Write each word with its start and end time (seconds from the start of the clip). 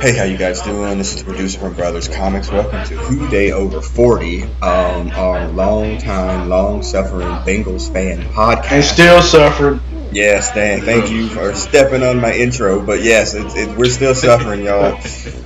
Hey, 0.00 0.16
how 0.16 0.24
you 0.24 0.36
guys 0.36 0.60
doing? 0.62 0.98
This 0.98 1.14
is 1.14 1.20
the 1.22 1.24
producer 1.24 1.60
from 1.60 1.74
Brothers 1.74 2.08
Comics. 2.08 2.50
Welcome 2.50 2.84
to 2.86 2.96
Who 2.96 3.28
Dey 3.28 3.52
Over 3.52 3.80
40, 3.80 4.42
um, 4.42 5.10
our 5.12 5.46
long 5.46 5.98
time, 5.98 6.48
long 6.48 6.82
suffering 6.82 7.28
Bengals 7.46 7.92
fan 7.92 8.22
podcast. 8.32 8.72
And 8.72 8.84
still 8.84 9.22
suffering. 9.22 9.80
Yes, 10.10 10.52
Dan, 10.52 10.80
thank 10.80 11.08
you 11.12 11.28
for 11.28 11.54
stepping 11.54 12.02
on 12.02 12.20
my 12.20 12.32
intro. 12.32 12.84
But 12.84 13.02
yes, 13.04 13.34
it's, 13.34 13.54
it, 13.54 13.78
we're 13.78 13.86
still 13.90 14.16
suffering, 14.16 14.64
y'all. 14.64 14.96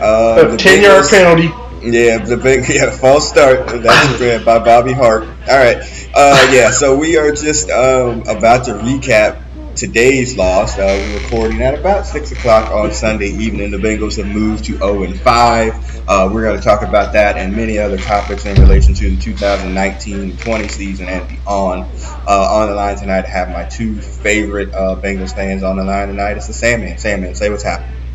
Uh, 0.00 0.54
A 0.54 0.56
10 0.56 0.82
yard 0.82 1.04
Bengals- 1.04 1.10
penalty. 1.10 1.65
Yeah, 1.86 2.18
the 2.18 2.36
big 2.36 2.68
yeah 2.68 2.90
false 2.90 3.28
start. 3.28 3.68
That's 3.68 4.18
good 4.18 4.44
by 4.44 4.58
Bobby 4.58 4.92
Hart. 4.92 5.22
All 5.22 5.56
right, 5.56 5.76
uh, 6.14 6.50
yeah. 6.52 6.72
So 6.72 6.96
we 6.96 7.16
are 7.16 7.30
just 7.30 7.70
um, 7.70 8.22
about 8.22 8.64
to 8.64 8.72
recap 8.72 9.40
today's 9.76 10.36
loss. 10.36 10.76
Uh, 10.76 10.82
we're 10.86 11.22
recording 11.22 11.62
at 11.62 11.78
about 11.78 12.04
six 12.04 12.32
o'clock 12.32 12.72
on 12.72 12.92
Sunday 12.92 13.28
evening. 13.28 13.70
The 13.70 13.76
Bengals 13.76 14.16
have 14.16 14.26
moved 14.26 14.64
to 14.64 14.78
zero 14.78 15.04
and 15.04 15.16
five. 15.20 15.74
Uh, 16.08 16.28
we're 16.32 16.42
going 16.42 16.56
to 16.56 16.64
talk 16.64 16.82
about 16.82 17.12
that 17.12 17.36
and 17.36 17.54
many 17.54 17.78
other 17.78 17.98
topics 17.98 18.46
in 18.46 18.60
relation 18.60 18.92
to 18.94 19.10
the 19.10 19.16
2019-20 19.16 20.68
season 20.68 21.06
and 21.06 21.28
beyond. 21.28 21.84
Uh, 22.26 22.62
on 22.62 22.68
the 22.68 22.74
line 22.74 22.96
tonight, 22.96 23.26
I 23.26 23.28
have 23.28 23.50
my 23.50 23.64
two 23.64 24.00
favorite 24.00 24.74
uh, 24.74 25.00
Bengals 25.00 25.36
fans 25.36 25.62
on 25.62 25.76
the 25.76 25.84
line 25.84 26.08
tonight. 26.08 26.36
It's 26.36 26.48
the 26.48 26.52
Sandman. 26.52 26.98
Sandman, 26.98 27.36
say 27.36 27.48
what's 27.48 27.62
happening. 27.62 28.05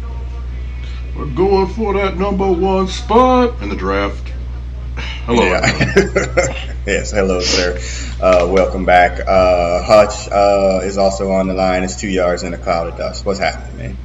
We're 1.16 1.26
going 1.26 1.68
for 1.68 1.94
that 1.96 2.18
number 2.18 2.50
one 2.50 2.88
spot 2.88 3.62
in 3.62 3.70
the 3.70 3.76
draft. 3.76 4.30
Hello. 5.26 5.44
Yeah. 5.44 6.74
yes, 6.86 7.12
hello, 7.12 7.42
sir. 7.42 7.78
Uh, 8.22 8.48
welcome 8.50 8.86
back. 8.86 9.20
Uh, 9.20 9.84
Hutch 9.84 10.30
uh, 10.32 10.80
is 10.84 10.98
also 10.98 11.32
on 11.32 11.48
the 11.48 11.54
line. 11.54 11.84
It's 11.84 12.00
two 12.00 12.08
yards 12.08 12.44
in 12.44 12.54
a 12.54 12.58
cloud 12.58 12.88
of 12.88 12.98
dust. 12.98 13.26
What's 13.26 13.40
happening, 13.40 13.78
man? 13.78 13.98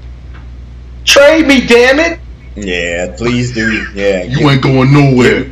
Trade 1.04 1.46
me, 1.46 1.64
damn 1.64 2.00
it. 2.00 2.18
Yeah, 2.56 3.14
please 3.16 3.52
do. 3.52 3.86
Yeah, 3.94 4.24
You 4.24 4.50
ain't 4.50 4.62
going 4.62 4.92
nowhere. 4.92 5.48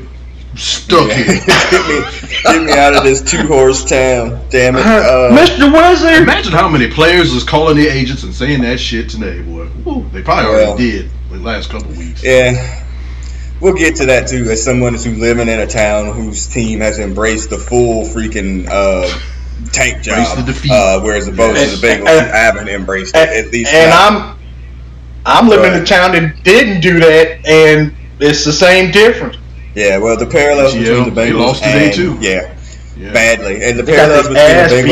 Stuck 0.56 1.08
yeah. 1.08 1.14
here. 1.14 1.34
get, 1.70 1.88
me, 1.88 2.28
get 2.42 2.62
me 2.64 2.72
out 2.72 2.96
of 2.96 3.04
this 3.04 3.22
two 3.22 3.46
horse 3.46 3.84
town. 3.84 4.44
Damn 4.50 4.76
it. 4.76 4.84
Uh, 4.84 5.30
Mr. 5.38 5.72
Wizard. 5.72 6.22
Imagine 6.22 6.52
how 6.52 6.68
many 6.68 6.90
players 6.90 7.32
is 7.32 7.44
calling 7.44 7.76
their 7.76 7.90
agents 7.90 8.24
and 8.24 8.34
saying 8.34 8.62
that 8.62 8.78
shit 8.78 9.08
today, 9.08 9.40
boy. 9.42 9.68
Woo, 9.84 10.08
they 10.10 10.22
probably 10.22 10.50
already 10.50 10.90
did 10.90 11.10
the 11.23 11.23
last 11.44 11.70
couple 11.70 11.90
weeks. 11.92 12.22
yeah. 12.24 12.80
We'll 13.60 13.74
get 13.74 13.96
to 13.96 14.06
that 14.06 14.28
too. 14.28 14.50
As 14.50 14.62
someone 14.64 14.92
who's 14.94 15.06
living 15.06 15.48
in 15.48 15.60
a 15.60 15.66
town 15.66 16.14
whose 16.14 16.46
team 16.48 16.80
has 16.80 16.98
embraced 16.98 17.50
the 17.50 17.56
full 17.58 18.04
freaking 18.04 18.66
uh, 18.68 19.08
tank 19.72 20.02
job, 20.02 20.18
Embrace 20.18 20.34
the 20.34 20.42
defeat. 20.42 20.72
uh, 20.72 21.00
whereas 21.00 21.28
opposed 21.28 21.60
to 21.70 21.76
the 21.76 21.92
And- 21.92 22.02
Bengals 22.02 22.10
who 22.10 22.18
and- 22.18 22.26
haven't 22.30 22.68
embraced 22.68 23.14
it. 23.16 23.28
And, 23.28 23.46
At 23.46 23.52
least, 23.52 23.72
and 23.72 23.90
not- 23.90 24.22
I'm 24.22 24.34
I'm 25.26 25.48
living 25.48 25.72
in 25.72 25.80
a 25.82 25.84
town 25.86 26.12
that 26.12 26.42
didn't 26.44 26.80
do 26.80 26.98
that, 27.00 27.46
and 27.46 27.94
it's 28.20 28.44
the 28.44 28.52
same 28.52 28.90
difference. 28.90 29.36
Yeah, 29.74 29.96
well, 29.98 30.16
the 30.18 30.26
parallels 30.26 30.74
Yeah, 30.74 30.80
between 30.82 31.04
the 31.04 31.10
they 31.12 31.30
Bengals 31.30 31.38
lost 31.46 31.62
today, 31.64 31.86
and 31.86 31.94
too. 31.94 32.18
yeah, 32.20 32.53
Yeah. 32.96 33.12
badly, 33.12 33.62
and 33.64 33.78
the 33.78 33.82
They 33.82 33.92
parallels 33.96 34.28
between 34.28 34.36
the 34.36 34.42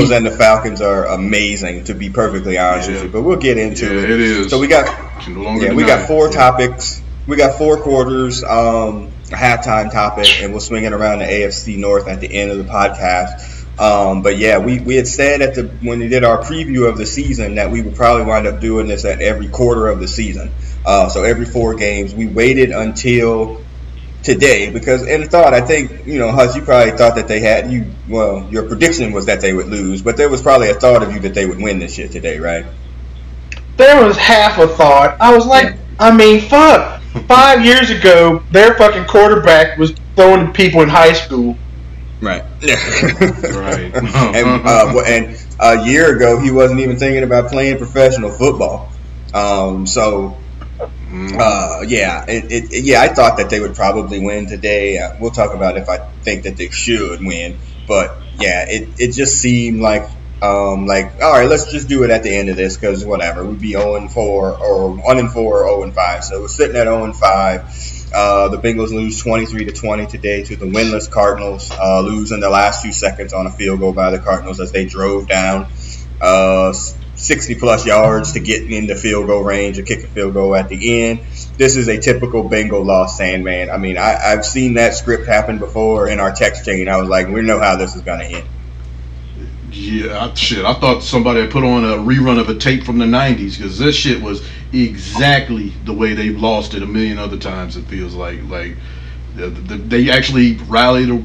Bengals 0.00 0.08
beat. 0.08 0.16
and 0.16 0.26
the 0.26 0.30
Falcons 0.32 0.80
are 0.80 1.06
amazing. 1.06 1.84
To 1.84 1.94
be 1.94 2.10
perfectly 2.10 2.58
honest 2.58 2.90
with 2.90 3.02
you, 3.04 3.08
but 3.08 3.22
we'll 3.22 3.36
get 3.36 3.58
into 3.58 3.86
Yeah, 3.86 4.02
it. 4.02 4.10
it 4.10 4.20
is. 4.20 4.50
So 4.50 4.58
we 4.58 4.66
got 4.66 4.86
no 5.28 5.54
yeah, 5.60 5.72
we 5.72 5.84
got 5.84 6.06
four 6.08 6.26
Yeah. 6.26 6.32
topics. 6.34 7.00
We 7.26 7.36
got 7.36 7.56
four 7.58 7.76
quarters, 7.76 8.42
um, 8.42 9.08
a 9.30 9.36
halftime 9.36 9.92
topic, 9.92 10.26
and 10.42 10.50
we'll 10.52 10.60
swing 10.60 10.82
it 10.84 10.92
around 10.92 11.20
the 11.20 11.24
AFC 11.26 11.76
North 11.78 12.08
at 12.08 12.20
the 12.20 12.32
end 12.34 12.50
of 12.50 12.58
the 12.58 12.64
podcast. 12.64 13.30
Um, 13.78 14.22
but 14.22 14.36
yeah, 14.36 14.58
we, 14.58 14.80
we 14.80 14.96
had 14.96 15.06
said 15.06 15.40
at 15.40 15.54
the 15.54 15.62
when 15.82 16.00
we 16.00 16.08
did 16.08 16.24
our 16.24 16.38
preview 16.42 16.88
of 16.88 16.98
the 16.98 17.06
season 17.06 17.54
that 17.54 17.70
we 17.70 17.80
would 17.80 17.94
probably 17.94 18.24
wind 18.24 18.46
up 18.48 18.60
doing 18.60 18.88
this 18.88 19.04
at 19.04 19.22
every 19.22 19.48
quarter 19.48 19.86
of 19.88 20.00
the 20.00 20.08
season. 20.08 20.50
Uh, 20.84 21.08
so 21.08 21.22
every 21.22 21.46
four 21.46 21.74
games, 21.76 22.12
we 22.14 22.26
waited 22.26 22.70
until 22.70 23.60
today 24.22 24.70
because 24.70 25.06
in 25.06 25.28
thought 25.28 25.52
I 25.52 25.60
think 25.60 26.06
you 26.06 26.18
know 26.18 26.30
Hutch 26.30 26.54
you 26.54 26.62
probably 26.62 26.92
thought 26.96 27.16
that 27.16 27.28
they 27.28 27.40
had 27.40 27.72
you 27.72 27.86
well 28.08 28.46
your 28.50 28.68
prediction 28.68 29.12
was 29.12 29.26
that 29.26 29.40
they 29.40 29.52
would 29.52 29.66
lose 29.66 30.02
but 30.02 30.16
there 30.16 30.28
was 30.28 30.40
probably 30.42 30.70
a 30.70 30.74
thought 30.74 31.02
of 31.02 31.12
you 31.12 31.20
that 31.20 31.34
they 31.34 31.46
would 31.46 31.60
win 31.60 31.78
this 31.78 31.94
shit 31.94 32.12
today 32.12 32.38
right 32.38 32.64
There 33.76 34.04
was 34.04 34.16
half 34.16 34.58
a 34.58 34.68
thought. 34.68 35.16
I 35.20 35.34
was 35.34 35.46
like, 35.46 35.76
I 35.98 36.14
mean, 36.14 36.40
fuck. 36.40 37.00
Five 37.26 37.64
years 37.64 37.90
ago, 37.90 38.42
their 38.50 38.74
fucking 38.74 39.06
quarterback 39.06 39.78
was 39.78 39.92
throwing 40.14 40.52
people 40.52 40.82
in 40.82 40.88
high 40.88 41.12
school. 41.14 41.56
right 42.20 42.44
Yeah. 42.60 42.76
Right. 43.58 43.92
and, 43.94 44.66
uh, 44.66 45.02
and 45.06 45.46
a 45.58 45.84
year 45.86 46.14
ago 46.16 46.38
he 46.38 46.50
wasn't 46.50 46.80
even 46.80 46.96
thinking 46.98 47.22
about 47.22 47.50
playing 47.50 47.78
professional 47.78 48.30
football 48.30 48.92
um, 49.34 49.86
so. 49.86 50.36
Uh, 51.12 51.82
yeah 51.86 52.24
it, 52.26 52.50
it, 52.50 52.84
yeah 52.84 53.02
I 53.02 53.08
thought 53.08 53.36
that 53.38 53.50
they 53.50 53.60
would 53.60 53.74
probably 53.74 54.24
win 54.24 54.46
today. 54.46 54.98
Uh, 54.98 55.16
we'll 55.20 55.30
talk 55.30 55.54
about 55.54 55.76
if 55.76 55.88
I 55.88 55.98
think 55.98 56.44
that 56.44 56.56
they 56.56 56.68
should 56.70 57.24
win 57.24 57.58
but 57.86 58.16
yeah 58.38 58.64
it, 58.68 58.88
it 58.98 59.12
just 59.12 59.40
seemed 59.40 59.80
like 59.80 60.08
um, 60.40 60.86
like 60.86 61.22
all 61.22 61.32
right 61.32 61.48
let's 61.48 61.70
just 61.70 61.88
do 61.88 62.02
it 62.02 62.10
at 62.10 62.22
the 62.22 62.34
end 62.34 62.48
of 62.48 62.56
this 62.56 62.76
because 62.76 63.04
whatever 63.04 63.44
we'd 63.44 63.60
be 63.60 63.72
0 63.72 63.96
and 63.96 64.10
4 64.10 64.58
or 64.58 64.90
1 64.90 65.18
and 65.18 65.30
4 65.30 65.42
or 65.42 65.68
0 65.68 65.82
and 65.84 65.94
5 65.94 66.24
so 66.24 66.40
we're 66.40 66.48
sitting 66.48 66.76
at 66.76 66.84
0 66.84 67.04
and 67.04 67.14
5 67.14 68.10
uh, 68.14 68.48
the 68.48 68.58
Bengals 68.58 68.90
lose 68.90 69.22
23 69.22 69.66
to 69.66 69.72
20 69.72 70.06
today 70.06 70.42
to 70.42 70.56
the 70.56 70.66
winless 70.66 71.10
Cardinals 71.10 71.70
uh, 71.70 72.00
losing 72.00 72.40
the 72.40 72.50
last 72.50 72.82
few 72.82 72.92
seconds 72.92 73.32
on 73.32 73.46
a 73.46 73.50
field 73.50 73.80
goal 73.80 73.92
by 73.92 74.10
the 74.10 74.18
Cardinals 74.18 74.60
as 74.60 74.70
they 74.70 74.84
drove 74.84 75.28
down. 75.28 75.72
Uh, 76.20 76.74
60 77.22 77.54
plus 77.54 77.86
yards 77.86 78.32
to 78.32 78.40
get 78.40 78.68
in 78.68 78.88
the 78.88 78.96
field 78.96 79.28
goal 79.28 79.44
range 79.44 79.78
and 79.78 79.86
kick 79.86 80.02
a 80.02 80.08
field 80.08 80.34
goal 80.34 80.56
at 80.56 80.68
the 80.68 81.02
end. 81.04 81.20
This 81.56 81.76
is 81.76 81.88
a 81.88 81.98
typical 81.98 82.48
Bengal 82.48 82.84
loss, 82.84 83.16
Sandman. 83.16 83.70
I 83.70 83.76
mean, 83.76 83.96
I, 83.96 84.16
I've 84.32 84.44
seen 84.44 84.74
that 84.74 84.94
script 84.94 85.26
happen 85.26 85.58
before 85.58 86.08
in 86.08 86.18
our 86.18 86.32
text 86.32 86.64
chain. 86.64 86.88
I 86.88 86.96
was 86.96 87.08
like, 87.08 87.28
we 87.28 87.42
know 87.42 87.60
how 87.60 87.76
this 87.76 87.94
is 87.94 88.02
going 88.02 88.18
to 88.18 88.26
end. 88.26 88.48
Yeah, 89.70 90.34
shit. 90.34 90.64
I 90.64 90.74
thought 90.74 91.02
somebody 91.02 91.42
had 91.42 91.50
put 91.50 91.62
on 91.64 91.84
a 91.84 91.96
rerun 91.96 92.40
of 92.40 92.48
a 92.48 92.54
tape 92.56 92.84
from 92.84 92.98
the 92.98 93.06
'90s 93.06 93.56
because 93.56 93.78
this 93.78 93.96
shit 93.96 94.20
was 94.20 94.46
exactly 94.72 95.70
the 95.84 95.94
way 95.94 96.12
they've 96.12 96.38
lost 96.38 96.74
it 96.74 96.82
a 96.82 96.86
million 96.86 97.18
other 97.18 97.38
times. 97.38 97.76
It 97.76 97.84
feels 97.84 98.14
like 98.14 98.42
like 98.48 98.76
the, 99.34 99.48
the, 99.48 99.76
they 99.76 100.10
actually 100.10 100.56
rallied 100.68 101.08
or 101.08 101.22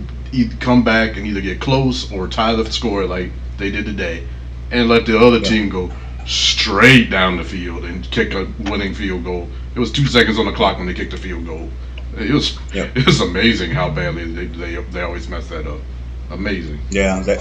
come 0.61 0.83
back 0.83 1.17
and 1.17 1.27
either 1.27 1.41
get 1.41 1.59
close 1.59 2.09
or 2.11 2.27
tie 2.27 2.53
the 2.53 2.71
score 2.71 3.05
like 3.05 3.31
they 3.57 3.69
did 3.69 3.85
today, 3.85 4.25
and 4.72 4.88
let 4.89 5.05
the 5.05 5.17
other 5.19 5.38
Yeah. 5.38 5.50
team 5.50 5.69
go 5.69 5.91
straight 6.25 7.09
down 7.09 7.38
the 7.38 7.44
field 7.44 7.85
and 7.85 8.09
kick 8.11 8.33
a 8.33 8.47
winning 8.69 8.94
field 8.94 9.23
goal. 9.23 9.47
It 9.75 9.79
was 9.79 9.91
two 9.91 10.05
seconds 10.07 10.38
on 10.39 10.45
the 10.45 10.51
clock 10.51 10.78
when 10.78 10.88
they 10.88 10.94
kicked 10.94 11.11
the 11.11 11.17
field 11.17 11.45
goal. 11.45 11.69
It 12.17 12.31
was 12.31 12.57
Yep. 12.73 12.91
it 12.97 13.06
was 13.06 13.22
amazing 13.22 13.72
how 13.72 13.89
badly 13.89 14.25
they, 14.31 14.45
they 14.47 14.75
they 14.75 15.01
always 15.01 15.27
mess 15.29 15.47
that 15.47 15.67
up. 15.67 15.79
Amazing. 16.31 16.79
Yeah, 16.89 17.22
they, 17.22 17.38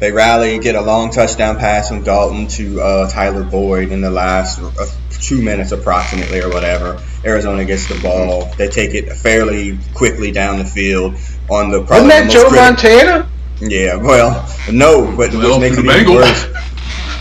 they 0.00 0.10
rally, 0.12 0.54
and 0.54 0.62
get 0.62 0.74
a 0.74 0.80
long 0.80 1.10
touchdown 1.10 1.58
pass 1.58 1.88
from 1.88 2.02
Dalton 2.02 2.46
to 2.48 2.80
uh, 2.80 3.10
Tyler 3.10 3.44
Boyd 3.44 3.92
in 3.92 4.00
the 4.00 4.10
last 4.10 4.58
uh, 4.60 4.86
two 5.10 5.42
minutes 5.42 5.72
approximately 5.72 6.40
or 6.40 6.48
whatever. 6.48 6.98
Arizona 7.24 7.64
gets 7.66 7.86
the 7.88 8.00
ball. 8.00 8.50
They 8.56 8.68
take 8.68 8.94
it 8.94 9.12
fairly 9.12 9.78
quickly 9.94 10.32
down 10.32 10.58
the 10.58 10.64
field 10.64 11.16
on 11.50 11.70
the 11.70 11.84
probably 11.84 12.08
Wasn't 12.08 12.08
that 12.08 12.18
the 12.20 12.24
most 12.24 12.32
Joe 12.32 12.48
critical- 12.48 12.64
Montana? 12.64 13.28
Yeah, 13.70 13.96
well, 13.96 14.48
no, 14.70 15.14
but 15.16 15.32
Well, 15.32 15.52
what 15.52 15.60
makes 15.60 15.78
it 15.78 15.84
even 15.84 16.14
worse. 16.14 16.46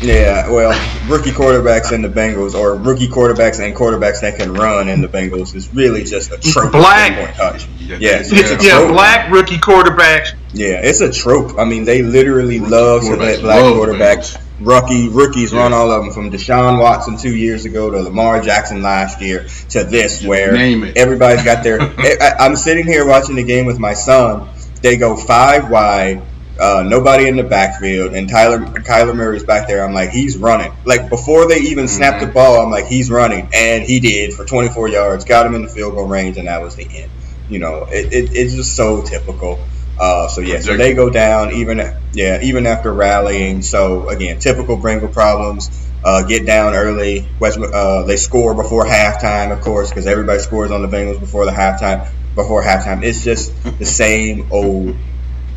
Yeah, 0.02 0.50
well, 0.50 0.72
rookie 1.08 1.30
quarterbacks 1.30 1.92
in 1.92 2.02
the 2.02 2.10
Bengals, 2.10 2.56
or 2.56 2.76
rookie 2.76 3.08
quarterbacks 3.08 3.64
and 3.64 3.76
quarterbacks 3.76 4.22
that 4.22 4.40
can 4.40 4.52
run 4.52 4.90
in 4.90 5.02
the 5.02 5.08
Bengals, 5.08 5.54
is 5.56 5.72
really 5.76 6.04
just 6.04 6.32
a 6.32 6.38
trope. 6.40 6.72
Black. 6.72 7.16
Point 7.16 7.36
touch. 7.36 7.68
Yeah, 7.80 7.98
Yes, 8.00 8.32
yeah. 8.34 8.40
it's 8.40 8.64
a 8.64 8.68
Yeah, 8.68 8.88
black 8.88 9.30
rookie 9.32 9.58
quarterbacks. 9.60 10.34
Yeah, 10.54 10.82
it's 10.84 11.02
a 11.02 11.12
trope. 11.12 11.60
I 11.60 11.66
mean, 11.66 11.86
they 11.86 12.02
literally 12.02 12.60
Rookie 12.60 12.72
love 12.72 13.02
to 13.04 13.16
let 13.16 13.42
black 13.42 13.62
love 13.62 13.76
the 13.76 13.80
quarterbacks, 13.94 14.38
rookie 14.60 15.10
rookies 15.10 15.54
Yeah. 15.54 15.60
run 15.60 15.74
all 15.74 15.92
of 15.92 16.04
them, 16.04 16.12
from 16.12 16.32
Deshaun 16.32 16.80
Watson 16.82 17.18
two 17.18 17.36
years 17.36 17.66
ago 17.66 17.92
to 17.92 18.00
Lamar 18.02 18.42
Jackson 18.42 18.82
last 18.82 19.22
year 19.22 19.46
to 19.70 19.84
this, 19.84 20.24
You 20.24 20.30
where 20.30 20.54
name 20.54 20.84
it. 20.84 20.98
everybody's 20.98 21.44
got 21.44 21.64
their. 21.64 21.80
I, 21.98 22.34
I'm 22.40 22.56
sitting 22.56 22.88
here 22.88 23.06
watching 23.06 23.36
the 23.36 23.44
game 23.44 23.68
with 23.68 23.78
my 23.78 23.94
son. 23.94 24.50
They 24.82 24.98
go 24.98 25.16
five 25.16 25.70
wide, 25.70 26.24
uh, 26.62 26.84
nobody 26.84 27.28
in 27.28 27.36
the 27.36 27.44
backfield, 27.44 28.14
and 28.14 28.30
Tyler 28.30 28.60
Kyler 28.60 29.16
Murray's 29.16 29.44
back 29.44 29.68
there. 29.68 29.84
I'm 29.84 29.94
like, 29.94 30.12
he's 30.12 30.38
running. 30.38 30.72
Like 30.86 31.10
before 31.10 31.48
they 31.48 31.58
even 31.62 31.88
snapped 31.88 32.22
the 32.22 32.28
Mhm. 32.28 32.34
ball, 32.34 32.62
I'm 32.62 32.70
like, 32.70 32.86
he's 32.86 33.10
running, 33.10 33.50
and 33.54 33.84
he 33.84 34.00
did 34.00 34.34
for 34.34 34.46
24 34.46 34.88
yards, 34.90 35.26
got 35.26 35.46
him 35.46 35.56
in 35.56 35.64
the 35.64 35.68
field 35.68 35.96
goal 35.96 36.08
range, 36.08 36.38
and 36.38 36.48
that 36.48 36.62
was 36.62 36.76
the 36.76 36.84
end. 36.84 37.10
You 37.50 37.60
know, 37.60 37.88
it, 37.90 38.14
it, 38.14 38.30
it's 38.34 38.54
just 38.54 38.76
so 38.76 39.02
typical. 39.02 39.60
Uh, 40.00 40.28
so 40.28 40.42
yeah, 40.42 40.60
so 40.62 40.78
they 40.78 40.94
go 40.94 41.10
down 41.10 41.52
even 41.54 41.78
yeah 42.14 42.40
even 42.42 42.66
after 42.66 42.92
rallying. 42.94 43.62
So 43.62 44.08
again, 44.10 44.40
typical 44.40 44.78
Bengal 44.78 45.10
problems. 45.10 45.70
Uh, 46.04 46.24
get 46.24 46.48
down 46.48 46.74
early. 46.74 47.28
West, 47.40 47.60
uh, 47.60 48.02
they 48.04 48.18
score 48.18 48.56
before 48.56 48.86
halftime, 48.86 49.52
of 49.52 49.62
course, 49.62 49.90
because 49.90 50.08
everybody 50.08 50.40
scores 50.40 50.72
on 50.72 50.82
the 50.82 50.88
Bengals 50.88 51.20
before 51.20 51.46
the 51.46 51.52
halftime. 51.52 52.08
Before 52.34 52.64
halftime, 52.64 53.04
it's 53.04 53.24
just 53.24 53.52
the 53.78 53.86
same 54.04 54.48
old 54.52 54.96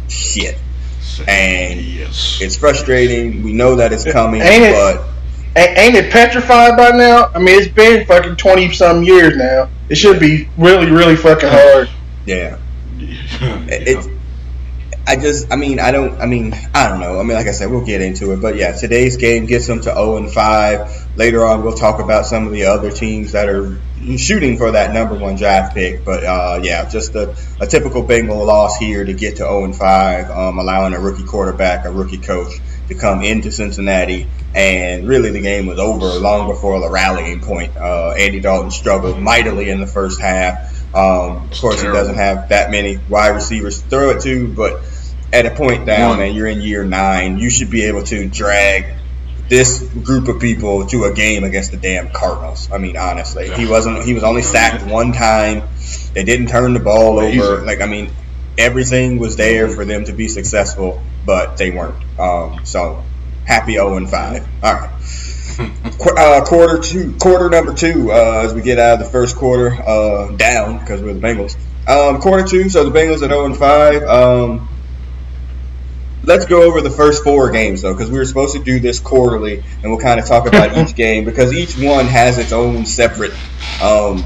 shit. 0.08 0.58
And 1.26 1.80
yes. 1.80 2.38
it's 2.40 2.56
frustrating. 2.56 3.42
We 3.42 3.52
know 3.52 3.76
that 3.76 3.92
it's 3.92 4.04
coming, 4.10 4.42
Ain't 4.42 4.64
it? 4.64 4.72
but 4.72 5.60
A- 5.60 5.80
ain't 5.80 5.94
it 5.94 6.12
petrified 6.12 6.76
by 6.76 6.90
now? 6.90 7.30
I 7.34 7.38
mean, 7.38 7.60
it's 7.60 7.72
been 7.72 8.06
fucking 8.06 8.36
twenty 8.36 8.72
some 8.72 9.02
years 9.02 9.36
now. 9.36 9.68
It 9.88 9.96
should 9.96 10.18
be 10.18 10.48
really, 10.58 10.90
really 10.90 11.16
fucking 11.16 11.48
hard. 11.48 11.88
yeah, 12.26 12.58
yeah. 12.98 13.64
it's. 13.68 14.08
I 15.06 15.16
just, 15.16 15.52
I 15.52 15.56
mean, 15.56 15.80
I 15.80 15.90
don't, 15.90 16.18
I 16.18 16.24
mean, 16.24 16.54
I 16.72 16.88
don't 16.88 16.98
know. 16.98 17.20
I 17.20 17.24
mean, 17.24 17.36
like 17.36 17.46
I 17.46 17.50
said, 17.50 17.70
we'll 17.70 17.84
get 17.84 18.00
into 18.00 18.32
it, 18.32 18.40
but 18.40 18.56
yeah, 18.56 18.72
today's 18.72 19.18
game 19.18 19.44
gets 19.44 19.66
them 19.66 19.76
to 19.80 19.92
0 19.92 20.16
and 20.16 20.32
5. 20.32 21.16
Later 21.18 21.44
on, 21.44 21.62
we'll 21.62 21.76
talk 21.76 22.00
about 22.00 22.24
some 22.24 22.46
of 22.46 22.52
the 22.54 22.64
other 22.64 22.90
teams 22.90 23.32
that 23.32 23.50
are 23.50 23.78
shooting 24.18 24.56
for 24.58 24.72
that 24.72 24.92
number 24.92 25.14
one 25.14 25.36
draft 25.36 25.74
pick. 25.74 26.04
But 26.04 26.24
uh, 26.24 26.60
yeah, 26.62 26.88
just 26.88 27.14
a, 27.14 27.36
a 27.60 27.66
typical 27.66 28.02
Bengal 28.02 28.44
loss 28.44 28.76
here 28.76 29.04
to 29.04 29.12
get 29.12 29.32
to 29.32 29.44
0 29.44 29.64
and 29.64 29.76
5, 29.76 30.30
um, 30.30 30.58
allowing 30.58 30.94
a 30.94 31.00
rookie 31.00 31.24
quarterback, 31.24 31.84
a 31.84 31.90
rookie 31.90 32.18
coach 32.18 32.52
to 32.88 32.94
come 32.94 33.22
into 33.22 33.50
Cincinnati. 33.50 34.28
And 34.54 35.08
really, 35.08 35.30
the 35.30 35.40
game 35.40 35.66
was 35.66 35.78
over 35.78 36.06
long 36.18 36.48
before 36.48 36.78
the 36.80 36.90
rallying 36.90 37.40
point. 37.40 37.76
Uh, 37.76 38.12
Andy 38.12 38.40
Dalton 38.40 38.70
struggled 38.70 39.18
mightily 39.18 39.70
in 39.70 39.80
the 39.80 39.86
first 39.86 40.20
half. 40.20 40.72
Um, 40.94 41.48
of 41.50 41.60
course, 41.60 41.80
he 41.80 41.88
doesn't 41.88 42.14
have 42.14 42.50
that 42.50 42.70
many 42.70 43.00
wide 43.08 43.30
receivers 43.30 43.82
to 43.82 43.88
throw 43.88 44.10
it 44.10 44.22
to, 44.22 44.46
but 44.46 44.80
at 45.32 45.46
a 45.46 45.50
point 45.50 45.86
down, 45.86 46.18
man, 46.18 46.34
you're 46.34 46.46
in 46.46 46.60
year 46.60 46.84
nine. 46.84 47.38
You 47.38 47.50
should 47.50 47.70
be 47.70 47.86
able 47.86 48.04
to 48.04 48.28
drag 48.28 48.94
this 49.48 49.82
group 50.02 50.28
of 50.28 50.40
people 50.40 50.86
to 50.86 51.04
a 51.04 51.12
game 51.12 51.44
against 51.44 51.70
the 51.70 51.76
damn 51.76 52.10
Cardinals. 52.10 52.70
I 52.72 52.78
mean, 52.78 52.96
honestly, 52.96 53.50
he 53.50 53.66
wasn't. 53.66 54.02
He 54.04 54.14
was 54.14 54.22
only 54.24 54.42
sacked 54.42 54.84
one 54.86 55.12
time. 55.12 55.68
They 56.14 56.24
didn't 56.24 56.48
turn 56.48 56.72
the 56.74 56.80
ball 56.80 57.18
over. 57.18 57.64
Like, 57.64 57.80
I 57.80 57.86
mean, 57.86 58.10
everything 58.56 59.18
was 59.18 59.36
there 59.36 59.68
for 59.68 59.84
them 59.84 60.04
to 60.04 60.12
be 60.12 60.28
successful, 60.28 61.02
but 61.26 61.56
they 61.56 61.70
weren't. 61.70 61.96
Um, 62.18 62.64
so 62.64 63.02
happy 63.46 63.74
0 63.74 63.96
and 63.96 64.08
5. 64.08 64.48
All 64.62 64.74
right. 64.74 64.90
Qu- 65.98 66.16
uh, 66.16 66.44
quarter 66.44 66.80
two, 66.80 67.14
quarter 67.18 67.48
number 67.48 67.74
two, 67.74 68.10
uh, 68.10 68.42
as 68.44 68.54
we 68.54 68.62
get 68.62 68.78
out 68.78 68.94
of 68.94 69.06
the 69.06 69.12
first 69.12 69.36
quarter, 69.36 69.70
uh, 69.86 70.32
down 70.32 70.78
because 70.78 71.00
we're 71.00 71.14
the 71.14 71.20
Bengals. 71.20 71.56
Um, 71.86 72.20
quarter 72.20 72.44
two, 72.46 72.68
so 72.68 72.88
the 72.88 72.98
Bengals 72.98 73.22
at 73.22 73.30
0 73.30 73.44
and 73.44 73.56
5. 73.56 74.02
Um, 74.04 74.68
let's 76.26 76.46
go 76.46 76.62
over 76.62 76.80
the 76.80 76.90
first 76.90 77.22
four 77.24 77.50
games 77.50 77.82
though, 77.82 77.92
because 77.94 78.10
we 78.10 78.18
were 78.18 78.24
supposed 78.24 78.54
to 78.56 78.62
do 78.62 78.80
this 78.80 79.00
quarterly, 79.00 79.62
and 79.82 79.90
we'll 79.90 80.00
kind 80.00 80.18
of 80.20 80.26
talk 80.26 80.46
about 80.46 80.76
each 80.78 80.94
game 81.04 81.24
because 81.24 81.52
each 81.52 81.76
one 81.78 82.06
has 82.06 82.38
its 82.38 82.52
own 82.52 82.86
separate 82.86 83.32
um, 83.82 84.22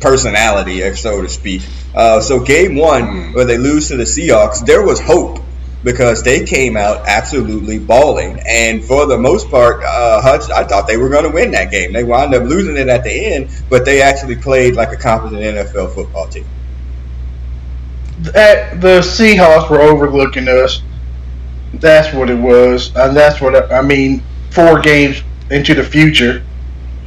personality, 0.00 0.80
if 0.80 0.98
so 0.98 1.22
to 1.22 1.28
speak. 1.28 1.62
Uh, 1.94 2.20
so 2.20 2.40
game 2.40 2.76
one, 2.76 3.02
Mm. 3.02 3.34
where 3.34 3.44
they 3.44 3.58
lose 3.58 3.88
to 3.88 3.96
the 3.96 4.04
Seahawks, 4.04 4.64
there 4.64 4.82
was 4.84 5.00
hope 5.00 5.40
because 5.82 6.22
they 6.22 6.44
came 6.44 6.76
out 6.76 7.08
absolutely 7.08 7.78
balling, 7.78 8.38
and 8.46 8.84
for 8.84 9.06
the 9.06 9.16
most 9.18 9.50
part, 9.50 9.82
uh, 9.82 10.20
Hutch, 10.20 10.50
I 10.50 10.64
thought 10.64 10.86
they 10.86 10.98
were 10.98 11.08
going 11.08 11.24
to 11.24 11.30
win 11.30 11.52
that 11.52 11.70
game. 11.70 11.92
They 11.92 12.04
wound 12.04 12.34
up 12.34 12.42
losing 12.42 12.76
it 12.76 12.88
at 12.88 13.02
the 13.02 13.10
end, 13.10 13.48
but 13.70 13.84
they 13.86 14.02
actually 14.02 14.36
played 14.36 14.74
like 14.76 14.92
a 14.92 14.96
competent 14.96 15.40
NFL 15.40 15.94
football 15.94 16.28
team. 16.28 16.44
That 18.20 18.80
the 18.82 19.00
Seahawks 19.00 19.70
were 19.70 19.80
overlooking 19.80 20.48
us. 20.48 20.82
That's 21.74 22.12
what 22.14 22.30
it 22.30 22.38
was, 22.38 22.94
and 22.96 23.16
that's 23.16 23.40
what 23.40 23.54
I, 23.72 23.78
I 23.78 23.82
mean. 23.82 24.22
Four 24.50 24.80
games 24.80 25.22
into 25.50 25.74
the 25.74 25.84
future, 25.84 26.42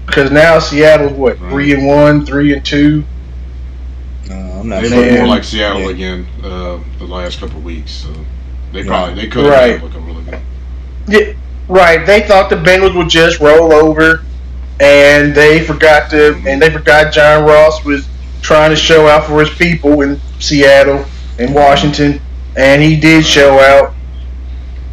because 0.06 0.32
now 0.32 0.60
Seattle's 0.60 1.12
what 1.12 1.40
Right. 1.42 1.52
three 1.52 1.74
and 1.74 1.86
one, 1.86 2.26
three 2.26 2.54
and 2.54 2.66
two. 2.66 3.04
Uh, 4.32 4.34
I'm 4.34 4.70
not 4.70 4.82
They 4.82 4.88
sure. 4.90 5.02
look 5.02 5.12
more 5.12 5.28
like 5.28 5.44
Seattle 5.44 5.82
Yeah. 5.82 5.90
again 5.90 6.28
uh, 6.42 6.78
the 7.00 7.06
last 7.06 7.42
couple 7.42 7.58
of 7.58 7.66
weeks. 7.66 7.92
So 7.92 8.08
they 8.72 8.80
Yeah. 8.80 8.86
probably 8.88 9.16
they 9.16 9.28
could 9.28 9.44
have 9.44 9.54
Right. 9.54 9.74
been 9.82 9.90
looking 9.90 10.06
really 10.08 10.24
good. 10.24 10.40
Yeah, 11.10 11.34
right. 11.68 12.06
They 12.06 12.22
thought 12.22 12.50
the 12.50 12.56
Bengals 12.56 12.96
would 12.96 13.10
just 13.10 13.42
roll 13.42 13.74
over, 13.74 14.22
and 14.80 15.36
they 15.36 15.60
forgot 15.60 16.10
to, 16.12 16.38
and 16.48 16.62
they 16.62 16.70
forgot 16.70 17.12
John 17.12 17.44
Ross 17.44 17.84
was 17.84 18.06
trying 18.42 18.70
to 18.70 18.78
show 18.78 19.08
out 19.08 19.26
for 19.28 19.42
his 19.42 19.50
people 19.50 20.02
in 20.02 20.20
Seattle 20.40 21.04
and 21.40 21.54
Washington, 21.54 22.22
and 22.56 22.82
he 22.82 22.96
did 22.96 23.26
show 23.26 23.60
out. 23.60 23.94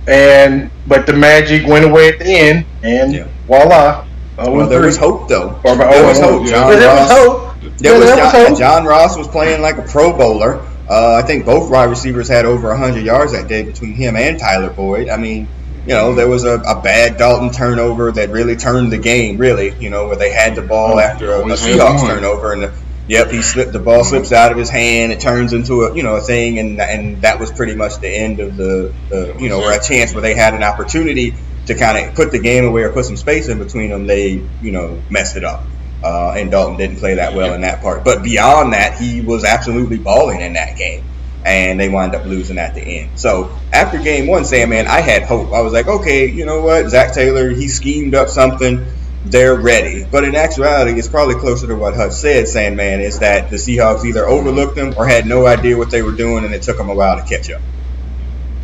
And 0.09 0.71
but 0.87 1.07
the 1.07 1.13
magic 1.13 1.67
went 1.67 1.85
away 1.85 2.09
at 2.09 2.19
the 2.19 2.27
end, 2.27 2.65
and 2.83 3.13
Yeah. 3.13 3.27
voila. 3.47 4.05
oh 4.39 4.51
Well, 4.51 4.69
there 4.69 4.81
was 4.83 4.97
hope 4.97 5.29
though. 5.29 5.59
Or 5.65 5.77
There 5.77 5.89
oh, 5.93 6.07
was 6.09 6.19
oh, 6.21 6.39
hope. 6.39 6.49
John 6.49 6.69
But 6.69 6.79
there 6.79 6.89
was 6.95 7.11
Ross. 7.11 7.11
hope. 7.11 7.55
There 7.79 7.93
Yeah, 7.93 7.99
was 7.99 8.07
there 8.09 8.17
John, 8.17 8.25
was 8.25 8.49
hope. 8.49 8.59
John 8.59 8.85
Ross 8.85 9.17
was 9.17 9.29
playing 9.29 9.63
like 9.63 9.77
a 9.79 9.83
Pro 9.83 10.13
Bowler. 10.17 10.61
Uh, 10.89 11.21
I 11.23 11.27
think 11.27 11.45
both 11.47 11.71
wide 11.71 11.85
receivers 11.91 12.29
had 12.29 12.45
over 12.47 12.69
100 12.71 13.05
yards 13.05 13.33
that 13.33 13.47
day 13.47 13.63
between 13.63 13.95
him 13.95 14.17
and 14.17 14.39
Tyler 14.41 14.71
Boyd. 14.71 15.09
I 15.09 15.17
mean, 15.17 15.47
you 15.87 15.95
know, 15.95 16.15
there 16.15 16.27
was 16.29 16.45
a, 16.45 16.55
a 16.61 16.81
bad 16.83 17.17
Dalton 17.17 17.51
turnover 17.51 18.11
that 18.13 18.31
really 18.31 18.57
turned 18.57 18.91
the 18.93 18.99
game, 18.99 19.37
really, 19.39 19.73
you 19.79 19.89
know, 19.89 20.09
where 20.09 20.17
they 20.17 20.33
had 20.33 20.57
the 20.57 20.63
ball 20.63 20.99
after 20.99 21.33
a, 21.33 21.41
a 21.41 21.45
Seahawks 21.53 22.01
turnover. 22.07 22.53
And, 22.55 22.63
the, 22.65 22.73
yep, 23.11 23.29
he 23.29 23.43
slipped, 23.43 23.73
the 23.73 23.81
ball 23.81 24.05
slips 24.05 24.31
out 24.31 24.53
of 24.53 24.57
his 24.57 24.71
hand. 24.71 25.11
It 25.11 25.21
turns 25.21 25.53
into 25.53 25.83
a, 25.83 25.97
you 25.97 26.05
know, 26.05 26.15
a 26.15 26.21
thing. 26.21 26.61
And, 26.61 26.81
and 26.81 27.21
that 27.23 27.41
was 27.41 27.51
pretty 27.51 27.75
much 27.75 27.99
the 27.99 28.09
end 28.09 28.39
of 28.39 28.57
the, 28.57 28.95
the 29.09 29.37
you 29.39 29.49
know, 29.49 29.59
where 29.59 29.79
a 29.79 29.83
chance 29.83 30.15
where 30.15 30.23
they 30.23 30.35
had 30.35 30.55
an 30.55 30.63
opportunity 30.63 31.35
to 31.67 31.75
kind 31.75 31.99
of 31.99 32.15
put 32.15 32.31
the 32.31 32.39
game 32.39 32.65
away 32.65 32.83
or 32.85 32.93
put 32.93 33.05
some 33.05 33.17
space 33.17 33.49
in 33.49 33.59
between 33.59 33.91
them. 33.91 34.07
They, 34.07 34.47
you 34.63 34.71
know, 34.71 35.03
messed 35.11 35.37
it 35.37 35.43
up. 35.43 35.65
Uh, 36.05 36.35
and 36.37 36.53
Dalton 36.53 36.79
didn't 36.79 36.99
play 36.99 37.17
that 37.17 37.35
well 37.35 37.53
in 37.53 37.63
that 37.63 37.83
part. 37.83 38.05
But 38.05 38.23
beyond 38.23 38.73
that, 38.75 38.97
he 38.97 39.21
was 39.21 39.45
absolutely 39.45 39.99
balling 39.99 40.41
in 40.41 40.53
that 40.53 40.79
game. 40.79 41.05
And 41.45 41.81
they 41.81 41.89
wound 41.89 42.15
up 42.15 42.27
losing 42.27 42.59
at 42.59 42.75
the 42.75 42.81
end. 42.81 43.19
So 43.19 43.51
after 43.73 43.99
game 43.99 44.29
one, 44.29 44.45
Sam, 44.45 44.71
man, 44.71 44.87
I 44.87 45.01
had 45.01 45.25
hope. 45.25 45.53
I 45.53 45.63
was 45.63 45.73
like, 45.73 45.89
okay, 45.89 46.27
you 46.27 46.47
know 46.47 46.63
what? 46.63 46.89
Zac 46.89 47.13
Taylor, 47.13 47.51
he 47.51 47.67
schemed 47.67 48.15
up 48.15 48.29
something. 48.29 48.87
They're 49.25 49.55
ready. 49.55 50.07
But 50.11 50.25
in 50.25 50.35
actuality, 50.35 50.99
it's 50.99 51.09
probably 51.09 51.35
closer 51.35 51.67
to 51.67 51.75
what 51.77 51.95
Hutch 51.95 52.13
said, 52.13 52.49
Sandman, 52.49 53.01
is 53.01 53.19
that 53.19 53.51
the 53.51 53.57
Seahawks 53.57 54.05
either 54.05 54.27
overlooked 54.27 54.77
them 54.77 54.95
or 54.97 55.07
had 55.07 55.27
no 55.27 55.47
idea 55.47 55.77
what 55.77 55.91
they 55.91 56.03
were 56.03 56.13
doing, 56.13 56.45
and 56.45 56.55
it 56.55 56.63
took 56.63 56.79
them 56.79 56.89
a 56.89 56.95
while 56.95 57.17
to 57.21 57.23
catch 57.27 57.51
up. 57.51 57.61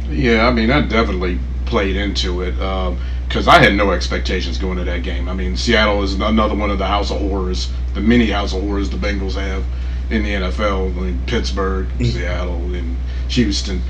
Yeah, 0.08 0.46
I 0.46 0.52
mean 0.52 0.68
that 0.68 0.88
definitely 0.88 1.38
played 1.66 1.96
into 1.96 2.42
it 2.42 2.52
because 2.52 3.48
I 3.48 3.58
had 3.58 3.74
no 3.74 3.90
expectations 3.90 4.56
going 4.56 4.78
to 4.78 4.84
that 4.84 5.02
game. 5.02 5.28
I 5.28 5.34
mean, 5.34 5.56
Seattle 5.56 6.02
is 6.04 6.14
another 6.14 6.54
one 6.54 6.70
of 6.70 6.78
the 6.78 6.86
house 6.86 7.10
of 7.10 7.18
horrors, 7.20 7.70
the 7.94 8.00
mini 8.00 8.26
house 8.30 8.54
of 8.54 8.62
horrors 8.62 8.88
the 8.88 8.96
Bengals 8.96 9.34
have 9.34 9.64
in 10.10 10.22
the 10.22 10.30
NFL. 10.30 10.96
I 10.96 11.00
mean, 11.00 11.20
Pittsburgh, 11.26 11.86
Mm-hmm. 11.98 12.04
Seattle, 12.04 12.74
and 12.74 12.96
Houston. 13.28 13.82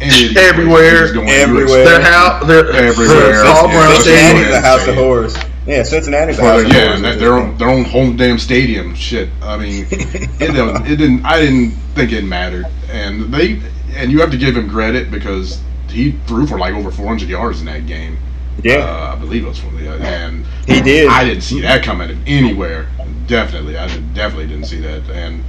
Any 0.00 0.10
of 0.10 0.28
these 0.30 0.36
Everywhere. 0.36 0.90
places 0.98 1.12
going, 1.12 1.28
you 1.28 1.34
Everywhere. 1.34 1.84
Their 1.84 2.00
house, 2.02 2.46
their 2.46 2.70
Everywhere. 2.70 3.32
their 3.32 3.44
All 3.44 3.66
Yeah, 3.68 3.72
Brown 3.72 4.00
Stadium. 4.00 4.36
Cincinnati's 4.38 4.64
house 4.64 4.86
of 4.88 4.94
horrors. 4.94 5.36
Yeah, 5.66 5.82
Cincinnati's 5.82 6.38
a 6.38 6.42
For 6.42 6.48
house 6.48 6.72
yeah, 6.72 6.94
and 6.94 7.04
their 7.04 7.34
own 7.34 7.56
their 7.56 7.68
own 7.68 7.84
home 7.84 8.16
damn 8.16 8.38
stadium. 8.38 8.94
Shit, 8.94 9.30
I 9.40 9.56
mean, 9.56 9.86
it 9.90 10.38
didn't, 10.38 10.86
it 10.86 10.96
didn't. 10.96 11.24
I 11.24 11.40
didn't 11.40 11.70
think 11.94 12.12
it 12.12 12.24
mattered, 12.24 12.66
and 12.90 13.32
they 13.32 13.62
and 13.94 14.12
you 14.12 14.20
have 14.20 14.30
to 14.30 14.36
give 14.36 14.56
him 14.56 14.68
credit 14.68 15.10
because 15.10 15.60
he 15.88 16.12
threw 16.26 16.46
for 16.46 16.58
like 16.58 16.74
over 16.74 16.90
400 16.90 17.28
yards 17.28 17.60
in 17.60 17.66
that 17.66 17.86
game. 17.86 18.18
yeah, 18.62 18.76
uh, 18.76 19.14
I 19.14 19.18
believe 19.18 19.44
it 19.44 19.48
was 19.48 19.58
from 19.58 19.76
the 19.76 19.90
and 19.90 20.44
he 20.66 20.82
did. 20.82 21.08
I 21.08 21.24
didn't 21.24 21.42
see 21.42 21.60
that 21.62 21.82
coming 21.82 22.22
anywhere. 22.26 22.88
Definitely, 23.26 23.78
I 23.78 23.86
did, 23.88 24.12
definitely 24.12 24.48
didn't 24.48 24.66
see 24.66 24.80
that. 24.80 25.08
And 25.10 25.42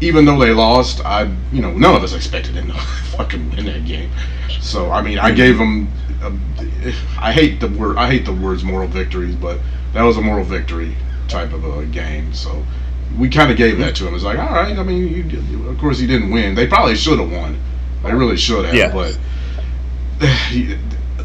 even 0.00 0.24
though 0.24 0.38
they 0.38 0.52
lost, 0.52 1.04
I 1.04 1.24
you 1.52 1.60
know 1.60 1.72
none 1.72 1.94
of 1.94 2.02
us 2.02 2.14
expected 2.14 2.54
them 2.54 2.68
to 2.68 2.72
fucking 3.16 3.50
win 3.50 3.66
that 3.66 3.84
game. 3.84 4.10
So 4.60 4.90
I 4.90 5.02
mean, 5.02 5.18
I 5.18 5.30
gave 5.30 5.58
them. 5.58 5.88
A, 6.22 6.92
I 7.20 7.32
hate 7.32 7.60
the 7.60 7.68
word. 7.68 7.96
I 7.96 8.08
hate 8.10 8.24
the 8.24 8.32
words 8.32 8.62
moral 8.64 8.88
victories, 8.88 9.34
but 9.36 9.58
that 9.92 10.02
was 10.02 10.16
a 10.16 10.20
moral 10.22 10.44
victory 10.44 10.94
type 11.28 11.52
of 11.52 11.64
a 11.64 11.84
game. 11.86 12.32
So 12.32 12.64
we 13.18 13.28
kind 13.28 13.50
of 13.50 13.56
gave 13.56 13.78
that 13.78 13.94
to 13.96 14.06
him. 14.08 14.14
It's 14.14 14.24
like, 14.24 14.38
all 14.38 14.50
right. 14.54 14.76
I 14.78 14.82
mean, 14.82 15.08
you, 15.08 15.22
did- 15.22 15.66
of 15.66 15.78
course 15.78 15.98
he 15.98 16.06
didn't 16.06 16.30
win. 16.30 16.54
They 16.54 16.66
probably 16.66 16.94
should 16.96 17.18
have 17.18 17.30
won. 17.30 17.58
They 18.02 18.12
really 18.12 18.36
should 18.36 18.64
have. 18.64 18.74
Yeah. 18.74 18.92
But 18.92 19.18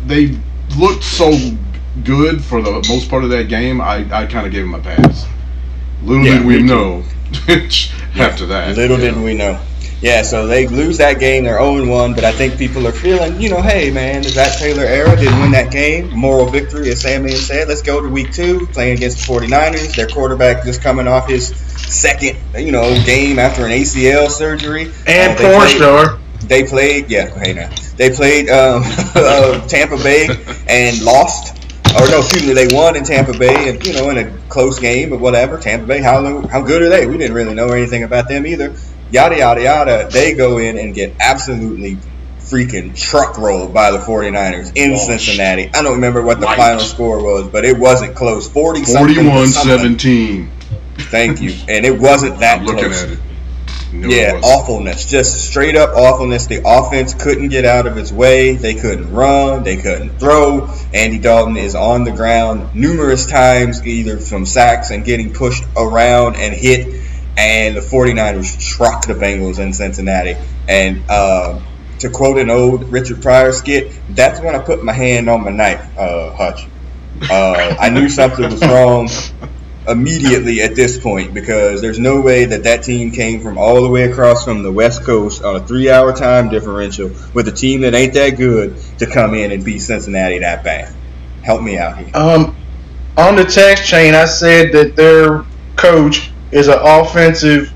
they 0.06 0.38
looked 0.77 1.04
so 1.04 1.32
good 2.04 2.44
for 2.44 2.62
the 2.62 2.72
most 2.88 3.10
part 3.10 3.24
of 3.24 3.30
that 3.32 3.48
game. 3.50 3.82
I, 3.82 3.98
I 4.12 4.25
kind 4.25 4.46
of 4.46 4.51
gave 4.51 4.63
him 4.63 4.75
a 4.75 4.80
pass. 4.80 5.25
Little 6.04 6.25
Yeah, 6.25 6.38
did 6.38 6.46
we 6.46 6.62
know 6.62 7.04
after 8.18 8.46
that. 8.48 8.75
Little 8.77 8.98
yeah. 9.00 9.06
didn't 9.06 9.24
we 9.24 9.34
know. 9.34 9.60
Yeah, 10.01 10.22
so 10.22 10.46
they 10.46 10.68
lose 10.68 11.00
that 11.00 11.20
game, 11.20 11.46
they're 11.46 11.60
0 11.60 11.88
1, 11.88 12.13
but 12.13 12.24
I 12.24 12.32
think 12.32 12.58
people 12.58 12.86
are 12.88 12.92
feeling, 12.92 13.42
you 13.42 13.50
know, 13.50 13.62
hey, 13.62 13.89
man, 13.89 14.22
the 14.22 14.30
Zac 14.30 14.60
Taylor 14.60 14.84
era 14.84 15.16
didn't 15.16 15.39
win 15.39 15.51
that 15.51 15.72
game. 15.72 16.16
Moral 16.16 16.46
victory, 16.46 16.92
as 16.92 17.01
Sammy 17.01 17.32
said. 17.32 17.68
Let's 17.68 17.82
go 17.82 18.00
to 18.00 18.08
week 18.08 18.32
two, 18.32 18.68
playing 18.68 18.98
against 18.98 19.25
the 19.25 19.34
49ers. 19.34 19.96
Their 19.96 20.08
quarterback 20.08 20.63
just 20.63 20.84
coming 20.84 21.08
off 21.08 21.27
his 21.27 21.48
second, 21.48 22.38
you 22.56 22.72
know, 22.72 22.96
game 23.06 23.39
after 23.39 23.66
an 23.66 23.72
ACL 23.72 24.30
surgery. 24.30 24.92
and 25.08 25.38
they 25.38 25.51
porn 25.51 25.68
star. 25.68 26.20
They 26.42 26.63
played, 26.63 27.10
yeah, 27.10 27.27
hey 27.39 27.54
now. 27.54 27.70
They 27.96 28.12
played 28.12 28.50
um, 28.50 28.84
uh, 29.16 29.68
Tampa 29.68 29.98
Bay 29.98 30.27
and 30.70 31.01
lost. 31.01 31.56
Or 31.96 32.08
no, 32.12 32.20
excuse 32.20 32.46
me, 32.46 32.54
they 32.54 32.68
won 32.75 32.96
in 32.96 33.04
Tampa 33.04 33.36
Bay, 33.36 33.70
and 33.70 33.84
you 33.84 33.94
know, 33.94 34.12
in 34.12 34.18
a 34.20 34.38
close 34.50 34.77
game, 34.77 35.10
but 35.10 35.20
whatever. 35.20 35.58
Tampa 35.58 35.88
Bay, 35.88 36.01
how 36.01 36.46
how 36.48 36.62
good 36.62 36.84
are 36.84 36.89
they? 36.89 37.08
We 37.08 37.18
didn't 37.18 37.34
really 37.34 37.56
know 37.56 37.70
anything 37.70 38.04
about 38.04 38.27
them 38.27 38.46
either. 38.46 38.75
Yada 39.12 39.38
yada 39.38 39.62
yada. 39.62 40.10
They 40.12 40.34
go 40.34 40.58
in 40.58 40.78
and 40.78 40.94
get 40.94 41.14
absolutely 41.20 41.98
freaking 42.40 42.96
truck 42.98 43.38
rolled 43.38 43.74
by 43.74 43.92
the 43.92 43.98
49ers 44.00 44.72
in 44.76 44.92
Washed. 44.92 45.06
Cincinnati. 45.08 45.70
I 45.74 45.82
don't 45.82 45.96
remember 45.96 46.22
what 46.22 46.40
the 46.40 46.46
Wiped. 46.46 46.60
final 46.60 46.80
score 46.80 47.24
was, 47.24 47.48
but 47.48 47.66
it 47.66 47.78
wasn't 47.78 48.16
close. 48.16 48.48
40 48.50 48.84
41 48.86 49.48
17. 49.48 50.50
Thank 50.98 51.42
you. 51.42 51.54
And 51.68 51.86
it 51.86 52.00
wasn't 52.00 52.40
that 52.40 52.60
I'm 52.60 52.66
looking 52.66 52.86
close. 52.86 53.04
at 53.04 53.10
it. 53.12 53.20
No, 53.94 54.10
Yeah, 54.10 54.40
awfulness. 54.44 55.10
Just 55.10 55.48
straight 55.50 55.76
up 55.78 55.96
awfulness. 55.96 56.48
The 56.48 56.62
offense 56.66 57.14
couldn't 57.14 57.50
get 57.50 57.64
out 57.66 57.88
of 57.88 57.98
its 57.98 58.12
way. 58.12 58.56
They 58.56 58.76
couldn't 58.76 59.12
run. 59.14 59.64
They 59.64 59.78
couldn't 59.78 60.20
throw. 60.20 60.70
Andy 60.94 61.20
Dalton 61.20 61.56
is 61.56 61.74
on 61.76 62.04
the 62.04 62.12
ground 62.12 62.76
numerous 62.76 63.26
times, 63.26 63.86
either 63.86 64.18
from 64.18 64.46
sacks 64.46 64.90
and 64.92 65.06
getting 65.06 65.34
pushed 65.34 65.64
around 65.78 66.36
and 66.36 66.54
hit. 66.54 67.02
And 67.38 67.77
the 67.77 67.82
49ers 67.82 68.60
truck 68.60 69.06
the 69.06 69.13
Bengals 69.13 69.60
in 69.60 69.72
Cincinnati. 69.72 70.36
And 70.67 71.03
uh, 71.08 71.62
to 72.00 72.10
quote 72.10 72.39
an 72.39 72.50
old 72.50 72.91
Richard 72.91 73.22
Pryor 73.22 73.51
skit, 73.51 74.00
that's 74.10 74.39
when 74.41 74.56
I 74.56 74.60
put 74.60 74.84
my 74.84 74.94
hand 74.94 75.29
on 75.29 75.44
my 75.44 75.51
knife, 75.51 75.98
uh, 75.98 76.34
Hutch. 76.34 76.67
Uh, 77.29 77.75
I 77.79 77.89
knew 77.89 78.10
something 78.10 78.44
was 78.44 78.62
wrong 78.62 79.10
immediately 79.88 80.62
at 80.62 80.75
this 80.75 81.00
point 81.00 81.34
because 81.34 81.82
there's 81.82 82.00
no 82.00 82.20
way 82.20 82.46
that 82.46 82.63
that 82.63 82.84
team 82.84 83.12
came 83.12 83.41
from 83.41 83.58
all 83.58 83.82
the 83.82 83.89
way 83.89 84.03
across 84.03 84.44
from 84.44 84.62
the 84.62 84.72
West 84.72 85.03
Coast 85.03 85.44
on 85.44 85.56
a 85.56 85.65
three-hour 85.65 86.13
time 86.13 86.50
differential 86.50 87.10
with 87.34 87.48
a 87.48 87.51
team 87.51 87.82
that 87.82 87.96
ain't 87.96 88.13
that 88.13 88.32
good 88.32 88.77
to 89.00 89.08
come 89.08 89.34
in 89.34 89.51
and 89.51 89.63
beat 89.63 89.79
Cincinnati 89.79 90.39
that 90.39 90.63
bad. 90.63 90.94
Help 91.44 91.62
me 91.62 91.77
out 91.77 91.98
here. 91.98 92.12
Um, 92.13 92.56
on 93.15 93.36
the 93.36 93.46
text 93.46 93.88
chain, 93.89 94.13
I 94.13 94.25
said 94.25 94.74
that 94.74 94.96
their 94.96 95.46
coach 95.75 96.32
is 96.51 96.68
an 96.68 96.80
offensive 96.82 97.72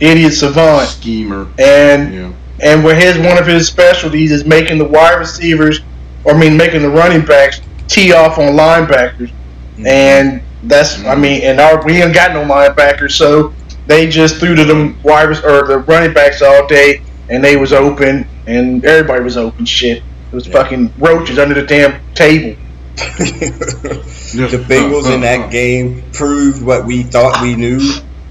idiot 0.00 0.32
savant, 0.34 0.88
Schemer. 0.88 1.46
and 1.58 2.14
Yeah. 2.14 2.30
and 2.60 2.84
where 2.84 2.94
his 2.94 3.18
one 3.18 3.38
of 3.38 3.46
his 3.46 3.66
specialties 3.66 4.32
is 4.32 4.44
making 4.44 4.78
the 4.78 4.84
wide 4.84 5.18
receivers, 5.18 5.80
or 6.24 6.34
I 6.34 6.38
mean, 6.38 6.56
making 6.56 6.82
the 6.82 6.90
running 6.90 7.24
backs 7.24 7.60
tee 7.88 8.12
off 8.12 8.38
on 8.38 8.52
linebackers, 8.52 9.30
mm-hmm. 9.30 9.86
and 9.86 10.42
that's 10.64 10.98
I 11.00 11.12
mm-hmm. 11.12 11.20
mean, 11.20 11.42
and 11.42 11.60
our, 11.60 11.84
we 11.84 12.02
ain't 12.02 12.14
got 12.14 12.32
no 12.32 12.42
linebackers, 12.44 13.12
so 13.12 13.52
they 13.86 14.08
just 14.08 14.36
threw 14.36 14.54
to 14.54 14.64
them 14.64 14.96
wide 15.02 15.28
or 15.44 15.66
the 15.66 15.84
running 15.86 16.12
backs 16.12 16.42
all 16.42 16.66
day, 16.66 17.02
and 17.28 17.42
they 17.42 17.56
was 17.56 17.72
open, 17.72 18.26
and 18.46 18.84
everybody 18.84 19.22
was 19.22 19.36
open. 19.36 19.64
Shit, 19.64 19.98
it 19.98 20.34
was 20.34 20.46
Yeah. 20.46 20.52
fucking 20.54 20.92
roaches 20.98 21.38
under 21.38 21.54
the 21.54 21.62
damn 21.62 21.94
table. 22.14 22.56
The 22.96 24.64
Bengals 24.68 25.12
in 25.12 25.22
that 25.22 25.50
game 25.50 26.02
proved 26.12 26.62
what 26.62 26.86
we 26.86 27.02
thought 27.02 27.42
we 27.42 27.56
knew, 27.56 27.80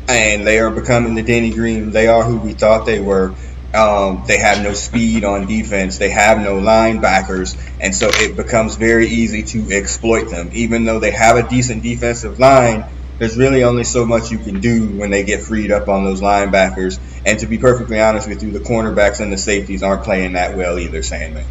and 0.07 0.45
they 0.45 0.59
are 0.59 0.69
becoming 0.69 1.15
the 1.15 1.23
Denny 1.23 1.51
Green. 1.51 1.91
They 1.91 2.07
are 2.07 2.23
who 2.23 2.37
we 2.37 2.53
thought 2.53 2.85
they 2.85 2.99
were. 2.99 3.33
Um, 3.73 4.25
they 4.27 4.37
have 4.37 4.61
no 4.63 4.73
speed 4.73 5.23
on 5.23 5.47
defense. 5.47 5.97
They 5.97 6.09
have 6.09 6.39
no 6.39 6.59
linebackers, 6.59 7.57
and 7.79 7.95
so 7.95 8.09
it 8.11 8.35
becomes 8.35 8.75
very 8.75 9.07
easy 9.07 9.43
to 9.43 9.71
exploit 9.71 10.25
them. 10.29 10.49
Even 10.53 10.83
though 10.85 10.99
they 10.99 11.11
have 11.11 11.37
a 11.37 11.47
decent 11.47 11.81
defensive 11.81 12.37
line, 12.37 12.85
there's 13.17 13.37
really 13.37 13.63
only 13.63 13.83
so 13.83 14.05
much 14.05 14.31
you 14.31 14.39
can 14.39 14.59
do 14.59 14.97
when 14.97 15.09
they 15.09 15.23
get 15.23 15.41
freed 15.41 15.71
up 15.71 15.87
on 15.87 16.03
those 16.03 16.21
linebackers. 16.21 16.99
And 17.25 17.39
to 17.39 17.45
be 17.45 17.57
perfectly 17.57 17.99
honest 17.99 18.27
with 18.27 18.43
you, 18.43 18.51
the 18.51 18.59
cornerbacks 18.59 19.21
and 19.21 19.31
the 19.31 19.37
safeties 19.37 19.83
aren't 19.83 20.03
playing 20.03 20.33
that 20.33 20.57
well 20.57 20.77
either, 20.77 21.01
Sandman. 21.01 21.45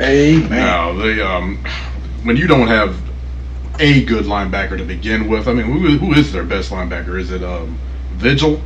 Amen. 0.00 0.48
No, 0.48 0.96
they 0.98 1.20
um, 1.20 1.58
when 2.24 2.36
you 2.36 2.46
don't 2.46 2.66
have 2.66 3.00
a 3.78 4.04
good 4.04 4.24
linebacker 4.24 4.76
to 4.78 4.84
begin 4.84 5.28
with, 5.28 5.48
I 5.48 5.52
mean, 5.52 5.66
who, 5.66 5.98
who 5.98 6.14
is 6.14 6.32
their 6.32 6.44
best 6.44 6.70
linebacker? 6.70 7.18
Is 7.18 7.30
it 7.30 7.42
um, 7.42 7.78
Vigil? 8.14 8.60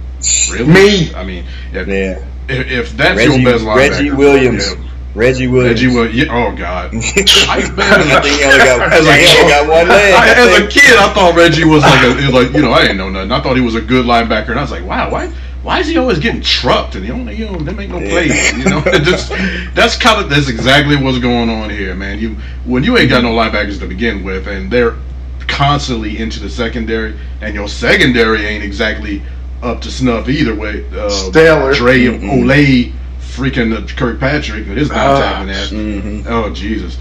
Really? 0.51 0.67
Me. 0.67 1.15
I 1.15 1.25
mean, 1.25 1.45
if, 1.73 1.87
Yeah, 1.87 2.25
if, 2.49 2.71
if 2.71 2.91
that's 2.97 3.17
Reggie, 3.17 3.41
your 3.41 3.53
best 3.53 3.65
linebacker, 3.65 3.91
Reggie 3.91 4.11
Williams. 4.11 4.71
yeah, 4.71 4.89
Reggie 5.15 5.47
Williams. 5.49 5.83
Reggie 5.83 5.95
Williams. 5.95 6.17
Yeah, 6.17 6.25
oh 6.31 6.57
God. 6.57 6.95
I 6.95 7.01
think 7.01 8.35
he 8.35 8.45
only 8.45 8.59
got, 8.59 8.93
think 9.03 9.29
he 9.29 9.39
only 9.39 9.51
got 9.51 9.69
one 9.69 9.89
leg. 9.89 10.15
I 10.15 10.29
as 10.37 10.63
a 10.63 10.67
kid, 10.69 10.97
I 10.99 11.13
thought 11.13 11.35
Reggie 11.37 11.65
was 11.65 11.83
like 11.83 12.05
a 12.05 12.31
like 12.33 12.53
you 12.53 12.63
know 12.63 12.73
I 12.73 12.83
didn't 12.83 12.99
know 12.99 13.11
nothing. 13.11 13.33
I 13.33 13.41
thought 13.41 13.57
he 13.57 13.63
was 13.63 13.75
a 13.75 13.81
good 13.81 14.07
linebacker, 14.07 14.51
and 14.51 14.59
I 14.59 14.63
was 14.63 14.71
like, 14.71 14.85
wow, 14.85 15.11
why 15.11 15.33
why 15.63 15.81
is 15.81 15.89
he 15.89 15.99
always 15.99 16.19
getting 16.19 16.41
trucked 16.41 16.95
and 16.95 17.05
he 17.05 17.11
only 17.11 17.35
you 17.35 17.47
know 17.47 17.59
they 17.59 17.73
make 17.73 17.91
no 17.91 17.99
plays? 17.99 18.57
You 18.57 18.65
know, 18.65 18.81
just 19.03 19.31
that's 19.75 19.97
kind 19.97 20.23
of 20.23 20.31
that's 20.31 20.49
exactly 20.49 20.97
what's 20.97 21.19
going 21.19 21.51
on 21.51 21.71
here, 21.71 21.95
man. 21.95 22.19
You 22.19 22.37
when 22.65 22.85
you 22.85 22.97
ain't 22.97 23.11
got 23.11 23.23
no 23.23 23.35
linebackers 23.35 23.79
to 23.81 23.87
begin 23.87 24.23
with, 24.23 24.47
and 24.47 24.71
they're 24.71 24.97
constantly 25.47 26.19
into 26.19 26.41
the 26.41 26.49
secondary, 26.51 27.19
and 27.41 27.55
your 27.55 27.69
secondary 27.69 28.45
ain't 28.45 28.63
exactly 28.63 29.23
up 29.63 29.81
to 29.81 29.91
snuff 29.91 30.29
either 30.29 30.55
way. 30.55 30.87
Uh, 30.95 31.11
Stellar. 31.11 31.75
Dre 31.75 31.99
Mm-mm. 32.03 32.45
Olay, 32.45 32.93
freaking 33.21 33.89
Kirkpatrick 33.97 34.69
with 34.69 34.77
his 34.79 34.89
non 34.91 34.99
Ah, 34.99 35.21
tackling 35.21 35.51
ass. 35.51 35.71
Mhm. 35.71 36.27
Oh 36.29 36.51
Jesus, 36.51 36.99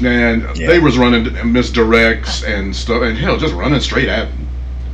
man! 0.00 0.48
Yeah. 0.56 0.66
They 0.66 0.78
was 0.80 0.98
running 0.98 1.24
misdirects 1.26 2.44
and 2.46 2.74
stuff, 2.74 3.02
and 3.02 3.16
hell, 3.16 3.36
just 3.36 3.54
running 3.54 3.80
straight 3.80 4.08
at 4.08 4.28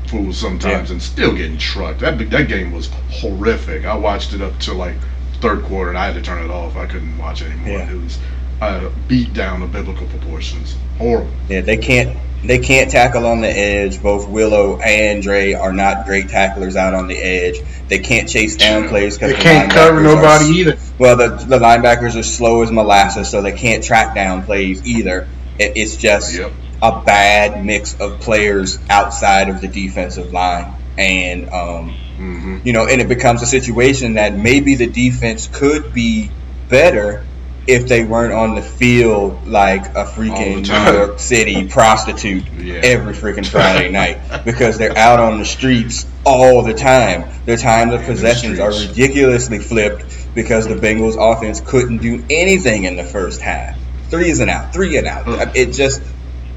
fools 0.09 0.37
sometimes, 0.39 0.89
Yeah. 0.89 0.95
and 0.95 1.03
still 1.03 1.33
getting 1.35 1.59
trucked. 1.59 2.01
That 2.01 2.19
that 2.31 2.49
game 2.49 2.73
was 2.73 2.89
horrific. 3.11 3.85
I 3.85 3.97
watched 3.97 4.33
it 4.35 4.43
up 4.43 4.59
to 4.61 4.73
like 4.75 4.95
third 5.41 5.63
quarter, 5.65 5.91
and 5.91 5.99
I 5.99 6.07
had 6.07 6.15
to 6.15 6.23
turn 6.23 6.45
it 6.45 6.51
off. 6.51 6.77
I 6.77 6.87
couldn't 6.87 7.17
watch 7.19 7.43
anymore. 7.43 7.79
Yeah. 7.79 7.91
It 7.91 8.01
was 8.03 8.19
uh, 8.61 8.89
beat 9.09 9.35
down 9.35 9.63
of 9.63 9.73
biblical 9.73 10.07
proportions. 10.07 10.77
Horrible. 10.99 11.31
Yeah, 11.49 11.61
they 11.61 11.77
can't 11.77 12.17
they 12.45 12.59
can't 12.59 12.91
tackle 12.91 13.27
on 13.27 13.41
the 13.41 13.49
edge. 13.49 14.01
Both 14.03 14.29
Willow 14.29 14.79
and 14.79 15.23
Dre 15.23 15.53
are 15.55 15.73
not 15.73 16.07
great 16.07 16.29
tacklers 16.29 16.77
out 16.77 16.95
on 16.95 17.09
the 17.09 17.17
edge. 17.19 17.57
They 17.89 17.99
can't 17.99 18.29
chase 18.29 18.57
down 18.57 18.85
Yeah. 18.85 18.89
plays 18.91 19.19
because 19.19 19.35
They 19.37 19.43
can't 19.43 19.71
cover 19.73 20.01
nobody 20.01 20.47
either. 20.47 20.77
Well, 20.99 21.17
the 21.17 21.29
the 21.45 21.59
linebackers 21.59 22.17
are 22.19 22.23
slow 22.23 22.63
as 22.63 22.71
molasses, 22.71 23.29
so 23.29 23.43
they 23.43 23.53
can't 23.53 23.83
track 23.85 24.15
down 24.15 24.43
plays 24.45 24.87
either. 24.87 25.27
It, 25.59 25.73
it's 25.77 25.97
just 25.97 26.35
Yep. 26.35 26.53
A 26.89 27.03
bad 27.05 27.65
mix 27.65 27.99
of 28.01 28.21
players 28.21 28.79
outside 28.89 29.49
of 29.49 29.61
the 29.61 29.69
defensive 29.69 30.33
line, 30.33 30.73
and 30.99 31.49
um, 31.51 31.91
hmm 32.17 32.59
you 32.65 32.73
know, 32.73 32.87
and 32.87 33.01
it 33.01 33.09
becomes 33.09 33.43
a 33.43 33.47
situation 33.47 34.15
that 34.15 34.35
maybe 34.35 34.75
the 34.75 34.87
defense 34.87 35.49
could 35.53 35.93
be 35.93 36.31
better 36.69 37.25
if 37.67 37.89
they 37.89 38.05
weren't 38.05 38.33
on 38.33 38.55
the 38.55 38.63
field 38.63 39.47
like 39.47 39.87
a 39.97 40.05
freaking 40.05 40.63
New. 40.67 40.93
York 40.99 41.19
City 41.19 41.69
prostitute 41.79 42.45
Yeah. 42.53 42.81
every 42.83 43.13
freaking 43.13 43.47
Friday 43.47 43.91
night 43.91 44.19
because 44.45 44.79
they're 44.79 44.97
out 44.97 45.19
on 45.21 45.39
the 45.39 45.45
streets 45.45 46.07
all 46.25 46.63
the 46.63 46.75
time. 46.75 47.29
Their 47.45 47.57
time 47.57 47.91
of 47.91 48.03
possessions 48.05 48.59
are 48.61 48.71
ridiculously 48.71 49.59
flipped 49.59 50.05
because 50.35 50.67
the 50.69 50.77
Bengals 50.77 51.17
offense 51.19 51.61
couldn't 51.61 51.99
do 51.99 52.25
anything 52.31 52.85
in 52.85 52.97
the 52.97 53.05
first 53.05 53.41
half. 53.41 53.77
Three 54.11 54.31
is 54.31 54.39
an 54.41 54.49
out, 54.49 54.73
three 54.73 54.97
and 54.97 55.07
out. 55.09 55.57
It 55.57 55.73
just 55.73 56.01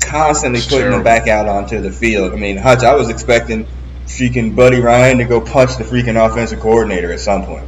constantly 0.09 0.59
It's 0.59 0.67
putting 0.67 0.91
them 0.91 1.03
back 1.03 1.27
out 1.27 1.47
onto 1.47 1.79
the 1.81 1.91
field. 1.91 2.33
I 2.33 2.35
mean, 2.35 2.57
Hutch, 2.57 2.83
I 2.83 2.95
was 2.95 3.09
expecting 3.09 3.67
freaking 4.05 4.55
Buddy 4.55 4.79
Ryan 4.79 5.19
to 5.19 5.25
go 5.25 5.39
punch 5.39 5.77
the 5.77 5.83
freaking 5.83 6.17
offensive 6.23 6.59
coordinator 6.59 7.11
at 7.13 7.19
some 7.19 7.45
point. 7.45 7.65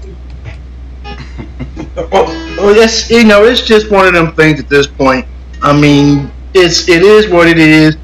Well, 1.96 2.26
well, 2.58 2.76
it's 2.80 3.10
you 3.10 3.26
know, 3.26 3.44
it's 3.44 3.62
just 3.62 3.92
one 3.92 4.08
of 4.08 4.14
them 4.14 4.34
things 4.34 4.60
at 4.60 4.70
this 4.70 4.88
point. 4.88 5.26
I 5.62 5.78
mean, 5.78 6.32
it's 6.54 6.88
it 6.88 7.02
is 7.02 7.30
what 7.30 7.48
it 7.48 7.58
is. 7.58 7.98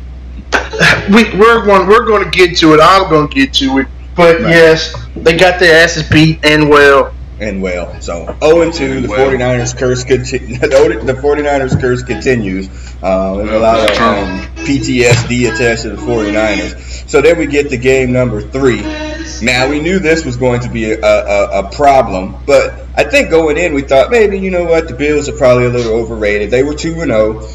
We 1.10 1.24
we're 1.38 1.66
going 1.66 1.88
we're 1.88 2.06
going 2.06 2.24
to 2.24 2.30
get 2.30 2.58
to 2.58 2.74
it. 2.74 2.80
I'm 2.82 3.10
going 3.10 3.30
to 3.30 3.34
get 3.36 3.54
to 3.56 3.80
it. 3.80 3.88
But 4.16 4.42
Right. 4.42 4.50
yes, 4.50 4.94
they 5.16 5.38
got 5.38 5.60
their 5.60 5.84
asses 5.84 6.10
beat 6.10 6.44
and 6.44 6.70
well. 6.70 7.14
And 7.40 7.62
well, 7.62 8.02
so 8.02 8.36
0 8.44 8.62
and 8.62 8.74
2, 8.74 9.02
the 9.02 9.08
49ers 9.10 9.78
curse 9.78 10.04
conti- 10.04 10.38
the 10.58 11.14
49ers 11.22 11.80
curse 11.80 12.02
continues. 12.02 12.68
Uh, 13.04 13.36
there's 13.36 13.52
a 13.52 13.60
lot 13.60 13.80
of 13.80 13.98
um, 14.00 14.42
PTSD 14.66 15.54
attached 15.54 15.84
to 15.84 15.90
the 15.92 15.98
49ers. 15.98 17.08
So 17.08 17.22
then 17.22 17.38
we 17.38 17.46
get 17.46 17.70
to 17.70 17.78
game 17.78 18.12
number 18.12 18.42
three. 18.42 18.82
Now 19.44 19.70
we 19.70 19.80
knew 19.80 20.00
this 20.00 20.26
was 20.26 20.36
going 20.36 20.62
to 20.62 20.70
be 20.70 20.94
a, 20.94 21.00
a, 21.00 21.60
a 21.60 21.70
problem, 21.72 22.38
but 22.48 22.74
I 22.96 23.04
think 23.04 23.30
going 23.30 23.58
in 23.58 23.76
we 23.76 23.84
thought 23.84 24.10
maybe 24.10 24.40
you 24.40 24.50
know 24.50 24.66
what 24.66 24.88
the 24.88 24.96
Bills 24.96 25.30
are 25.30 25.38
probably 25.38 25.66
a 25.66 25.70
little 25.70 25.94
overrated. 25.94 26.50
They 26.50 26.64
were 26.64 26.74
two 26.74 27.02
and 27.02 27.12
zero, 27.12 27.48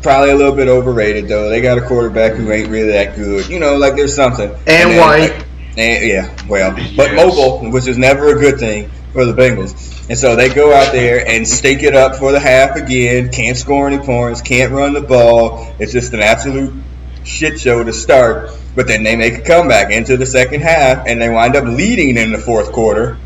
probably 0.00 0.30
a 0.30 0.36
little 0.36 0.54
bit 0.54 0.68
overrated 0.68 1.26
though. 1.26 1.48
They 1.48 1.60
got 1.60 1.76
a 1.76 1.80
quarterback 1.80 2.34
who 2.34 2.52
ain't 2.52 2.68
really 2.68 2.92
that 2.92 3.16
good. 3.16 3.48
You 3.48 3.58
know, 3.58 3.76
like 3.76 3.96
there's 3.96 4.14
something. 4.14 4.48
And 4.48 4.90
then, 4.92 5.00
white. 5.00 5.32
like, 5.36 5.46
and, 5.76 6.06
yeah, 6.06 6.36
well, 6.48 6.70
but 6.96 7.10
Yes. 7.10 7.16
mobile, 7.16 7.68
which 7.72 7.88
is 7.88 7.98
never 7.98 8.28
a 8.28 8.38
good 8.38 8.60
thing 8.60 8.88
for 9.14 9.24
the 9.24 9.32
Bengals. 9.32 10.08
And 10.10 10.18
so 10.18 10.36
they 10.36 10.50
go 10.50 10.74
out 10.74 10.92
there 10.92 11.26
and 11.26 11.48
stake 11.48 11.82
it 11.82 11.94
up 11.94 12.16
for 12.16 12.32
the 12.32 12.40
half 12.40 12.76
again. 12.76 13.30
Can't 13.30 13.56
score 13.56 13.86
any 13.86 13.98
points. 14.04 14.42
Can't 14.42 14.72
run 14.72 14.92
the 14.92 15.00
ball. 15.00 15.74
It's 15.78 15.92
just 15.92 16.12
an 16.12 16.20
absolute 16.20 16.74
shit 17.22 17.58
show 17.58 17.82
to 17.82 17.92
start. 17.94 18.50
But 18.74 18.86
then 18.86 19.04
they 19.04 19.16
make 19.16 19.38
a 19.38 19.40
comeback 19.40 19.90
into 19.92 20.18
the 20.18 20.26
second 20.26 20.60
half, 20.60 21.06
and 21.06 21.22
they 21.22 21.30
wind 21.30 21.56
up 21.56 21.64
leading 21.64 22.18
in 22.18 22.32
the 22.32 22.38
fourth 22.38 22.72
quarter. 22.72 23.16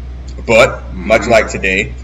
But 0.46 0.94
much 0.94 1.22
Mhm. 1.22 1.30
like 1.30 1.48
today, 1.48 1.94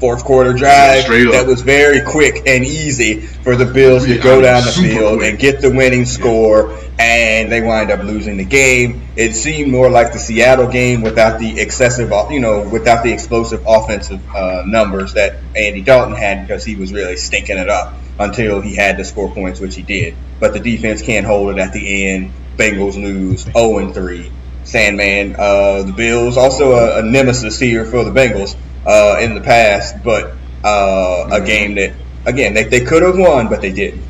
fourth 0.00 0.24
quarter 0.24 0.54
drive 0.54 1.06
that 1.06 1.44
was 1.46 1.60
very 1.60 2.00
quick 2.00 2.46
and 2.46 2.64
easy 2.64 3.20
for 3.20 3.54
the 3.54 3.66
Bills 3.66 4.06
to 4.06 4.18
go 4.18 4.40
down 4.40 4.64
the 4.64 4.72
field 4.72 5.22
and 5.22 5.38
get 5.38 5.60
the 5.60 5.70
winning 5.70 6.06
score, 6.06 6.76
and 6.98 7.52
they 7.52 7.60
wind 7.60 7.90
up 7.90 8.02
losing 8.02 8.38
the 8.38 8.44
game. 8.44 9.06
It 9.14 9.34
seemed 9.34 9.70
more 9.70 9.90
like 9.90 10.14
the 10.14 10.18
Seattle 10.18 10.68
game 10.68 11.02
without 11.02 11.38
the 11.38 11.60
excessive, 11.60 12.10
you 12.30 12.40
know, 12.40 12.66
without 12.68 13.04
the 13.04 13.12
explosive 13.12 13.62
offensive 13.66 14.26
uh, 14.34 14.64
numbers 14.66 15.12
that 15.12 15.36
Andy 15.54 15.82
Dalton 15.82 16.16
had 16.16 16.48
because 16.48 16.64
he 16.64 16.76
was 16.76 16.92
really 16.92 17.16
stinking 17.16 17.58
it 17.58 17.68
up 17.68 17.94
until 18.18 18.62
he 18.62 18.74
had 18.74 18.96
to 18.96 19.04
score 19.04 19.30
points, 19.30 19.60
which 19.60 19.76
he 19.76 19.82
did. 19.82 20.14
But 20.40 20.54
the 20.54 20.60
defense 20.60 21.02
can't 21.02 21.26
hold 21.26 21.50
it 21.50 21.58
at 21.58 21.74
the 21.74 22.08
end. 22.08 22.32
Bengals 22.56 22.94
lose 22.94 23.42
0 23.44 23.78
and 23.78 23.94
3. 23.94 24.32
Sandman, 24.64 25.36
uh, 25.38 25.82
the 25.82 25.92
Bills, 25.92 26.36
also 26.36 26.72
a, 26.72 26.98
a 26.98 27.02
nemesis 27.02 27.58
here 27.58 27.84
for 27.84 28.04
the 28.04 28.10
Bengals 28.10 28.56
uh, 28.86 29.18
in 29.20 29.34
the 29.34 29.40
past, 29.40 30.02
but 30.02 30.34
uh, 30.64 31.28
a 31.32 31.40
game 31.44 31.74
that, 31.76 31.94
again, 32.26 32.54
they, 32.54 32.64
they 32.64 32.84
could 32.84 33.02
have 33.02 33.18
won, 33.18 33.48
but 33.48 33.60
they 33.60 33.72
didn't. 33.72 34.02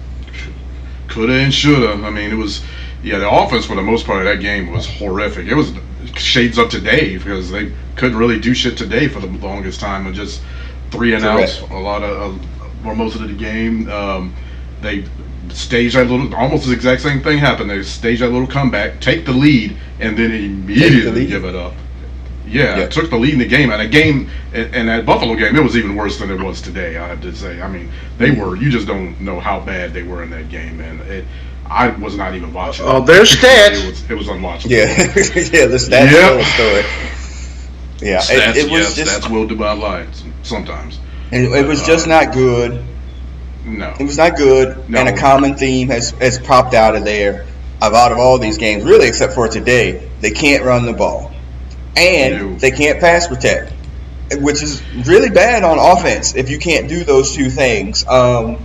Coulda 1.08 1.32
and 1.32 1.52
shoulda. 1.52 1.92
I 2.06 2.10
mean, 2.10 2.30
it 2.30 2.36
was 2.36 2.62
yeah. 3.02 3.18
The 3.18 3.28
offense 3.28 3.66
for 3.66 3.74
the 3.74 3.82
most 3.82 4.06
part 4.06 4.20
of 4.20 4.24
that 4.26 4.40
game 4.40 4.70
was 4.70 4.86
horrific. 4.86 5.48
It 5.48 5.54
was 5.54 5.72
shades 6.16 6.56
of 6.56 6.70
today 6.70 7.18
because 7.18 7.50
they 7.50 7.72
couldn't 7.96 8.16
really 8.16 8.38
do 8.38 8.54
shit 8.54 8.78
today 8.78 9.08
for 9.08 9.20
the 9.20 9.26
longest 9.26 9.80
time. 9.80 10.06
And 10.06 10.14
just 10.14 10.40
three 10.90 11.14
and 11.14 11.24
outs 11.24 11.60
a 11.60 11.74
lot 11.74 12.02
of 12.02 12.40
uh, 12.40 12.88
or 12.88 12.94
most 12.94 13.16
of 13.16 13.22
the 13.22 13.34
game. 13.34 13.88
Um, 13.90 14.34
they 14.80 15.04
staged 15.50 15.96
that 15.96 16.08
little 16.08 16.34
almost 16.34 16.66
the 16.66 16.72
exact 16.72 17.02
same 17.02 17.20
thing 17.22 17.38
happened. 17.38 17.70
They 17.70 17.82
staged 17.82 18.22
that 18.22 18.30
little 18.30 18.46
comeback, 18.46 19.00
take 19.00 19.24
the 19.24 19.32
lead, 19.32 19.76
and 19.98 20.16
then 20.16 20.32
immediately 20.32 21.10
lead. 21.10 21.28
give 21.28 21.44
it 21.44 21.54
up. 21.54 21.74
Yeah, 22.50 22.78
Yeah. 22.78 22.86
took 22.88 23.10
the 23.10 23.16
lead 23.16 23.32
in 23.34 23.38
the 23.38 23.46
game. 23.46 23.70
And 23.70 23.80
a 23.80 23.88
game, 23.88 24.28
and 24.52 24.74
and 24.74 24.88
that 24.88 25.06
Buffalo 25.06 25.34
game, 25.36 25.56
it 25.56 25.62
was 25.62 25.76
even 25.76 25.94
worse 25.96 26.18
than 26.18 26.30
it 26.30 26.40
was 26.40 26.60
today. 26.60 26.96
I 26.98 27.08
have 27.08 27.20
to 27.22 27.34
say. 27.34 27.60
I 27.62 27.68
mean, 27.68 27.90
they 28.18 28.30
were. 28.32 28.56
You 28.56 28.70
just 28.70 28.86
don't 28.86 29.20
know 29.20 29.38
how 29.40 29.60
bad 29.60 29.92
they 29.94 30.02
were 30.02 30.22
in 30.22 30.30
that 30.30 30.48
game, 30.48 30.80
and 30.80 31.00
it. 31.02 31.24
I 31.72 31.88
was 31.90 32.16
not 32.16 32.34
even 32.34 32.52
watching. 32.52 32.84
Oh, 32.84 33.00
there's 33.00 33.30
stats. 33.36 33.84
It 33.84 33.86
was, 33.90 34.10
it 34.10 34.14
was 34.14 34.26
unwatchable. 34.26 34.70
Yeah, 34.70 34.86
yeah, 35.60 35.66
the 35.66 35.76
stats 35.76 36.10
Yep. 36.10 36.10
tell 36.10 36.36
the 36.38 36.44
story. 36.44 36.84
Yeah, 38.02 38.18
Stats, 38.18 38.56
it, 38.56 38.56
it 38.56 38.70
was 38.72 38.80
yes, 38.80 38.94
just 38.96 39.22
stats 39.28 39.30
will 39.30 39.46
divide 39.46 39.78
lives 39.78 40.24
sometimes. 40.42 40.98
it, 41.30 41.42
it 41.52 41.66
was 41.66 41.82
just 41.86 42.06
uh, 42.06 42.10
not 42.24 42.32
good. 42.34 42.82
No. 43.64 43.94
It 44.00 44.04
was 44.04 44.16
not 44.16 44.36
good, 44.36 44.88
No. 44.88 44.98
and 45.00 45.08
a 45.10 45.16
common 45.16 45.54
theme 45.54 45.88
has, 45.90 46.10
has 46.12 46.38
popped 46.38 46.72
out 46.74 46.96
of 46.96 47.04
there 47.04 47.44
out 47.82 48.10
of 48.12 48.18
all 48.18 48.38
these 48.38 48.56
games, 48.58 48.84
really, 48.84 49.06
except 49.06 49.34
for 49.34 49.48
today. 49.48 50.08
They 50.22 50.30
can't 50.30 50.64
run 50.64 50.86
the 50.86 50.92
ball, 50.94 51.30
and 51.96 52.34
No. 52.52 52.54
they 52.56 52.70
can't 52.70 53.00
pass 53.00 53.26
protect, 53.26 53.72
which 54.32 54.62
is 54.62 54.82
really 55.06 55.30
bad 55.30 55.64
on 55.64 55.78
offense 55.78 56.34
if 56.34 56.50
you 56.50 56.58
can't 56.58 56.88
do 56.88 57.04
those 57.04 57.34
two 57.34 57.50
things. 57.50 58.06
Um, 58.06 58.58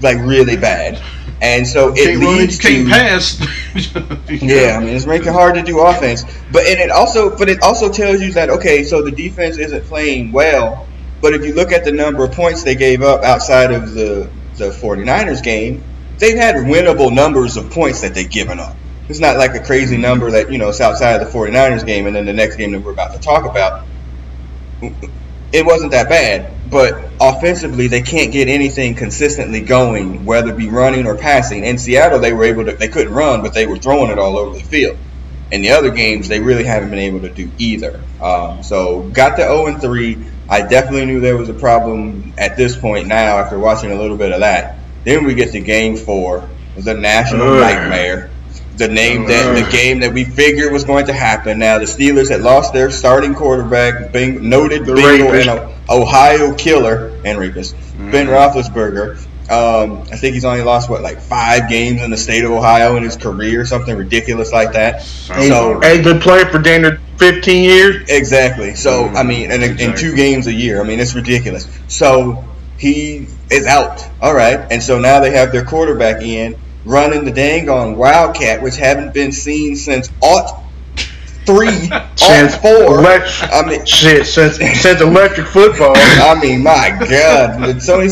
like 0.00 0.18
really 0.18 0.56
bad, 0.56 1.00
and 1.40 1.66
so 1.66 1.92
it 1.94 2.04
Can't 2.04 2.20
run, 2.22 2.36
leads 2.38 2.58
can't 2.58 2.86
to 2.88 2.92
pass. 2.92 3.40
yeah, 4.30 4.76
I 4.76 4.80
mean 4.80 4.96
it's 4.96 5.06
making 5.06 5.28
it 5.28 5.32
hard 5.32 5.54
to 5.54 5.62
do 5.62 5.80
offense. 5.80 6.24
But 6.50 6.66
and 6.66 6.80
it 6.80 6.90
also 6.90 7.36
but 7.36 7.48
it 7.48 7.62
also 7.62 7.88
tells 7.90 8.20
you 8.20 8.32
that 8.32 8.50
okay, 8.50 8.82
so 8.82 9.02
the 9.02 9.12
defense 9.12 9.58
isn't 9.58 9.84
playing 9.84 10.32
well. 10.32 10.86
But 11.20 11.34
if 11.34 11.44
you 11.44 11.54
look 11.54 11.70
at 11.70 11.84
the 11.84 11.92
number 11.92 12.24
of 12.24 12.32
points 12.32 12.64
they 12.64 12.74
gave 12.74 13.02
up 13.02 13.22
outside 13.22 13.70
of 13.70 13.94
the 13.94 14.28
the 14.56 14.70
49ers 14.70 15.42
game, 15.42 15.82
they've 16.18 16.36
had 16.36 16.56
winnable 16.56 17.12
numbers 17.12 17.56
of 17.56 17.70
points 17.70 18.00
that 18.00 18.12
they've 18.14 18.28
given 18.28 18.58
up. 18.58 18.76
It's 19.12 19.20
not 19.20 19.36
like 19.36 19.54
a 19.54 19.60
crazy 19.60 19.98
number 19.98 20.30
that, 20.30 20.50
you 20.50 20.56
know, 20.56 20.70
it's 20.70 20.80
outside 20.80 21.20
of 21.20 21.30
the 21.30 21.38
49ers 21.38 21.84
game 21.84 22.06
and 22.06 22.16
then 22.16 22.24
the 22.24 22.32
next 22.32 22.56
game 22.56 22.72
that 22.72 22.80
we're 22.80 22.92
about 22.92 23.12
to 23.12 23.18
talk 23.18 23.44
about. 23.44 23.84
It 25.52 25.66
wasn't 25.66 25.92
that 25.92 26.08
bad, 26.08 26.50
but 26.70 27.10
offensively 27.20 27.88
they 27.88 28.00
can't 28.00 28.32
get 28.32 28.48
anything 28.48 28.94
consistently 28.94 29.60
going, 29.60 30.24
whether 30.24 30.52
it 30.54 30.56
be 30.56 30.70
running 30.70 31.06
or 31.06 31.14
passing. 31.14 31.62
In 31.62 31.76
Seattle, 31.76 32.20
they 32.20 32.32
were 32.32 32.44
able 32.44 32.64
to, 32.64 32.72
they 32.72 32.88
couldn't 32.88 33.12
run, 33.12 33.42
but 33.42 33.52
they 33.52 33.66
were 33.66 33.76
throwing 33.76 34.10
it 34.10 34.18
all 34.18 34.38
over 34.38 34.56
the 34.56 34.64
field. 34.64 34.96
In 35.50 35.60
the 35.60 35.72
other 35.72 35.90
games, 35.90 36.26
they 36.26 36.40
really 36.40 36.64
haven't 36.64 36.88
been 36.88 36.98
able 36.98 37.20
to 37.20 37.28
do 37.28 37.50
either. 37.58 38.00
Um, 38.18 38.62
so 38.62 39.02
got 39.10 39.36
to 39.36 39.42
0 39.42 39.66
and 39.66 39.78
3. 39.78 40.24
I 40.48 40.62
definitely 40.62 41.04
knew 41.04 41.20
there 41.20 41.36
was 41.36 41.50
a 41.50 41.54
problem 41.54 42.32
at 42.38 42.56
this 42.56 42.74
point 42.76 43.08
now 43.08 43.36
after 43.36 43.58
watching 43.58 43.92
a 43.92 43.94
little 43.94 44.16
bit 44.16 44.32
of 44.32 44.40
that. 44.40 44.78
Then 45.04 45.24
we 45.24 45.34
get 45.34 45.52
to 45.52 45.60
game 45.60 45.98
four, 45.98 46.48
the 46.78 46.94
national 46.94 47.46
Ugh. 47.46 47.60
nightmare. 47.60 48.30
The 48.82 48.88
name 48.88 49.26
that 49.28 49.54
the 49.64 49.70
game 49.70 50.00
that 50.00 50.12
we 50.12 50.24
figured 50.24 50.72
was 50.72 50.82
going 50.82 51.06
to 51.06 51.12
happen. 51.12 51.60
Now 51.60 51.78
the 51.78 51.84
Steelers 51.84 52.28
had 52.30 52.40
lost 52.40 52.72
their 52.72 52.90
starting 52.90 53.32
quarterback, 53.34 54.10
Bing, 54.10 54.48
noted 54.48 54.84
The 54.86 54.94
Bengal 54.94 55.30
rapist. 55.30 55.48
and 55.48 55.60
Ohio 55.88 56.52
killer 56.54 57.12
and 57.24 57.38
rapist 57.38 57.76
Ben 57.96 58.26
Mhm. 58.26 58.30
Roethlisberger. 58.30 59.18
Um, 59.50 60.02
I 60.10 60.16
think 60.16 60.34
he's 60.34 60.44
only 60.44 60.62
lost 60.62 60.90
what 60.90 61.00
like 61.02 61.20
five 61.20 61.68
games 61.68 62.02
in 62.02 62.10
the 62.10 62.16
state 62.16 62.42
of 62.42 62.50
Ohio 62.50 62.96
in 62.96 63.04
his 63.04 63.14
career, 63.16 63.64
something 63.66 63.94
ridiculous 63.96 64.50
like 64.52 64.72
that. 64.72 65.02
Sounds 65.02 65.46
So-. 65.46 65.80
Ain't 65.84 66.02
been 66.02 66.18
playing 66.20 66.46
for 66.46 66.58
damn 66.58 66.98
15 67.18 67.62
years. 67.62 68.08
Exactly. 68.08 68.74
So 68.74 69.04
Mhm. 69.04 69.16
I 69.16 69.22
mean, 69.22 69.50
and 69.52 69.62
in 69.62 69.70
Exactly. 69.72 70.00
two 70.10 70.16
games 70.16 70.46
a 70.48 70.52
year, 70.52 70.80
I 70.80 70.84
mean, 70.84 70.98
it's 70.98 71.14
ridiculous. 71.14 71.68
So 71.86 72.42
he 72.78 73.26
is 73.50 73.66
out. 73.66 74.04
All 74.20 74.34
right, 74.34 74.58
and 74.70 74.82
so 74.82 74.98
now 74.98 75.20
they 75.20 75.30
have 75.30 75.52
their 75.52 75.62
quarterback 75.64 76.22
in 76.22 76.56
running 76.84 77.24
the 77.24 77.30
dang 77.32 77.68
on 77.68 77.96
Wildcat, 77.96 78.62
which 78.62 78.76
haven't 78.76 79.14
been 79.14 79.32
seen 79.32 79.76
since 79.76 80.10
aught 80.20 80.60
three, 81.44 81.88
aught 81.92 82.18
Since 82.18 82.56
four. 82.56 82.98
elect- 83.00 83.42
I 83.52 83.66
mean, 83.66 83.84
Shit, 83.84 84.26
since 84.26 84.56
since 84.56 85.00
electric 85.00 85.46
football. 85.48 85.92
I 85.96 86.38
mean, 86.40 86.62
my 86.62 86.90
God, 87.08 87.80
Tony 87.84 88.08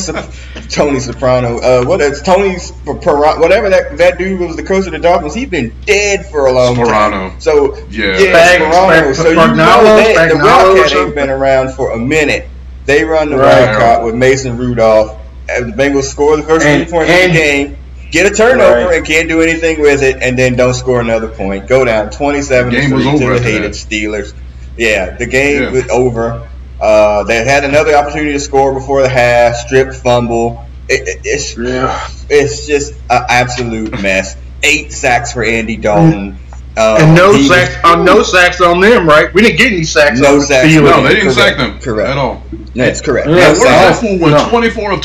Tony 0.68 1.00
Soprano, 1.00 1.58
uh, 1.58 1.84
what 1.84 2.00
is 2.00 2.22
Tony 2.22 2.58
Sp- 2.58 2.78
Pera- 3.02 3.38
whatever 3.40 3.70
that 3.70 3.96
that 3.98 4.18
dude 4.18 4.40
was 4.40 4.56
the 4.56 4.62
coach 4.62 4.86
of 4.86 4.92
the 4.92 4.98
Dolphins. 4.98 5.34
He's 5.34 5.48
been 5.48 5.72
dead 5.86 6.26
for 6.26 6.46
a 6.46 6.52
long 6.52 6.76
Sparano. 6.76 7.30
time. 7.30 7.40
So 7.40 7.76
Yeah. 7.90 8.18
yeah, 8.18 8.58
Sparano. 8.58 9.12
Spag- 9.12 9.14
So 9.16 9.28
you 9.30 9.34
know 9.36 9.42
Spagnolo, 9.48 10.14
that 10.14 10.28
the 10.30 10.36
Wildcat 10.36 10.76
ain't 10.78 10.90
something? 10.90 11.14
been 11.14 11.30
around 11.30 11.72
for 11.72 11.92
a 11.92 11.98
minute. 11.98 12.48
They 12.86 13.04
run 13.04 13.30
the 13.30 13.36
Right. 13.36 13.66
Wildcat 13.66 14.04
with 14.04 14.14
Mason 14.14 14.56
Rudolph. 14.56 15.16
And 15.48 15.72
the 15.72 15.76
Bengals 15.76 16.04
score 16.04 16.36
the 16.36 16.42
first 16.44 16.64
And- 16.64 16.84
three 16.84 16.92
points 16.92 17.10
and- 17.10 17.30
of 17.30 17.36
the 17.36 17.38
game. 17.40 17.76
Get 18.10 18.30
a 18.30 18.34
turnover 18.34 18.86
Right. 18.86 18.96
and 18.96 19.06
can't 19.06 19.28
do 19.28 19.40
anything 19.40 19.80
with 19.80 20.02
it, 20.02 20.16
and 20.20 20.36
then 20.38 20.56
don't 20.56 20.74
score 20.74 21.00
another 21.00 21.28
point. 21.28 21.68
Go 21.68 21.84
down 21.84 22.10
twenty-seven 22.10 22.72
Game 22.72 22.90
to 22.90 22.96
was 22.96 23.06
over 23.06 23.38
the 23.38 23.42
hated 23.44 23.72
that. 23.72 23.76
Steelers. 23.76 24.32
Yeah, 24.76 25.16
the 25.16 25.26
game 25.26 25.62
Yeah. 25.62 25.70
was 25.70 25.88
over. 25.90 26.42
Uh, 26.80 27.22
they 27.24 27.44
had 27.44 27.64
another 27.64 27.94
opportunity 27.94 28.32
to 28.32 28.40
score 28.40 28.72
before 28.72 29.02
the 29.02 29.08
half, 29.08 29.54
strip 29.56 29.92
fumble. 29.94 30.64
It, 30.88 31.06
it, 31.06 31.20
it's 31.24 31.56
Yeah. 31.56 32.00
it's 32.28 32.66
just 32.66 32.94
an 33.10 33.22
absolute 33.28 34.00
mess. 34.02 34.36
Eight 34.62 34.92
sacks 34.92 35.32
for 35.32 35.44
Andy 35.44 35.76
Dalton. 35.76 36.36
Uh, 36.76 36.96
And 37.00 37.14
no 37.14 37.32
he 37.32 37.46
sacks, 37.46 37.76
uh, 37.84 37.96
no 38.02 38.22
sacks 38.22 38.60
on 38.60 38.80
them, 38.80 39.06
right? 39.08 39.32
We 39.34 39.42
didn't 39.42 39.58
get 39.58 39.72
any 39.72 39.84
sacks 39.84 40.18
No 40.20 40.32
on 40.32 40.38
the 40.40 40.44
sacks. 40.46 40.74
No, 40.74 41.02
they 41.02 41.14
didn't 41.14 41.32
Correct. 41.34 41.34
sack 41.36 41.56
them 41.58 41.78
Correct. 41.80 42.10
at 42.10 42.18
all. 42.18 42.42
That's 42.74 43.00
correct. 43.00 43.28
Yeah, 43.28 43.34
No 43.34 43.38
Yeah, 43.40 43.46
That's 43.48 43.58
what 43.60 43.68
sacks. 43.68 44.00
that 44.00 44.18
fool 44.18 44.28
No. 44.30 44.48
24 44.48 44.92
of 44.92 45.00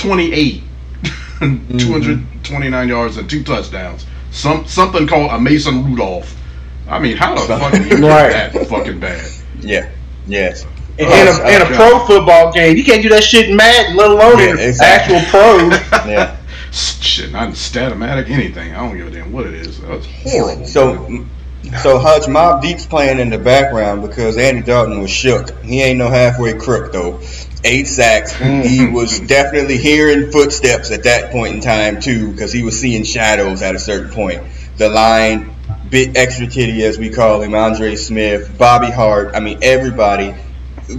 Mm-hmm. 1.40 1.78
28, 1.78 2.44
229 2.44 2.88
yards 2.88 3.18
and 3.18 3.30
two 3.30 3.44
touchdowns. 3.44 4.06
Some 4.32 4.66
something 4.68 5.08
called 5.08 5.32
a 5.32 5.40
Mason 5.40 5.84
Rudolph. 5.86 6.36
I 6.88 7.00
mean, 7.00 7.18
how 7.18 7.36
the 7.36 7.42
fuck 7.42 7.72
do 7.74 7.84
you 7.84 7.90
get 7.90 8.00
Right. 8.00 8.54
that 8.54 8.68
fucking 8.68 9.00
bad? 9.00 9.30
Yeah. 9.60 9.90
Yes. 10.28 10.64
In, 10.98 11.08
Oh, 11.08 11.22
in 11.22 11.28
a, 11.28 11.56
in 11.56 11.62
a 11.62 11.76
pro 11.76 12.06
football 12.06 12.54
game, 12.54 12.78
you 12.78 12.84
can't 12.84 13.02
do 13.02 13.10
that 13.10 13.24
shit 13.24 13.50
in 13.50 13.56
Madden, 13.58 13.98
let 13.98 14.12
alone 14.12 14.40
in 14.40 14.60
exactly. 14.60 15.16
actual 15.18 15.30
pros. 15.30 16.08
Yeah. 16.10 16.38
Shit, 16.72 17.32
not 17.32 17.50
Strat-O-Matic, 17.54 18.30
anything. 18.30 18.74
I 18.74 18.80
don't 18.86 18.98
give 18.98 19.08
a 19.08 19.12
damn 19.12 19.32
what 19.32 19.46
it 19.48 19.54
is. 19.54 19.80
That's 19.80 20.06
horrible. 20.06 20.66
So, 20.66 21.26
so 21.82 22.00
Hutch 22.00 22.24
Mobb 22.24 22.62
Deep's 22.62 22.86
playing 22.86 23.20
in 23.20 23.30
the 23.30 23.38
background 23.38 24.02
because 24.02 24.38
Andy 24.38 24.62
Dalton 24.62 25.00
was 25.02 25.10
shook. 25.10 25.58
He 25.64 25.82
ain't 25.82 25.98
no 25.98 26.10
halfway 26.10 26.54
crook 26.54 26.92
though. 26.92 27.22
Eight 27.66 27.88
sacks. 27.88 28.32
He 28.36 28.86
was 28.88 29.20
definitely 29.20 29.78
hearing 29.78 30.32
footsteps 30.32 30.92
at 30.92 31.04
that 31.04 31.32
point 31.32 31.56
in 31.56 31.62
time 31.62 32.00
too, 32.00 32.32
because 32.32 32.54
he 32.54 32.64
was 32.64 32.80
seeing 32.80 33.04
shadows 33.04 33.62
at 33.62 33.76
a 33.76 33.80
certain 33.80 34.12
point. 34.12 34.44
The 34.78 34.90
line, 34.90 35.56
bit 35.90 36.16
extra 36.16 36.48
titty 36.48 36.84
as 36.84 36.98
we 37.00 37.10
call 37.10 37.42
him, 37.42 37.56
Andre 37.56 37.96
Smith, 37.96 38.56
Bobby 38.58 38.92
Hart. 38.92 39.32
I 39.36 39.40
mean, 39.40 39.60
everybody 39.62 40.36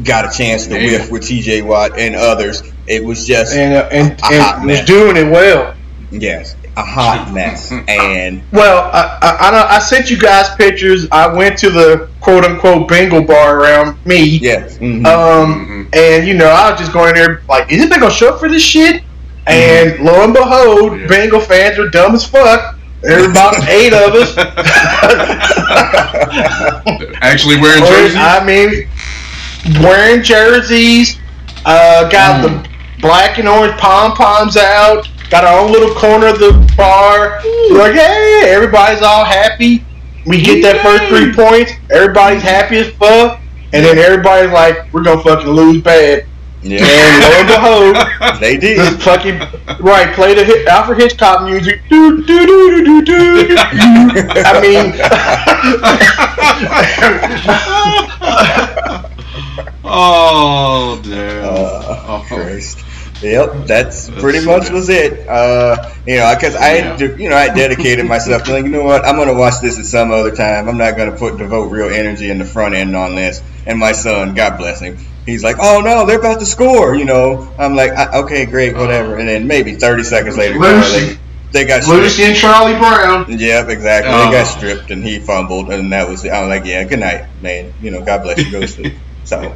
got 0.02 0.24
a 0.24 0.37
chance 0.37 0.66
to 0.66 0.74
Yeah. 0.81 0.98
whiff 0.98 1.11
with 1.12 1.26
T.J. 1.26 1.62
Watt 1.62 1.98
and 1.98 2.16
others. 2.16 2.62
It 2.88 3.05
was 3.05 3.26
just 3.26 3.55
and 3.55 3.74
uh, 3.74 3.88
and, 3.92 4.20
and 4.33 4.66
was 4.66 4.81
doing 4.85 5.16
it 5.16 5.31
well. 5.31 5.74
yes, 6.11 6.57
a 6.76 6.82
hot 6.84 7.32
mess. 7.32 7.72
And 7.88 8.42
Well, 8.52 8.90
I, 8.92 9.18
I, 9.22 9.50
I, 9.50 9.76
I 9.76 9.78
sent 9.78 10.10
you 10.10 10.18
guys 10.18 10.48
pictures. 10.56 11.06
I 11.10 11.26
went 11.26 11.58
to 11.58 11.70
the 11.70 12.08
quote 12.20 12.44
unquote 12.44 12.88
Bengal 12.88 13.22
bar 13.22 13.58
around 13.60 14.04
me. 14.06 14.38
yes, 14.38 14.78
mhm. 14.78 15.06
Um, 15.06 15.88
and 15.92 16.26
you 16.26 16.34
know, 16.34 16.48
I 16.48 16.70
was 16.70 16.80
just 16.80 16.92
going 16.92 17.14
there 17.14 17.42
like, 17.48 17.70
is 17.72 17.80
anybody 17.80 18.00
gonna 18.00 18.12
show 18.14 18.34
up 18.34 18.40
for 18.40 18.48
this 18.48 18.62
shit? 18.62 19.02
And 19.46 19.98
lo 20.00 20.24
and 20.24 20.34
behold, 20.34 21.00
Yeah. 21.00 21.06
Bengal 21.06 21.40
fans 21.40 21.78
are 21.78 21.88
dumb 21.88 22.14
as 22.14 22.26
fuck. 22.26 22.74
There's 23.00 23.26
about 23.26 23.54
eight 23.68 23.92
of 23.92 24.14
us. 24.14 24.36
Actually 27.22 27.60
wearing 27.60 27.84
jerseys. 27.84 28.16
I 28.16 28.44
mean, 28.44 28.88
wearing 29.82 30.22
jerseys. 30.22 31.18
Uh, 31.64 32.08
got 32.08 32.42
the 32.42 32.68
black 33.00 33.38
and 33.38 33.48
orange 33.48 33.76
pom 33.78 34.12
poms 34.14 34.56
out. 34.56 35.08
Got 35.30 35.44
our 35.44 35.58
own 35.64 35.72
little 35.72 35.94
corner 35.94 36.26
of 36.28 36.38
the 36.38 36.52
bar. 36.76 37.40
We're 37.70 37.78
like, 37.78 37.94
hey, 37.94 38.42
everybody's 38.46 39.02
all 39.02 39.24
happy. 39.24 39.84
We 40.24 40.40
get 40.42 40.62
that 40.62 40.82
first 40.82 41.04
three 41.08 41.32
points. 41.32 41.72
Everybody's 41.90 42.42
happy 42.42 42.76
as 42.78 42.90
fuck. 42.94 43.40
And 43.72 43.84
then 43.84 43.98
everybody's 43.98 44.52
like, 44.52 44.92
we're 44.92 45.02
gonna 45.02 45.22
fucking 45.22 45.48
lose 45.50 45.82
bad. 45.82 46.26
Yeah, 46.62 46.78
And 46.82 47.22
lo 47.22 47.30
and 47.38 47.48
behold, 47.48 47.96
they 48.40 48.56
this 48.56 48.78
did. 48.90 49.02
fucking 49.02 49.38
right 49.80 50.12
play 50.14 50.34
the 50.34 50.44
hit, 50.44 50.66
Alfred 50.66 50.98
Hitchcock 50.98 51.42
music. 51.44 51.80
Do 51.88 52.22
do 52.24 52.46
do 52.46 52.84
do 52.84 53.02
do 53.04 53.48
do. 53.48 53.56
I 53.58 54.60
mean, 54.60 54.94
oh 59.84 61.00
damn! 61.04 61.44
Uh, 61.44 62.04
oh, 62.08 62.24
Christ. 62.26 62.78
Yep, 63.22 63.66
that's, 63.66 64.09
That's 64.09 64.20
pretty 64.22 64.40
so 64.40 64.46
much 64.50 64.64
bad. 64.64 64.72
was 64.74 64.88
it. 64.88 65.26
Uh, 65.29 65.90
you 66.07 66.16
know, 66.16 66.35
because 66.35 66.55
I, 66.55 66.76
Yeah. 66.76 66.96
de- 66.96 67.22
you 67.22 67.29
know, 67.31 67.37
I 67.37 67.48
dedicated 67.48 68.05
myself 68.07 68.44
to 68.44 68.52
like, 68.52 68.64
you 68.64 68.70
know 68.70 68.85
what, 68.85 69.05
I'm 69.05 69.16
gonna 69.16 69.33
watch 69.35 69.61
this 69.62 69.79
at 69.79 69.87
some 69.87 70.11
other 70.12 70.35
time. 70.35 70.68
I'm 70.68 70.76
not 70.79 70.96
gonna 70.96 71.12
put 71.16 71.38
devote 71.38 71.70
real 71.70 71.88
energy 71.88 72.31
in 72.31 72.38
the 72.38 72.44
front 72.44 72.74
end 72.74 72.94
on 72.94 73.14
this. 73.14 73.42
And 73.66 73.79
my 73.79 73.92
son, 73.92 74.35
God 74.35 74.59
bless 74.59 74.81
him, 74.81 74.98
he's 75.24 75.42
like, 75.42 75.57
oh 75.59 75.81
no, 75.81 76.05
they're 76.07 76.18
about 76.20 76.40
to 76.40 76.46
score. 76.46 76.94
You 76.94 77.05
know, 77.07 77.50
I'm 77.59 77.74
like, 77.74 77.92
I, 77.92 78.18
okay, 78.20 78.44
great, 78.46 78.76
whatever. 78.76 79.16
And 79.16 79.29
then 79.29 79.46
maybe 79.46 79.74
30 79.76 80.02
seconds 80.05 80.37
later, 80.37 80.59
Lucy. 80.59 81.14
they, 81.14 81.18
they 81.52 81.64
got 81.64 81.85
stripped. 81.85 82.02
Lucy 82.02 82.24
and 82.24 82.37
Charlie 82.37 82.76
Brown. 82.79 83.26
Yep, 83.38 83.68
exactly. 83.70 84.12
Oh. 84.14 84.26
They 84.26 84.31
got 84.33 84.44
stripped 84.46 84.90
and 84.90 85.02
he 85.02 85.20
fumbled, 85.20 85.70
and 85.72 85.90
that 85.92 86.07
was. 86.09 86.22
It. 86.24 86.31
I'm 86.31 86.48
like, 86.50 86.66
yeah, 86.66 86.85
good 86.85 87.00
night, 87.00 87.26
man. 87.40 87.72
You 87.81 87.92
know, 87.92 88.05
God 88.05 88.22
bless 88.24 88.44
you. 88.44 88.52
Go 88.52 88.61
to 88.61 88.68
sleep. 88.68 88.92
So, 89.26 89.38
uh, 89.40 89.54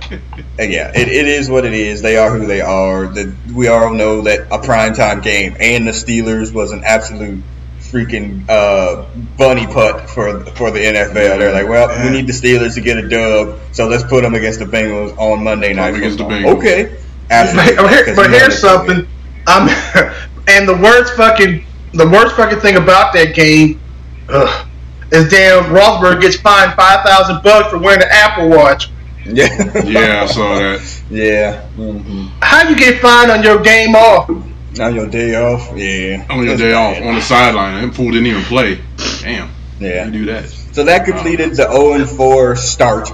yeah, 0.59 0.91
it, 0.95 1.09
it 1.09 1.27
is 1.29 1.49
what 1.49 1.65
it 1.65 1.73
is. 1.73 2.03
They 2.03 2.17
are 2.17 2.37
who 2.37 2.45
they 2.47 2.61
are. 2.61 3.07
The, 3.07 3.35
we 3.55 3.69
all 3.69 3.95
know 3.95 4.23
that 4.23 4.41
a 4.51 4.59
primetime 4.59 5.23
game 5.23 5.57
and 5.61 5.87
the 5.87 5.93
Steelers 5.93 6.53
was 6.53 6.73
an 6.73 6.83
absolute 6.85 7.43
freaking 7.79 8.45
uh, 8.49 9.07
bunny 9.39 9.67
putt 9.67 10.11
for 10.11 10.45
for 10.57 10.71
the 10.73 10.81
NFL. 10.81 11.15
They're 11.15 11.53
like, 11.53 11.69
well, 11.69 11.89
we 12.05 12.11
need 12.11 12.27
the 12.27 12.33
Steelers 12.33 12.75
to 12.75 12.81
get 12.81 12.99
a 12.99 13.09
dub, 13.09 13.59
so 13.73 13.87
let's 13.89 14.05
put 14.05 14.23
them 14.23 14.35
against 14.35 14.59
the 14.59 14.65
Bengals 14.65 15.17
on 15.19 15.43
Monday 15.45 15.73
night. 15.73 15.95
against 15.95 16.19
the 16.19 16.25
Bengals. 16.25 16.59
Okay, 16.59 16.97
But, 17.29 17.33
absolutely. 17.33 17.89
here- 17.89 18.15
but 18.17 18.31
here's 18.31 18.59
something. 18.61 19.07
I'm 19.47 19.69
and 20.49 20.69
the 20.69 20.77
worst 20.77 21.15
fucking 21.15 21.65
the 21.95 22.09
worst 22.09 22.37
fucking 22.37 22.61
thing 22.61 22.77
about 22.77 23.13
that 23.15 23.35
game 23.35 23.81
ugh, 24.29 24.67
is 25.13 25.29
damn 25.29 25.65
Rosberg 25.65 26.21
gets 26.21 26.37
fined 26.37 26.75
five 26.75 27.05
thousand 27.05 27.43
bucks 27.43 27.71
for 27.71 27.79
wearing 27.79 28.03
an 28.03 28.09
Apple 28.11 28.49
Watch. 28.49 28.90
Win. 29.27 29.37
Yeah, 29.37 29.83
yeah, 29.85 30.23
I 30.23 30.27
saw 30.27 30.59
that. 30.59 31.03
yeah. 31.11 31.61
hmm 31.71 32.27
How 32.41 32.69
you 32.69 32.77
get 32.77 33.01
fined 33.01 33.31
on 33.31 33.43
your 33.43 33.61
game 33.63 33.95
off? 33.95 34.29
On 34.81 34.95
your 34.95 35.09
day 35.09 35.35
off, 35.35 35.77
yeah. 35.77 36.25
On 36.31 36.39
your 36.39 36.57
That's 36.57 36.61
day 36.61 36.73
off, 36.73 36.97
on 37.03 37.15
the 37.17 37.21
sideline, 37.21 37.87
that 37.89 37.95
fool 37.95 38.11
didn't 38.13 38.27
even 38.27 38.43
play. 38.45 38.81
Damn, 39.21 39.51
Yeah. 39.81 40.07
you 40.07 40.13
do 40.13 40.25
that. 40.27 40.49
So 40.49 40.85
that 40.85 41.05
completed 41.05 41.51
the 41.51 41.69
0 41.71 41.95
and 41.95 42.09
4 42.09 42.55
start. 42.57 43.11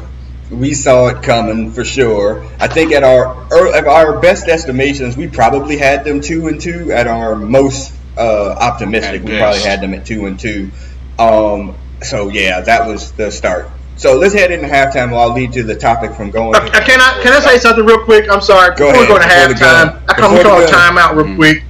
We 0.51 0.75
saw 0.75 1.09
it 1.09 1.23
coming 1.25 1.73
for 1.73 1.83
sure. 1.85 2.45
I 2.61 2.69
think 2.69 2.93
at 2.93 3.03
our 3.03 3.75
at 3.75 3.87
our 3.89 4.21
best 4.21 4.47
estimations, 4.47 5.17
we 5.17 5.27
probably 5.27 5.77
had 5.77 6.05
them 6.05 6.21
two 6.21 6.47
and 6.47 6.61
two. 6.61 6.93
At 6.93 7.09
our 7.09 7.35
most 7.35 7.93
uh, 8.17 8.51
optimistic, 8.61 9.23
At 9.23 9.25
we 9.25 9.31
best. 9.33 9.41
probably 9.43 9.69
had 9.69 9.81
them 9.81 9.95
at 9.95 10.07
two 10.07 10.27
and 10.27 10.39
two. 10.39 10.71
Um, 11.19 11.75
so 12.01 12.29
yeah, 12.29 12.61
that 12.61 12.87
was 12.87 13.11
the 13.13 13.33
start. 13.33 13.69
So 13.97 14.15
let's 14.17 14.35
head 14.35 14.51
into 14.51 14.67
halftime. 14.67 15.11
While 15.11 15.31
I'll 15.31 15.35
lead 15.35 15.53
to 15.55 15.63
the 15.63 15.75
topic 15.75 16.13
from 16.13 16.31
going. 16.31 16.55
Uh, 16.55 16.61
can 16.85 17.01
I 17.01 17.19
can 17.23 17.33
I 17.33 17.41
say 17.41 17.59
something 17.59 17.85
real 17.85 18.05
quick? 18.05 18.31
I'm 18.31 18.41
sorry. 18.43 18.75
Go 18.77 18.89
Before 18.91 19.03
we 19.03 19.09
go 19.09 19.19
to 19.19 19.25
ahead, 19.25 19.49
before 19.49 19.59
the 19.67 19.75
halftime, 19.75 19.93
gun. 19.93 20.03
I 20.09 20.13
come 20.15 20.31
Before 20.37 20.51
call 20.51 20.59
the 20.61 20.67
a 20.67 20.71
gun. 20.71 20.97
timeout 20.97 21.17
real 21.17 21.27
Mhm. 21.27 21.37
quick. 21.37 21.63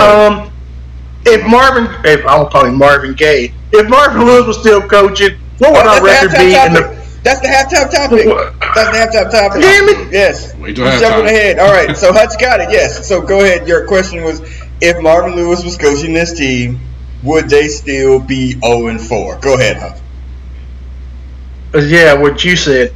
Um, 0.00 0.50
if 1.26 1.46
Marvin, 1.46 1.88
if 2.04 2.26
I 2.26 2.36
won't 2.36 2.50
call 2.50 2.66
him 2.66 2.76
Marvin 2.76 3.14
Gaye, 3.14 3.52
if 3.72 3.88
Marvin 3.88 4.24
Lewis 4.26 4.46
was 4.46 4.58
still 4.60 4.82
coaching, 4.82 5.36
what 5.58 5.72
would 5.72 5.86
Oh, 5.86 5.88
our 5.88 6.02
record 6.04 6.32
be? 6.32 6.36
halftime 6.52 6.66
In 6.66 6.72
the, 6.74 6.80
topic. 6.80 6.98
That's 7.22 7.40
the 7.40 7.48
halftime 7.48 7.90
topic. 7.90 8.26
That's 8.74 8.90
the 9.12 9.18
halftime 9.18 9.30
topic. 9.30 9.62
Damn 9.62 9.88
it. 9.88 10.12
Yes. 10.12 10.52
Wait 10.60 10.76
till 10.76 10.84
We're 10.84 10.98
jumping 11.00 11.26
ahead. 11.26 11.58
All 11.58 11.72
right. 11.72 11.96
So 11.96 12.12
Hutch 12.12 12.38
got 12.38 12.60
it. 12.60 12.68
Yes. 12.70 13.06
So 13.08 13.22
go 13.22 13.40
ahead. 13.40 13.66
Your 13.66 13.86
question 13.86 14.22
was, 14.22 14.42
if 14.82 14.98
Marvin 15.00 15.34
Lewis 15.34 15.64
was 15.64 15.78
coaching 15.78 16.12
this 16.12 16.34
team, 16.34 16.78
would 17.22 17.48
they 17.48 17.68
still 17.68 18.18
be 18.18 18.52
0 18.60 18.88
and 18.88 19.00
4? 19.00 19.36
Go 19.40 19.54
ahead, 19.54 19.78
Hutch. 19.78 19.96
Uh, 21.74 21.78
yeah, 21.78 22.14
what 22.14 22.44
you 22.44 22.56
said. 22.56 22.94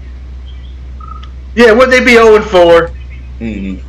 Yeah, 1.54 1.72
would 1.72 1.90
they 1.90 2.00
be 2.00 2.12
0 2.12 2.36
and 2.36 2.44
4? 2.44 2.90
Mm-hmm. 3.40 3.86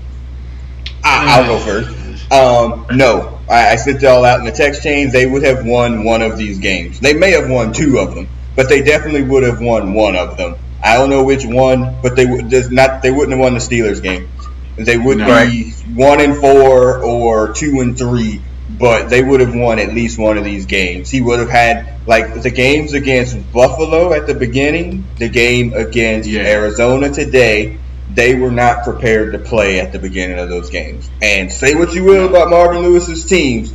I, 1.04 1.40
I'll 1.40 1.46
go 1.46 1.60
first. 1.60 2.32
Um, 2.32 2.86
no, 2.98 3.40
I, 3.50 3.70
I 3.72 3.76
sent 3.76 4.04
it 4.04 4.06
all 4.06 4.26
out 4.26 4.40
in 4.40 4.46
the 4.46 4.52
text 4.52 4.84
chain. 4.84 5.12
They 5.12 5.26
would 5.26 5.44
have 5.44 5.66
won 5.66 6.04
one 6.04 6.22
of 6.22 6.38
these 6.38 6.60
games. 6.60 7.00
They 7.00 7.14
may 7.14 7.32
have 7.32 7.50
won 7.50 7.74
two 7.74 8.00
of 8.00 8.16
them, 8.16 8.28
but 8.56 8.70
they 8.70 8.82
definitely 8.82 9.24
would 9.24 9.44
have 9.44 9.62
won 9.62 9.94
one 9.94 10.16
of 10.16 10.38
them. 10.38 10.56
I 10.84 10.96
don't 10.96 11.10
know 11.10 11.24
which 11.24 11.46
one, 11.46 11.96
but 12.02 12.16
they 12.16 12.26
would 12.26 12.50
just 12.50 12.72
not. 12.72 13.02
They 13.02 13.12
wouldn't 13.12 13.32
have 13.32 13.40
won 13.40 13.54
the 13.54 13.60
Steelers 13.60 14.02
game. 14.02 14.30
They 14.78 14.98
would 14.98 15.18
No. 15.18 15.46
be 15.46 15.72
one 15.94 16.22
and 16.22 16.38
four 16.38 17.04
or 17.04 17.52
two 17.54 17.82
and 17.82 17.98
three, 17.98 18.42
but 18.78 19.10
they 19.10 19.24
would 19.24 19.40
have 19.40 19.56
won 19.56 19.80
at 19.80 19.94
least 19.94 20.18
one 20.18 20.38
of 20.38 20.44
these 20.44 20.66
games. 20.66 21.10
He 21.10 21.22
would 21.22 21.40
have 21.40 21.50
had 21.50 21.94
like 22.06 22.42
the 22.42 22.52
games 22.52 22.94
against 22.94 23.52
Buffalo 23.52 24.14
at 24.14 24.28
the 24.28 24.34
beginning, 24.34 25.06
the 25.18 25.30
game 25.30 25.74
against 25.74 26.30
Yeah. 26.30 26.42
Arizona 26.44 27.10
today. 27.10 27.78
They 28.14 28.34
were 28.36 28.52
not 28.52 28.84
prepared 28.84 29.34
to 29.34 29.40
play 29.40 29.80
at 29.80 29.92
the 29.92 30.00
beginning 30.00 30.40
of 30.40 30.50
those 30.50 30.70
games. 30.72 31.08
And 31.22 31.52
say 31.52 31.76
what 31.76 31.94
you 31.94 32.04
will 32.04 32.28
about 32.28 32.50
Marvin 32.50 32.82
Lewis's 32.82 33.24
teams, 33.26 33.72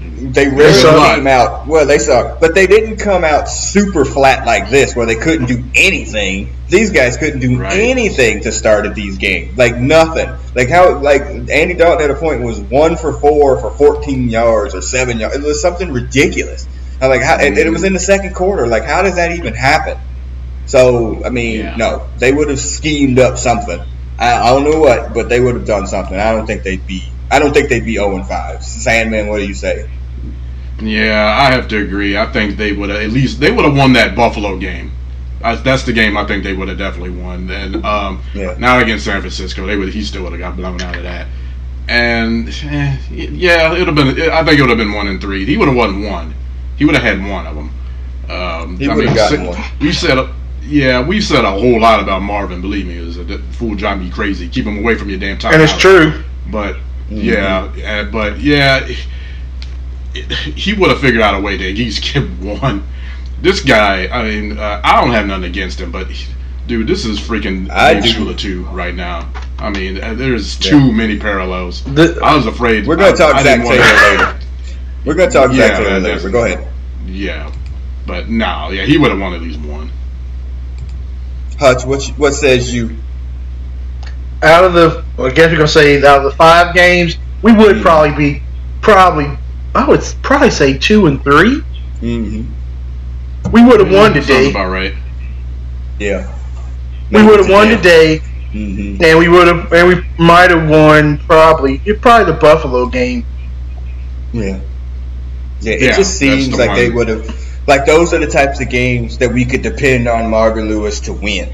they 0.00 0.48
really 0.48 0.72
suck. 0.72 1.14
came 1.14 1.26
out. 1.28 1.66
Well, 1.66 1.86
they 1.86 1.98
suck, 1.98 2.40
but 2.40 2.54
they 2.54 2.66
didn't 2.66 2.96
come 2.96 3.22
out 3.24 3.48
super 3.48 4.04
flat 4.04 4.44
like 4.46 4.70
this, 4.70 4.94
where 4.96 5.06
they 5.06 5.14
couldn't 5.14 5.46
do 5.46 5.62
anything. 5.76 6.48
These 6.68 6.90
guys 6.90 7.16
couldn't 7.16 7.40
do 7.40 7.58
Right. 7.60 7.78
anything 7.78 8.40
to 8.42 8.52
start 8.52 8.86
at 8.86 8.94
these 8.94 9.18
games, 9.18 9.56
like 9.56 9.76
nothing. 9.78 10.30
Like 10.54 10.68
how, 10.68 10.98
like 11.00 11.22
Andy 11.22 11.74
Dalton 11.74 12.04
at 12.08 12.10
a 12.10 12.18
point 12.18 12.42
was 12.42 12.60
one 12.60 12.96
for 12.96 13.12
four 13.12 13.60
for 13.60 13.70
14 13.72 14.28
yards 14.28 14.74
or 14.74 14.80
seven 14.82 15.18
yards. 15.18 15.34
It 15.36 15.42
was 15.42 15.60
something 15.60 15.92
ridiculous. 15.92 16.66
I'm 17.00 17.10
like, 17.10 17.22
how, 17.22 17.36
and 17.38 17.58
it 17.58 17.70
was 17.70 17.82
in 17.84 17.92
the 17.92 17.98
second 17.98 18.34
quarter. 18.34 18.66
Like, 18.66 18.84
how 18.84 19.02
does 19.02 19.16
that 19.16 19.32
even 19.32 19.54
happen? 19.54 19.98
So, 20.66 21.24
I 21.24 21.30
mean, 21.30 21.58
Yeah. 21.60 21.76
no, 21.76 22.06
they 22.18 22.32
would 22.32 22.48
have 22.48 22.60
schemed 22.60 23.18
up 23.18 23.36
something. 23.36 23.80
I, 24.18 24.34
I 24.34 24.50
don't 24.50 24.64
know 24.64 24.78
what, 24.78 25.12
but 25.12 25.28
they 25.28 25.40
would 25.40 25.56
have 25.56 25.66
done 25.66 25.86
something. 25.88 26.16
I 26.18 26.32
don't 26.32 26.46
think 26.46 26.62
they'd 26.62 26.86
be. 26.86 27.02
I 27.30 27.40
don't 27.40 27.52
think 27.52 27.68
they'd 27.68 27.84
be 27.84 27.94
0 27.94 28.14
and 28.16 28.26
5. 28.26 28.62
Sandman, 28.62 29.26
what 29.28 29.38
do 29.38 29.46
you 29.46 29.54
say? 29.54 29.90
Yeah, 30.80 31.36
I 31.36 31.52
have 31.52 31.68
to 31.68 31.78
agree. 31.78 32.16
I 32.16 32.26
think 32.26 32.56
they 32.56 32.72
would 32.72 32.90
have 32.90 33.00
at 33.00 33.10
least 33.10 33.40
they 33.40 33.50
would 33.50 33.64
have 33.64 33.76
won 33.76 33.94
that 33.94 34.14
Buffalo 34.14 34.56
game. 34.58 34.92
I, 35.44 35.54
that's 35.56 35.82
the 35.84 35.92
game 35.92 36.16
I 36.16 36.24
think 36.26 36.42
they 36.42 36.54
would 36.54 36.68
have 36.68 36.78
definitely 36.78 37.10
won. 37.10 37.50
And 37.50 37.84
um, 37.84 38.22
Yeah. 38.34 38.56
now 38.58 38.78
against 38.80 39.04
San 39.04 39.20
Francisco, 39.20 39.66
they 39.66 39.76
would 39.76 39.90
he 39.90 40.02
still 40.02 40.22
would 40.24 40.32
have 40.32 40.40
got 40.40 40.56
blown 40.56 40.80
out 40.80 40.96
of 40.96 41.02
that. 41.02 41.26
And 41.88 42.48
eh, 42.48 42.96
yeah, 43.10 43.72
it 43.74 43.78
would 43.78 43.88
have 43.88 43.94
been. 43.94 44.30
I 44.30 44.42
think 44.42 44.58
it 44.58 44.62
would 44.62 44.70
have 44.70 44.78
been 44.78 44.92
one 44.92 45.06
and 45.06 45.20
three. 45.20 45.44
He 45.44 45.56
would 45.58 45.68
have 45.68 45.76
won 45.76 46.02
one. 46.02 46.34
He 46.76 46.84
would 46.86 46.94
have 46.94 47.04
had 47.04 47.22
one 47.30 47.46
of 47.46 47.54
them. 47.54 47.70
Um, 48.30 48.78
he 48.78 48.88
would 48.88 49.04
have 49.06 49.14
gotten 49.14 49.46
one. 49.48 49.62
We 49.80 49.92
said, 49.92 50.16
a- 50.16 50.34
yeah, 50.62 51.06
we 51.06 51.20
said 51.20 51.44
a 51.44 51.50
whole 51.50 51.78
lot 51.78 52.00
about 52.00 52.22
Marvin. 52.22 52.62
Believe 52.62 52.86
me, 52.86 52.96
it 52.96 53.04
was 53.04 53.18
a 53.18 53.38
fool 53.52 53.74
driving 53.74 54.06
me 54.06 54.10
crazy. 54.10 54.48
Keep 54.48 54.64
him 54.64 54.78
away 54.78 54.94
from 54.96 55.10
your 55.10 55.18
damn 55.18 55.36
time. 55.38 55.52
And 55.52 55.62
it's 55.62 55.76
true. 55.76 56.24
But 56.50 56.76
Mhm. 57.10 57.22
yeah, 57.22 58.00
uh, 58.00 58.04
but 58.04 58.40
yeah, 58.40 58.80
it- 58.86 59.06
he 60.56 60.72
would 60.72 60.90
have 60.90 61.00
figured 61.00 61.22
out 61.22 61.34
a 61.34 61.40
way 61.40 61.56
to 61.58 61.70
at 61.70 61.76
least 61.76 62.02
get 62.14 62.22
one. 62.40 62.82
This 63.44 63.60
guy, 63.60 64.08
I 64.08 64.22
mean, 64.24 64.58
uh, 64.58 64.80
I 64.82 65.00
don't 65.02 65.10
have 65.12 65.26
nothing 65.26 65.44
against 65.44 65.78
him, 65.80 65.90
but 65.92 66.06
he- 66.10 66.32
dude, 66.66 66.86
this 66.88 67.04
is 67.04 67.20
freaking 67.20 67.70
I 67.70 67.92
Dave 67.94 68.02
do. 68.04 68.08
Shula 68.24 68.38
two 68.38 68.62
right 68.72 68.94
now. 68.94 69.28
I 69.58 69.68
mean, 69.68 70.02
uh, 70.02 70.14
there's 70.14 70.56
too 70.56 70.90
many 70.90 71.18
parallels. 71.18 71.82
The- 71.84 72.18
I 72.24 72.34
was 72.34 72.46
afraid. 72.46 72.86
We're 72.86 72.96
going 72.96 73.08
I- 73.08 73.12
to 73.12 73.18
talk 73.18 73.34
I 73.36 73.42
Zac 73.42 73.60
Taylor 73.60 73.76
later. 74.26 74.38
We're 75.04 75.14
going 75.14 75.28
to 75.30 75.34
talk 75.34 75.52
Yeah, 75.52 75.68
Zac 75.68 75.76
Taylor 75.76 76.00
later, 76.00 76.20
but 76.22 76.32
go 76.32 76.44
ahead. 76.46 76.66
Yeah, 77.06 77.52
but 78.06 78.30
no, 78.30 78.70
yeah, 78.70 78.84
he 78.86 78.96
would 78.96 79.10
have 79.10 79.20
won 79.20 79.34
at 79.34 79.42
least 79.42 79.60
one. 79.60 79.90
Hutch, 81.60 81.84
what, 81.84 82.08
you- 82.08 82.14
what 82.14 82.32
says 82.34 82.72
you? 82.74 82.96
out 84.42 84.64
of 84.64 84.74
the, 84.74 85.04
well, 85.16 85.26
I 85.28 85.30
guess 85.30 85.50
we're 85.50 85.56
gonna 85.56 85.68
say 85.68 85.96
out 86.04 86.18
of 86.18 86.24
the 86.24 86.30
five 86.32 86.74
games, 86.74 87.16
we 87.42 87.52
would 87.52 87.76
Mm. 87.76 87.82
probably 87.82 88.10
be 88.32 88.42
probably. 88.82 89.26
I 89.74 89.86
would 89.86 90.02
probably 90.22 90.50
say 90.50 90.76
two 90.76 91.06
and 91.06 91.22
three. 91.22 91.62
Mm-hmm. 92.02 92.42
We 93.54 93.64
would 93.64 93.78
have 93.78 93.92
won 93.92 94.12
today. 94.12 94.50
about 94.50 94.68
right. 94.70 94.94
Yeah. 96.00 96.28
We 97.12 97.22
would 97.24 97.38
have 97.38 97.48
won 97.48 97.68
today, 97.68 98.20
Mm-hmm. 98.52 99.02
and 99.02 99.18
we 99.18 99.28
would 99.28 99.46
have, 99.48 99.72
and 99.72 99.88
we 99.88 100.04
might 100.24 100.50
have 100.50 100.68
won 100.68 101.18
probably. 101.18 101.78
Probably 101.78 102.32
the 102.32 102.38
Buffalo 102.38 102.86
game. 102.86 103.24
Yeah. 104.32 104.60
Yeah, 105.60 105.72
it 105.72 105.82
Yeah, 105.82 105.96
just 105.96 106.16
seems 106.18 106.50
the 106.50 106.56
like 106.58 106.76
they 106.76 106.90
would 106.90 107.08
have. 107.08 107.26
Like 107.68 107.86
those 107.86 108.12
are 108.12 108.18
the 108.18 108.26
types 108.26 108.60
of 108.60 108.68
games 108.68 109.18
that 109.18 109.32
we 109.32 109.44
could 109.44 109.62
depend 109.62 110.06
on 110.08 110.30
Marvin 110.30 110.68
Lewis 110.68 111.00
to 111.00 111.12
win. 111.12 111.48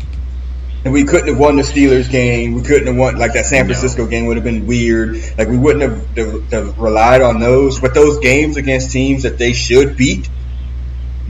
And 0.84 0.92
we 0.94 1.04
couldn't 1.04 1.28
have 1.28 1.38
won 1.38 1.56
the 1.56 1.62
Steelers 1.62 2.10
game. 2.10 2.54
We 2.54 2.62
couldn't 2.62 2.86
have 2.86 2.96
won 2.96 3.16
like 3.16 3.34
that 3.34 3.44
San 3.46 3.66
No. 3.66 3.72
Francisco 3.74 4.06
game 4.06 4.24
would 4.26 4.36
have 4.36 4.44
been 4.44 4.66
weird. 4.66 5.16
Like 5.38 5.48
we 5.48 5.58
wouldn't 5.58 5.82
have, 5.82 6.16
have, 6.16 6.50
have 6.52 6.78
relied 6.78 7.20
on 7.22 7.40
those. 7.40 7.78
But 7.80 7.92
those 7.94 8.18
games 8.20 8.56
against 8.56 8.90
teams 8.90 9.22
that 9.24 9.36
they 9.38 9.52
should 9.52 9.96
beat, 9.96 10.28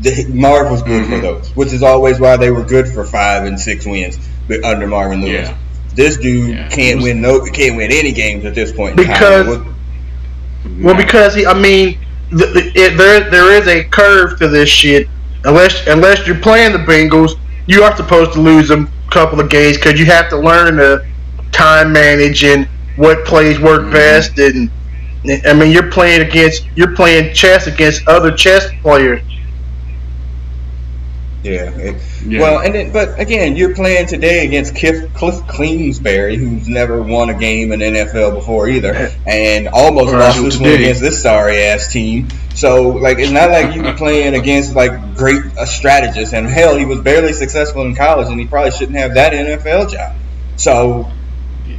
the, 0.01 0.27
Marv 0.33 0.71
was 0.71 0.83
good 0.83 1.05
for 1.07 1.13
Mhm. 1.17 1.23
those, 1.23 1.49
which 1.55 1.73
is 1.73 1.83
always 1.83 2.19
why 2.19 2.37
they 2.37 2.51
were 2.51 2.63
good 2.63 2.89
for 2.89 3.05
five 3.05 3.45
and 3.45 3.59
six 3.61 3.87
wins 3.87 4.19
with- 4.49 4.65
under 4.65 4.87
Marvin 4.87 5.21
Lewis. 5.23 5.49
Yeah. 5.49 5.55
This 5.95 6.17
dude 6.17 6.51
Yeah. 6.51 6.69
can't 6.69 6.97
was- 6.97 7.05
win 7.05 7.21
no 7.21 7.41
can't 7.41 7.77
win 7.77 7.91
any 7.93 8.13
games 8.13 8.45
at 8.45 8.55
this 8.55 8.73
point 8.73 8.97
Because- 8.97 9.19
time. 9.19 9.47
What- 9.47 9.63
Well, 10.83 10.95
because 10.95 11.35
he, 11.35 11.47
I 11.47 11.55
mean, 11.55 11.97
the, 12.31 12.47
the, 12.47 12.73
it, 12.75 12.97
there 12.99 13.21
there 13.31 13.53
is 13.53 13.67
a 13.67 13.83
curve 13.85 14.39
to 14.39 14.49
this 14.49 14.69
shit. 14.69 15.09
Unless 15.45 15.87
unless 15.87 16.27
you're 16.27 16.37
playing 16.37 16.73
the 16.73 16.79
Bengals, 16.79 17.33
you 17.67 17.83
are 17.83 17.97
supposed 17.97 18.33
to 18.35 18.41
lose 18.41 18.71
a 18.71 18.87
couple 19.11 19.41
of 19.41 19.49
games 19.49 19.77
because 19.79 19.99
you 19.99 20.07
have 20.07 20.29
to 20.29 20.37
learn 20.37 20.77
to 20.77 21.03
time 21.53 21.93
manage 21.93 22.45
and 22.45 22.69
what 22.97 23.25
plays 23.25 23.59
work 23.59 23.83
Mhm. 23.83 23.93
best. 23.93 24.39
And 24.39 24.71
I 25.47 25.53
mean, 25.55 25.71
you're 25.73 25.91
playing 25.91 26.21
against 26.21 26.65
you're 26.77 26.95
playing 26.95 27.33
chess 27.35 27.67
against 27.67 28.07
other 28.07 28.31
chess 28.31 28.69
players. 28.83 29.23
Yeah. 31.43 31.71
it- 31.71 31.97
Yeah. 32.27 32.41
Well, 32.41 32.59
and 32.61 32.75
then, 32.75 32.93
but 32.93 33.19
again, 33.19 33.57
you're 33.57 33.75
playing 33.75 34.07
today 34.07 34.45
against 34.45 34.77
Cliff, 34.77 35.09
Kliff 35.15 35.41
Kingsbury, 35.57 36.37
who's 36.37 36.69
never 36.69 37.03
won 37.03 37.31
a 37.31 37.35
game 37.35 37.73
in 37.73 37.81
NFL 37.81 38.33
before 38.35 38.69
either, 38.69 39.11
and 39.27 39.69
almost 39.69 40.13
lost 40.13 40.37
this 40.43 40.59
one 40.59 40.69
against 40.83 41.01
this 41.01 41.23
sorry 41.23 41.63
ass 41.63 41.91
team. 41.93 42.29
So, 42.55 42.89
like, 42.91 43.19
it's 43.19 43.31
not 43.33 43.51
like 43.51 43.75
you 43.75 43.83
were 43.83 43.95
playing 43.95 44.35
against 44.35 44.75
like 44.75 45.17
great 45.17 45.41
uh, 45.57 45.65
strategists. 45.65 46.35
And 46.35 46.47
hell, 46.47 46.77
he 46.77 46.85
was 46.85 47.01
barely 47.01 47.33
successful 47.33 47.83
in 47.83 47.95
college, 47.95 48.29
and 48.29 48.39
he 48.39 48.47
probably 48.47 48.73
shouldn't 48.73 48.99
have 48.99 49.15
that 49.15 49.33
NFL 49.33 49.91
job. 49.91 50.15
So, 50.57 51.11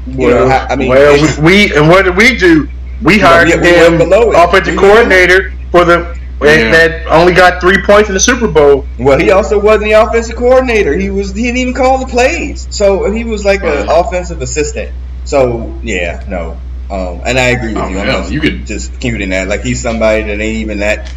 you 0.07 0.29
know, 0.29 0.47
I 0.47 0.67
I 0.71 0.75
mean, 0.75 0.89
well, 0.89 1.41
we, 1.41 1.67
we 1.67 1.75
and 1.75 1.87
what 1.87 2.05
did 2.05 2.17
we 2.17 2.35
do? 2.35 2.67
We 3.03 3.19
hired 3.19 3.49
yeah, 3.49 3.57
we 3.61 3.67
him 3.67 3.97
offensive 4.35 4.73
We 4.75 4.79
coordinator 4.79 5.53
for 5.71 5.85
the 5.85 6.17
Yeah. 6.43 6.71
that 6.71 7.07
only 7.07 7.33
got 7.33 7.61
three 7.61 7.81
points 7.83 8.09
in 8.09 8.13
the 8.15 8.19
Super 8.19 8.47
Bowl. 8.47 8.85
Well, 8.99 9.19
he 9.19 9.31
also 9.31 9.59
wasn't 9.59 9.83
the 9.85 9.91
offensive 9.93 10.35
coordinator. 10.35 10.93
He 10.95 11.09
was 11.09 11.33
he 11.35 11.43
didn't 11.43 11.57
even 11.57 11.73
call 11.73 11.99
the 11.99 12.07
plays. 12.07 12.67
So 12.71 13.11
he 13.11 13.23
was 13.23 13.45
like 13.45 13.63
an 13.63 13.87
offensive 13.89 14.41
assistant. 14.41 14.91
So 15.25 15.77
yeah, 15.83 16.23
no. 16.27 16.57
Um, 16.89 17.21
and 17.25 17.37
I 17.39 17.49
agree 17.51 17.73
with 17.73 17.83
Oh, 17.83 17.87
you. 17.89 17.97
Hell, 17.99 18.31
you 18.31 18.41
could- 18.41 18.65
just 18.65 18.91
disputing 18.91 19.29
that. 19.29 19.47
Like 19.47 19.61
he's 19.61 19.81
somebody 19.81 20.23
that 20.23 20.31
ain't 20.41 20.57
even 20.57 20.79
that. 20.79 21.11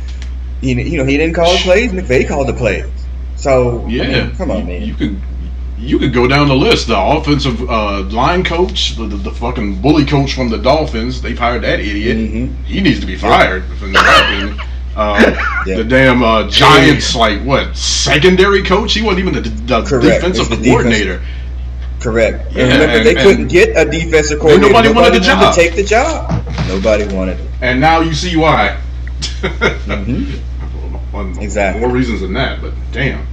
He, 0.61 0.73
you 0.81 0.99
know, 0.99 1.05
he 1.05 1.17
didn't 1.17 1.35
call 1.35 1.53
the 1.53 1.59
plays. 1.59 1.91
McVay 1.93 2.29
called 2.29 2.49
the 2.49 2.53
plays. 2.55 2.87
So 3.37 3.83
I 3.85 3.89
Yeah, 3.89 4.27
mean, 4.27 4.37
come 4.37 4.51
on, 4.51 4.59
you, 4.61 4.65
man. 4.65 4.83
You 4.83 4.95
could 4.95 5.21
you 5.79 5.99
could 5.99 6.13
go 6.15 6.27
down 6.29 6.49
the 6.49 6.55
list. 6.55 6.87
The 6.87 6.99
offensive 6.99 7.61
uh, 7.69 8.03
line 8.05 8.45
coach, 8.45 8.95
the, 8.97 9.07
the, 9.07 9.17
the 9.17 9.31
fucking 9.33 9.83
bully 9.83 10.05
coach 10.07 10.33
from 10.35 10.49
the 10.49 10.57
Dolphins. 10.59 11.21
They've 11.21 11.39
hired 11.39 11.63
that 11.63 11.81
idiot. 11.81 12.17
Mhm. 12.17 12.65
He 12.65 12.81
needs 12.81 13.01
to 13.01 13.07
be 13.07 13.17
fired. 13.17 13.65
In. 13.83 14.57
Uh, 14.97 15.35
Yeah. 15.67 15.77
The 15.79 15.85
damn 15.85 16.23
uh, 16.23 16.47
Giants, 16.51 17.15
like 17.17 17.41
what 17.43 17.75
secondary 17.75 18.63
coach? 18.63 18.93
He 18.93 19.01
wasn't 19.03 19.21
even 19.27 19.33
the, 19.35 19.41
the 19.41 19.81
defensive 20.01 20.51
the 20.51 20.57
coordinator. 20.63 21.23
Correct. 22.01 22.53
Yeah, 22.53 22.65
and 22.65 22.73
remember, 22.73 22.97
and- 22.99 23.07
they 23.07 23.15
and- 23.15 23.21
couldn't 23.21 23.49
get 23.49 23.71
a 23.77 23.91
defensive 23.91 24.41
coordinator. 24.41 24.73
nobody 24.75 24.89
wanted 24.93 25.15
the 25.15 25.21
wanted 25.21 25.23
job. 25.25 25.55
to 25.55 25.61
take 25.61 25.75
the 25.75 25.83
job. 25.85 26.45
Nobody 26.69 27.07
wanted 27.15 27.41
it. 27.41 27.47
And 27.63 27.81
now 27.81 28.01
you 28.01 28.13
see 28.15 28.37
why. 28.37 28.77
Mhm. 29.41 30.39
One- 31.13 31.39
Exactly. 31.41 31.81
More 31.81 31.91
reasons 31.91 32.21
than 32.21 32.35
that, 32.35 32.61
but 32.61 32.73
damn. 32.93 33.27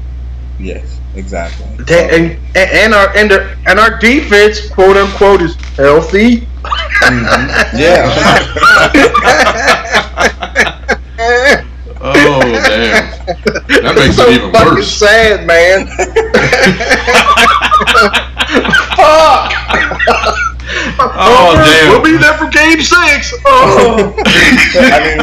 Yes, 0.60 1.00
exactly. 1.16 1.66
Ta- 1.86 1.94
and, 1.96 2.38
and 2.56 2.72
and 2.72 2.94
our 2.94 3.10
and, 3.18 3.30
the, 3.32 3.58
and 3.68 3.78
our 3.80 3.98
defense, 4.00 4.70
quote 4.70 4.96
unquote, 4.96 5.42
is 5.42 5.56
healthy. 5.76 6.48
Mhm. 6.64 7.74
Yeah. 7.78 8.08
Oh 12.04 12.42
damn. 12.42 13.12
That 13.84 13.94
makes 13.96 14.16
so 14.16 14.28
it 14.28 14.36
even 14.36 14.52
fucking 14.52 14.74
worse. 14.74 14.92
sad, 14.92 15.46
man. 15.46 15.88
Fuck. 18.98 19.54
Oh, 21.04 21.54
damn. 21.56 21.90
We'll 21.90 22.02
be 22.02 22.18
there 22.18 22.38
for 22.38 22.48
Game 22.50 22.82
Six. 22.82 23.34
Oh. 23.46 24.14
I 24.26 25.00
mean, 25.06 25.20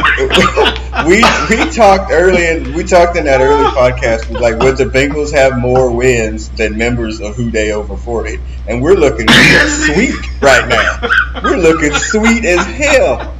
we 1.07 1.23
we 1.49 1.71
talked 1.71 2.11
early 2.11 2.47
and 2.47 2.73
we 2.75 2.83
talked 2.83 3.17
in 3.17 3.25
that 3.25 3.41
early 3.41 3.65
podcast 3.71 4.29
like 4.39 4.59
would 4.59 4.77
the 4.77 4.85
Bengals 4.85 5.31
have 5.33 5.57
more 5.57 5.91
wins 5.91 6.49
than 6.49 6.77
members 6.77 7.19
of 7.19 7.35
Who 7.35 7.51
Dey 7.51 7.71
over 7.71 7.97
forty, 7.97 8.39
and 8.67 8.81
we're 8.81 8.95
looking 8.95 9.27
sweet 9.29 10.15
right 10.41 10.67
now. 10.67 10.99
We're 11.43 11.57
looking 11.57 11.93
sweet 11.93 12.45
as 12.45 12.65
hell. 12.65 13.35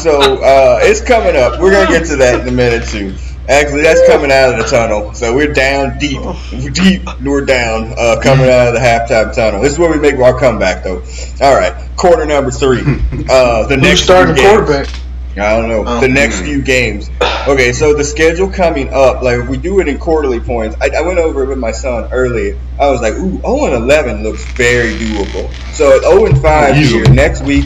So 0.00 0.42
uh, 0.42 0.78
it's 0.82 1.00
coming 1.00 1.36
up. 1.36 1.60
We're 1.60 1.70
gonna 1.72 1.90
get 1.98 2.06
to 2.08 2.16
that 2.16 2.40
in 2.40 2.48
a 2.48 2.52
minute 2.52 2.88
too. 2.88 3.14
Actually, 3.48 3.82
that's 3.82 4.06
coming 4.08 4.32
out 4.32 4.54
of 4.54 4.56
the 4.58 4.64
tunnel. 4.64 5.12
So 5.12 5.34
we're 5.34 5.52
down 5.52 5.98
deep, 5.98 6.20
We're 6.52 6.70
deep. 6.70 7.02
We're 7.22 7.44
down, 7.44 7.92
uh, 7.98 8.18
coming 8.22 8.48
out 8.48 8.68
of 8.68 8.74
the 8.74 8.80
halftime 8.80 9.34
tunnel. 9.34 9.60
This 9.60 9.74
is 9.74 9.78
where 9.78 9.90
we 9.90 9.98
make 9.98 10.16
our 10.16 10.38
comeback, 10.38 10.82
though. 10.82 11.02
All 11.42 11.54
right, 11.54 11.74
quarter 11.96 12.24
number 12.24 12.50
three. 12.50 12.80
Uh, 13.28 13.66
the 13.66 13.74
Who's 13.76 13.82
next 13.82 14.00
starting 14.04 14.34
few 14.34 14.44
games. 14.44 14.56
quarterback? 14.66 15.00
I 15.36 15.56
don't 15.60 15.68
know. 15.68 15.84
Oh. 15.86 16.00
the 16.00 16.08
next 16.08 16.40
few 16.42 16.62
games. 16.62 17.10
Okay, 17.46 17.72
so 17.72 17.92
the 17.92 18.04
schedule 18.04 18.48
coming 18.50 18.92
up, 18.92 19.22
like 19.22 19.40
if 19.40 19.48
we 19.48 19.56
do 19.58 19.80
it 19.80 19.88
in 19.88 19.98
quarterly 19.98 20.40
points, 20.40 20.76
I, 20.80 20.90
I 20.96 21.00
went 21.02 21.18
over 21.18 21.42
it 21.42 21.48
with 21.48 21.58
my 21.58 21.72
son 21.72 22.10
earlier. 22.12 22.58
I 22.80 22.88
was 22.90 23.02
like, 23.02 23.14
ooh, 23.14 23.40
0 23.40 23.64
and 23.66 23.74
11 23.74 24.22
looks 24.22 24.44
very 24.52 24.92
doable. 24.94 25.52
So 25.72 25.96
at 25.96 26.02
0 26.02 26.26
and 26.26 26.40
5 26.40 26.76
here, 26.76 27.04
next 27.10 27.42
week, 27.42 27.64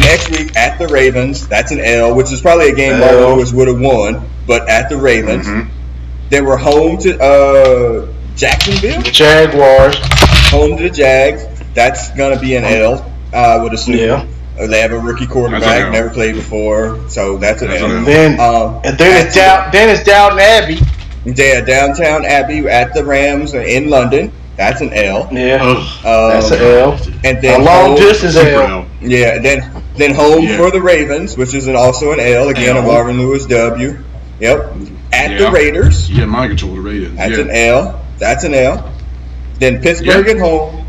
next 0.00 0.30
week 0.30 0.56
at 0.56 0.78
the 0.78 0.86
Ravens, 0.88 1.46
that's 1.48 1.72
an 1.72 1.80
L, 1.80 2.14
which 2.14 2.32
is 2.32 2.40
probably 2.40 2.70
a 2.70 2.74
game 2.74 2.94
L. 2.94 3.00
Marvin 3.00 3.36
Lewis 3.36 3.52
would 3.52 3.68
have 3.68 3.80
won, 3.80 4.22
but 4.46 4.68
at 4.68 4.88
the 4.88 4.96
Ravens. 4.96 5.46
Mhm. 5.46 5.68
Then 6.30 6.44
we're 6.44 6.56
home 6.56 6.98
to 6.98 7.18
uh, 7.22 8.06
Jacksonville, 8.36 9.02
Jaguars. 9.02 9.96
home 10.50 10.76
to 10.76 10.82
the 10.84 10.90
Jags. 10.90 11.44
That's 11.74 12.10
gonna 12.12 12.38
be 12.38 12.56
an 12.56 12.64
L, 12.64 13.04
I 13.32 13.56
would 13.58 13.72
assume. 13.74 13.96
Yeah. 13.96 14.24
Uh, 14.60 14.66
They 14.66 14.80
have 14.80 14.92
a 14.92 14.98
rookie 14.98 15.26
quarterback, 15.26 15.86
an 15.86 15.92
never 15.92 16.08
played 16.08 16.34
before, 16.34 16.98
so 17.08 17.36
that's 17.36 17.60
an 17.62 17.68
That's 17.68 17.82
L. 17.82 17.90
an 17.90 17.96
L. 17.98 18.04
Then 18.04 18.40
Um, 18.40 18.80
and 18.84 18.96
then 18.98 19.26
it's 19.26 19.34
down. 19.36 19.68
Then 19.70 19.88
it's 19.90 20.02
Downton 20.02 20.38
Abbey. 20.40 20.78
Yeah, 21.26 21.60
downtown 21.60 22.24
Abbey 22.24 22.66
at 22.68 22.94
the 22.94 23.04
Rams 23.04 23.52
in 23.52 23.90
London. 23.90 24.32
That's 24.56 24.80
an 24.80 24.94
L. 24.94 25.28
Yeah, 25.30 25.60
Um, 25.62 26.30
that's 26.30 26.50
an 26.52 26.62
L. 26.62 26.98
And 27.24 27.36
A 27.38 27.40
then 27.42 27.64
long 27.64 27.88
home, 27.88 27.96
distance 27.96 28.34
Super 28.34 28.62
L. 28.62 28.85
L. 29.02 29.08
Yeah, 29.08 29.38
then 29.38 29.82
then 29.96 30.14
home 30.14 30.44
Yeah. 30.44 30.56
for 30.56 30.70
the 30.70 30.80
Ravens, 30.80 31.36
which 31.36 31.54
is 31.54 31.66
an, 31.66 31.76
also 31.76 32.12
an 32.12 32.20
L. 32.20 32.48
Again, 32.48 32.76
a 32.76 32.80
L. 32.80 32.86
Marvin 32.86 33.18
Lewis 33.18 33.46
W. 33.46 33.98
Yep. 34.40 34.72
At 35.12 35.38
the 35.38 35.50
Raiders. 35.50 36.10
Yeah, 36.10 36.26
my 36.26 36.46
control 36.48 36.74
the 36.74 36.80
Raiders. 36.80 37.14
That's 37.16 37.32
yeah. 37.36 37.40
an 37.44 37.50
L. 37.50 38.04
That's 38.18 38.44
an 38.44 38.54
L. 38.54 38.92
Then 39.58 39.80
Pittsburgh 39.80 40.26
Yeah. 40.26 40.32
at 40.32 40.38
home. 40.38 40.82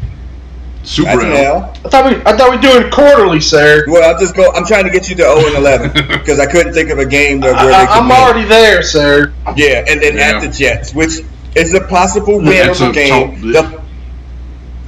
Super 0.84 1.12
That's 1.12 1.24
an 1.24 1.32
L. 1.34 1.46
L. 1.46 1.74
I 1.86 1.89
thought 1.89 2.06
we 2.06 2.15
I 2.26 2.38
thought 2.38 2.50
we 2.50 2.56
were 2.58 2.62
doing 2.62 2.84
it 2.88 2.91
quarterly, 2.93 3.41
sir. 3.41 3.84
Well, 3.88 4.10
I'll 4.10 4.20
just 4.20 4.36
go. 4.36 4.52
I'm 4.54 4.65
trying 4.65 4.86
to 4.86 4.89
get 4.89 5.10
you 5.10 5.15
to 5.17 5.24
0 5.24 5.38
and 5.48 5.56
11 5.58 5.91
because 6.08 6.39
I 6.39 6.46
couldn't 6.46 6.74
think 6.74 6.89
of 6.89 7.00
a 7.00 7.06
game 7.06 7.41
that 7.41 7.56
where 7.56 7.74
I, 7.74 7.82
they 7.82 7.88
could 7.88 7.98
I'm 7.98 8.08
win. 8.08 8.17
already 8.17 8.48
there, 8.48 8.82
sir. 8.84 9.34
Yeah, 9.58 9.84
and 9.88 10.02
then 10.02 10.15
Yeah. 10.15 10.38
at 10.38 10.41
the 10.41 10.48
Jets, 10.50 10.93
which 10.93 11.20
is 11.56 11.74
a 11.74 11.82
possible 11.82 12.39
That's 12.41 12.80
winnable 12.80 12.89
a 12.89 12.93
game. 12.93 13.54
top- 13.54 13.70
They'll, 13.72 13.77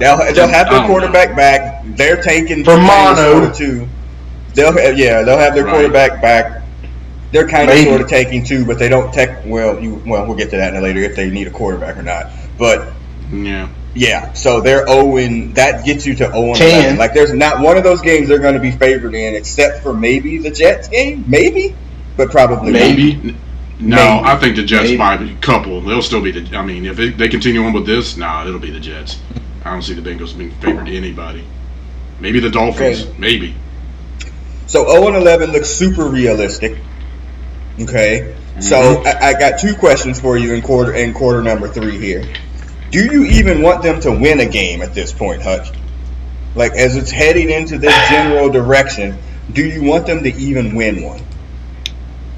they'll, 0.00 0.16
they'll 0.34 0.48
have 0.48 0.68
their 0.68 0.80
don't 0.80 0.86
quarterback 0.88 1.36
back. 1.36 1.84
They're 1.96 2.20
taking 2.20 2.64
For 2.64 2.76
kind 2.76 2.80
of 2.82 3.16
mono. 3.24 3.32
sort 3.32 3.44
of 3.50 3.56
two. 3.56 3.88
They'll 4.54 4.72
have, 4.72 4.98
yeah, 4.98 5.22
they'll 5.22 5.38
have 5.38 5.54
their 5.54 5.64
Right. 5.64 5.72
quarterback 5.74 6.20
back. 6.20 6.62
They're 7.32 7.46
kind 7.48 7.70
of 7.70 7.78
sort 7.78 8.00
of 8.00 8.08
taking 8.08 8.44
two, 8.44 8.64
but 8.64 8.78
they 8.80 8.88
don't 8.88 9.14
take. 9.14 9.30
Well, 9.46 9.78
you 9.78 10.02
well, 10.04 10.26
we'll 10.26 10.36
get 10.36 10.50
to 10.50 10.56
that 10.56 10.74
in 10.74 10.80
a 10.80 10.82
later 10.82 10.98
if 11.00 11.14
they 11.14 11.30
need 11.30 11.46
a 11.46 11.50
quarterback 11.50 11.96
or 11.96 12.02
not. 12.02 12.26
But 12.58 12.88
Yeah. 13.32 13.68
yeah, 13.94 14.32
so 14.32 14.60
they're 14.60 14.84
oh 14.88 15.12
owing 15.12 15.52
that 15.52 15.84
gets 15.84 16.04
you 16.06 16.14
to 16.16 16.24
0 16.32 16.46
and 16.48 16.56
10. 16.56 16.96
Like 16.98 17.14
there's 17.14 17.32
not 17.32 17.60
one 17.60 17.76
of 17.76 17.84
those 17.84 18.00
games 18.00 18.26
they're 18.28 18.40
going 18.40 18.54
to 18.54 18.60
be 18.60 18.72
favored 18.72 19.14
in, 19.14 19.36
except 19.36 19.80
for 19.84 19.94
maybe 19.94 20.38
the 20.38 20.50
Jets 20.50 20.88
game, 20.88 21.24
maybe, 21.28 21.76
but 22.16 22.30
probably. 22.32 22.72
Maybe. 22.72 23.12
N- 23.12 23.36
No, 23.78 23.96
Maybe. 23.96 24.24
I 24.26 24.36
think 24.36 24.56
the 24.56 24.64
Jets 24.64 24.84
Maybe. 24.88 24.96
might 24.98 25.16
be 25.18 25.30
a 25.30 25.36
couple. 25.36 25.80
They'll 25.80 26.02
still 26.02 26.20
be 26.20 26.32
the. 26.32 26.54
I 26.56 26.62
mean, 26.62 26.84
if 26.84 26.96
they, 26.96 27.10
they 27.10 27.28
continue 27.28 27.62
on 27.64 27.72
with 27.72 27.86
this, 27.86 28.16
nah, 28.16 28.44
it'll 28.46 28.58
be 28.58 28.70
the 28.72 28.80
Jets. 28.80 29.18
I 29.64 29.72
don't 29.72 29.82
see 29.82 29.94
the 29.94 30.02
Bengals 30.02 30.36
being 30.36 30.52
favored 30.52 30.86
to 30.86 30.96
anybody. 30.96 31.44
Maybe 32.20 32.40
the 32.40 32.50
Dolphins. 32.50 33.02
Okay. 33.06 33.14
Maybe. 33.18 33.54
So 34.66 34.86
0 34.90 35.08
and 35.08 35.16
11 35.16 35.52
looks 35.52 35.68
super 35.68 36.04
realistic. 36.04 36.78
Okay. 37.80 38.36
So 38.60 38.76
Mm-hmm. 38.76 39.06
I, 39.06 39.28
I 39.28 39.32
got 39.38 39.58
two 39.60 39.74
questions 39.74 40.20
for 40.20 40.36
you 40.36 40.54
in 40.54 40.62
quarter 40.62 40.94
in 40.94 41.14
quarter 41.14 41.42
number 41.42 41.68
three 41.68 41.98
here. 41.98 42.24
Do 42.90 43.04
you 43.04 43.24
even 43.24 43.62
want 43.62 43.82
them 43.82 44.00
to 44.00 44.10
win 44.10 44.40
a 44.40 44.46
game 44.46 44.82
at 44.82 44.94
this 44.94 45.12
point, 45.12 45.42
Hutch? 45.42 45.68
Like 46.54 46.72
as 46.72 46.96
it's 46.96 47.10
heading 47.10 47.50
into 47.50 47.78
this 47.78 47.94
general 48.10 48.50
direction, 48.50 49.16
do 49.52 49.64
you 49.64 49.82
want 49.84 50.06
them 50.06 50.22
to 50.24 50.34
even 50.34 50.74
win 50.74 51.02
one? 51.02 51.22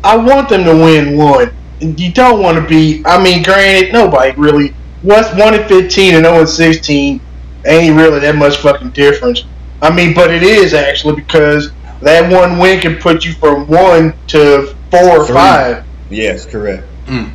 I 0.04 0.16
want 0.16 0.48
them 0.48 0.64
to 0.64 0.72
win 0.74 1.16
one. 1.16 1.54
You 1.80 2.12
don't 2.12 2.42
want 2.42 2.58
to 2.58 2.68
be. 2.68 3.02
I 3.04 3.22
mean, 3.22 3.42
granted, 3.42 3.92
nobody 3.92 4.32
really. 4.38 4.74
What's 5.02 5.30
one 5.34 5.54
and 5.54 5.68
fifteen 5.68 6.14
and 6.14 6.24
zero 6.24 6.40
and 6.40 6.48
sixteen 6.48 7.20
ain't 7.66 7.96
really 7.96 8.20
that 8.20 8.36
much 8.36 8.58
fucking 8.58 8.90
difference. 8.90 9.44
I 9.80 9.94
mean, 9.94 10.14
but 10.14 10.30
it 10.30 10.42
is 10.42 10.74
actually 10.74 11.16
because 11.16 11.72
that 12.02 12.30
one 12.30 12.58
win 12.58 12.80
can 12.80 12.96
put 12.96 13.24
you 13.24 13.32
from 13.34 13.66
one 13.66 14.14
to 14.28 14.74
four 14.90 15.18
or 15.18 15.26
Three. 15.26 15.34
five. 15.34 15.84
Yes, 16.10 16.46
correct. 16.46 16.86
Mm. 17.06 17.30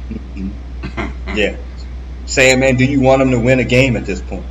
Yeah. 1.35 1.57
Sam, 2.25 2.59
man, 2.59 2.75
do 2.75 2.85
you 2.85 3.01
want 3.01 3.19
them 3.19 3.31
to 3.31 3.39
win 3.39 3.59
a 3.59 3.63
game 3.63 3.95
at 3.95 4.05
this 4.05 4.21
point? 4.21 4.45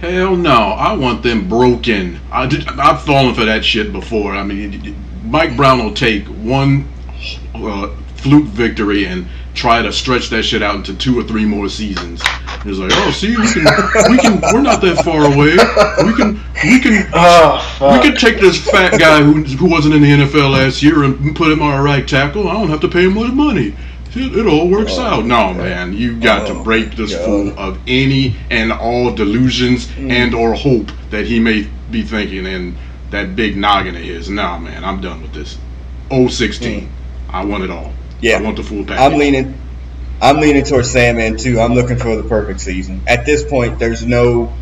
Hell 0.00 0.34
no, 0.34 0.50
I 0.50 0.94
want 0.94 1.22
them 1.22 1.48
broken. 1.48 2.20
I 2.32 2.46
did, 2.46 2.66
I've 2.68 3.02
fallen 3.02 3.34
for 3.34 3.44
that 3.44 3.64
shit 3.64 3.92
before. 3.92 4.32
I 4.32 4.42
mean, 4.42 4.96
Mike 5.24 5.56
Brown 5.56 5.84
will 5.84 5.92
take 5.94 6.24
one 6.26 6.88
uh, 7.54 7.94
fluke 8.16 8.46
victory 8.46 9.04
and 9.06 9.26
try 9.54 9.82
to 9.82 9.92
stretch 9.92 10.28
that 10.30 10.42
shit 10.44 10.62
out 10.62 10.76
into 10.76 10.94
two 10.94 11.18
or 11.18 11.24
three 11.24 11.44
more 11.44 11.68
seasons. 11.68 12.22
He's 12.64 12.78
like, 12.78 12.90
oh, 12.94 13.10
see, 13.10 13.36
we 13.36 13.46
can, 13.52 13.64
we 14.10 14.18
can, 14.18 14.40
we're 14.52 14.62
not 14.62 14.80
that 14.82 15.02
far 15.04 15.24
away. 15.24 15.56
We 16.06 16.14
can, 16.14 16.34
we 16.64 16.80
can, 16.80 17.10
Oh, 17.14 17.56
we 17.80 17.86
fuck. 17.88 18.02
can 18.02 18.16
take 18.16 18.40
this 18.40 18.58
fat 18.70 18.98
guy 18.98 19.22
who, 19.22 19.42
who 19.42 19.66
wasn't 19.68 19.94
in 19.94 20.02
the 20.02 20.08
NFL 20.08 20.52
last 20.52 20.82
year 20.82 21.04
and 21.04 21.34
put 21.34 21.50
him 21.50 21.62
on 21.62 21.78
a 21.78 21.82
right 21.82 22.06
tackle. 22.06 22.48
I 22.48 22.52
don't 22.54 22.68
have 22.68 22.80
to 22.80 22.88
pay 22.88 23.04
him 23.04 23.14
much 23.14 23.32
money. 23.32 23.74
It, 24.12 24.36
it 24.36 24.46
all 24.46 24.68
works 24.68 24.92
Oh, 24.96 25.02
out. 25.02 25.24
No, 25.24 25.54
man, 25.54 25.92
you 25.94 26.18
got 26.20 26.48
Oh, 26.50 26.54
to 26.58 26.64
break 26.64 26.96
this 26.96 27.14
God. 27.14 27.24
fool 27.24 27.58
of 27.58 27.78
any 27.86 28.36
and 28.50 28.72
all 28.72 29.14
delusions 29.14 29.86
mm. 29.86 30.10
and 30.10 30.34
or 30.34 30.54
hope 30.54 30.90
that 31.10 31.26
he 31.26 31.38
may 31.40 31.68
be 31.90 32.02
thinking 32.02 32.44
in 32.46 32.76
that 33.10 33.34
big 33.36 33.56
noggin 33.56 33.96
of 33.96 34.02
his. 34.02 34.28
Nah, 34.28 34.58
man, 34.58 34.84
I'm 34.84 35.00
done 35.00 35.22
with 35.22 35.32
this. 35.32 35.58
016. 36.10 36.82
Mm. 36.82 36.88
I 37.30 37.44
want 37.44 37.62
it 37.64 37.70
all. 37.70 37.92
Yeah. 38.20 38.38
I 38.38 38.42
want 38.42 38.56
the 38.56 38.62
full 38.62 38.84
package. 38.84 38.98
I'm 39.00 39.18
leaning. 39.18 39.60
I'm 40.22 40.38
leaning 40.40 40.64
towards 40.64 40.90
Sandman 40.90 41.38
too. 41.38 41.60
I'm 41.60 41.74
looking 41.74 41.96
for 41.98 42.14
the 42.16 42.22
perfect 42.24 42.60
season. 42.60 43.00
At 43.06 43.24
this 43.24 43.42
point, 43.42 43.78
there's 43.78 44.04
no, 44.04 44.52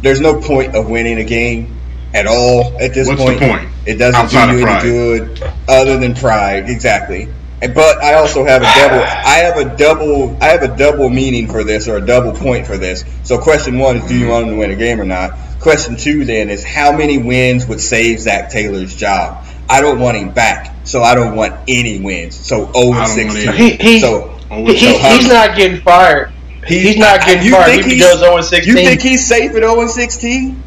there's 0.00 0.20
no 0.20 0.40
point 0.40 0.74
of 0.74 0.88
winning 0.88 1.18
a 1.18 1.24
game 1.24 1.76
at 2.14 2.26
all. 2.26 2.78
At 2.80 2.94
this 2.94 3.06
What's 3.06 3.22
point, 3.22 3.38
the 3.40 3.46
point? 3.48 3.68
it 3.84 3.96
doesn't 3.96 4.14
Outside 4.18 4.52
do 4.52 4.58
you 4.58 4.66
any 4.66 4.80
good 4.82 5.52
other 5.68 5.98
than 5.98 6.14
pride. 6.14 6.70
Exactly. 6.70 7.28
And- 7.60 7.74
But 7.74 8.02
I 8.02 8.14
also 8.14 8.44
have 8.44 8.62
a 8.62 8.64
double. 8.64 9.02
I 9.02 9.36
have 9.44 9.56
a 9.58 9.76
double. 9.76 10.36
I 10.42 10.46
have 10.46 10.62
a 10.62 10.76
double 10.76 11.08
meaning 11.10 11.46
for 11.48 11.62
this, 11.64 11.88
or 11.88 11.96
a 11.96 12.04
double 12.04 12.32
point 12.32 12.66
for 12.66 12.76
this. 12.78 13.04
So, 13.22 13.38
question 13.38 13.78
one 13.78 13.96
is, 13.96 14.08
do 14.08 14.16
you 14.16 14.28
want 14.28 14.46
him 14.46 14.52
to 14.54 14.58
win 14.58 14.70
a 14.70 14.76
game 14.76 15.00
or 15.00 15.04
not? 15.06 15.32
Question 15.60 15.96
two 15.96 16.24
then 16.24 16.48
is, 16.50 16.62
how 16.64 16.92
many 16.96 17.18
wins 17.18 17.66
would 17.66 17.80
save 17.80 18.20
Zac 18.20 18.50
Taylor's 18.50 18.94
job? 18.94 19.45
I 19.68 19.80
don't 19.80 19.98
want 19.98 20.16
him 20.16 20.30
back, 20.30 20.74
so 20.84 21.02
I 21.02 21.14
don't 21.14 21.34
want 21.36 21.54
any 21.68 22.00
wins. 22.00 22.34
So 22.36 22.70
0 22.72 22.92
I 22.92 23.00
and 23.00 23.08
16. 23.08 23.52
He, 23.54 23.70
he, 23.72 24.00
So 24.00 24.32
Oh, 24.50 24.64
he, 24.64 24.78
so 24.78 24.98
he's 24.98 25.28
not 25.28 25.56
getting 25.56 25.80
fired. 25.80 26.30
He's 26.66 26.96
not 26.98 27.20
getting 27.24 27.44
You 27.44 27.52
fired. 27.52 27.66
think 27.70 27.84
he 27.86 27.94
he's- 27.96 28.12
goes 28.12 28.20
0 28.20 28.40
16. 28.40 28.76
You 28.76 28.84
think 28.84 29.00
he's 29.00 29.26
safe 29.26 29.50
at 29.50 29.56
0 29.62 29.80
and 29.80 29.90
16? 29.90 30.62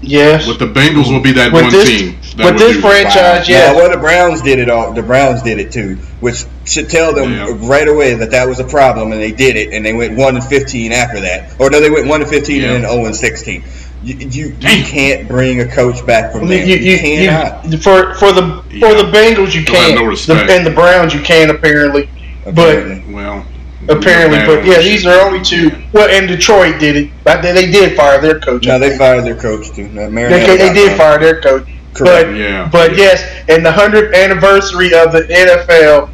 yes. 0.00 0.46
With 0.46 0.58
the 0.60 0.66
Bengals 0.66 1.12
will 1.12 1.20
be 1.20 1.32
that 1.32 1.52
With 1.52 1.62
one 1.64 1.72
this- 1.72 1.88
team. 1.88 2.18
That 2.36 2.52
with 2.54 2.58
this 2.58 2.80
franchise, 2.80 3.48
Wow. 3.48 3.54
yeah. 3.54 3.72
No, 3.72 3.78
well, 3.78 3.90
the 3.90 3.96
Browns 3.96 4.42
did 4.42 4.60
it 4.60 4.70
all. 4.70 4.92
The 4.92 5.02
Browns 5.02 5.42
did 5.42 5.58
it 5.58 5.72
too, 5.72 5.96
which 6.20 6.44
should 6.64 6.88
tell 6.88 7.12
them 7.12 7.32
Yeah. 7.32 7.56
right 7.62 7.88
away 7.88 8.14
that 8.14 8.30
that 8.30 8.46
was 8.48 8.60
a 8.60 8.64
problem, 8.64 9.10
and 9.12 9.20
they 9.20 9.32
did 9.32 9.56
it, 9.56 9.72
and 9.72 9.84
they 9.84 9.92
went 9.92 10.16
one 10.16 10.36
and 10.36 10.44
15 10.44 10.92
after 10.92 11.20
that. 11.20 11.50
Or 11.58 11.68
no, 11.68 11.80
they 11.80 11.90
went 11.90 12.06
one 12.06 12.20
and 12.22 12.30
15 12.30 12.62
Yeah. 12.62 12.72
and 12.74 12.84
then 12.84 12.90
0 12.92 13.06
and 13.06 13.16
16. 13.16 13.64
You, 14.02 14.14
you, 14.16 14.46
you 14.60 14.84
can't 14.84 15.26
bring 15.26 15.60
a 15.60 15.66
coach 15.66 16.06
back 16.06 16.32
from 16.32 16.46
there. 16.46 16.64
You, 16.64 16.76
you, 16.76 16.92
You, 16.96 16.98
cannot. 17.28 17.64
you, 17.70 17.78
for 17.78 18.14
for 18.14 18.32
the 18.32 18.62
for 18.70 18.74
Yeah. 18.76 19.02
the 19.02 19.10
Bengals 19.12 19.54
you 19.54 19.64
can't. 19.64 19.96
no 19.96 20.14
The- 20.14 20.46
and 20.52 20.64
the 20.64 20.70
Browns 20.70 21.12
you 21.14 21.20
can 21.20 21.50
apparently. 21.50 22.08
apparently. 22.46 23.00
But 23.00 23.12
well, 23.14 23.46
Apparently, 23.88 24.38
but 24.44 24.64
yeah, 24.66 24.80
these 24.80 25.06
are 25.06 25.18
only 25.26 25.42
two. 25.42 25.70
Well, 25.94 26.08
and 26.10 26.28
Detroit 26.28 26.78
did 26.78 26.94
it. 26.96 27.10
But 27.24 27.40
they, 27.42 27.52
they 27.52 27.70
did 27.70 27.96
fire 27.96 28.20
their 28.20 28.38
coach. 28.38 28.66
No, 28.66 28.78
they 28.78 28.96
fired 28.98 29.24
their 29.24 29.34
coach 29.36 29.70
too. 29.74 29.88
No, 29.88 30.02
They, 30.02 30.10
Marinelli 30.10 30.44
they 30.44 30.58
got 30.58 30.74
did 30.74 30.88
fired. 30.88 30.98
fire 30.98 31.18
their 31.18 31.40
coach. 31.40 31.66
Correct. 31.94 32.28
But 32.28 32.36
Yeah. 32.36 32.68
but 32.70 32.96
yes, 32.96 33.24
and 33.48 33.64
the 33.64 33.72
hundredth 33.72 34.14
anniversary 34.14 34.92
of 34.94 35.12
the 35.12 35.22
NFL, 35.22 36.10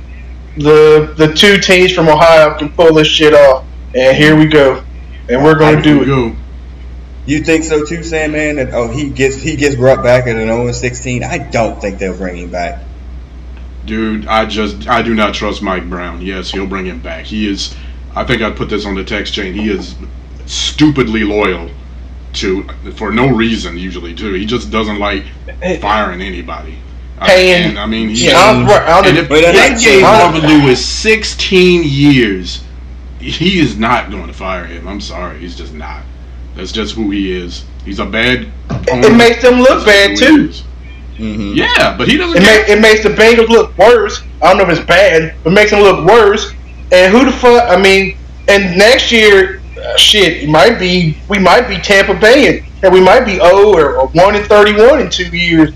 the 0.58 1.12
the 1.16 1.32
two 1.34 1.58
teams 1.58 1.92
from 1.92 2.08
Ohio 2.08 2.56
can 2.56 2.70
pull 2.70 2.94
this 2.94 3.08
shit 3.08 3.34
off. 3.34 3.64
And 3.94 4.16
here 4.16 4.36
we 4.36 4.46
go, 4.46 4.82
and 5.28 5.42
we're 5.42 5.58
going 5.58 5.76
to 5.76 5.82
do 5.82 6.02
it. 6.02 6.06
go. 6.06 6.36
You 7.26 7.40
think 7.40 7.64
so 7.64 7.84
too, 7.84 8.02
Sandman? 8.02 8.56
That 8.56 8.74
oh 8.74 8.88
he 8.88 9.08
gets 9.10 9.36
he 9.36 9.56
gets 9.56 9.76
brought 9.76 10.02
back 10.02 10.26
at 10.26 10.36
an 10.36 10.46
0 10.48 10.66
and 10.66 10.74
16. 10.74 11.24
I 11.24 11.38
don't 11.38 11.80
think 11.80 11.98
they'll 11.98 12.16
bring 12.16 12.36
him 12.36 12.50
back. 12.50 12.82
Dude, 13.86 14.26
I 14.26 14.46
just 14.46 14.88
I 14.88 15.02
do 15.02 15.14
not 15.14 15.34
trust 15.34 15.62
Mike 15.62 15.88
Brown. 15.88 16.20
Yes, 16.22 16.50
he'll 16.50 16.66
bring 16.66 16.86
him 16.86 17.00
back. 17.00 17.24
He 17.24 17.48
is 17.48 17.74
I 18.14 18.24
think 18.24 18.42
I 18.42 18.50
put 18.50 18.68
this 18.68 18.84
on 18.86 18.94
the 18.94 19.04
text 19.04 19.32
chain. 19.34 19.54
He 19.54 19.70
is 19.70 19.94
stupidly 20.46 21.24
loyal 21.24 21.70
to 22.34 22.64
for 22.96 23.10
no 23.10 23.28
reason 23.34 23.78
usually 23.78 24.14
too. 24.14 24.34
He 24.34 24.44
just 24.44 24.70
doesn't 24.70 24.98
like 24.98 25.24
firing 25.80 26.20
anybody. 26.20 26.76
I- 27.18 27.26
Paying- 27.28 27.68
and, 27.70 27.78
I 27.78 27.86
mean, 27.86 28.08
he, 28.10 28.26
Yeah, 28.26 28.38
I'm, 28.50 28.66
right, 28.66 28.82
I'm, 28.88 29.04
and 29.06 29.16
if 29.16 29.28
But 29.28 29.36
they 29.36 29.52
that's- 29.52 29.82
gave 29.84 30.02
Marvin 30.02 30.42
Lewis 30.42 30.84
16 30.84 31.84
years, 31.84 32.62
he 33.20 33.60
is 33.60 33.78
not 33.78 34.10
going 34.10 34.26
to 34.26 34.32
fire 34.32 34.64
him. 34.64 34.88
I'm 34.88 35.00
sorry, 35.00 35.38
he's 35.38 35.54
just 35.56 35.72
not. 35.72 36.02
That's 36.56 36.72
just 36.72 36.94
who 36.94 37.10
he 37.10 37.32
is. 37.32 37.64
He's 37.84 37.98
a 37.98 38.06
bad. 38.06 38.50
it 38.88 39.16
makes 39.16 39.42
them 39.42 39.60
look 39.60 39.84
bad 39.84 40.16
too. 40.16 40.50
hmm 41.16 41.52
Yeah, 41.54 41.96
but 41.96 42.08
he 42.08 42.16
doesn't. 42.16 42.36
It, 42.40 42.44
care. 42.44 42.66
ma- 42.66 42.72
it 42.74 42.80
makes 42.80 43.02
the 43.02 43.10
Bengals 43.10 43.48
look 43.48 43.76
worse. 43.76 44.22
I 44.42 44.48
don't 44.48 44.58
know 44.58 44.70
if 44.72 44.78
it's 44.78 44.86
bad, 44.86 45.34
but 45.42 45.50
it 45.50 45.54
makes 45.54 45.70
them 45.70 45.80
look 45.80 46.06
worse. 46.06 46.52
And 46.92 47.12
who 47.12 47.24
the 47.24 47.32
fuck? 47.32 47.68
I 47.70 47.80
mean, 47.80 48.16
and 48.48 48.76
next 48.78 49.10
year, 49.10 49.60
uh, 49.82 49.96
shit, 49.96 50.44
it 50.44 50.48
might 50.48 50.78
be 50.78 51.18
we 51.28 51.38
might 51.38 51.68
be 51.68 51.76
Tampa 51.78 52.14
Bay, 52.14 52.58
and, 52.58 52.66
and 52.84 52.92
we 52.92 53.00
might 53.00 53.24
be 53.24 53.38
oh 53.40 53.74
or, 53.74 53.96
or 53.96 54.06
one 54.08 54.36
and 54.36 54.46
thirty-one 54.46 55.00
in 55.00 55.10
two 55.10 55.28
years. 55.36 55.72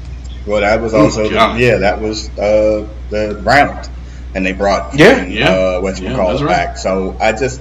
Well, 0.46 0.60
that 0.60 0.80
was 0.80 0.94
also 0.94 1.28
God. 1.28 1.58
yeah, 1.60 1.76
that 1.78 2.00
was 2.00 2.28
uh, 2.38 2.88
the 3.10 3.38
Browns, 3.42 3.90
and 4.34 4.46
they 4.46 4.52
brought 4.52 4.94
Yeah. 4.98 5.24
Yeah. 5.26 5.50
uh, 5.50 5.80
what 5.80 6.00
you 6.00 6.08
Yeah, 6.08 6.16
call 6.16 6.36
it 6.36 6.40
right. 6.42 6.48
back. 6.68 6.78
So 6.78 7.16
I 7.20 7.32
just 7.32 7.60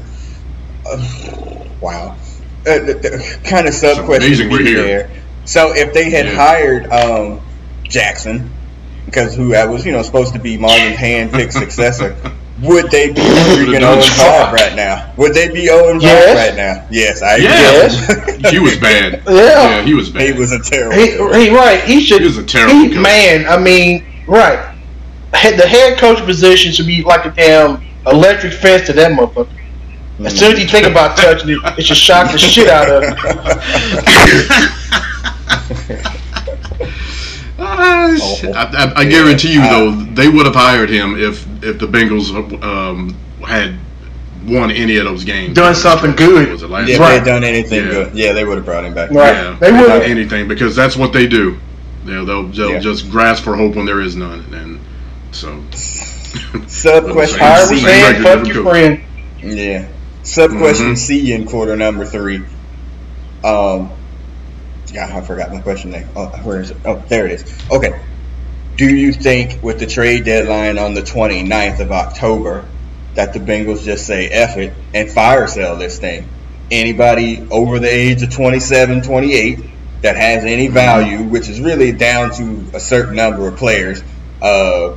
uh, 0.86 1.66
wow, 1.82 2.16
uh, 2.68 2.80
the, 2.86 2.94
the 2.94 3.40
kind 3.44 3.68
of 3.68 3.74
sub 3.74 4.06
question 4.06 4.28
amazing 4.28 4.50
we're 4.50 4.62
here. 4.64 4.84
there. 4.84 5.10
So 5.46 5.74
if 5.74 5.94
they 5.94 6.10
had 6.10 6.26
Yeah. 6.26 6.36
hired 6.36 6.88
um, 6.92 7.42
Jackson, 7.84 8.52
because 9.06 9.36
who 9.36 9.50
that 9.50 9.70
was 9.70 9.86
you 9.86 9.92
know 9.92 10.02
supposed 10.04 10.34
to 10.34 10.40
be 10.40 10.58
Marvin's 10.58 10.96
hand-picked 11.00 11.54
successor. 11.54 12.16
Would 12.64 12.90
they 12.90 13.10
be 13.14 13.22
freaking 13.22 13.74
done 13.82 13.84
Owen 13.84 14.02
just 14.02 14.18
right 14.20 14.76
now? 14.76 15.14
Would 15.18 15.36
they 15.36 15.48
be 15.52 15.70
Owen 15.70 16.00
Clark 16.00 16.02
Yes. 16.02 16.50
right 16.50 16.58
now? 16.58 16.88
Yes, 16.90 17.22
I 17.22 17.36
agree. 17.36 17.46
Yes. 17.46 18.52
he 18.52 18.58
was 18.60 18.76
bad. 18.78 19.22
Yeah. 19.28 19.34
Yeah, 19.78 19.82
he 19.84 19.94
was 19.94 20.10
bad. 20.10 20.34
he 20.34 20.40
was 20.40 20.52
a 20.52 20.60
terrible. 20.64 20.96
He, 20.96 21.12
he 21.12 21.56
right. 21.56 21.84
He 21.84 22.02
should. 22.02 22.22
He 22.22 22.26
was 22.28 22.40
a 22.40 22.44
terrible 22.44 22.74
he- 22.74 22.98
man. 23.00 23.46
I 23.48 23.60
mean, 23.60 24.04
right. 24.28 24.74
The 25.32 25.68
head 25.68 26.00
coach 26.00 26.18
position 26.26 26.72
should 26.72 26.88
be 26.88 27.04
like 27.04 27.26
a 27.26 27.30
damn 27.30 27.84
electric 28.08 28.54
fence 28.54 28.88
to 28.88 28.94
that 28.94 29.12
motherfucker. 29.12 29.50
As 30.26 30.38
soon 30.38 30.54
as 30.54 30.60
you 30.60 30.68
think 30.68 30.88
about 30.88 31.16
touching 31.18 31.50
it, 31.52 31.60
it 31.78 31.86
should 31.86 31.98
shock 31.98 32.32
the 32.32 32.38
shit 32.40 32.68
out 32.70 32.90
of 32.90 33.04
him. 33.08 33.16
Ah. 37.60 38.08
I, 38.10 38.94
I, 38.96 39.02
I 39.02 39.06
guarantee 39.06 39.54
you, 39.54 39.62
though, 39.62 39.92
they 39.92 40.30
would 40.30 40.46
have 40.46 40.56
hired 40.56 40.90
him 40.90 41.16
if 41.20 41.46
if 41.64 41.80
the 41.80 41.88
Bengals 41.88 42.32
um, 42.64 43.16
had 43.46 43.76
won 44.46 44.72
any 44.72 44.98
of 44.98 45.06
those 45.06 45.24
games. 45.24 45.56
Done 45.56 45.76
something 45.76 46.16
good. 46.16 46.50
Was 46.52 46.64
it 46.64 46.70
last 46.70 46.88
Yeah, 46.88 46.96
if 46.96 47.00
they 47.02 47.06
had 47.18 47.24
done 47.26 47.44
anything 47.44 47.84
Yeah. 47.86 47.92
good, 47.92 48.14
yeah, 48.16 48.34
they 48.34 48.46
would 48.46 48.58
have 48.58 48.66
brought 48.66 48.86
him 48.86 48.94
back. 48.94 49.10
Right. 49.12 49.34
Yeah, 49.34 49.58
They 49.60 49.72
would've. 49.72 50.04
anything 50.04 50.48
because 50.48 50.76
that's 50.76 50.96
what 50.96 51.14
they 51.14 51.28
do. 51.28 51.58
You 52.06 52.12
know, 52.14 52.26
they'll 52.26 52.48
they'll 52.48 52.72
Yeah. 52.74 52.80
just 52.80 53.10
grasp 53.12 53.44
for 53.44 53.56
hope 53.56 53.76
when 53.76 53.86
there 53.86 54.02
is 54.02 54.16
none, 54.16 54.46
and 54.54 54.80
so 55.32 55.62
Sub 56.68 57.04
question 57.12 57.40
Same- 57.40 57.44
Irish 57.52 57.68
C. 57.70 57.78
same 57.78 57.84
man, 57.86 58.24
record, 58.24 58.40
fuck 58.40 58.48
your 58.48 58.64
coach. 58.64 58.72
friend. 58.72 59.04
Yeah. 59.58 59.88
Sub 60.28 60.52
question 60.58 60.94
Mhm. 60.94 60.98
C 60.98 61.32
in 61.32 61.46
quarter 61.46 61.78
number 61.78 62.04
three. 62.06 62.42
Um, 63.46 63.92
yeah, 64.94 65.10
I 65.16 65.22
forgot 65.22 65.54
my 65.54 65.62
question 65.62 65.92
there. 65.92 66.04
Oh, 66.18 66.26
where 66.44 66.60
is 66.60 66.72
it? 66.72 66.78
Oh, 66.84 67.02
there 67.08 67.26
it 67.26 67.32
is. 67.32 67.46
Okay. 67.72 67.94
Do 68.76 68.86
you 68.86 69.14
think 69.14 69.60
with 69.64 69.80
the 69.80 69.86
trade 69.88 70.26
deadline 70.26 70.78
on 70.78 70.94
the 70.94 71.02
29th 71.02 71.80
of 71.80 71.94
October 71.94 72.66
that 73.16 73.32
the 73.32 73.40
Bengals 73.40 73.86
just 73.86 74.06
say 74.06 74.28
F 74.28 74.58
it 74.58 74.74
and 74.94 75.10
fire 75.10 75.48
sell 75.48 75.78
this 75.78 75.98
thing? 75.98 76.28
Anybody 76.70 77.48
over 77.50 77.80
the 77.80 77.90
age 77.90 78.22
of 78.22 78.30
27, 78.30 79.04
28 79.04 79.60
that 80.02 80.18
has 80.18 80.44
any 80.44 80.68
value, 80.68 81.24
which 81.24 81.48
is 81.48 81.62
really 81.62 81.94
down 81.94 82.32
to 82.36 82.66
a 82.74 82.82
certain 82.82 83.16
number 83.16 83.48
of 83.48 83.56
players, 83.56 84.04
uh, 84.42 84.92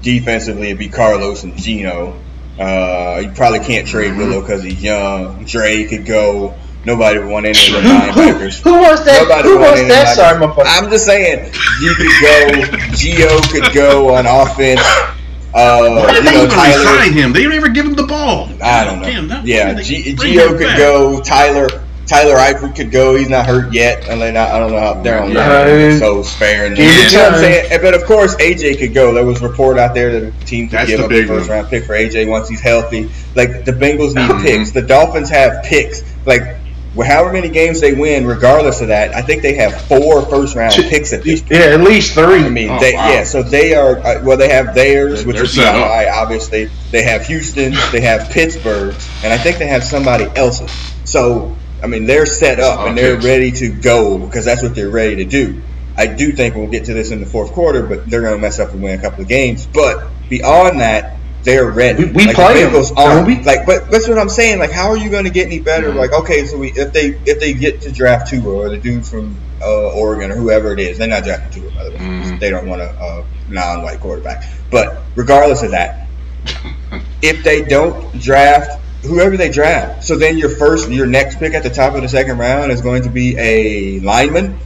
defensively 0.00 0.68
it'd 0.68 0.78
be 0.78 0.88
Carlos 0.88 1.42
and 1.42 1.56
Geno. 1.56 2.14
Uh, 2.58 3.20
you 3.24 3.30
probably 3.32 3.58
can't 3.60 3.86
trade 3.88 4.16
Willow 4.16 4.40
because 4.40 4.62
he's 4.62 4.82
young. 4.82 5.44
Dre 5.44 5.84
could 5.84 6.06
go. 6.06 6.54
Nobody 6.86 7.18
would 7.18 7.28
want 7.28 7.46
any 7.46 7.58
of 7.58 7.72
the 7.72 7.80
Who, 7.80 7.88
who, 7.88 8.20
linebackers. 8.38 8.60
who 8.60 8.72
wants 8.74 9.04
that? 9.04 9.22
Nobody 9.22 9.48
who 9.48 9.58
wants 9.58 9.80
that? 9.80 10.06
linebackers. 10.06 10.14
Sorry, 10.14 10.38
motherfucker. 10.46 10.64
I'm 10.66 10.90
just 10.90 11.06
saying, 11.06 11.52
you 11.80 11.94
could 11.94 12.12
go. 12.20 12.76
Gio 12.92 13.50
could 13.50 13.74
go 13.74 14.14
on 14.14 14.26
offense. 14.26 14.80
Uh, 15.56 15.88
why 15.88 16.08
you 16.08 16.14
did 16.14 16.24
they 16.26 16.32
know, 16.32 16.44
even 16.44 16.50
Tyler. 16.50 16.84
sign 16.84 17.12
him? 17.12 17.32
They 17.32 17.42
didn't 17.42 17.54
ever 17.54 17.68
give 17.70 17.86
him 17.86 17.94
the 17.94 18.02
ball. 18.02 18.48
I 18.62 18.84
don't 18.84 19.00
know. 19.00 19.06
Damn, 19.06 19.28
that- 19.28 19.46
yeah, 19.46 19.68
why 19.68 19.74
did 19.74 19.78
they 19.78 20.02
G- 20.02 20.14
bring 20.14 20.32
Gio 20.34 20.48
him 20.50 20.58
could 20.58 20.66
back? 20.66 20.78
go. 20.78 21.22
Tyler. 21.22 21.68
Tyler 22.06 22.36
Eifert 22.36 22.76
could 22.76 22.90
go. 22.90 23.14
He's 23.16 23.28
not 23.30 23.46
hurt 23.46 23.72
yet. 23.72 24.08
And 24.08 24.20
then 24.20 24.36
I, 24.36 24.56
I 24.56 24.58
don't 24.58 24.72
know 24.72 24.80
how 24.80 25.02
they're 25.02 25.22
on 25.22 25.30
Yeah. 25.32 25.64
that. 25.64 25.98
So 25.98 26.22
sparing. 26.22 26.74
Give 26.74 26.84
You 26.86 27.16
know 27.16 27.24
what 27.24 27.32
I'm 27.34 27.40
saying? 27.40 27.80
But 27.82 27.94
of 27.94 28.04
course, 28.04 28.34
AJ 28.36 28.78
could 28.78 28.92
go. 28.94 29.14
There 29.14 29.24
was 29.24 29.40
a 29.42 29.48
report 29.48 29.78
out 29.78 29.94
there 29.94 30.20
that 30.20 30.38
the 30.40 30.44
team 30.46 30.68
could 30.68 30.78
That's 30.80 30.90
give 30.90 30.98
the 30.98 31.04
up 31.06 31.10
a 31.10 31.26
first 31.26 31.48
one. 31.48 31.58
round 31.58 31.68
pick 31.70 31.84
for 31.84 31.94
AJ 31.94 32.28
once 32.28 32.48
he's 32.48 32.60
healthy. 32.60 33.10
Like 33.34 33.64
the 33.64 33.72
Bengals 33.72 34.14
need 34.14 34.28
Mhm. 34.30 34.42
picks. 34.42 34.70
The 34.72 34.82
Dolphins 34.82 35.30
have 35.30 35.62
picks. 35.64 36.02
Like 36.26 36.42
however 36.96 37.32
many 37.32 37.48
games 37.48 37.80
they 37.80 37.92
win, 37.92 38.24
regardless 38.26 38.80
of 38.80 38.88
that, 38.88 39.14
I 39.16 39.22
think 39.22 39.42
they 39.42 39.54
have 39.54 39.74
four 39.88 40.22
first 40.26 40.54
round 40.54 40.74
picks 40.74 41.12
at 41.12 41.22
this 41.24 41.40
point. 41.40 41.52
Yeah, 41.52 41.66
at 41.68 41.80
least 41.80 42.12
three. 42.14 42.44
I 42.44 42.48
mean, 42.50 42.68
Oh, 42.70 42.78
they, 42.78 42.92
wow. 42.94 43.08
yeah. 43.08 43.24
So 43.24 43.42
they 43.42 43.74
are. 43.74 43.98
Uh, 43.98 44.20
well, 44.22 44.36
they 44.36 44.48
have 44.50 44.74
theirs, 44.74 45.24
which 45.24 45.34
they're 45.36 45.42
would 45.44 45.50
be 45.50 45.56
set 45.56 45.74
up. 45.74 45.86
high. 45.88 46.08
Obviously, 46.10 46.68
they 46.92 47.02
have 47.02 47.26
Houston, 47.26 47.74
they 47.92 48.00
have 48.02 48.30
Pittsburgh, 48.30 48.94
and 49.24 49.32
I 49.32 49.38
think 49.38 49.58
they 49.58 49.66
have 49.66 49.82
somebody 49.82 50.26
else's. 50.36 50.70
So 51.04 51.56
I 51.84 51.86
mean, 51.86 52.06
they're 52.06 52.24
set 52.26 52.60
up 52.60 52.86
and 52.88 52.96
they're 52.96 53.16
Okay. 53.18 53.26
ready 53.28 53.50
to 53.52 53.68
go 53.68 54.16
because 54.18 54.46
that's 54.46 54.62
what 54.62 54.74
they're 54.74 54.88
ready 54.88 55.16
to 55.16 55.24
do. 55.26 55.60
I 55.98 56.06
do 56.06 56.32
think 56.32 56.54
we'll 56.56 56.66
get 56.68 56.86
to 56.86 56.94
this 56.94 57.10
in 57.10 57.20
the 57.20 57.26
fourth 57.26 57.52
quarter, 57.52 57.82
but 57.82 58.08
they're 58.08 58.22
going 58.22 58.34
to 58.34 58.40
mess 58.40 58.58
up 58.58 58.72
and 58.72 58.82
win 58.82 58.98
a 58.98 59.02
couple 59.02 59.20
of 59.22 59.28
games. 59.28 59.66
But 59.72 60.02
beyond 60.30 60.80
that, 60.80 61.16
they're 61.42 61.70
ready. 61.70 62.06
We- 62.06 62.10
we 62.12 62.24
like, 62.28 62.36
play 62.36 62.54
the 62.62 62.68
'em, 62.68 62.72
Bengals 62.72 62.88
don't 62.96 62.98
aren't. 62.98 63.26
we? 63.26 63.38
Like, 63.42 63.66
but 63.66 63.90
that's 63.90 64.08
what 64.08 64.18
I'm 64.18 64.30
saying. 64.30 64.58
Like, 64.60 64.72
how 64.72 64.88
are 64.88 64.96
you 64.96 65.10
going 65.10 65.24
to 65.24 65.30
get 65.30 65.46
any 65.46 65.58
better? 65.60 65.90
Mhm. 65.90 65.96
Like, 65.96 66.12
okay, 66.14 66.46
so 66.46 66.56
we 66.56 66.72
if 66.74 66.92
they 66.94 67.16
if 67.26 67.38
they 67.38 67.52
get 67.52 67.82
to 67.82 67.92
draft 67.92 68.28
Tua 68.30 68.50
or 68.50 68.70
the 68.70 68.78
dude 68.78 69.04
from 69.04 69.36
uh, 69.62 69.88
Oregon 69.90 70.32
or 70.32 70.36
whoever 70.36 70.72
it 70.72 70.78
is, 70.80 70.96
they're 70.98 71.06
not 71.06 71.22
drafting 71.24 71.62
Tua 71.62 71.70
by 71.72 71.84
the 71.84 71.90
way. 71.90 71.96
Mhm. 71.98 72.40
They 72.40 72.48
don't 72.50 72.66
want 72.66 72.80
a, 72.80 72.88
a 72.88 73.24
non-white 73.50 74.00
quarterback. 74.00 74.44
But 74.70 75.02
regardless 75.16 75.62
of 75.62 75.70
that, 75.72 76.06
if 77.22 77.44
they 77.44 77.60
don't 77.62 78.18
draft 78.20 78.80
whoever 79.04 79.36
they 79.36 79.50
draft, 79.50 80.04
so 80.04 80.16
then 80.16 80.36
your 80.38 80.50
first, 80.50 80.90
your 80.90 81.06
next 81.06 81.38
pick 81.38 81.54
at 81.54 81.62
the 81.62 81.70
top 81.70 81.94
of 81.94 82.02
the 82.02 82.08
second 82.08 82.38
round 82.38 82.72
is 82.72 82.80
going 82.80 83.02
to 83.02 83.10
be 83.10 83.36
a 83.38 84.00
lineman. 84.00 84.58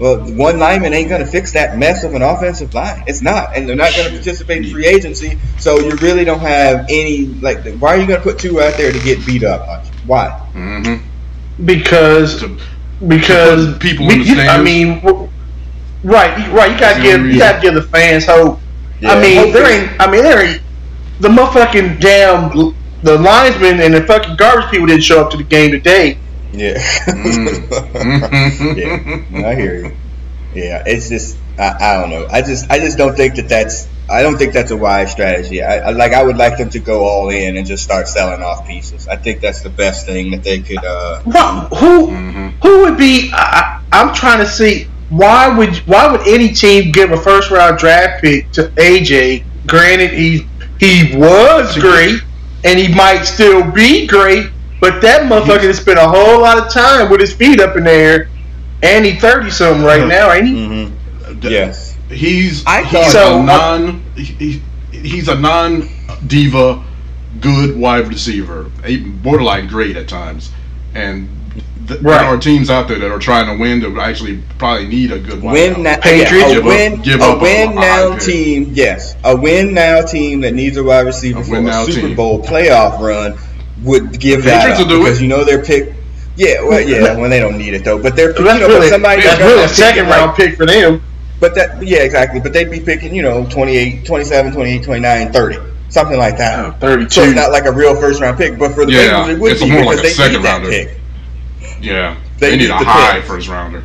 Well, 0.00 0.18
one 0.32 0.58
lineman 0.58 0.92
ain't 0.92 1.08
going 1.08 1.20
to 1.24 1.26
fix 1.26 1.52
that 1.52 1.78
mess 1.78 2.02
of 2.02 2.14
an 2.14 2.22
offensive 2.22 2.74
line. 2.74 3.04
It's 3.06 3.22
not, 3.22 3.56
and 3.56 3.68
they're 3.68 3.76
not 3.76 3.92
going 3.94 4.08
to 4.08 4.12
participate 4.14 4.64
in 4.64 4.72
free 4.72 4.86
agency. 4.86 5.38
So 5.58 5.78
you 5.78 5.92
really 5.96 6.24
don't 6.24 6.40
have 6.40 6.86
any 6.88 7.26
like. 7.26 7.64
Why 7.78 7.90
are 7.94 7.96
you 7.98 8.06
going 8.06 8.18
to 8.18 8.22
put 8.24 8.38
two 8.38 8.60
out 8.60 8.74
there 8.76 8.90
to 8.92 8.98
get 9.00 9.24
beat 9.24 9.44
up? 9.44 9.66
Archie? 9.68 9.90
Why? 10.06 10.30
hmm 10.52 10.96
because 11.64 12.40
To- 12.40 12.56
because 13.06 13.72
put 13.74 13.80
people 13.82 14.06
we- 14.08 14.14
in 14.14 14.20
the 14.20 14.24
you- 14.26 14.40
I 14.40 14.60
mean, 14.60 15.00
right, 16.02 16.36
you- 16.44 16.52
right. 16.52 16.72
You 16.72 16.78
gotta 16.80 17.00
give 17.00 17.26
you 17.26 17.38
gotta 17.38 17.60
give 17.60 17.74
the 17.74 17.82
fans 17.82 18.26
hope. 18.26 18.58
I 19.06 19.20
mean, 19.20 19.36
hope 19.36 19.52
there 19.52 19.70
is- 19.70 19.88
ain't. 19.90 20.00
I 20.00 20.10
mean, 20.10 20.24
there 20.24 20.44
ain't. 20.44 20.60
The 21.20 21.28
motherfucking 21.28 22.00
damn 22.00 22.50
the 23.04 23.18
linesmen 23.18 23.80
and 23.80 23.94
the 23.94 24.02
fucking 24.06 24.36
garbage 24.36 24.70
people 24.70 24.86
didn't 24.86 25.02
show 25.04 25.20
up 25.22 25.30
to 25.30 25.36
the 25.36 25.44
game 25.44 25.70
today. 25.70 26.18
Yeah. 26.52 26.74
Mm. 27.06 28.76
yeah, 29.32 29.48
I 29.48 29.54
hear 29.54 29.76
you. 29.86 29.96
Yeah, 30.54 30.82
it's 30.86 31.08
just 31.08 31.36
I, 31.58 31.74
I 31.80 32.00
don't 32.00 32.10
know. 32.10 32.26
I 32.30 32.40
just 32.42 32.70
I 32.70 32.78
just 32.78 32.96
don't 32.96 33.16
think 33.16 33.34
that 33.36 33.48
that's 33.48 33.88
I 34.08 34.22
don't 34.22 34.36
think 34.36 34.52
that's 34.52 34.70
a 34.70 34.76
wise 34.76 35.10
strategy. 35.12 35.62
I, 35.62 35.78
I 35.78 35.90
like 35.90 36.12
I 36.12 36.22
would 36.22 36.36
like 36.36 36.58
them 36.58 36.70
to 36.70 36.78
go 36.78 37.04
all 37.04 37.30
in 37.30 37.56
and 37.56 37.66
just 37.66 37.82
start 37.82 38.06
selling 38.08 38.42
off 38.42 38.66
pieces. 38.66 39.08
I 39.08 39.16
think 39.16 39.40
that's 39.40 39.62
the 39.62 39.70
best 39.70 40.06
thing 40.06 40.30
that 40.30 40.42
they 40.44 40.60
could. 40.60 40.84
uh 40.84 41.20
What, 41.24 41.74
who 41.78 42.08
Mhm. 42.08 42.52
who 42.62 42.82
would 42.84 42.96
be? 42.98 43.30
I, 43.32 43.80
I- 43.92 44.00
I'm 44.00 44.12
trying 44.14 44.38
to 44.38 44.46
see 44.46 44.88
why 45.10 45.48
would 45.48 45.76
why 45.86 46.10
would 46.10 46.26
any 46.26 46.48
team 46.52 46.90
give 46.92 47.10
a 47.12 47.16
first 47.16 47.50
round 47.50 47.78
draft 47.78 48.22
pick 48.22 48.50
to 48.52 48.68
AJ? 48.76 49.44
Granted, 49.66 50.10
he 50.12 50.46
he 50.80 51.16
was 51.16 51.76
great 51.78 52.20
and 52.64 52.78
he 52.78 52.92
might 52.94 53.22
still 53.24 53.70
be 53.70 54.06
great, 54.06 54.50
but 54.80 55.00
that 55.02 55.22
motherfucker 55.30 55.62
has 55.64 55.78
spent 55.78 55.98
a 55.98 56.08
whole 56.08 56.40
lot 56.40 56.58
of 56.58 56.72
time 56.72 57.10
with 57.10 57.20
his 57.20 57.32
feet 57.32 57.60
up 57.60 57.76
in 57.76 57.84
the 57.84 57.90
air, 57.92 58.28
and 58.82 59.04
he 59.04 59.14
thirty 59.14 59.50
something 59.50 59.84
right 59.84 60.06
now, 60.06 60.32
ain't 60.32 60.46
he? 60.46 60.52
mhm. 60.54 60.92
Yes. 61.42 61.96
He's 62.10 62.64
I 62.66 62.82
he's 62.82 62.92
thought- 62.92 63.10
So, 63.12 63.36
a 63.36 63.40
uh, 63.40 63.44
non 63.44 64.02
he, 64.16 64.60
he's 64.92 65.28
a 65.28 65.34
non 65.34 65.88
diva 66.26 66.82
good 67.40 67.76
wide 67.76 68.06
receiver, 68.08 68.70
borderline 69.22 69.66
great 69.68 69.96
at 69.96 70.08
times, 70.08 70.50
and 70.94 71.28
th- 71.88 72.00
Right. 72.00 72.18
there 72.20 72.28
are 72.28 72.36
teams 72.38 72.70
out 72.70 72.88
there 72.88 72.98
that 72.98 73.10
are 73.10 73.18
trying 73.18 73.46
to 73.46 73.60
win 73.60 73.80
to 73.82 74.00
actually 74.00 74.40
probably 74.58 74.86
need 74.86 75.12
a 75.12 75.18
good 75.18 75.42
wide 75.42 75.52
Win 75.52 75.82
now, 75.82 75.96
Patriots 75.96 76.30
yeah, 76.32 76.54
give 76.54 76.56
a 76.56 76.60
up- 76.60 76.64
win, 76.66 77.00
give 77.02 77.20
a 77.20 77.24
up 77.24 77.38
a- 77.38 77.42
win 77.42 77.70
a 77.70 77.74
now 77.74 78.10
high 78.12 78.18
team. 78.18 78.70
Yes, 78.74 79.14
a 79.24 79.36
win 79.36 79.74
now 79.74 80.00
team 80.02 80.40
that 80.42 80.54
needs 80.54 80.76
a 80.76 80.82
wide 80.84 81.06
receiver 81.06 81.40
A 81.40 81.44
for 81.44 81.56
a 81.56 81.84
Super 81.86 82.06
team. 82.08 82.16
Bowl 82.16 82.42
playoff 82.42 83.00
run 83.00 83.34
would 83.82 84.18
give 84.18 84.44
that 84.44 84.60
Patriots 84.60 84.80
up 84.80 84.86
will 84.88 84.96
do 84.98 85.02
because 85.04 85.18
it. 85.18 85.22
you 85.22 85.28
know 85.28 85.44
their 85.44 85.62
pick. 85.62 85.92
Yeah, 86.36 86.62
well, 86.64 86.80
yeah, 86.80 87.16
when 87.16 87.30
they 87.30 87.38
don't 87.38 87.56
need 87.58 87.74
it 87.74 87.84
though, 87.84 87.98
but 87.98 88.16
they're 88.16 88.34
So 88.36 88.42
that's 88.42 88.60
you 88.60 88.66
know, 88.68 88.74
really 88.74 88.88
somebody 88.88 89.22
that's 89.22 89.38
gonna 89.38 89.50
really 89.52 89.64
a 89.64 89.68
second 89.68 90.06
it 90.06 90.10
like- 90.10 90.18
round 90.20 90.36
pick 90.36 90.56
for 90.56 90.66
them. 90.66 91.00
But 91.40 91.54
that, 91.56 91.82
yeah, 91.82 91.98
exactly. 91.98 92.40
But 92.40 92.52
they'd 92.52 92.70
be 92.70 92.80
picking, 92.80 93.14
you 93.14 93.22
know, 93.22 93.44
28, 93.50 94.04
27, 94.06 94.52
28, 94.52 94.82
29, 94.84 95.32
30. 95.32 95.58
Something 95.90 96.16
like 96.18 96.38
that. 96.38 96.58
Oh, 96.58 96.74
32. 96.80 97.10
So 97.10 97.22
it's 97.24 97.34
not 97.34 97.52
like 97.52 97.66
a 97.66 97.72
real 97.72 97.94
first 97.94 98.20
round 98.20 98.38
pick, 98.38 98.58
but 98.58 98.72
for 98.74 98.86
the 98.86 98.92
Yeah, 98.92 99.00
Bengals, 99.10 99.28
it 99.30 99.38
would 99.40 99.52
it's 99.52 99.62
be 99.62 99.70
more 99.70 99.80
because 99.80 99.96
like 99.96 99.98
a 99.98 100.02
they 100.02 100.08
second 100.14 100.36
need 100.38 100.44
that 100.44 100.52
rounder. 100.54 100.68
pick. 100.70 100.98
Yeah, 101.84 102.16
They 102.38 102.50
they, 102.50 102.56
need 102.56 102.62
need 102.64 102.70
a 102.70 102.74
high 102.76 103.16
pick. 103.20 103.24
first 103.24 103.48
rounder. 103.48 103.82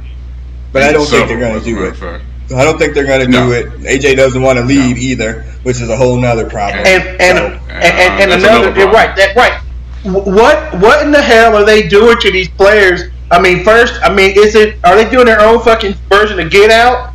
But 0.71 0.83
I 0.83 0.91
don't 0.91 1.05
think 1.05 1.27
they're 1.27 1.39
going 1.39 1.59
to 1.59 1.65
do 1.65 1.83
it. 1.85 1.95
fact. 1.95 2.23
I 2.55 2.63
don't 2.63 2.77
think 2.79 2.93
they're 2.95 3.05
going 3.05 3.19
to 3.25 3.31
do 3.31 3.51
it. 3.51 3.67
AJ 3.81 4.15
doesn't 4.15 4.41
want 4.41 4.57
to 4.57 4.65
leave 4.65 4.95
No. 4.95 5.01
either, 5.01 5.43
which 5.63 5.81
is 5.81 5.89
a 5.89 5.95
whole 5.97 6.17
nother 6.17 6.49
problem. 6.49 6.83
and 6.85 7.03
and 7.21 7.37
So, 7.37 7.45
and, 7.45 7.61
and, 7.69 8.21
and 8.21 8.31
uh, 8.31 8.37
that's 8.37 8.43
another, 8.43 8.69
another 8.71 8.91
right 8.91 9.15
that 9.15 9.35
right 9.35 9.61
what 10.03 10.57
what 10.79 11.03
in 11.05 11.11
the 11.11 11.21
hell 11.21 11.55
are 11.55 11.65
they 11.65 11.87
doing 11.87 12.17
to 12.21 12.31
these 12.31 12.47
players 12.47 13.03
i 13.31 13.39
mean 13.39 13.63
first 13.65 13.99
i 14.01 14.07
mean 14.13 14.31
is 14.35 14.55
it 14.55 14.77
are 14.85 14.95
they 14.95 15.09
doing 15.09 15.25
their 15.25 15.41
own 15.41 15.59
fucking 15.61 15.93
version 16.07 16.39
of 16.39 16.49
get 16.49 16.71
out 16.71 17.11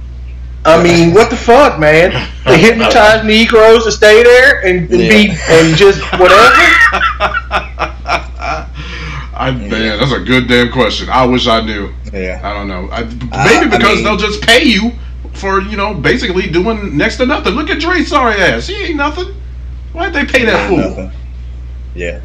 i 0.67 0.81
mean 0.83 1.15
what 1.15 1.31
the 1.31 1.37
fuck 1.37 1.79
man 1.81 2.11
they 2.45 2.59
hypnotize 2.59 3.25
negroes 3.25 3.85
to 3.85 3.91
stay 3.91 4.23
there 4.23 4.61
and, 4.67 4.81
and 4.81 4.91
be 4.91 5.31
and 5.49 5.75
just 5.79 5.99
whatever 6.21 6.53
I 9.37 9.51
man, 9.51 9.99
that's 9.99 10.13
a 10.13 10.21
good 10.21 10.49
damn 10.49 10.71
question. 10.71 11.09
I 11.11 11.25
wish 11.27 11.47
I 11.47 11.61
knew. 11.61 11.93
yeah. 12.13 12.41
I 12.43 12.53
don't 12.53 12.69
know. 12.69 12.89
I, 12.91 13.03
Uh, 13.03 13.45
maybe 13.45 13.67
I 13.67 13.79
because 13.79 13.97
mean- 13.97 14.05
they'll 14.05 14.17
just 14.17 14.43
pay 14.43 14.65
you 14.65 14.93
for 15.33 15.61
you 15.61 15.77
know 15.77 15.93
basically 15.95 16.47
doing 16.49 16.97
next 16.97 17.17
to 17.17 17.27
nothing. 17.27 17.55
Look 17.55 17.71
at 17.71 17.81
Dre 17.81 18.03
sorry 18.05 18.35
ass. 18.41 18.67
He 18.67 18.75
ain't 18.85 18.97
nothing. 18.97 19.35
Why'd 19.93 20.13
they 20.13 20.25
pay 20.25 20.45
that 20.45 20.69
fool? 20.69 20.79
Nothing. 20.79 21.13
Yeah. 21.95 22.21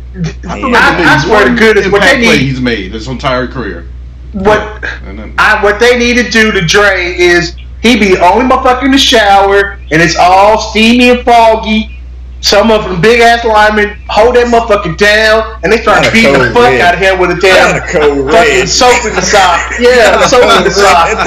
I, 0.47 0.57
Yeah. 0.57 0.65
remember 0.65 0.77
I- 0.77 1.15
I 1.17 1.23
swear 1.25 1.45
to 1.45 1.55
goodness, 1.55 1.87
what 1.91 2.01
impact 2.01 2.19
they 2.21 2.31
need- 2.31 2.41
he's 2.41 2.59
made 2.61 2.91
his 2.93 3.07
entire 3.07 3.47
career. 3.47 3.85
what 4.33 4.81
then, 5.05 5.33
I, 5.39 5.63
what 5.63 5.79
they 5.79 5.97
need 5.97 6.15
to 6.17 6.29
do 6.29 6.51
to 6.51 6.61
Dre 6.61 7.15
is 7.17 7.55
he 7.81 7.97
be 7.99 8.17
only 8.19 8.45
motherfucker 8.45 8.83
in 8.85 8.91
the 8.91 8.97
shower 8.97 9.79
and 9.91 10.01
it's 10.01 10.15
all 10.15 10.59
steamy 10.59 11.09
and 11.09 11.21
foggy. 11.25 11.98
Some 12.41 12.71
of 12.71 12.85
them 12.85 13.01
big 13.01 13.19
ass 13.19 13.43
linemen 13.43 13.99
hold 14.07 14.35
that 14.35 14.47
motherfucker 14.47 14.95
down 14.97 15.59
and 15.61 15.71
they 15.71 15.81
start 15.83 16.03
Not 16.03 16.09
a 16.09 16.11
beating 16.15 16.33
the 16.39 16.51
fuck 16.55 16.71
red. 16.71 16.79
out 16.81 16.93
of 16.95 16.99
him 17.03 17.19
with 17.19 17.31
a 17.35 17.39
damn 17.41 17.75
a 17.75 17.81
fucking 17.83 18.25
red. 18.25 18.63
soap 18.69 18.95
in 19.05 19.13
the 19.13 19.21
sock. 19.21 19.75
Yeah, 19.79 20.23
soap 20.31 20.47
in 20.57 20.63
the 20.63 20.71
sock. 20.71 21.19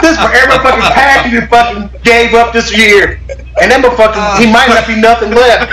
This 0.00 0.16
for 0.16 0.32
every 0.32 0.56
fucking 0.64 0.88
package 0.96 1.32
you 1.32 1.42
fucking 1.52 1.90
gave 2.04 2.32
up 2.32 2.52
this 2.52 2.72
year. 2.76 3.20
And 3.60 3.68
that 3.70 3.84
motherfucker, 3.84 4.16
he 4.40 4.48
ah. 4.48 4.52
might 4.52 4.68
not 4.72 4.86
be 4.88 4.96
nothing 4.96 5.30
left. 5.36 5.68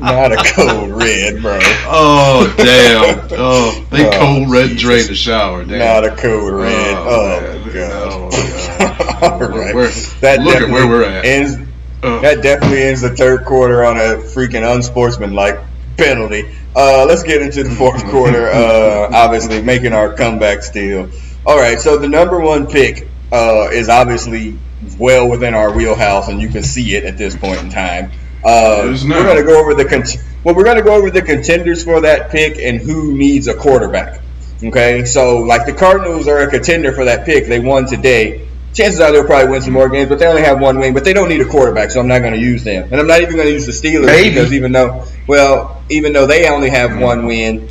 Not 0.00 0.32
a 0.32 0.36
cold 0.56 0.90
red, 0.90 1.42
bro. 1.42 1.58
oh 1.92 2.48
damn! 2.56 3.20
Oh, 3.32 3.84
they 3.90 4.06
Oh, 4.08 4.10
cold 4.18 4.50
red 4.50 4.70
Jesus. 4.70 4.80
Dre 4.82 5.00
in 5.02 5.06
the 5.08 5.14
shower. 5.14 5.64
Damn. 5.64 5.78
Not 5.78 6.04
a 6.10 6.16
cold 6.16 6.54
red. 6.54 6.94
Oh, 6.96 7.04
Oh, 7.06 7.40
man. 7.40 7.66
my 7.66 7.72
god. 7.74 8.02
Oh, 8.02 8.30
God. 9.20 9.42
All 9.42 9.48
right. 9.58 9.74
We're- 9.74 9.92
that 10.22 10.40
look 10.40 10.56
at 10.56 10.70
where 10.70 10.86
we're 10.88 11.04
at. 11.04 11.24
Ends, 11.26 11.56
Uh, 12.02 12.20
that 12.20 12.42
definitely 12.42 12.82
ends 12.82 13.02
the 13.02 13.10
third 13.10 13.44
quarter 13.44 13.84
on 13.84 13.96
a 13.96 14.16
freaking 14.16 14.62
unsportsmanlike 14.74 15.58
penalty. 15.96 16.48
Uh, 16.74 17.04
let's 17.06 17.22
get 17.22 17.42
into 17.42 17.62
the 17.62 17.70
fourth 17.70 18.04
quarter. 18.10 18.46
Uh, 18.48 19.10
obviously, 19.12 19.62
making 19.62 19.92
our 19.92 20.12
comeback 20.14 20.62
still. 20.62 21.08
All 21.46 21.58
right, 21.58 21.78
so 21.78 21.96
the 21.98 22.08
number 22.08 22.38
one 22.40 22.66
pick 22.66 23.08
uh, 23.32 23.68
is 23.72 23.88
obviously 23.88 24.58
well 24.98 25.28
within 25.28 25.54
our 25.54 25.72
wheelhouse, 25.72 26.28
and 26.28 26.40
you 26.40 26.48
can 26.48 26.62
see 26.62 26.94
it 26.94 27.04
at 27.04 27.18
this 27.18 27.36
point 27.36 27.60
in 27.60 27.70
time. 27.70 28.12
Uh, 28.44 28.96
we're 29.06 29.22
going 29.24 29.36
to 29.36 29.42
go 29.44 29.60
over 29.60 29.74
the 29.74 29.84
cont- 29.84 30.16
well, 30.44 30.54
we're 30.54 30.64
going 30.64 30.76
to 30.78 30.82
go 30.82 30.94
over 30.94 31.10
the 31.10 31.20
contenders 31.20 31.84
for 31.84 32.00
that 32.00 32.30
pick 32.30 32.58
and 32.58 32.80
who 32.80 33.14
needs 33.16 33.46
a 33.48 33.54
quarterback. 33.54 34.22
Okay, 34.62 35.04
so 35.04 35.38
like 35.38 35.66
the 35.66 35.72
Cardinals 35.72 36.28
are 36.28 36.38
a 36.38 36.50
contender 36.50 36.92
for 36.92 37.04
that 37.06 37.24
pick. 37.26 37.46
They 37.46 37.60
won 37.60 37.86
today. 37.86 38.46
Chances 38.80 39.00
are 39.00 39.12
they'll 39.12 39.24
probably 39.24 39.50
win 39.50 39.62
some 39.62 39.72
more 39.74 39.88
games, 39.88 40.08
but 40.08 40.18
they 40.18 40.26
only 40.26 40.42
have 40.42 40.60
one 40.60 40.78
win. 40.78 40.94
But 40.94 41.04
they 41.04 41.12
don't 41.12 41.28
need 41.28 41.40
a 41.40 41.44
quarterback, 41.44 41.90
so 41.90 42.00
I'm 42.00 42.08
not 42.08 42.20
going 42.20 42.34
to 42.34 42.40
use 42.40 42.64
them. 42.64 42.88
And 42.90 43.00
I'm 43.00 43.06
not 43.06 43.20
even 43.20 43.34
going 43.34 43.46
to 43.46 43.52
use 43.52 43.66
the 43.66 43.72
Steelers 43.72 44.06
Maybe. 44.06 44.30
because 44.30 44.52
even 44.52 44.72
though, 44.72 45.04
well, 45.26 45.82
even 45.90 46.12
though 46.12 46.26
they 46.26 46.48
only 46.48 46.70
have 46.70 46.98
one 46.98 47.26
win, 47.26 47.68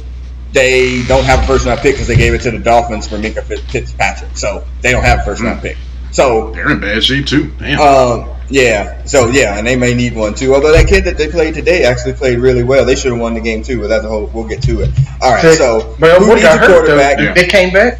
they 0.53 1.03
don't 1.07 1.23
have 1.25 1.43
a 1.43 1.47
first 1.47 1.65
round 1.65 1.79
pick 1.79 1.95
because 1.95 2.07
they 2.07 2.15
gave 2.15 2.33
it 2.33 2.41
to 2.41 2.51
the 2.51 2.59
Dolphins 2.59 3.07
for 3.07 3.17
Minkah 3.17 3.43
Fitzpatrick. 3.43 4.37
So 4.37 4.65
they 4.81 4.91
don't 4.91 5.03
have 5.03 5.19
a 5.19 5.23
first 5.23 5.41
round 5.41 5.61
pick. 5.61 5.77
So 6.11 6.51
they're 6.51 6.71
in 6.71 6.79
bad 6.79 7.03
shape 7.03 7.25
too. 7.27 7.51
Damn. 7.59 7.79
um, 7.79 8.29
Yeah. 8.49 9.03
So 9.05 9.29
yeah, 9.29 9.57
and 9.57 9.65
they 9.67 9.75
may 9.75 9.93
need 9.93 10.15
one 10.15 10.33
too. 10.33 10.55
Although 10.55 10.71
that 10.71 10.87
kid 10.87 11.05
that 11.05 11.17
they 11.17 11.27
played 11.29 11.53
today 11.53 11.83
actually 11.83 12.13
played 12.13 12.39
really 12.39 12.63
well. 12.63 12.83
They 12.85 12.95
should 12.95 13.11
have 13.11 13.21
won 13.21 13.35
the 13.35 13.41
game 13.41 13.61
too. 13.61 13.79
But 13.79 13.89
that's 13.89 14.05
a 14.05 14.09
whole. 14.09 14.25
We'll 14.33 14.47
get 14.47 14.61
to 14.63 14.81
it. 14.81 14.89
All 15.21 15.31
right. 15.33 15.55
So 15.55 15.95
well, 15.99 16.19
who 16.19 16.27
what 16.29 16.35
needs 16.35 16.47
got 16.47 16.57
a 16.57 16.59
hurt 16.59 16.67
though? 16.67 16.95
quarterback? 16.97 17.35
They 17.35 17.45
came 17.47 17.71
back. 17.71 17.99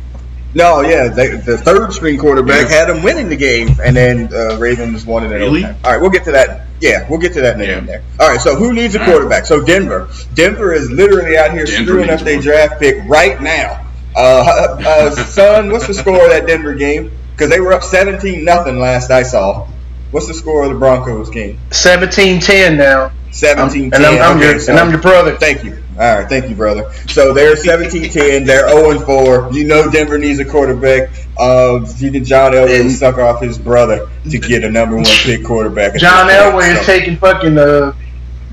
No, 0.55 0.81
yeah, 0.81 1.07
they, 1.09 1.27
the 1.37 1.57
third 1.57 1.93
string 1.93 2.17
quarterback 2.17 2.69
Yeah. 2.69 2.79
had 2.79 2.89
them 2.89 3.03
winning 3.03 3.29
the 3.29 3.35
game, 3.35 3.69
and 3.83 3.95
then 3.95 4.33
uh, 4.33 4.57
Ravens 4.57 5.05
won 5.05 5.23
it 5.23 5.29
Really? 5.29 5.63
overtime. 5.63 5.75
All 5.83 5.91
right, 5.91 6.01
we'll 6.01 6.09
get 6.09 6.23
to 6.25 6.31
that. 6.31 6.61
Yeah, 6.81 7.05
we'll 7.09 7.19
get 7.19 7.33
to 7.33 7.41
that 7.41 7.55
in 7.55 7.61
a 7.61 7.65
Yeah. 7.65 7.69
minute 7.81 7.87
there. 7.87 8.01
All 8.19 8.29
right, 8.29 8.41
so 8.41 8.55
who 8.55 8.73
needs 8.73 8.95
a 8.95 8.99
quarterback? 9.05 9.45
So 9.45 9.61
Denver. 9.63 10.07
Denver 10.33 10.73
is 10.73 10.89
literally 10.89 11.37
out 11.37 11.51
here 11.51 11.65
Denver 11.65 11.83
screwing 11.91 12.09
up 12.09 12.21
their 12.21 12.41
draft 12.41 12.79
pick 12.79 12.97
right 13.07 13.39
now. 13.41 13.85
Uh, 14.15 14.77
uh, 14.85 15.11
son, 15.11 15.71
what's 15.71 15.85
the 15.87 15.93
score 15.93 16.23
of 16.23 16.31
that 16.31 16.47
Denver 16.47 16.73
game? 16.73 17.11
Because 17.35 17.49
they 17.51 17.59
were 17.59 17.73
up 17.73 17.83
seventeen 17.83 18.43
nothing 18.43 18.79
last 18.79 19.11
I 19.11 19.23
saw. 19.23 19.67
What's 20.11 20.27
the 20.27 20.33
score 20.33 20.63
of 20.63 20.69
the 20.73 20.79
Broncos 20.79 21.29
game? 21.29 21.59
17-10 21.69 22.77
now. 22.77 23.11
I'm- 23.31 23.69
17 23.69 23.93
and 23.93 24.05
I'm, 24.05 24.21
I'm 24.21 24.37
okay, 24.37 24.51
your 24.51 24.59
so- 24.59 24.71
and 24.71 24.79
I'm 24.79 24.89
your 24.89 25.01
brother. 25.01 25.35
Thank 25.37 25.63
you. 25.63 25.77
All 25.99 26.19
right, 26.19 26.29
thank 26.29 26.47
you, 26.49 26.55
brother. 26.55 26.89
So 27.09 27.33
they're 27.33 27.55
17-10. 27.57 28.45
They're 28.45 28.67
0-4. 28.69 29.53
You 29.53 29.65
know 29.65 29.89
Denver 29.91 30.17
needs 30.17 30.39
a 30.39 30.45
quarterback. 30.45 31.09
Uh, 31.37 31.85
even 32.01 32.23
John 32.23 32.53
Elway 32.53 32.81
And- 32.81 32.91
suck 32.91 33.17
off 33.17 33.41
his 33.41 33.57
brother 33.57 34.07
to 34.29 34.39
get 34.39 34.63
a 34.63 34.71
number 34.71 34.95
one 34.95 35.05
pick 35.05 35.43
quarterback. 35.43 35.95
John 35.99 36.27
this 36.27 36.41
point. 36.51 36.55
Elway 36.63 36.79
is 36.79 36.85
taking 36.85 37.17
fucking 37.17 37.57
uh, 37.57 37.93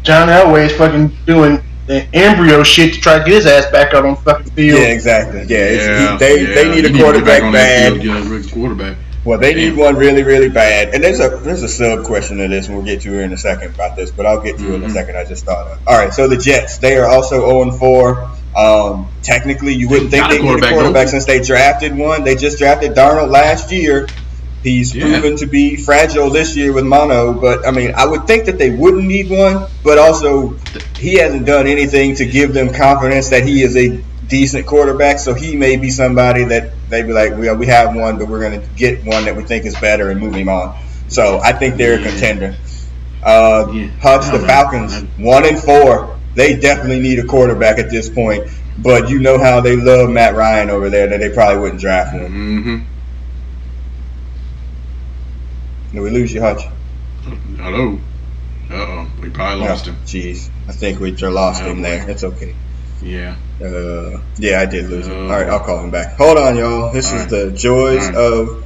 John 0.02 0.28
Elway 0.28 0.66
is 0.66 0.72
fucking 0.76 1.12
doing 1.24 1.62
the 1.86 2.04
embryo 2.14 2.64
shit 2.64 2.94
to 2.94 3.00
try 3.00 3.18
to 3.18 3.24
get 3.24 3.34
his 3.34 3.46
ass 3.46 3.70
back 3.70 3.94
out 3.94 4.04
on 4.04 4.14
the 4.16 4.20
fucking 4.22 4.50
field. 4.52 4.80
Yeah, 4.80 4.86
exactly. 4.88 5.44
Yeah, 5.46 5.70
Yeah, 5.70 6.12
he, 6.12 6.18
they 6.18 6.40
yeah, 6.48 6.54
they 6.54 6.68
need 6.70 6.74
you 6.74 6.80
a 6.80 6.82
to 6.82 6.88
get 6.92 7.00
quarterback 7.02 7.26
back 7.26 7.42
on 7.44 7.52
bad. 7.52 8.02
field, 8.02 8.26
Get 8.42 8.50
a 8.50 8.54
quarterback. 8.54 8.96
Well, 9.26 9.38
they 9.40 9.54
need 9.54 9.76
one 9.76 9.96
really, 9.96 10.22
really 10.22 10.48
bad. 10.48 10.94
And 10.94 11.02
there's 11.02 11.18
a 11.18 11.28
there's 11.30 11.64
a 11.64 11.68
sub 11.68 12.04
question 12.04 12.38
to 12.38 12.46
this, 12.46 12.68
and 12.68 12.76
we'll 12.76 12.86
get 12.86 13.00
to 13.00 13.18
it 13.18 13.24
in 13.24 13.32
a 13.32 13.36
second 13.36 13.74
about 13.74 13.96
this, 13.96 14.12
but 14.12 14.24
I'll 14.24 14.40
get 14.40 14.56
to 14.58 14.72
it 14.72 14.74
in 14.76 14.84
a 14.84 14.86
Mhm. 14.86 14.92
second. 14.92 15.16
I 15.16 15.24
just 15.24 15.44
thought 15.44 15.66
of. 15.66 15.78
All 15.84 15.98
right, 15.98 16.14
so 16.14 16.28
the 16.28 16.36
Jets, 16.36 16.78
they 16.78 16.96
are 16.96 17.06
also 17.08 17.40
0 17.40 17.72
4. 17.72 18.30
Um, 18.56 19.08
technically, 19.24 19.74
you 19.74 19.88
wouldn't 19.88 20.12
think 20.12 20.28
they 20.28 20.36
need 20.36 20.42
a 20.42 20.42
quarterback, 20.44 20.72
quarterback 20.72 21.08
since 21.08 21.24
they 21.24 21.40
drafted 21.40 21.98
one. 21.98 22.22
They 22.22 22.36
just 22.36 22.58
drafted 22.58 22.94
Darnold 22.94 23.30
last 23.30 23.72
year. 23.72 24.06
He's 24.62 24.94
Yeah. 24.94 25.02
proven 25.08 25.36
to 25.38 25.46
be 25.46 25.74
fragile 25.76 26.30
this 26.30 26.56
year 26.56 26.72
with 26.72 26.84
mono, 26.84 27.32
but 27.32 27.66
I 27.66 27.72
mean, 27.72 27.92
I 27.96 28.06
would 28.06 28.26
think 28.28 28.44
that 28.46 28.58
they 28.58 28.70
wouldn't 28.70 29.04
need 29.04 29.28
one, 29.28 29.64
but 29.82 29.98
also 29.98 30.54
he 30.98 31.16
hasn't 31.16 31.46
done 31.46 31.66
anything 31.66 32.14
to 32.16 32.24
give 32.26 32.54
them 32.54 32.68
confidence 32.72 33.28
that 33.30 33.44
he 33.44 33.62
is 33.62 33.76
a 33.76 33.98
decent 34.28 34.66
quarterback. 34.66 35.18
So 35.18 35.34
he 35.34 35.56
may 35.56 35.76
be 35.76 35.90
somebody 35.90 36.44
that 36.44 36.70
they 36.88 37.02
be 37.02 37.12
like, 37.12 37.32
well, 37.32 37.56
we 37.56 37.66
have 37.66 37.94
one, 37.94 38.18
but 38.18 38.28
we're 38.28 38.40
going 38.40 38.60
to 38.60 38.66
get 38.76 39.04
one 39.04 39.24
that 39.24 39.34
we 39.36 39.42
think 39.42 39.64
is 39.66 39.78
better 39.80 40.10
and 40.10 40.20
move 40.20 40.34
him 40.34 40.48
on. 40.48 40.78
So 41.08 41.38
I 41.42 41.52
think 41.52 41.76
they're 41.76 41.98
a 41.98 42.02
contender. 42.02 42.56
Uh, 43.22 43.70
Yeah. 43.72 43.86
Hutch, 44.00 44.30
the. 44.30 44.38
Falcons, 44.46 45.00
one 45.18 45.44
and 45.46 45.58
four. 45.58 46.18
They 46.34 46.56
definitely 46.56 47.00
need 47.00 47.18
a 47.18 47.24
quarterback 47.24 47.78
at 47.78 47.90
this 47.90 48.08
point. 48.08 48.48
But 48.78 49.08
you 49.08 49.18
know 49.20 49.38
how 49.38 49.60
they 49.62 49.74
love 49.74 50.10
Matt 50.10 50.34
Ryan 50.34 50.68
over 50.70 50.90
there 50.90 51.06
that 51.08 51.18
they 51.18 51.30
probably 51.30 51.60
wouldn't 51.62 51.80
draft 51.80 52.12
him. 52.12 52.30
Mm-hmm. 52.32 52.78
Did 55.92 56.00
we 56.02 56.10
lose 56.10 56.32
you, 56.32 56.40
Hutch? 56.42 56.62
Hello. 57.56 57.98
Uh 58.68 58.74
oh, 58.74 59.10
we 59.22 59.30
probably 59.30 59.66
lost 59.66 59.86
No, 59.86 59.92
him. 59.92 60.02
Jeez, 60.04 60.50
I 60.68 60.72
think 60.72 60.98
we 61.00 61.12
just 61.12 61.32
lost 61.32 61.62
Oh, 61.62 61.70
him 61.70 61.82
there. 61.82 62.08
It's 62.10 62.24
okay. 62.24 62.54
Yeah. 63.02 63.36
Uh, 63.62 64.20
yeah, 64.38 64.60
I 64.60 64.66
did 64.66 64.88
lose 64.90 65.06
him. 65.06 65.14
Oh. 65.14 65.22
All 65.24 65.28
right, 65.30 65.48
I'll 65.48 65.60
call 65.60 65.82
him 65.82 65.90
back. 65.90 66.16
Hold 66.16 66.38
on, 66.38 66.56
y'all. 66.56 66.92
This 66.92 67.10
All 67.10 67.16
is 67.18 67.22
right. 67.22 67.30
the 67.30 67.50
joys 67.52 68.02
All 68.08 68.12
right. 68.12 68.16
of 68.16 68.64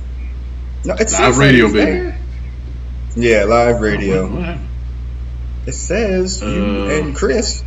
no, 0.84 0.94
it's 0.98 1.12
Live 1.18 1.36
radio, 1.38 1.70
baby. 1.72 2.14
Yeah, 3.16 3.44
live 3.44 3.80
radio. 3.80 4.22
What, 4.22 4.32
what 4.32 4.42
happened? 4.44 4.68
It 5.66 5.72
says 5.72 6.40
you 6.42 6.48
Uh. 6.48 6.88
and 7.00 7.14
Chris. 7.14 7.62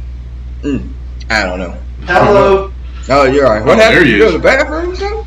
Mm, 0.63 0.89
I 1.29 1.43
don't 1.43 1.59
know. 1.59 1.77
Hello. 2.05 2.71
Oh, 3.09 3.23
you're 3.25 3.45
all 3.45 3.53
right. 3.53 3.63
What 3.65 3.77
Oh, 3.77 3.81
happened? 3.81 4.09
You 4.09 4.17
go 4.19 4.25
is. 4.27 4.31
to 4.31 4.37
the 4.39 4.43
bathroom 4.43 4.91
or 4.91 4.95
something? 4.95 5.25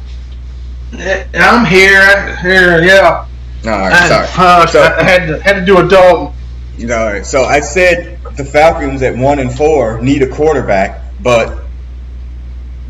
I'm 1.34 1.64
here. 1.66 2.36
Here, 2.36 2.82
yeah. 2.82 3.26
All 3.64 3.70
right, 3.70 3.92
I, 3.92 4.08
sorry. 4.08 4.26
uh, 4.36 4.66
So- 4.66 4.82
I 4.82 5.02
had 5.02 5.26
to 5.28 5.40
had 5.42 5.52
to 5.60 5.64
do 5.64 5.78
a 5.78 5.88
dog. 5.88 6.32
All 6.82 6.86
right. 6.88 7.24
So 7.24 7.44
I 7.44 7.60
said 7.60 8.18
the 8.36 8.44
Falcons 8.44 9.02
at 9.02 9.16
one 9.16 9.38
and 9.38 9.54
four 9.54 10.00
need 10.00 10.22
a 10.22 10.28
quarterback, 10.28 11.00
but 11.26 11.58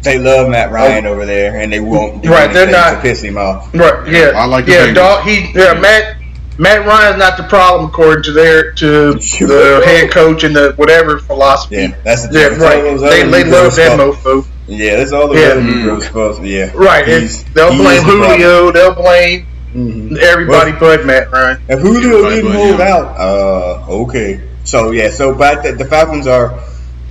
they 0.02 0.18
love 0.18 0.48
Matt 0.50 0.70
Ryan 0.70 1.06
over 1.06 1.24
there, 1.24 1.56
and 1.58 1.72
they 1.72 1.80
won't 1.80 2.22
do 2.22 2.28
Oh. 2.28 2.32
Right, 2.32 2.52
they're 2.52 2.70
not- 2.70 2.90
to 2.96 3.00
piss 3.00 3.22
him 3.22 3.38
off. 3.38 3.68
Right. 3.74 4.06
Yeah. 4.08 4.32
I 4.36 4.44
like 4.44 4.66
yeah. 4.66 4.92
Dog. 4.92 5.24
He. 5.24 5.50
Yeah. 5.54 5.72
Yeah. 5.72 5.80
Matt. 5.80 6.16
Matt 6.58 6.86
Ryan's 6.86 7.18
not 7.18 7.36
the 7.36 7.42
problem 7.42 7.90
according 7.90 8.22
to 8.24 8.32
their 8.32 8.72
to 8.72 9.12
the 9.14 9.82
head 9.84 10.10
coach 10.10 10.42
and 10.44 10.54
the 10.56 10.72
whatever 10.76 11.18
philosophy. 11.18 11.76
Yeah, 11.76 11.94
that's 12.04 12.26
the 12.28 12.38
Yeah, 12.38 12.48
that's 12.50 12.62
all 12.62 12.68
right. 12.68 12.82
those 12.82 13.00
They, 13.02 13.22
they 13.24 13.44
love 13.44 13.74
that 13.76 13.90
supposed- 13.92 14.18
mofo. 14.20 14.46
Yeah, 14.66 14.96
that's 14.96 15.12
all 15.12 15.28
the 15.28 15.38
Yeah. 15.40 15.46
other. 15.48 15.60
Negroes 15.62 16.06
supposed. 16.06 16.42
Yeah, 16.42 16.70
Right. 16.74 17.04
They'll 17.06 17.72
he 17.72 17.78
blame 17.78 17.98
is 17.98 18.04
the 18.04 18.10
problem. 18.18 18.40
Julio. 18.40 18.72
They'll 18.72 18.94
blame 18.94 19.46
Mhm. 19.76 20.18
everybody 20.18 20.72
but 20.72 21.04
Matt 21.04 21.30
Ryan. 21.30 21.58
If 21.68 21.80
Julio 21.80 22.08
Everybody 22.26 22.36
didn't 22.36 22.52
but 22.52 22.58
hold 22.58 22.80
out, 22.80 23.20
uh, 23.20 23.92
okay. 24.04 24.40
So 24.64 24.92
yeah, 24.92 25.10
so 25.10 25.34
but 25.34 25.62
the, 25.62 25.72
the 25.72 25.84
Falcons 25.84 26.26
are 26.26 26.54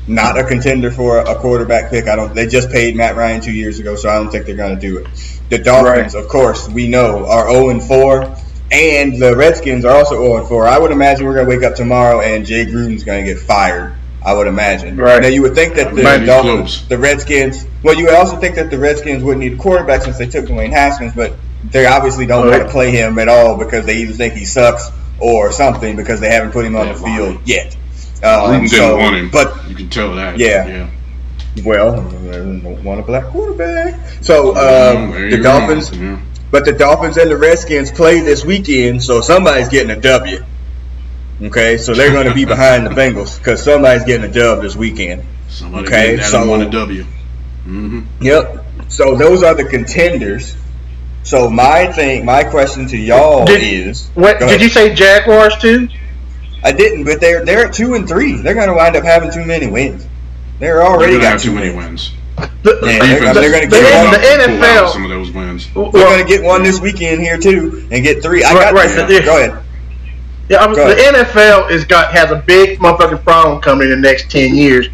not 0.08 0.38
a 0.38 0.44
contender 0.44 0.92
for 0.92 1.18
a, 1.20 1.32
a 1.32 1.36
quarterback 1.36 1.90
pick. 1.90 2.08
I 2.08 2.16
don't. 2.16 2.34
They 2.36 2.48
just 2.48 2.70
paid 2.70 2.96
Matt 2.96 3.16
Ryan 3.16 3.42
two 3.42 3.52
years 3.54 3.80
ago, 3.80 3.96
so 3.96 4.10
I 4.10 4.16
don't 4.16 4.30
think 4.32 4.46
they're 4.46 4.56
going 4.56 4.76
to 4.76 4.82
do 4.82 4.98
it. 5.00 5.08
The 5.50 5.58
Dolphins, 5.60 6.16
of 6.16 6.28
course, 6.28 6.68
we 6.70 6.88
know 6.88 7.26
are 7.28 7.50
zero 7.50 7.70
and 7.70 7.82
four, 7.84 8.36
and 8.72 9.22
the 9.22 9.36
Redskins 9.36 9.86
are 9.86 9.96
also 9.96 10.16
zero 10.16 10.38
and 10.38 10.48
four. 10.48 10.68
I 10.68 10.78
would 10.78 10.92
imagine 10.92 11.26
we're 11.26 11.36
going 11.36 11.48
to 11.48 11.56
wake 11.56 11.64
up 11.64 11.76
tomorrow 11.76 12.22
and 12.22 12.46
Jay 12.46 12.66
Gruden's 12.66 13.04
going 13.04 13.26
to 13.26 13.34
get 13.34 13.42
fired. 13.42 13.96
I 14.26 14.34
would 14.34 14.48
imagine. 14.48 14.98
Right. 14.98 15.22
Now 15.22 15.28
you 15.28 15.44
would 15.44 15.54
think 15.54 15.76
that 15.76 15.94
the 15.94 16.02
Dolphins, 16.26 16.88
the 16.88 16.98
Redskins. 16.98 17.68
Well, 17.84 17.96
you 17.96 18.06
would 18.06 18.16
also 18.16 18.38
think 18.38 18.56
that 18.56 18.72
the 18.72 18.80
Redskins 18.80 19.24
wouldn't 19.24 19.44
need 19.44 19.54
a 19.54 19.58
quarterback 19.58 20.02
since 20.02 20.18
they 20.18 20.26
took 20.26 20.46
Dwayne 20.46 20.72
Haskins, 20.72 21.14
but 21.14 21.34
they 21.70 21.86
obviously 21.86 22.26
don't 22.26 22.48
Right. 22.48 22.58
want 22.58 22.64
to 22.64 22.70
play 22.72 22.90
him 22.90 23.20
at 23.20 23.28
all 23.28 23.56
because 23.56 23.86
they 23.86 23.98
either 23.98 24.14
think 24.14 24.34
he 24.34 24.46
sucks 24.46 24.90
or 25.20 25.52
something 25.52 25.96
because 25.96 26.20
they 26.20 26.30
haven't 26.32 26.54
put 26.54 26.66
him 26.66 26.76
on 26.76 26.88
Yeah, 26.88 26.94
the 26.94 27.02
why? 27.04 27.16
field 27.18 27.40
yet. 27.46 27.78
Gruden 28.22 28.44
Um, 28.46 28.52
didn't 28.62 28.70
so, 28.70 28.98
want 28.98 29.16
him. 29.16 29.30
but 29.32 29.70
you 29.70 29.76
can 29.76 29.90
tell 29.90 30.16
that. 30.16 30.38
Yeah. 30.38 30.68
Yeah. 30.68 30.90
well, 31.64 32.02
they 32.02 32.32
don't 32.38 32.84
want 32.84 33.00
a 33.00 33.04
black 33.04 33.26
quarterback. 33.26 34.00
So 34.22 34.50
um, 34.56 35.12
there 35.12 35.30
the 35.32 35.38
Dolphins. 35.42 35.92
Yeah. 35.96 36.20
but 36.52 36.66
the 36.66 36.72
Dolphins 36.74 37.18
and 37.18 37.30
the 37.32 37.38
Redskins 37.38 37.92
play 37.92 38.20
this 38.22 38.44
weekend, 38.46 39.04
so 39.04 39.22
somebody's 39.22 39.70
getting 39.70 39.92
a 39.92 40.00
W. 40.00 40.44
Okay, 41.44 41.78
so 41.78 41.94
they're 41.94 42.12
going 42.14 42.28
to 42.28 42.34
be 42.34 42.46
behind 42.46 42.86
the 42.86 42.92
Bengals 42.92 43.38
because 43.38 43.62
somebody's 43.62 44.06
getting 44.06 44.30
a 44.30 44.34
dub 44.34 44.62
this 44.62 44.76
weekend. 44.76 45.24
Somebody 45.50 45.86
Okay, 45.88 46.04
okay, 46.14 46.16
that 46.18 46.26
so- 46.26 46.48
won 46.48 46.62
a 46.62 46.70
W. 46.70 47.04
Mm-hmm. 47.04 48.02
Yep. 48.22 48.66
So 48.88 49.16
those 49.16 49.44
are 49.44 49.54
the 49.54 49.66
contenders. 49.66 50.56
So 51.24 51.50
my 51.50 51.92
thing, 51.92 52.24
my 52.24 52.44
question 52.44 52.88
to 52.88 52.98
y'all 52.98 53.46
Did- 53.46 53.64
is, 53.64 54.08
What 54.14 54.40
did 54.40 54.48
ahead. 54.48 54.62
you 54.62 54.70
say? 54.70 54.94
Jaguars 54.94 55.58
too? 55.58 55.90
I 56.66 56.72
didn't, 56.72 57.06
but 57.06 57.22
they're 57.22 57.46
they're 57.46 57.68
at 57.68 57.74
two 57.74 57.94
and 57.94 58.08
three. 58.08 58.34
They're 58.42 58.56
going 58.56 58.68
to 58.68 58.74
wind 58.74 58.96
up 58.96 59.04
having 59.04 59.32
too 59.32 59.46
many 59.46 59.68
wins. 59.68 60.06
They're 60.60 60.76
They're 60.76 60.84
already 60.86 61.14
gonna 61.14 61.24
got 61.24 61.32
have 61.34 61.42
too 61.42 61.52
many 61.54 61.70
wins. 61.74 62.12
wins. 62.38 62.52
The, 62.64 62.80
Yeah, 62.84 63.00
Defense 63.00 63.22
they're- 63.22 63.34
they're 63.34 63.52
gonna 63.52 63.68
get 63.68 63.94
gonna 63.94 64.10
one. 64.10 64.22
The 64.22 64.54
NFL 64.54 64.90
some 64.92 65.04
of 65.04 65.10
those 65.10 65.32
wins. 65.32 65.68
They're 65.74 65.92
going 65.92 66.20
to 66.22 66.28
get 66.28 66.44
one 66.44 66.64
this 66.64 66.80
weekend 66.82 67.22
here 67.22 67.38
too, 67.38 67.88
and 67.92 68.04
get 68.04 68.22
three. 68.24 68.44
I 68.44 68.54
Right, 68.54 68.62
got 68.64 68.74
right, 68.74 68.88
this. 68.90 69.12
yeah. 69.12 69.26
Go 69.26 69.38
ahead. 69.38 69.64
Yeah, 70.50 70.58
I 70.64 70.68
mean, 70.68 70.76
Go 70.76 70.88
the 70.90 70.96
NFL 70.96 71.72
is 71.72 71.86
got 71.86 72.12
has 72.14 72.32
a 72.32 72.36
big 72.36 72.80
motherfucking 72.80 73.24
problem 73.24 73.62
coming 73.62 73.92
in 73.92 74.02
the 74.02 74.08
next 74.08 74.30
ten 74.32 74.56
years, 74.56 74.88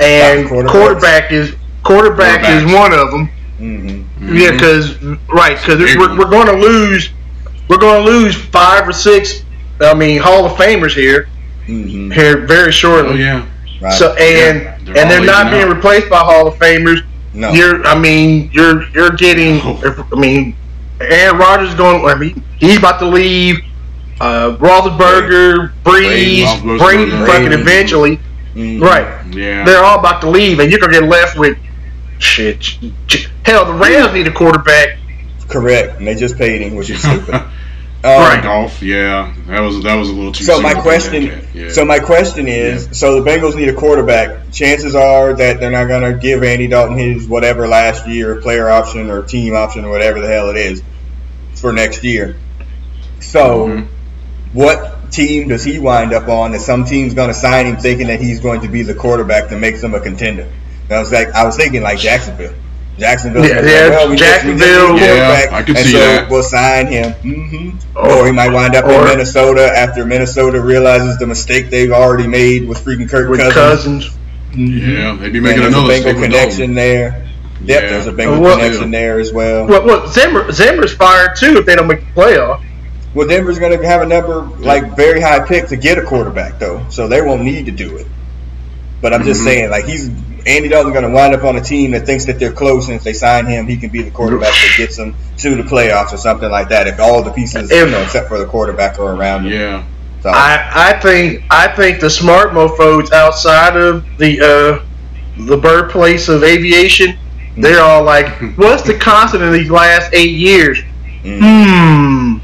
and 0.00 0.48
quarterback 0.48 1.32
is 1.32 1.54
quarterback 1.82 2.48
is 2.48 2.72
one 2.72 2.92
of 2.92 3.10
them. 3.10 3.28
Mm-hmm. 3.60 4.36
Yeah, 4.36 4.52
because 4.52 5.00
right, 5.28 5.56
because 5.58 5.78
we're, 5.96 6.18
we're 6.18 6.30
going 6.30 6.46
to 6.46 6.56
lose, 6.56 7.10
we're 7.68 7.78
going 7.78 8.04
to 8.04 8.10
lose 8.10 8.34
five 8.34 8.88
or 8.88 8.92
six. 8.92 9.42
I 9.80 9.94
mean, 9.94 10.20
Hall 10.20 10.44
of 10.46 10.52
Famers 10.52 10.94
here 10.94 11.28
Mm-hmm. 11.68 12.10
here 12.10 12.46
very 12.46 12.72
shortly. 12.72 13.12
Oh 13.12 13.16
yeah. 13.16 13.46
Right. 13.80 13.92
So 13.92 14.12
and 14.14 14.62
Yeah, 14.62 14.78
they're 14.94 14.98
and 15.02 15.10
they're 15.10 15.24
not 15.24 15.46
aging 15.46 15.58
being 15.58 15.68
out. 15.70 15.76
replaced 15.76 16.10
by 16.10 16.18
Hall 16.18 16.48
of 16.48 16.54
Famers. 16.54 17.04
no. 17.32 17.52
You're, 17.52 17.84
I 17.86 17.96
mean, 17.98 18.50
you're 18.52 18.88
you're 18.90 19.10
getting. 19.10 19.60
Oh. 19.62 20.08
I 20.12 20.18
mean, 20.18 20.56
Aaron 21.00 21.38
Rodgers 21.38 21.68
is 21.70 21.74
going. 21.76 22.04
I 22.06 22.14
mean, 22.16 22.42
he's 22.58 22.78
about 22.78 22.98
to 23.00 23.06
leave. 23.06 23.58
Uh, 24.20 24.56
Roethlisberger, 24.58 25.72
Brees, 25.84 26.44
Roethlisberger, 26.44 26.78
Brady, 26.78 27.10
fucking 27.10 27.46
Brady. 27.48 27.62
eventually. 27.62 28.20
Mhm. 28.54 28.80
Right, 28.82 29.06
Yeah. 29.34 29.64
they're 29.64 29.82
all 29.84 29.98
about 29.98 30.20
to 30.22 30.28
leave, 30.30 30.58
and 30.58 30.70
you're 30.70 30.80
gonna 30.80 30.92
get 30.92 31.04
left 31.04 31.38
with 31.38 31.56
shit. 32.18 32.58
j- 32.60 32.92
j- 33.06 33.26
Hell, 33.46 33.64
the 33.64 33.72
Rams 33.74 34.12
need 34.12 34.26
a 34.26 34.30
quarterback. 34.32 34.98
Correct. 35.48 35.98
And 35.98 36.06
they 36.06 36.14
just 36.16 36.36
paid 36.36 36.60
him, 36.62 36.74
which 36.74 36.90
is 36.90 37.00
stupid. 37.00 37.40
Um, 38.02 38.10
Right. 38.10 38.42
Goff. 38.42 38.82
Yeah. 38.82 39.34
That 39.48 39.60
was 39.60 39.82
that 39.82 39.94
was 39.96 40.08
a 40.08 40.12
little 40.12 40.32
too. 40.32 40.44
So 40.44 40.60
my 40.60 40.72
question, 40.72 41.26
bring 41.26 41.28
that 41.28 41.44
cat. 41.44 41.54
Yeah. 41.54 41.70
so 41.70 41.84
my 41.84 41.98
question 41.98 42.48
is, 42.48 42.88
so 42.98 43.20
the 43.22 43.30
Bengals 43.30 43.54
need 43.56 43.68
a 43.68 43.74
quarterback. 43.74 44.50
Chances 44.52 44.94
are 44.94 45.34
that 45.34 45.60
they're 45.60 45.70
not 45.70 45.86
going 45.88 46.10
to 46.10 46.18
give 46.18 46.42
Andy 46.42 46.66
Dalton 46.66 46.96
his 46.96 47.26
whatever 47.28 47.68
last 47.68 48.06
year 48.08 48.36
player 48.40 48.70
option 48.70 49.10
or 49.10 49.22
team 49.22 49.54
option 49.54 49.84
or 49.84 49.90
whatever 49.90 50.20
the 50.20 50.28
hell 50.28 50.48
it 50.48 50.56
is 50.56 50.82
for 51.56 51.72
next 51.74 52.02
year. 52.02 52.36
So 53.20 53.66
Mhm. 53.68 53.86
what 54.54 55.12
team 55.12 55.48
does 55.48 55.62
he 55.64 55.78
wind 55.78 56.14
up 56.14 56.28
on? 56.28 56.52
That 56.52 56.60
some 56.62 56.84
team's 56.86 57.12
going 57.12 57.28
to 57.28 57.34
sign 57.34 57.66
him 57.66 57.76
thinking 57.76 58.06
that 58.06 58.20
he's 58.20 58.40
going 58.40 58.62
to 58.62 58.68
be 58.68 58.82
the 58.82 58.94
quarterback 58.94 59.50
that 59.50 59.58
makes 59.58 59.80
them 59.82 59.92
a 59.94 60.00
contender. 60.00 60.46
And 60.88 60.92
I 60.96 61.00
was 61.00 61.12
like, 61.12 61.30
I 61.34 61.44
was 61.44 61.56
thinking 61.56 61.82
like 61.82 61.98
Jacksonville. 61.98 62.54
Jacksonville. 62.98 63.46
Yeah, 63.46 63.64
yeah, 63.64 63.88
well, 63.90 64.10
we 64.10 64.16
just- 64.16 64.44
we 64.44 64.52
just 64.52 64.60
need 64.60 64.66
Jacksonville. 64.66 64.86
quarterback, 64.98 65.50
Yeah, 65.50 65.56
I 65.56 65.62
can 65.62 65.76
and 65.76 65.86
see 65.86 65.92
so 65.92 65.98
that. 65.98 66.30
We'll 66.30 66.42
sign 66.42 66.86
him. 66.88 67.12
hmm 67.12 67.70
Or- 67.94 68.10
Or, 68.10 68.26
he 68.26 68.32
might 68.32 68.52
wind 68.52 68.74
up 68.76 68.84
in 68.84 69.04
Minnesota 69.04 69.72
after 69.74 70.04
Minnesota 70.04 70.60
realizes 70.60 71.18
the 71.18 71.26
mistake 71.26 71.70
they've 71.70 71.92
already 71.92 72.26
made 72.26 72.68
with 72.68 72.84
freaking 72.84 73.08
Kirk 73.08 73.28
with 73.30 73.40
Cousins. 73.40 74.04
Cousins. 74.04 74.10
Yeah, 74.54 75.12
maybe 75.12 75.38
And 75.38 75.42
making 75.46 75.60
there's 75.62 75.74
another 75.74 75.92
a 75.94 76.02
Bengal 76.02 76.22
connection 76.22 76.74
there. 76.74 77.24
Yep, 77.64 77.82
Yeah. 77.82 77.88
there's 77.90 78.06
a 78.06 78.12
Bengal 78.12 78.40
Well, 78.40 78.56
connection 78.58 78.90
there 78.90 79.18
as 79.20 79.32
well. 79.32 79.66
Well, 79.66 79.84
well 79.86 80.06
Zimmer, 80.08 80.50
Zimmer's 80.52 80.92
fired 80.92 81.36
too 81.36 81.56
if 81.58 81.66
they 81.66 81.76
don't 81.76 81.86
make 81.86 82.00
the 82.14 82.20
playoff. 82.20 82.60
Well, 83.14 83.26
Denver's 83.26 83.58
going 83.58 83.76
to 83.78 83.86
have 83.86 84.02
a 84.02 84.06
number 84.06 84.46
like 84.60 84.94
very 84.96 85.20
high 85.20 85.40
pick 85.40 85.68
to 85.68 85.76
get 85.76 85.98
a 85.98 86.02
quarterback 86.02 86.58
though, 86.58 86.82
so 86.90 87.08
they 87.08 87.20
won't 87.22 87.42
need 87.42 87.66
to 87.66 87.72
do 87.72 87.96
it. 87.96 88.06
But 89.02 89.12
I'm 89.14 89.24
just 89.24 89.40
Mhm. 89.40 89.44
saying, 89.44 89.70
like 89.70 89.84
he's 89.86 90.10
Andy 90.46 90.68
Dalton's 90.68 90.92
going 90.92 91.04
to 91.06 91.10
wind 91.12 91.34
up 91.34 91.44
on 91.44 91.56
a 91.56 91.60
team 91.60 91.90
that 91.92 92.06
thinks 92.06 92.24
that 92.26 92.38
they're 92.38 92.52
close, 92.52 92.86
and 92.88 92.96
if 92.96 93.02
they 93.04 93.12
sign 93.12 93.46
him, 93.46 93.66
he 93.66 93.76
can 93.76 93.90
be 93.90 94.02
the 94.02 94.10
quarterback 94.10 94.52
that 94.52 94.74
gets 94.76 94.96
them 94.96 95.14
to 95.38 95.54
the 95.56 95.62
playoffs 95.62 96.12
or 96.12 96.16
something 96.16 96.50
like 96.50 96.68
that. 96.70 96.86
If 96.86 96.98
all 97.00 97.22
the 97.22 97.30
pieces, 97.32 97.70
you 97.70 97.84
If- 97.84 97.90
know, 97.90 98.00
except 98.02 98.28
for 98.28 98.38
the 98.38 98.46
quarterback, 98.46 98.98
are 98.98 99.14
around 99.14 99.46
him. 99.46 99.52
Yeah. 99.52 99.82
So, 100.22 100.28
I, 100.28 100.70
I 100.74 100.92
think 101.00 101.44
I 101.50 101.66
think 101.68 102.00
the 102.00 102.10
smart 102.10 102.52
mofo's 102.52 103.10
outside 103.10 103.74
of 103.76 104.04
the 104.18 104.40
uh, 104.40 105.44
the 105.46 105.56
birthplace 105.56 106.28
of 106.28 106.44
aviation, 106.44 107.16
they're 107.56 107.80
all 107.82 108.02
like, 108.02 108.28
"What's 108.58 108.82
the 108.82 108.98
constant 108.98 109.42
in 109.42 109.52
these 109.52 109.70
last 109.70 110.12
eight 110.12 110.32
years?" 110.34 110.78
mm. 111.24 111.40
Hmm. 111.40 112.36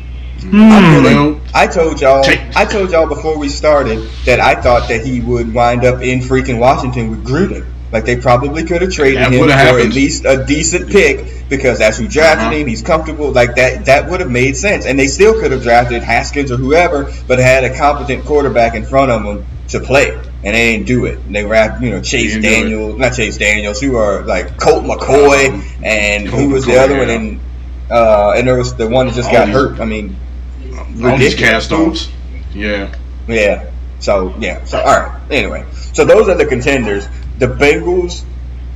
I'm 0.54 0.84
Hmm. 0.84 1.04
really- 1.04 1.40
I 1.54 1.66
told 1.66 2.00
y'all, 2.00 2.24
I 2.54 2.64
told 2.64 2.90
y'all 2.92 3.06
before 3.06 3.36
we 3.38 3.48
started 3.48 4.08
that 4.26 4.40
I 4.40 4.54
thought 4.54 4.88
that 4.88 5.04
he 5.04 5.20
would 5.20 5.52
wind 5.52 5.84
up 5.84 6.02
in 6.02 6.20
freaking 6.20 6.58
Washington 6.58 7.10
with 7.10 7.24
Gruden. 7.24 7.64
Like 7.96 8.04
they 8.04 8.16
probably 8.20 8.62
could 8.64 8.82
have 8.82 8.92
traded 8.92 9.18
That 9.18 9.32
him 9.32 9.38
for 9.40 9.46
would've 9.46 9.86
at 9.86 9.94
least 9.94 10.26
a 10.26 10.44
decent 10.44 10.90
pick 10.90 11.48
because 11.48 11.78
that's 11.78 11.96
who 11.96 12.06
drafted 12.06 12.48
Uh-huh. 12.48 12.56
him. 12.56 12.66
He's 12.66 12.82
comfortable. 12.82 13.32
Like 13.32 13.54
that, 13.54 13.86
that 13.86 14.10
would 14.10 14.20
have 14.20 14.30
made 14.30 14.54
sense. 14.54 14.84
And 14.84 14.98
they 14.98 15.06
still 15.06 15.32
could 15.40 15.50
have 15.50 15.62
drafted 15.62 16.02
Haskins 16.02 16.52
or 16.52 16.58
whoever, 16.58 17.10
but 17.26 17.38
had 17.38 17.64
a 17.64 17.74
competent 17.74 18.26
quarterback 18.26 18.74
in 18.74 18.84
front 18.84 19.10
of 19.10 19.22
them 19.24 19.46
to 19.68 19.80
play. 19.80 20.10
And 20.44 20.54
they 20.54 20.72
didn't 20.72 20.86
do 20.86 21.06
it. 21.06 21.18
They 21.32 21.44
wrapped, 21.46 21.80
you 21.82 21.88
know, 21.90 22.02
Chase 22.02 22.34
didn't 22.34 22.42
do 22.42 22.48
it. 22.48 22.60
Daniels, 22.64 22.98
not 22.98 23.14
Chase 23.14 23.38
Daniels, 23.38 23.80
who 23.80 23.96
are 23.96 24.22
like 24.24 24.58
Colt 24.58 24.84
McCoy, 24.84 25.48
Um, 25.54 25.64
and 25.82 26.28
Colt 26.28 26.42
who 26.42 26.48
was 26.50 26.66
the 26.66 26.72
McCoy, 26.72 26.84
other 26.84 26.98
one? 26.98 27.08
And 27.10 27.40
uh, 27.90 28.34
and 28.36 28.46
there 28.46 28.58
was 28.58 28.74
the 28.76 28.88
one 28.88 29.06
that 29.06 29.14
just 29.14 29.28
All 29.28 29.34
got 29.34 29.46
these- 29.46 29.54
hurt. 29.54 29.80
I 29.80 29.86
mean, 29.86 30.16
all 30.76 30.84
these 30.86 31.02
ridiculous. 31.02 31.34
cast-offs. 31.36 32.08
Yeah. 32.54 32.94
yeah. 33.26 33.70
So 34.00 34.34
yeah. 34.38 34.62
So 34.64 34.78
all 34.78 34.84
right. 35.00 35.20
Anyway, 35.30 35.64
so 35.94 36.04
those 36.04 36.28
are 36.28 36.34
the 36.36 36.46
contenders. 36.46 37.06
The 37.38 37.46
Bengals 37.46 38.24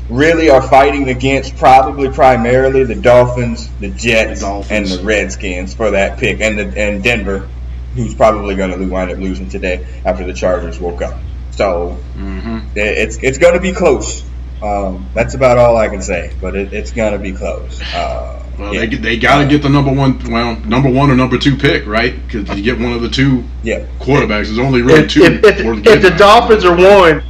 really 0.08 0.50
are 0.50 0.61
fighting 0.62 1.08
against 1.08 1.56
probably 1.56 2.11
primarily 2.11 2.84
the 2.84 2.94
Dolphins, 2.96 3.68
the 3.80 3.90
Jets, 3.90 4.40
The 4.40 4.46
Dolphins. 4.46 4.90
and 4.92 5.00
the 5.00 5.04
Redskins 5.04 5.74
for 5.74 5.92
that 5.92 6.18
pick, 6.18 6.40
and 6.40 6.58
the, 6.58 6.78
and 6.78 7.02
Denver, 7.02 7.48
who's 7.94 8.14
probably 8.14 8.54
going 8.56 8.76
to 8.76 8.86
wind 8.86 9.11
up 9.11 9.18
losing 9.18 9.48
today 9.48 9.86
after 10.04 10.24
the 10.24 10.32
Chargers 10.34 10.78
woke 10.80 11.02
up. 11.02 11.18
So 11.52 11.96
Mm-hmm. 12.16 12.58
it's 12.76 13.16
it's 13.22 13.38
going 13.38 13.54
to 13.54 13.61
be 13.61 13.72
close. 13.72 14.24
Um, 14.62 15.08
that's 15.14 15.34
about 15.34 15.56
all 15.58 15.76
I 15.76 15.88
can 15.88 16.02
say, 16.02 16.32
but 16.40 16.54
it, 16.54 16.72
it's 16.74 16.90
going 16.92 17.12
to 17.12 17.18
be 17.18 17.32
close. 17.32 17.80
Uh, 17.94 18.42
Well, 18.58 18.74
yeah. 18.74 18.80
they 18.86 18.96
they 18.96 19.16
got 19.18 19.38
to 19.42 19.48
get 19.48 19.62
the 19.62 19.68
number 19.70 19.90
one, 19.92 20.18
well, 20.30 20.56
number 20.61 20.90
one 20.90 21.11
or 21.11 21.16
number 21.16 21.38
two 21.38 21.56
pick, 21.56 21.86
right? 21.86 22.14
Because 22.26 22.48
you 22.58 22.62
get 22.62 22.78
one 22.78 22.92
of 22.92 23.00
the 23.00 23.08
two 23.08 23.44
yeah. 23.62 23.86
quarterbacks. 24.00 24.46
There's 24.46 24.58
only 24.58 24.82
really 24.82 25.04
If, 25.04 25.11
two. 25.12 25.22
if, 25.22 25.44
if, 25.44 25.64
more 25.64 25.74
if 25.74 25.82
the 26.02 26.11
that. 26.11 26.18
Dolphins 26.18 26.64
are 26.66 26.76
one, 26.76 27.22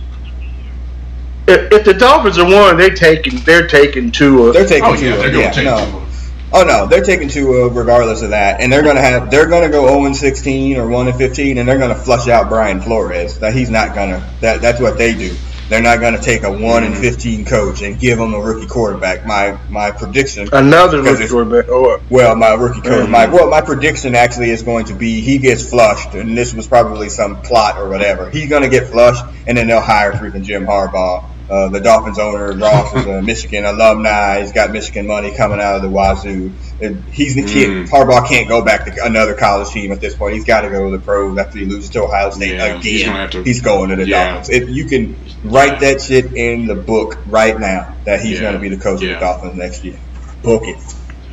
if, 1.51 1.73
if 1.73 1.85
the 1.85 1.95
Dolphins 1.95 2.39
are 2.39 2.45
one, 2.45 2.77
they're 2.77 2.95
taking 2.95 3.41
they're 3.41 3.67
taking 3.67 4.11
Tua. 4.11 4.53
They're 4.53 4.67
taking 4.67 4.85
Oh 4.85 4.93
yeah, 4.95 4.99
Tua, 5.15 5.17
they're 5.31 5.35
yeah, 5.41 5.51
take 5.51 5.65
no. 5.65 5.79
two. 5.91 6.07
Oh 6.53 6.65
no, 6.65 6.87
they're 6.87 7.05
taking 7.05 7.29
Tua 7.29 7.69
regardless 7.69 8.23
of 8.23 8.31
that, 8.31 8.61
and 8.61 8.73
they're 8.73 8.83
gonna 8.83 9.01
have 9.01 9.31
they're 9.31 9.47
gonna 9.49 9.69
go 9.69 9.87
0 9.89 10.07
and 10.07 10.17
16 10.17 10.77
or 10.79 10.89
1 10.89 11.09
and 11.09 11.17
15, 11.17 11.59
and 11.59 11.69
they're 11.69 11.79
gonna 11.79 11.95
flush 11.95 12.27
out 12.29 12.49
Brian 12.49 12.81
Flores. 12.81 13.39
That 13.39 13.53
he's 13.55 13.71
not 13.71 13.95
gonna. 13.95 14.29
That 14.41 14.61
that's 14.61 14.81
what 14.81 14.99
they 14.99 15.15
do. 15.15 15.35
They're 15.69 15.81
not 15.81 16.01
gonna 16.01 16.21
take 16.21 16.43
a 16.43 16.51
1 16.51 16.83
and 16.83 16.97
15 16.97 17.45
coach 17.45 17.83
and 17.83 17.97
give 18.01 18.19
him 18.19 18.35
a 18.35 18.41
rookie 18.41 18.67
quarterback. 18.67 19.25
My 19.25 19.57
my 19.69 19.93
prediction. 19.93 20.49
Another 20.53 21.01
rookie 21.01 21.29
quarterback. 21.29 21.67
Oh, 21.69 22.01
Well, 22.11 22.35
my 22.35 22.55
rookie 22.55 22.81
coach. 22.81 23.07
Mhm. 23.07 23.11
My 23.11 23.27
well, 23.27 23.49
my 23.49 23.61
prediction 23.61 24.17
actually 24.17 24.51
is 24.51 24.65
going 24.65 24.87
to 24.87 24.95
be 24.95 25.21
he 25.21 25.39
gets 25.39 25.71
flushed, 25.71 26.15
and 26.15 26.37
this 26.37 26.53
was 26.53 26.67
probably 26.67 27.09
some 27.09 27.41
plot 27.43 27.79
or 27.79 27.89
whatever. 27.89 28.29
He's 28.29 28.49
going 28.49 28.63
to 28.63 28.69
get 28.69 28.89
flushed, 28.89 29.23
and 29.47 29.57
then 29.57 29.69
they'll 29.69 29.81
hire 29.81 30.11
freaking 30.15 30.43
Jim 30.43 30.67
Harbaugh. 30.67 31.23
Uh, 31.51 31.69
the 31.69 31.81
Dolphins 31.81 32.19
owner 32.21 32.53
Ross 32.53 32.95
is 32.95 33.07
a 33.07 33.21
Michigan 33.23 33.65
alumni. 33.65 34.41
He's 34.41 34.53
got 34.53 34.71
Michigan 34.71 35.09
money 35.09 35.35
coming 35.37 35.59
out 35.61 35.75
of 35.77 35.83
the 35.83 35.91
wazoo. 35.91 36.53
And 36.81 37.03
he's 37.07 37.35
the 37.35 37.43
kid. 37.43 37.69
Mm. 37.69 37.89
Harbaugh 37.89 38.27
can't 38.29 38.49
go 38.49 38.65
back 38.65 38.85
to 38.85 39.05
another 39.05 39.35
college 39.35 39.69
team 39.71 39.91
at 39.91 40.01
this 40.01 40.15
point. 40.15 40.35
He's 40.35 40.45
got 40.45 40.61
to 40.61 40.71
go 40.71 40.89
to 40.89 40.97
the 40.97 41.03
pros 41.05 41.37
after 41.39 41.59
he 41.59 41.65
loses 41.65 41.91
to 41.91 42.05
Ohio 42.05 42.31
State 42.31 42.55
Yeah, 42.55 42.67
again. 42.67 42.81
he's 42.83 43.05
gonna 43.05 43.43
He's 43.45 43.61
going 43.63 43.91
to 43.91 43.97
the 43.97 44.07
Yeah. 44.07 44.35
Dolphins. 44.35 44.49
If 44.51 44.69
you 44.71 44.85
can 44.85 45.17
write 45.43 45.81
that 45.81 46.01
shit 46.01 46.33
in 46.35 46.67
the 46.67 46.77
book 46.77 47.19
right 47.27 47.59
now 47.59 47.97
that 48.05 48.21
he's 48.21 48.35
Yeah. 48.35 48.43
going 48.43 48.55
to 48.55 48.61
be 48.61 48.69
the 48.69 48.77
coach 48.81 49.03
of 49.03 49.09
the 49.09 49.15
Dolphins 49.17 49.57
next 49.57 49.85
year. 49.85 49.99
Book 50.45 50.63
it. 50.67 50.79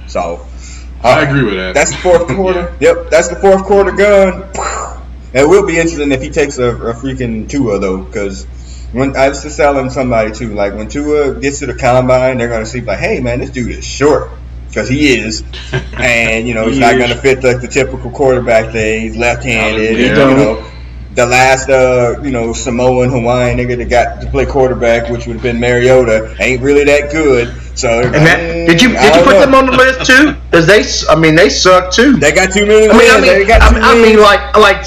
So. 0.07 0.45
I 1.03 1.21
uh, 1.25 1.29
agree 1.29 1.43
with 1.43 1.53
that. 1.57 1.75
that's 1.75 1.91
the 1.91 1.97
fourth 1.97 2.27
quarter. 2.35 2.75
Yep, 2.79 3.11
that's 3.11 3.27
the 3.27 3.35
fourth 3.35 3.63
quarter 3.65 3.91
gun. 3.91 4.49
It 5.31 5.47
will 5.47 5.67
be 5.67 5.75
interesting 5.77 6.11
if 6.11 6.23
he 6.23 6.31
takes 6.31 6.57
a, 6.57 6.69
a 6.69 6.93
freaking 6.95 7.47
Tua 7.47 7.77
though, 7.79 7.99
because 7.99 8.47
when 8.93 9.15
I 9.15 9.29
was 9.29 9.43
just 9.43 9.57
telling 9.57 9.89
somebody 9.89 10.31
too, 10.31 10.53
like 10.53 10.73
when 10.73 10.87
Tua 10.87 11.39
gets 11.39 11.59
to 11.59 11.65
the 11.65 11.75
combine, 11.75 12.37
they're 12.37 12.47
gonna 12.49 12.65
see 12.65 12.81
like, 12.81 12.99
hey 12.99 13.19
man, 13.19 13.39
this 13.39 13.49
dude 13.49 13.71
is 13.71 13.85
short 13.85 14.29
because 14.67 14.87
he 14.89 15.17
is, 15.17 15.43
and 15.93 16.47
you 16.47 16.53
know 16.53 16.65
he's 16.67 16.75
He 16.75 16.81
not 16.81 16.95
is. 16.95 17.01
gonna 17.01 17.21
fit 17.21 17.43
like 17.43 17.61
the 17.61 17.67
typical 17.67 18.09
quarterback 18.11 18.71
thing. 18.71 19.01
He's 19.01 19.17
left-handed. 19.17 19.97
Yeah. 19.99 20.29
You 20.29 20.35
know, 20.35 20.71
the 21.15 21.25
last 21.25 21.67
uh 21.69 22.21
you 22.23 22.31
know 22.31 22.53
Samoan 22.53 23.09
Hawaiian 23.09 23.57
nigga 23.57 23.77
that 23.77 23.89
got 23.89 24.21
to 24.21 24.27
play 24.29 24.45
quarterback, 24.45 25.09
which 25.09 25.25
would 25.27 25.33
have 25.37 25.43
been 25.43 25.59
Mariota, 25.59 26.35
ain't 26.39 26.61
really 26.61 26.83
that 26.85 27.11
good. 27.11 27.53
So 27.77 28.01
And 28.01 28.13
that, 28.13 28.37
did 28.67 28.81
you 28.81 28.89
did 28.89 29.15
you 29.15 29.21
put 29.23 29.33
know. 29.33 29.39
them 29.41 29.53
on 29.55 29.65
the 29.67 29.71
list 29.73 30.05
too? 30.09 30.35
Because 30.47 30.65
they, 30.65 30.79
s- 30.79 31.05
I 31.09 31.15
mean, 31.19 31.35
they 31.35 31.49
suck 31.49 31.91
too. 31.91 32.13
They 32.13 32.31
got 32.31 32.51
too 32.53 32.65
many 32.65 32.87
I 32.89 32.93
mean, 32.97 33.01
I 33.11 33.19
wins. 33.19 33.25
They 33.27 33.37
mean, 33.39 33.47
got 33.47 33.61
I 33.61 33.73
mean, 33.73 33.83
I 33.83 33.93
mean, 34.01 34.19
like, 34.19 34.55
like, 34.57 34.85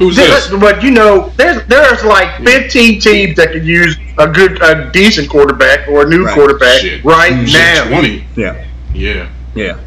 Who's 0.00 0.16
this? 0.16 0.48
this? 0.48 0.58
but 0.60 0.82
you 0.82 0.90
know, 0.90 1.28
there's 1.36 1.64
there's 1.66 2.02
like 2.04 2.42
15 2.42 3.00
teams 3.00 3.36
that 3.36 3.52
could 3.52 3.64
use 3.64 3.96
a 4.18 4.26
good, 4.26 4.60
a 4.62 4.90
decent 4.90 5.28
quarterback 5.30 5.86
or 5.88 6.02
a 6.06 6.08
new 6.08 6.24
Right. 6.24 6.34
quarterback 6.34 6.80
Shit. 6.80 7.04
right 7.04 7.46
Shit, 7.48 7.52
now. 7.60 7.88
Twenty. 7.88 8.24
Yeah. 8.34 8.66
Yeah. 8.94 9.28
Yeah. 9.54 9.78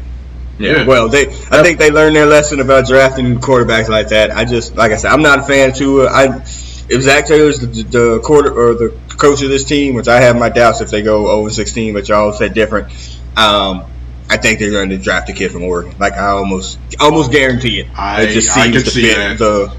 Yeah. 0.58 0.86
Well, 0.86 1.08
they 1.08 1.26
I 1.50 1.62
think 1.62 1.78
they 1.78 1.90
learned 1.90 2.14
their 2.16 2.26
lesson 2.26 2.60
about 2.60 2.86
drafting 2.86 3.38
quarterbacks 3.40 3.88
like 3.88 4.08
that. 4.08 4.30
I 4.30 4.44
just 4.44 4.76
like 4.76 4.92
I 4.92 4.96
said, 4.96 5.10
I'm 5.10 5.20
not 5.22 5.40
a 5.40 5.42
fan 5.42 5.72
too. 5.72 5.98
Tua. 6.02 6.06
I 6.10 6.24
if 6.88 7.02
Zac 7.02 7.26
Taylor's 7.26 7.58
the, 7.60 7.66
the 7.82 8.20
quarter 8.22 8.52
or 8.52 8.74
the 8.74 8.96
coach 9.16 9.42
of 9.42 9.48
this 9.48 9.64
team, 9.64 9.94
which 9.94 10.06
I 10.06 10.20
have 10.20 10.36
my 10.36 10.48
doubts 10.48 10.80
if 10.80 10.90
they 10.90 11.02
go 11.02 11.26
0 11.26 11.48
16, 11.48 11.92
but 11.94 12.08
y'all 12.08 12.32
said 12.32 12.54
different. 12.54 12.88
Um, 13.36 13.84
I 14.30 14.36
think 14.36 14.58
they're 14.60 14.70
going 14.70 14.90
to 14.90 14.98
draft 14.98 15.28
a 15.28 15.32
kid 15.32 15.50
from 15.50 15.64
Oregon. 15.64 15.94
Like 15.98 16.12
I 16.12 16.28
almost 16.28 16.78
almost 17.00 17.32
guarantee 17.32 17.80
it. 17.80 17.88
I- 17.96 18.22
it 18.22 18.32
just 18.32 18.56
I 18.56 18.64
seems 18.64 18.76
could 18.76 18.84
to 18.84 18.90
see 18.90 19.02
fit 19.08 19.16
that. 19.16 19.38
the. 19.38 19.74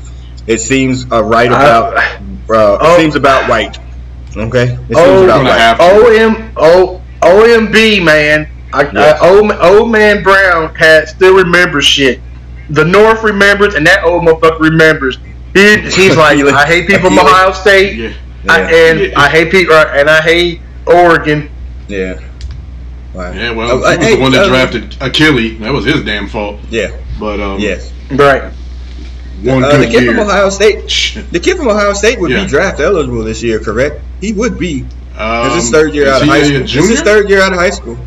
It 0.48 0.60
seems 0.60 1.12
uh, 1.12 1.24
right 1.24 1.52
I- 1.52 1.56
about. 1.56 1.98
Uh, 1.98 2.78
Oh. 2.80 2.96
it 2.96 3.00
seems 3.02 3.16
about 3.16 3.50
right. 3.50 3.76
Okay. 4.38 4.64
It 4.64 4.78
seems 4.78 4.92
Oh, 4.96 5.24
about 5.26 5.44
right. 5.44 5.58
have 5.58 5.78
to. 5.80 5.84
OM, 5.84 6.52
O, 6.58 7.02
OMB, 7.24 8.04
man. 8.04 8.48
I, 8.74 8.84
Yes. 8.92 9.20
I, 9.22 9.28
old, 9.30 9.52
old 9.54 9.92
man 9.92 10.22
Brown 10.22 10.76
had 10.76 11.08
still 11.08 11.36
remembers 11.36 11.86
shit. 11.86 12.20
The 12.70 12.84
North 12.86 13.24
remembers, 13.24 13.74
and 13.76 13.88
that 13.88 14.04
old 14.04 14.24
motherfucker 14.24 14.60
remembers. 14.60 15.18
He, 15.56 15.78
he's 15.80 16.18
like, 16.18 16.38
I 16.40 16.66
hate 16.68 16.88
people 16.88 17.10
from 17.10 17.18
Ohio 17.20 17.52
State, 17.54 17.96
Yeah. 17.96 18.14
I, 18.50 18.62
and 18.62 19.00
Yeah. 19.00 19.20
I 19.20 19.30
hate 19.30 19.50
people, 19.52 19.74
and 19.76 20.10
I 20.10 20.22
hate 20.22 20.60
Oregon. 20.86 21.50
Yeah. 21.88 22.20
Wow. 23.14 23.32
Yeah. 23.32 23.52
Well, 23.52 23.72
Oh, 23.72 23.78
he 23.92 23.98
was 23.98 24.06
hey, 24.06 24.16
the 24.18 24.22
one 24.22 24.32
that 24.34 24.46
uh, 24.46 24.50
drafted 24.50 24.92
Akili. 25.00 25.58
That 25.62 25.72
was 25.74 25.86
his 25.86 26.04
damn 26.04 26.28
fault. 26.28 26.60
Yeah. 26.70 26.92
But 27.20 27.40
um, 27.40 27.60
Yes. 27.60 27.92
Right. 28.12 28.52
One 29.46 29.64
Uh, 29.64 29.78
the 29.78 29.86
kid 29.88 30.04
year. 30.04 30.12
from 30.14 30.22
Ohio 30.28 30.50
State. 30.50 30.80
The 31.32 31.40
kid 31.40 31.58
from 31.58 31.68
Ohio 31.70 31.94
State 31.94 32.20
would 32.20 32.32
Yeah. 32.32 32.44
be 32.44 32.48
draft 32.50 32.80
eligible 32.80 33.24
this 33.24 33.42
year, 33.44 33.60
correct? 33.60 34.02
He 34.22 34.34
would 34.34 34.58
be. 34.60 34.86
Um, 35.18 35.48
It's 35.48 35.56
his 35.56 35.70
third 35.72 35.94
year 35.96 36.08
is 36.08 36.14
out 36.14 36.22
of 36.24 36.28
high 36.28 36.38
a 36.38 36.46
school. 36.46 36.62
It's 36.62 36.72
Junior? 36.72 36.90
his 36.90 37.02
third 37.02 37.30
year 37.30 37.42
out 37.42 37.54
of 37.54 37.60
high 37.60 37.70
school. 37.70 37.98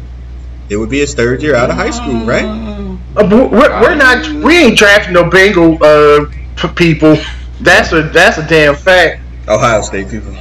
It 0.69 0.77
would 0.77 0.91
be 0.91 0.99
his 1.01 1.15
third 1.15 1.43
year 1.43 1.55
out 1.55 1.71
of 1.71 1.77
high 1.77 1.91
school, 1.91 2.21
right? 2.27 2.45
Uh, 2.45 3.27
we're, 3.31 3.49
we're 3.81 3.95
not. 3.95 4.29
We 4.29 4.57
ain't 4.59 4.77
drafting 4.79 5.15
no 5.15 5.25
Bengal 5.25 5.79
uh, 5.83 6.27
people. 6.75 7.17
That's 7.61 7.93
a 7.93 8.03
that's 8.03 8.37
a 8.39 8.47
damn 8.47 8.75
fact. 8.75 9.23
Ohio 9.49 9.81
State 9.83 10.11
people. 10.11 10.33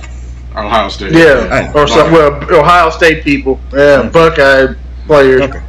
Ohio 0.56 0.90
State. 0.90 1.14
Yeah, 1.14 1.72
or 1.74 1.88
some 1.88 2.12
well 2.12 2.34
Ohio 2.52 2.90
State 2.90 3.24
people. 3.24 3.60
Yeah, 3.74 4.04
Buckeye 4.04 4.74
players. 5.08 5.42
Okay. 5.44 5.62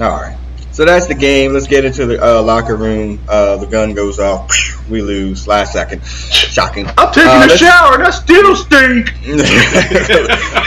All 0.00 0.10
right. 0.10 0.36
So 0.76 0.84
that's 0.84 1.06
the 1.06 1.14
game. 1.14 1.54
Let's 1.54 1.66
get 1.68 1.86
into 1.86 2.04
the 2.04 2.22
uh, 2.22 2.42
locker 2.42 2.76
room. 2.76 3.18
Uh, 3.26 3.56
the 3.56 3.64
gun 3.64 3.94
goes 3.94 4.18
off. 4.20 4.50
We 4.90 5.00
lose 5.00 5.48
last 5.48 5.72
second. 5.72 6.04
Shocking. 6.04 6.86
I'm 6.98 7.14
taking 7.14 7.30
Uh, 7.30 7.48
a 7.50 7.56
shower 7.56 7.94
and 7.94 8.02
I 8.02 8.10
still 8.10 8.54
stink. 8.54 9.10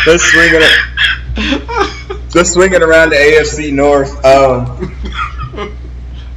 let's 0.07 0.23
swing 0.23 0.49
it. 0.55 2.33
Let's 2.33 2.51
swing 2.53 2.73
it 2.73 2.81
around 2.81 3.11
the 3.11 3.17
AFC 3.17 3.71
North. 3.71 4.25
Um, 4.25 4.95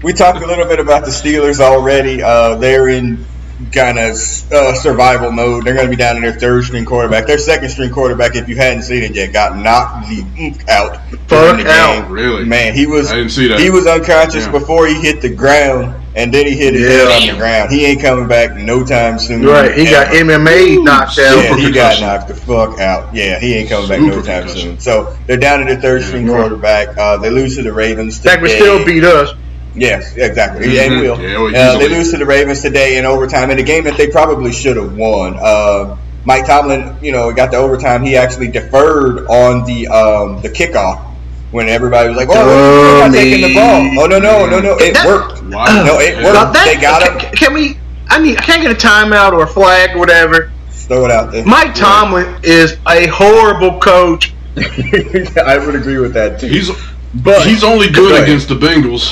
we 0.02 0.12
talked 0.12 0.42
a 0.44 0.46
little 0.46 0.66
bit 0.66 0.78
about 0.78 1.06
the 1.06 1.10
Steelers 1.10 1.58
already. 1.58 2.22
Uh, 2.22 2.56
they're 2.56 2.90
in 2.90 3.24
kind 3.70 3.98
of 3.98 4.12
uh, 4.52 4.74
survival 4.74 5.30
mode. 5.30 5.64
They're 5.64 5.74
going 5.74 5.86
to 5.86 5.90
be 5.90 5.96
down 5.96 6.16
to 6.16 6.20
their 6.20 6.32
third 6.38 6.64
string 6.64 6.84
quarterback. 6.84 7.26
Their 7.26 7.38
second 7.38 7.68
string 7.70 7.90
quarterback, 7.90 8.34
if 8.36 8.48
you 8.48 8.56
hadn't 8.56 8.82
seen 8.82 9.02
it 9.02 9.14
yet, 9.14 9.32
got 9.32 9.56
knocked 9.56 10.08
the 10.08 10.24
ink 10.36 10.68
out. 10.68 10.98
during 11.28 11.58
the 11.64 11.70
out. 11.70 12.02
game. 12.04 12.10
Really? 12.12 12.44
Man, 12.44 12.74
he 12.74 12.86
was 12.86 13.10
I 13.10 13.16
didn't 13.16 13.30
see 13.30 13.48
that. 13.48 13.60
he 13.60 13.70
was 13.70 13.86
unconscious 13.86 14.46
Yeah. 14.46 14.52
before 14.52 14.86
he 14.86 14.94
hit 15.00 15.20
the 15.22 15.28
ground, 15.28 15.94
and 16.14 16.32
then 16.32 16.46
he 16.46 16.52
hit 16.56 16.74
his 16.74 16.82
Yeah. 16.82 16.88
head 17.08 17.22
on 17.22 17.34
the 17.34 17.38
ground. 17.38 17.70
He 17.72 17.86
ain't 17.86 18.00
coming 18.02 18.26
back 18.28 18.54
no 18.56 18.84
time 18.84 19.18
soon. 19.18 19.44
Right, 19.46 19.72
he 19.74 19.84
got 19.84 20.08
ever. 20.14 20.32
MMA 20.32 20.82
knocked 20.82 21.18
out. 21.18 21.36
Yeah, 21.42 21.56
he 21.56 21.70
got 21.70 22.00
knocked 22.00 22.28
the 22.28 22.34
fuck 22.34 22.78
out. 22.80 23.14
Yeah, 23.14 23.38
he 23.38 23.54
ain't 23.54 23.70
coming 23.70 23.88
back 23.88 24.00
no 24.00 24.20
time 24.22 24.42
concussion. 24.42 24.56
soon. 24.60 24.80
So 24.80 25.16
they're 25.26 25.36
down 25.38 25.60
to 25.60 25.64
their 25.64 25.80
third 25.80 26.02
string 26.04 26.26
Yeah. 26.26 26.34
quarterback. 26.36 26.96
Uh, 26.98 27.16
they 27.18 27.30
lose 27.30 27.56
to 27.56 27.62
the 27.62 27.72
Ravens. 27.72 28.20
That 28.20 28.40
would 28.42 28.50
still 28.50 28.84
beat 28.84 29.04
us. 29.04 29.30
Yes, 29.74 30.16
exactly. 30.16 30.66
Mhm. 30.66 30.72
Yeah, 30.74 30.82
it 30.82 30.90
will. 31.00 31.20
Yeah, 31.20 31.38
well, 31.38 31.76
uh, 31.76 31.78
they 31.78 31.88
lose 31.88 32.10
to 32.10 32.18
the 32.18 32.26
Ravens 32.26 32.60
today 32.60 32.98
in 32.98 33.06
overtime 33.06 33.50
in 33.50 33.58
a 33.58 33.62
game 33.62 33.84
that 33.84 33.96
they 33.96 34.08
probably 34.08 34.52
should 34.52 34.76
have 34.76 34.94
won. 34.96 35.36
Uh, 35.40 35.96
Mike 36.24 36.46
Tomlin, 36.46 36.96
you 37.02 37.12
know, 37.12 37.32
got 37.32 37.50
the 37.50 37.56
overtime. 37.56 38.02
He 38.02 38.16
actually 38.16 38.48
deferred 38.48 39.26
on 39.28 39.64
the 39.64 39.88
um, 39.88 40.40
the 40.42 40.48
kickoff 40.48 41.02
when 41.50 41.68
everybody 41.68 42.08
was 42.08 42.16
like, 42.16 42.28
"Oh, 42.30 42.46
we're 42.46 43.08
not 43.08 43.14
taking 43.14 43.48
the 43.48 43.54
ball." 43.54 43.80
Oh 44.04 44.06
no, 44.06 44.18
no, 44.18 44.46
no, 44.46 44.60
no! 44.60 44.76
It 44.78 44.94
That- 44.94 45.06
worked. 45.06 45.42
Wow. 45.44 45.84
No, 45.84 45.98
it 46.00 46.16
worked. 46.22 46.52
That- 46.52 46.64
they 46.64 46.80
got 46.80 47.02
can, 47.02 47.18
him. 47.20 47.32
can 47.34 47.54
we? 47.54 47.76
I 48.10 48.18
need. 48.20 48.36
I 48.38 48.42
can't 48.42 48.62
get 48.62 48.70
a 48.70 48.74
timeout 48.74 49.32
or 49.32 49.42
a 49.42 49.46
flag 49.46 49.96
or 49.96 49.98
whatever. 49.98 50.52
Throw 50.70 51.04
it 51.06 51.10
out 51.10 51.32
there. 51.32 51.44
Mike 51.46 51.74
Tomlin 51.74 52.36
is 52.42 52.76
a 52.88 53.06
horrible 53.06 53.78
coach. 53.80 54.34
I 54.56 55.58
would 55.64 55.74
agree 55.74 55.98
with 55.98 56.12
that 56.14 56.38
too. 56.38 56.48
He's 56.48 56.70
But 57.14 57.46
he's 57.46 57.64
only 57.64 57.88
Go 57.90 58.08
good 58.08 58.22
against 58.22 58.48
the 58.48 58.54
Bengals. 58.54 59.10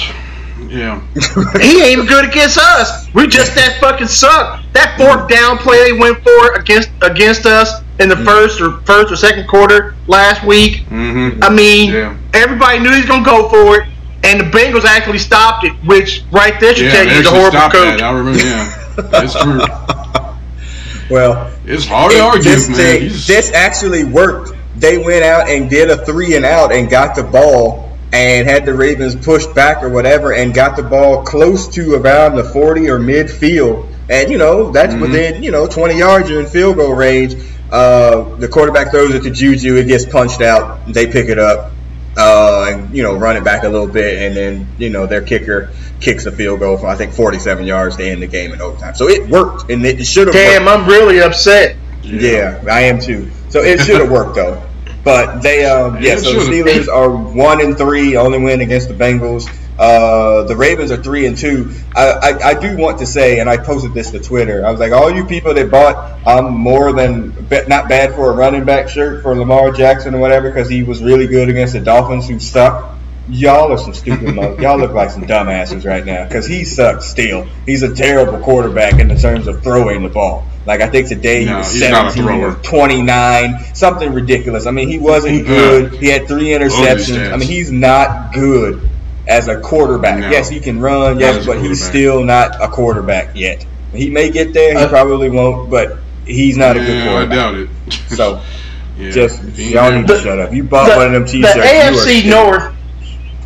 Yeah. 0.71 1.01
He 1.61 1.83
ain't 1.83 1.91
even 1.93 2.07
good 2.07 2.25
against 2.27 2.57
us. 2.57 3.12
We 3.12 3.27
just 3.27 3.55
that 3.57 3.79
fucking 3.81 4.07
suck. 4.07 4.62
That 4.73 4.97
fourth 4.97 5.29
down 5.29 5.59
play 5.59 5.91
they 5.93 5.99
went 5.99 6.23
for 6.23 6.53
against 6.55 6.91
against 7.03 7.45
us 7.45 7.83
in 7.99 8.09
the 8.09 8.16
first 8.16 8.61
or 8.61 8.81
first 8.83 9.12
or 9.12 9.16
second 9.16 9.49
quarter 9.49 9.95
last 10.07 10.45
week. 10.45 10.87
Mm-hmm. 10.89 11.43
I 11.43 11.49
mean, 11.51 11.93
Yeah. 11.93 12.16
everybody 12.35 12.79
knew 12.79 12.91
he 12.93 13.01
was 13.01 13.07
gonna 13.07 13.25
go 13.25 13.49
for 13.49 13.81
it, 13.81 13.89
and 14.23 14.39
the 14.41 14.45
Bengals 14.45 14.85
actually 14.85 15.18
stopped 15.18 15.64
it, 15.64 15.73
which 15.85 16.23
right 16.31 16.59
there 16.61 16.75
should 16.75 16.87
Yeah, 16.87 16.93
tell 16.93 17.05
they 17.05 17.11
you 17.11 17.16
he's 17.16 17.27
a 17.27 17.31
actually 17.31 17.39
horrible 17.41 17.59
stopped 17.59 17.75
coach. 17.75 17.99
that. 17.99 18.03
I 18.03 18.12
remember. 18.16 18.39
Yeah, 18.39 19.23
it's 19.25 19.43
true. 19.43 21.14
well, 21.14 21.51
It's 21.64 21.85
hard 21.87 22.12
to 22.12 22.21
argue, 22.21 22.43
this, 22.43 22.68
man. 22.68 22.77
thing- 22.77 23.03
He's- 23.03 23.27
this 23.27 23.53
actually 23.53 24.05
worked. 24.05 24.53
They 24.77 24.99
went 24.99 25.25
out 25.25 25.49
and 25.49 25.68
did 25.68 25.91
a 25.91 26.05
three 26.07 26.37
and 26.37 26.45
out 26.45 26.73
and 26.73 26.89
got 26.89 27.14
the 27.16 27.23
ball 27.25 27.89
and 28.13 28.49
had 28.49 28.67
the 28.67 28.75
Ravens 28.75 29.15
pushed 29.15 29.55
back 29.55 29.83
or 29.83 29.89
whatever 29.89 30.33
and 30.33 30.53
got 30.53 30.77
the 30.77 30.83
ball 30.83 31.23
close 31.23 31.69
to 31.69 31.95
around 31.95 32.37
the 32.37 32.45
40 32.45 32.89
or 32.89 32.99
midfield. 32.99 33.87
And, 34.09 34.31
you 34.31 34.39
know, 34.39 34.71
that's 34.73 34.95
Mhm. 34.95 35.01
within, 35.01 35.43
you 35.43 35.53
know, 35.53 35.67
20 35.69 35.97
yards, 35.97 36.29
you're 36.29 36.41
in 36.41 36.47
field 36.47 36.77
goal 36.77 36.93
range. 36.95 37.37
Uh, 37.71 38.25
the 38.39 38.49
quarterback 38.49 38.91
throws 38.91 39.15
it 39.15 39.23
to 39.23 39.31
Juju. 39.31 39.77
It 39.77 39.87
gets 39.87 40.05
punched 40.05 40.43
out. 40.43 40.93
They 40.93 41.07
pick 41.07 41.29
it 41.29 41.39
up 41.39 41.71
uh, 42.17 42.67
and, 42.69 42.89
you 42.93 43.05
know, 43.05 43.15
run 43.15 43.37
it 43.37 43.45
back 43.45 43.63
a 43.63 43.69
little 43.69 43.87
bit. 43.87 44.21
And 44.23 44.37
then, 44.37 44.67
you 44.79 44.91
know, 44.91 45.07
their 45.07 45.21
kicker 45.23 45.69
kicks 46.01 46.27
a 46.27 46.33
field 46.33 46.59
goal 46.59 46.77
from, 46.79 46.89
I 46.89 46.97
think, 46.97 47.13
47 47.13 47.65
yards 47.67 47.97
to 47.99 48.05
end 48.05 48.23
the 48.23 48.27
game 48.27 48.53
in 48.53 48.61
overtime. 48.61 48.95
So 48.97 49.09
it 49.09 49.29
worked. 49.29 49.71
And 49.71 49.87
it 49.87 50.05
should 50.05 50.27
have 50.27 50.35
worked. 50.35 50.47
Damn, 50.49 50.67
I'm 50.67 50.87
really 50.89 51.21
upset. 51.21 51.77
Yeah, 52.03 52.57
I 52.69 52.81
am 52.83 52.99
too. 52.99 53.29
So 53.51 53.61
it 53.61 53.79
should 53.81 54.01
have 54.01 54.11
worked 54.11 54.35
though. 54.35 54.61
But 55.03 55.40
they, 55.40 55.64
um, 55.64 56.03
yeah. 56.03 56.16
So 56.16 56.32
the. 56.32 56.40
Steelers 56.40 56.88
are 56.88 57.11
one 57.11 57.61
and 57.61 57.76
three, 57.76 58.16
only 58.16 58.38
win 58.38 58.61
against 58.61 58.88
the 58.88 58.94
Bengals. 58.94 59.48
Uh, 59.78 60.42
the 60.42 60.55
Ravens 60.55 60.90
are 60.90 61.03
three 61.03 61.24
and 61.24 61.38
two. 61.38 61.72
I, 61.96 62.11
I, 62.11 62.48
I 62.48 62.55
do 62.61 62.76
want 62.76 62.98
to 62.98 63.07
say, 63.07 63.40
and 63.40 63.48
I 63.48 63.57
posted 63.57 63.94
this 63.94 64.11
to 64.11 64.20
Twitter. 64.20 64.66
I 64.66 64.70
was 64.70 64.78
like, 64.78 64.92
all 64.92 65.11
you 65.11 65.24
people 65.24 65.55
that 65.55 65.70
bought 65.70 66.20
I'm 66.26 66.46
um 66.46 66.53
more 66.53 66.92
than 66.92 67.34
not 67.66 67.88
bad 67.88 68.14
for 68.14 68.30
a 68.30 68.34
running 68.34 68.66
back 68.66 68.90
shirt 68.90 69.22
for 69.22 69.34
Lamar 69.34 69.70
Jackson 69.72 70.14
or 70.14 70.18
whatever 70.18 70.51
because 70.51 70.68
he 70.68 70.82
was 70.82 71.03
really 71.03 71.26
good 71.26 71.48
against 71.48 71.72
the 71.72 71.80
Dolphins 71.80 72.28
who 72.28 72.38
suck. 72.38 72.99
Y'all 73.29 73.71
are 73.73 73.79
some 73.79 73.95
stupid. 73.95 74.35
mo- 74.35 74.57
y'all 74.59 74.79
look 74.79 74.93
like 74.93 75.11
some 75.11 75.23
dumbasses 75.25 75.85
right 75.87 76.05
now 76.05 76.25
because 76.25 76.47
he 76.47 76.64
sucks 76.64 77.07
still. 77.07 77.47
He's 77.66 77.83
a 77.83 77.95
terrible 77.95 78.39
quarterback 78.41 78.99
in 78.99 79.07
the 79.09 79.14
terms 79.16 79.47
of 79.47 79.62
throwing 79.62 80.03
the 80.03 80.09
ball. 80.09 80.45
Like 80.66 80.81
I 80.81 80.89
think 80.89 81.09
today 81.09 81.41
he 81.41 81.47
No, 81.47 81.59
was 81.59 81.73
he's 81.73 81.83
17 81.83 82.25
or 82.43 82.55
29, 82.57 83.75
something 83.75 84.12
ridiculous. 84.12 84.66
I 84.66 84.73
mean, 84.73 84.89
he 84.89 84.99
wasn't 84.99 85.47
good. 85.47 85.95
He 85.95 86.09
had 86.09 86.27
three 86.27 86.49
interceptions. 86.49 87.33
I 87.33 87.37
mean, 87.37 87.49
he's 87.49 87.71
not 87.71 88.33
good 88.35 88.89
as 89.29 89.47
a 89.49 89.61
quarterback. 89.61 90.18
No. 90.21 90.31
Yes, 90.31 90.49
he 90.49 90.59
can 90.59 90.81
run. 90.81 91.14
Not 91.14 91.21
Yes, 91.21 91.47
but 91.47 91.61
he's 91.61 91.83
still 91.85 92.25
not 92.25 92.61
a 92.61 92.68
quarterback 92.68 93.37
yet. 93.37 93.64
He 93.93 94.11
may 94.11 94.31
get 94.31 94.53
there. 94.53 94.77
He 94.77 94.85
Uh, 94.85 94.89
probably 94.89 95.31
won't, 95.31 95.71
but 95.71 95.99
he's 96.27 96.57
not 96.57 96.77
a 96.77 96.81
good 96.81 96.89
Yeah, 96.97 97.05
I 97.05 97.09
quarterback. 97.11 97.37
doubt 97.37 97.55
it. 97.55 97.68
So 98.09 98.41
yeah. 98.99 99.11
just 99.11 99.43
If 99.45 99.57
he 99.57 99.64
ain't 99.66 99.75
y'all 99.75 99.93
need 99.93 100.07
to 100.09 100.14
The- 100.14 100.21
shut 100.21 100.39
up. 100.41 100.53
You 100.53 100.64
bought 100.64 100.91
the, 100.91 100.97
one 100.97 101.07
of 101.07 101.12
them 101.12 101.27
t-shirts. 101.27 101.55
you 101.55 101.62
are 101.62 101.64
AFC 101.64 102.21
stupid. 102.21 102.31
North, 102.31 102.75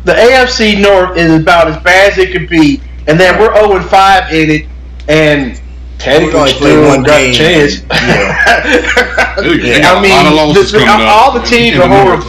the 0.05 0.13
AFC 0.13 0.79
North 0.81 1.17
is 1.17 1.41
about 1.41 1.67
as 1.67 1.77
bad 1.83 2.11
as 2.13 2.17
it 2.17 2.31
could 2.31 2.47
be, 2.49 2.81
and 3.07 3.19
then 3.19 3.39
we're 3.39 3.53
0 3.55 3.75
and 3.77 3.85
5 3.85 4.33
in 4.33 4.49
it, 4.51 4.65
and 5.07 5.51
We 5.53 5.59
technically 5.97 6.39
only 6.39 6.51
played 6.53 6.71
still 6.73 6.87
one 6.87 7.03
got 7.03 7.17
game, 7.19 7.31
a 7.31 7.33
chance. 7.33 7.79
They- 7.81 9.57
they 9.57 9.71
Yeah. 9.71 9.79
got 9.81 9.95
I 9.95 9.99
a 9.99 10.01
mean, 10.01 10.11
lot 10.11 10.25
of 10.27 10.33
losses 10.33 10.71
the- 10.71 10.79
the- 10.79 10.85
coming 10.85 11.07
up 11.07 11.15
all 11.15 11.31
the 11.39 11.45
teams 11.45 11.77
are 11.77 11.87
horrible. 11.87 12.27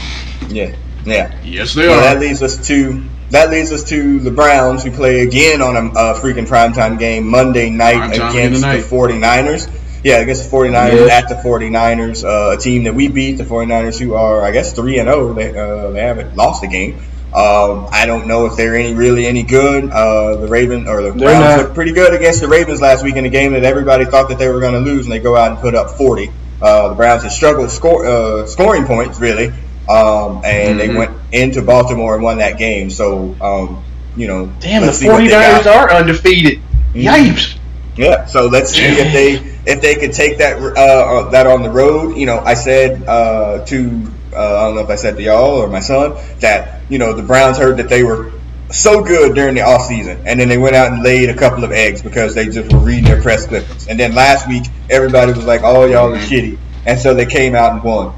Yeah, 0.48 0.70
yeah. 1.04 1.32
Yes, 1.44 1.74
they 1.74 1.86
Well, 1.88 1.98
are. 1.98 2.02
that 2.02 2.20
leads 2.20 2.42
us 2.42 2.56
to 2.68 3.02
that 3.32 3.50
leads 3.50 3.72
us 3.72 3.82
to 3.84 4.20
the 4.20 4.30
Browns, 4.30 4.84
who 4.84 4.90
play 4.92 5.20
again 5.22 5.60
on 5.60 5.76
a, 5.76 5.92
uh 5.98 6.20
freaking 6.20 6.46
primetime 6.46 6.96
game 6.98 7.26
Monday 7.28 7.70
night 7.70 7.96
Primetime 7.96 8.30
against 8.30 8.60
tonight. 8.62 8.76
the 8.78 8.82
49ers. 8.96 9.68
Yeah, 10.04 10.18
against 10.18 10.44
the 10.48 10.56
49ers 10.56 11.06
Yes. 11.08 11.22
at 11.24 11.28
the 11.28 11.34
49ers, 11.48 12.22
uh, 12.24 12.54
a 12.56 12.56
team 12.56 12.84
that 12.84 12.94
we 12.94 13.08
beat. 13.08 13.38
The 13.38 13.44
49ers, 13.44 13.98
who 13.98 14.14
are 14.14 14.44
I 14.44 14.52
guess 14.52 14.72
three 14.72 14.98
and 15.00 15.08
zero. 15.08 15.32
They 15.32 15.48
uh, 15.58 15.90
they 15.90 16.00
haven't 16.02 16.36
lost 16.36 16.62
a 16.62 16.68
game. 16.68 16.98
Um, 17.34 17.88
I 17.92 18.06
don't 18.06 18.26
know 18.26 18.46
if 18.46 18.56
they're 18.56 18.76
any 18.76 18.94
really 18.94 19.26
any 19.26 19.42
good. 19.42 19.90
Uh, 19.90 20.36
the 20.36 20.46
Ravens 20.48 20.88
or 20.88 21.02
the 21.02 21.10
They're 21.10 21.28
Browns 21.28 21.44
not. 21.44 21.58
looked 21.58 21.74
pretty 21.74 21.92
good 21.92 22.14
against 22.14 22.40
the 22.40 22.48
Ravens 22.48 22.80
last 22.80 23.04
week 23.04 23.16
in 23.16 23.24
a 23.26 23.28
game 23.30 23.52
that 23.52 23.64
everybody 23.64 24.04
thought 24.06 24.28
that 24.30 24.38
they 24.38 24.48
were 24.48 24.60
going 24.60 24.72
to 24.72 24.80
lose, 24.80 25.04
and 25.06 25.12
they 25.12 25.18
go 25.18 25.36
out 25.36 25.50
and 25.50 25.60
put 25.60 25.74
up 25.74 25.90
40. 25.90 26.30
Uh, 26.62 26.88
the 26.90 26.94
Browns 26.94 27.22
have 27.24 27.32
struggled 27.32 27.70
score, 27.70 28.06
uh, 28.06 28.46
scoring 28.46 28.86
points 28.86 29.20
really, 29.20 29.48
um, 29.88 30.40
and 30.44 30.80
they 30.80 30.88
Mhm. 30.88 30.96
went 30.96 31.10
into 31.32 31.60
Baltimore 31.60 32.14
and 32.14 32.22
won 32.22 32.38
that 32.38 32.56
game. 32.56 32.88
So, 32.90 33.34
um, 33.42 33.84
you 34.16 34.26
know, 34.28 34.48
Damn, 34.60 34.80
the 34.80 34.86
let's 34.86 34.98
see 34.98 35.06
49ers 35.06 35.66
are 35.66 35.92
undefeated. 35.92 36.60
Yipes. 36.94 37.56
Yeah, 37.96 38.24
so 38.26 38.46
let's 38.46 38.72
see 38.72 38.84
if 38.84 39.12
they 39.12 39.32
if 39.70 39.80
they 39.82 39.94
could 39.96 40.12
take 40.12 40.38
that 40.38 40.58
uh, 40.58 40.80
uh, 40.80 41.30
that 41.30 41.46
on 41.46 41.62
the 41.62 41.70
road. 41.70 42.16
You 42.16 42.24
know, 42.26 42.38
I 42.38 42.54
said 42.54 43.02
uh, 43.06 43.64
to 43.66 44.02
uh, 44.34 44.38
I 44.60 44.64
don't 44.66 44.74
know 44.76 44.82
if 44.82 44.90
I 44.90 44.96
said 44.96 45.16
to 45.16 45.22
y'all 45.22 45.62
or 45.62 45.68
my 45.68 45.80
son 45.80 46.14
that 46.40 46.75
you 46.88 46.98
know 46.98 47.12
the 47.12 47.22
Browns 47.22 47.58
heard 47.58 47.76
that 47.78 47.88
they 47.88 48.02
were 48.02 48.32
so 48.70 49.02
good 49.04 49.34
during 49.34 49.54
the 49.54 49.62
off 49.62 49.86
season, 49.86 50.18
and 50.26 50.40
then 50.40 50.48
they 50.48 50.58
went 50.58 50.74
out 50.74 50.92
and 50.92 51.02
laid 51.02 51.30
a 51.30 51.34
couple 51.36 51.62
of 51.64 51.70
eggs 51.72 52.02
because 52.02 52.34
they 52.34 52.46
just 52.46 52.72
were 52.72 52.80
reading 52.80 53.04
their 53.04 53.22
press 53.22 53.46
clippings. 53.46 53.86
And 53.88 53.98
then 53.98 54.14
last 54.14 54.48
week 54.48 54.64
everybody 54.90 55.32
was 55.32 55.44
like, 55.44 55.60
"Oh, 55.62 55.84
y'all 55.86 56.12
are 56.14 56.18
shitty," 56.18 56.58
and 56.84 56.98
so 56.98 57.14
they 57.14 57.26
came 57.26 57.54
out 57.54 57.72
and 57.72 57.82
won. 57.82 58.12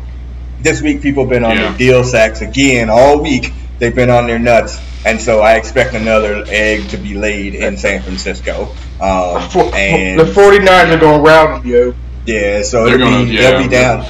This 0.62 0.82
week 0.82 1.02
people 1.02 1.24
have 1.24 1.30
been 1.30 1.44
on 1.44 1.56
Yeah. 1.56 1.68
their 1.68 1.78
deal 1.78 2.04
sacks 2.04 2.40
again 2.40 2.88
all 2.90 3.20
week. 3.22 3.52
They've 3.78 3.94
been 3.94 4.10
on 4.10 4.26
their 4.26 4.38
nuts, 4.40 4.76
and 5.04 5.20
so 5.20 5.40
I 5.40 5.54
expect 5.54 5.94
another 5.94 6.44
egg 6.48 6.88
to 6.88 6.96
be 6.96 7.14
laid 7.14 7.54
in 7.54 7.76
San 7.76 8.02
Francisco. 8.02 8.68
Um, 9.00 9.48
For- 9.50 9.70
and 9.74 10.18
the 10.18 10.24
49ers 10.24 10.94
are 10.94 10.98
going 10.98 11.22
to 11.24 11.30
round 11.30 11.62
them, 11.62 11.70
yo. 11.70 11.94
yeah, 12.26 12.62
so 12.62 12.86
They're 12.86 12.94
it'll 12.96 13.08
gonna- 13.10 13.24
be, 13.26 13.30
yeah. 13.32 13.50
they'll 13.52 13.62
be 13.62 13.68
down. 13.68 14.04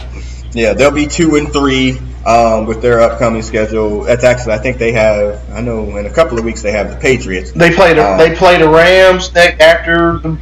Yeah, 0.53 0.73
they'll 0.73 0.91
be 0.91 1.07
two 1.07 1.35
and 1.37 1.53
three 1.53 1.99
um, 2.27 2.67
with 2.67 2.83
their 2.83 3.01
upcoming 3.01 3.43
schedule. 3.43 4.03
That's 4.05 4.25
actually, 4.25 4.53
I 4.55 4.59
think 4.59 4.79
they 4.79 4.93
have. 4.93 5.43
I 5.51 5.61
know 5.61 5.97
in 5.97 6.07
a 6.07 6.11
couple 6.11 6.39
of 6.39 6.45
weeks 6.45 6.63
they 6.63 6.73
have 6.73 6.91
the 6.91 6.97
Patriots 6.97 7.53
They 7.53 7.71
play 7.71 7.95
the 7.95 8.03
Uh, 8.03 8.17
they 8.19 8.35
play 8.35 8.59
the 8.59 8.69
Rams 8.69 9.33
next 9.35 9.61
after 9.61 10.19
the, 10.19 10.39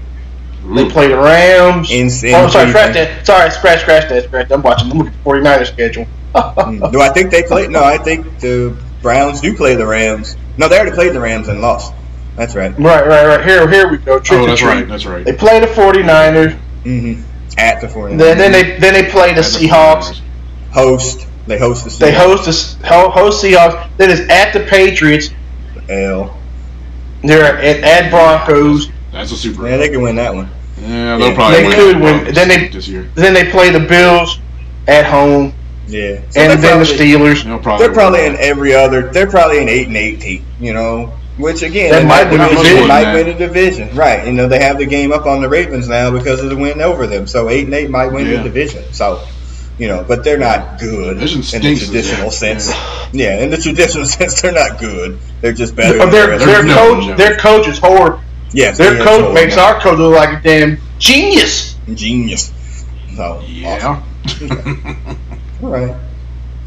they 0.74 0.82
Ooh. 0.84 0.90
play 0.90 1.08
the 1.08 1.16
Rams. 1.18 1.90
in. 1.90 2.08
in 2.08 2.34
oh, 2.34 2.48
sorry, 2.48 2.68
scratch 2.70 2.94
that. 2.94 3.26
Sorry, 3.26 3.50
scratch, 3.50 3.80
scratch 3.82 4.08
that, 4.08 4.24
scratch. 4.24 4.50
I'm 4.50 4.62
watching. 4.62 4.90
I'm 4.90 4.98
looking 4.98 5.12
at 5.14 5.24
the 5.24 5.30
49ers 5.30 5.66
schedule. 5.72 6.06
Mm. 6.34 6.92
No, 6.92 7.00
I 7.00 7.08
think 7.10 7.30
they 7.30 7.42
play. 7.44 7.66
No, 7.68 7.82
I 7.82 7.96
think 7.98 8.40
the 8.40 8.76
Browns 9.00 9.40
do 9.40 9.54
play 9.56 9.74
the 9.74 9.86
Rams. 9.86 10.36
No, 10.58 10.68
they 10.68 10.76
already 10.78 10.94
played 10.94 11.12
the 11.14 11.20
Rams 11.20 11.48
and 11.48 11.60
lost. 11.60 11.92
That's 12.36 12.54
right. 12.54 12.72
Right, 12.78 13.06
right, 13.06 13.26
right. 13.26 13.44
Here, 13.44 13.66
here 13.70 13.88
we 13.90 13.96
go. 13.96 14.18
Trick 14.20 14.40
Oh, 14.40 14.46
that's 14.46 14.60
treat. 14.60 14.68
right. 14.68 14.88
That's 14.88 15.06
right. 15.06 15.24
They 15.24 15.32
play 15.32 15.60
the 15.60 15.66
49ers. 15.68 16.52
hmm 16.82 17.22
At 17.56 17.80
the 17.80 17.86
49ers. 17.86 18.18
Then, 18.18 18.36
then 18.38 18.52
they 18.52 18.78
then 18.78 18.92
they 18.92 19.10
play 19.10 19.28
the 19.30 19.36
That's 19.36 19.56
the 19.56 19.66
Seahawks. 19.68 20.20
host. 20.72 21.26
They 21.46 21.58
host 21.58 21.84
the. 21.84 21.90
They 21.90 22.12
Seahawks. 22.12 22.16
host 22.44 22.80
the 22.80 22.86
host 22.88 23.44
Seahawks. 23.44 23.88
Then 23.96 24.10
it's 24.10 24.28
at 24.30 24.52
the 24.52 24.60
Patriots. 24.60 25.30
L. 25.88 26.36
They're 27.22 27.56
at, 27.58 27.82
at 27.82 28.10
Broncos. 28.10 28.90
That's 29.12 29.32
a 29.32 29.36
super. 29.36 29.68
Yeah, 29.68 29.76
they 29.76 29.88
can 29.88 30.02
win 30.02 30.16
that 30.16 30.34
one. 30.34 30.50
Yeah, 30.80 31.16
they'll 31.16 31.28
Yeah, 31.30 31.34
probably 31.34 31.56
they 31.62 31.66
win 31.68 31.74
could 31.76 32.00
win. 32.00 32.34
Then 32.34 32.48
they- 32.48 32.68
this 32.68 32.88
year. 32.88 33.08
Then 33.14 33.32
they 33.34 33.50
play 33.50 33.70
the 33.70 33.80
Bills 33.80 34.40
at 34.88 35.06
home, 35.06 35.54
Yeah, 35.88 36.20
So 36.30 36.40
and 36.40 36.50
they're 36.50 36.56
then 36.56 36.78
the 36.80 36.84
Steelers. 36.84 37.44
They'll 37.44 37.58
probably 37.58 37.86
They're 37.86 37.94
probably 37.94 38.20
win. 38.22 38.34
in 38.34 38.40
every 38.40 38.74
other. 38.74 39.10
They're 39.10 39.26
probably 39.28 39.62
in 39.62 39.68
eight 39.68 39.86
and 39.88 39.96
eight. 39.96 40.42
You 40.60 40.74
know, 40.74 41.12
which 41.38 41.62
again, 41.62 41.90
That 41.92 42.04
might 42.06 42.30
win 42.30 42.40
a 42.40 42.48
division, 42.48 42.64
division. 42.64 42.88
might 42.88 43.14
win 43.14 43.28
a 43.28 43.34
division, 43.38 43.96
right? 43.96 44.26
You 44.26 44.32
know, 44.32 44.48
they 44.48 44.60
have 44.62 44.78
the 44.78 44.86
game 44.86 45.12
up 45.12 45.26
on 45.26 45.40
the 45.40 45.48
Ravens 45.48 45.88
now 45.88 46.10
because 46.10 46.42
of 46.42 46.50
the 46.50 46.56
win 46.56 46.80
over 46.82 47.06
them. 47.06 47.26
So 47.26 47.48
eight 47.48 47.64
and 47.66 47.74
eight 47.74 47.88
might 47.90 48.12
win 48.12 48.26
Yeah. 48.26 48.38
the 48.38 48.42
division. 48.44 48.84
So, 48.92 49.20
you 49.78 49.88
know, 49.88 50.04
but 50.06 50.24
they're 50.24 50.38
not 50.38 50.78
good 50.80 51.18
in 51.18 51.24
the 51.24 51.26
traditional 51.78 52.22
year. 52.22 52.30
sense. 52.30 52.70
Yeah. 53.12 53.40
in 53.42 53.50
the 53.50 53.56
traditional 53.58 54.06
sense, 54.16 54.40
they're 54.40 54.52
not 54.52 54.78
good. 54.80 55.18
They're 55.40 55.52
just 55.52 55.76
better. 55.76 55.98
Than 55.98 56.06
the 56.10 56.12
their 56.16 56.38
their 56.38 56.62
no, 56.64 56.74
coach 56.74 57.06
no. 57.08 57.14
their 57.16 57.36
coach 57.36 57.68
is 57.68 57.78
horrible. 57.78 58.20
yes, 58.52 58.78
Their 58.78 58.96
coach 58.98 59.06
horrible. 59.20 59.32
makes 59.34 59.56
our 59.56 59.80
coach 59.80 59.98
look 59.98 60.14
like 60.16 60.38
a 60.38 60.42
damn 60.42 60.78
genius. 60.98 61.76
genius. 61.94 62.52
So 63.16 63.42
Yeah. 63.46 64.02
All 65.62 65.68
right. 65.70 65.94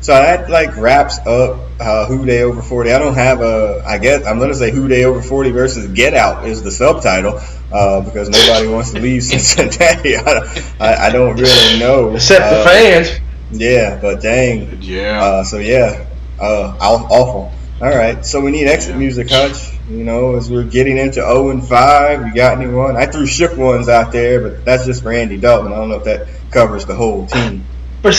So 0.02 0.14
that 0.14 0.50
like 0.50 0.76
wraps 0.78 1.20
up 1.20 1.60
uh, 1.80 2.06
Who 2.08 2.26
Dey 2.26 2.41
Over 2.43 2.62
40. 2.62 2.91
I 2.91 3.00
don't 3.00 3.16
have 3.16 3.41
a, 3.41 3.84
I 3.86 3.97
guess, 3.97 4.26
I'm 4.26 4.38
going 4.38 4.50
to 4.50 4.56
say 4.56 4.72
Who 4.72 4.88
Dey 4.88 5.04
Over 5.06 5.22
40 5.22 5.52
versus 5.52 5.88
Get 5.91 6.14
Out 6.14 6.47
is 6.47 6.64
the 6.64 6.72
subtitle 6.72 7.39
uh, 7.72 8.02
because 8.02 8.30
nobody 8.30 8.68
wants 8.68 8.91
to 8.91 9.00
leave 9.00 9.24
Cincinnati. 9.26 10.16
I, 10.18 10.66
I, 10.80 11.08
I 11.08 11.10
don't 11.12 11.36
really 11.38 11.80
know. 11.80 12.16
Except 12.16 12.43
Uh, 12.45 12.58
the 12.60 12.64
fans. 12.64 13.20
Yeah, 13.52 14.00
but 14.02 14.22
dang. 14.22 14.78
yeah. 14.82 15.22
Uh, 15.24 15.43
so 15.43 15.58
yeah, 15.58 16.06
uh, 16.39 16.78
awful. 16.80 17.52
All 17.82 17.88
right, 17.89 18.26
so 18.26 18.41
we 18.41 18.52
need 18.52 18.68
exit 18.68 18.91
Yeah. 18.91 18.97
music, 19.00 19.30
Hutch. 19.30 19.74
You 19.89 20.04
know, 20.04 20.36
as 20.36 20.52
we're 20.52 20.64
getting 20.66 20.97
into 20.97 21.16
0 21.16 21.50
and 21.50 21.66
5, 21.68 22.28
you 22.28 22.36
got 22.36 22.58
anyone? 22.62 22.95
I 22.95 23.06
threw 23.08 23.26
shook 23.26 23.58
ones 23.58 23.89
out 23.89 24.12
there, 24.12 24.39
but 24.41 24.64
that's 24.66 24.86
just 24.86 25.02
for 25.02 25.12
Andy 25.12 25.38
Dalton. 25.38 25.72
I 25.74 25.78
don't 25.78 25.89
know 25.89 25.95
if 25.95 26.04
that 26.04 26.28
covers 26.52 26.86
the 26.86 26.93
whole 26.95 27.26
team. 27.26 27.66
But 28.04 28.14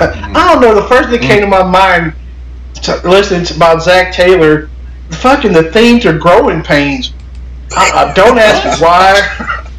I 0.34 0.52
don't 0.52 0.60
know. 0.62 0.74
The 0.74 0.86
first 0.88 1.10
thing 1.10 1.20
that 1.20 1.26
came 1.26 1.40
to 1.40 1.46
my 1.46 1.62
mind, 1.62 2.14
to, 2.82 3.00
listening 3.08 3.44
to 3.46 3.56
about 3.56 3.82
Zac 3.82 4.12
Taylor, 4.12 4.68
fucking 5.10 5.52
the 5.52 5.64
themes 5.72 6.06
are 6.06 6.16
growing 6.16 6.62
pains. 6.62 7.12
I, 7.76 8.10
I 8.10 8.14
don't 8.14 8.38
ask 8.38 8.80
why. 8.80 9.20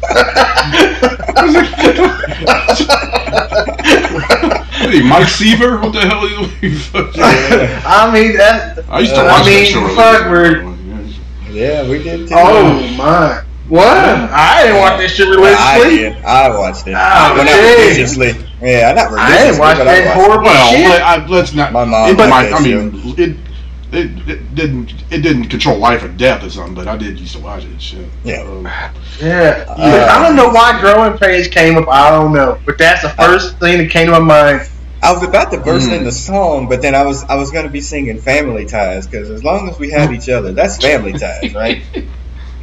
What 3.60 4.88
are 4.88 4.92
you, 4.94 5.04
Mike 5.04 5.28
Seaver? 5.28 5.78
What 5.78 5.92
the 5.92 6.00
hell 6.00 6.24
are 6.24 6.28
you? 6.28 6.48
fucking- 6.78 7.20
I 7.22 8.10
mean 8.12 8.36
that. 8.36 8.84
I 8.88 9.00
used 9.00 9.14
to 9.14 9.20
Uh, 9.20 9.24
watch 9.26 9.42
I 9.42 9.46
mean, 9.50 9.64
that 9.64 9.70
show. 9.70 9.88
fuck, 9.94 10.30
we're- 10.30 10.64
Yeah, 11.50 11.88
we 11.88 12.02
did 12.02 12.28
too. 12.28 12.34
Oh 12.36 12.94
my! 12.96 13.42
What? 13.70 13.96
I 13.96 14.62
didn't 14.64 14.78
watch 14.78 14.98
this 14.98 15.14
shit 15.14 15.28
Well, 15.28 15.56
I 15.58 15.88
did. 15.88 16.16
I 16.24 16.48
watched 16.58 16.86
it. 16.86 16.90
Oh, 16.94 17.34
well, 17.34 17.44
not 17.44 17.78
religiously. 17.78 18.32
Yeah, 18.60 18.92
not 18.92 19.10
religiously. 19.10 19.18
I 19.18 19.44
didn't 19.46 19.58
watch 19.60 19.78
but 19.78 19.84
that 19.84 20.02
I 20.02 20.06
watched 20.06 20.20
horrible 20.20 20.44
Well, 20.44 20.72
shit. 20.74 20.88
let, 20.88 21.02
I, 21.02 21.26
let's 21.26 21.54
not. 21.54 21.72
My 21.72 21.84
mom 21.84 22.10
It 22.10 22.16
liked 22.18 22.30
might, 22.30 22.52
I 22.52 22.60
mean, 22.62 23.00
it, 23.16 23.36
it 23.92 24.28
it 24.28 24.54
didn't 24.54 24.92
it 25.10 25.18
didn't 25.22 25.48
control 25.48 25.78
life 25.78 26.02
or 26.02 26.08
death 26.08 26.44
or 26.44 26.50
something, 26.50 26.74
but 26.74 26.86
I 26.88 26.96
did 26.96 27.18
used 27.18 27.34
to 27.36 27.40
watch 27.42 27.64
it. 27.64 27.80
Shit. 27.80 28.06
Yeah. 28.24 28.42
Um, 28.42 28.64
Yeah, 29.20 29.64
Uh, 29.68 29.76
But 29.76 30.08
I 30.08 30.22
don't 30.22 30.36
know 30.36 30.48
why 30.50 30.78
growing 30.80 31.16
pains 31.18 31.48
came 31.48 31.76
up. 31.78 31.88
I 31.88 32.10
don't 32.10 32.32
know, 32.32 32.58
but 32.66 32.76
that's 32.78 33.02
the 33.02 33.08
first 33.10 33.58
thing 33.58 33.78
that 33.78 33.90
came 33.90 34.06
to 34.06 34.12
my 34.12 34.18
mind. 34.18 34.68
I 35.02 35.12
was 35.12 35.22
about 35.22 35.50
to 35.52 35.58
burst 35.58 35.88
Mm. 35.88 35.98
into 35.98 36.12
song, 36.12 36.68
but 36.68 36.82
then 36.82 36.94
I 36.94 37.04
was 37.04 37.24
I 37.24 37.36
was 37.36 37.50
going 37.50 37.64
to 37.66 37.70
be 37.70 37.80
singing 37.80 38.18
Family 38.20 38.66
Ties 38.66 39.06
because 39.06 39.30
as 39.30 39.42
long 39.42 39.68
as 39.70 39.78
we 39.78 39.90
have 39.90 40.12
each 40.12 40.28
other, 40.28 40.52
that's 40.52 40.76
family 40.76 41.12
ties, 41.12 41.54
right? 41.54 41.82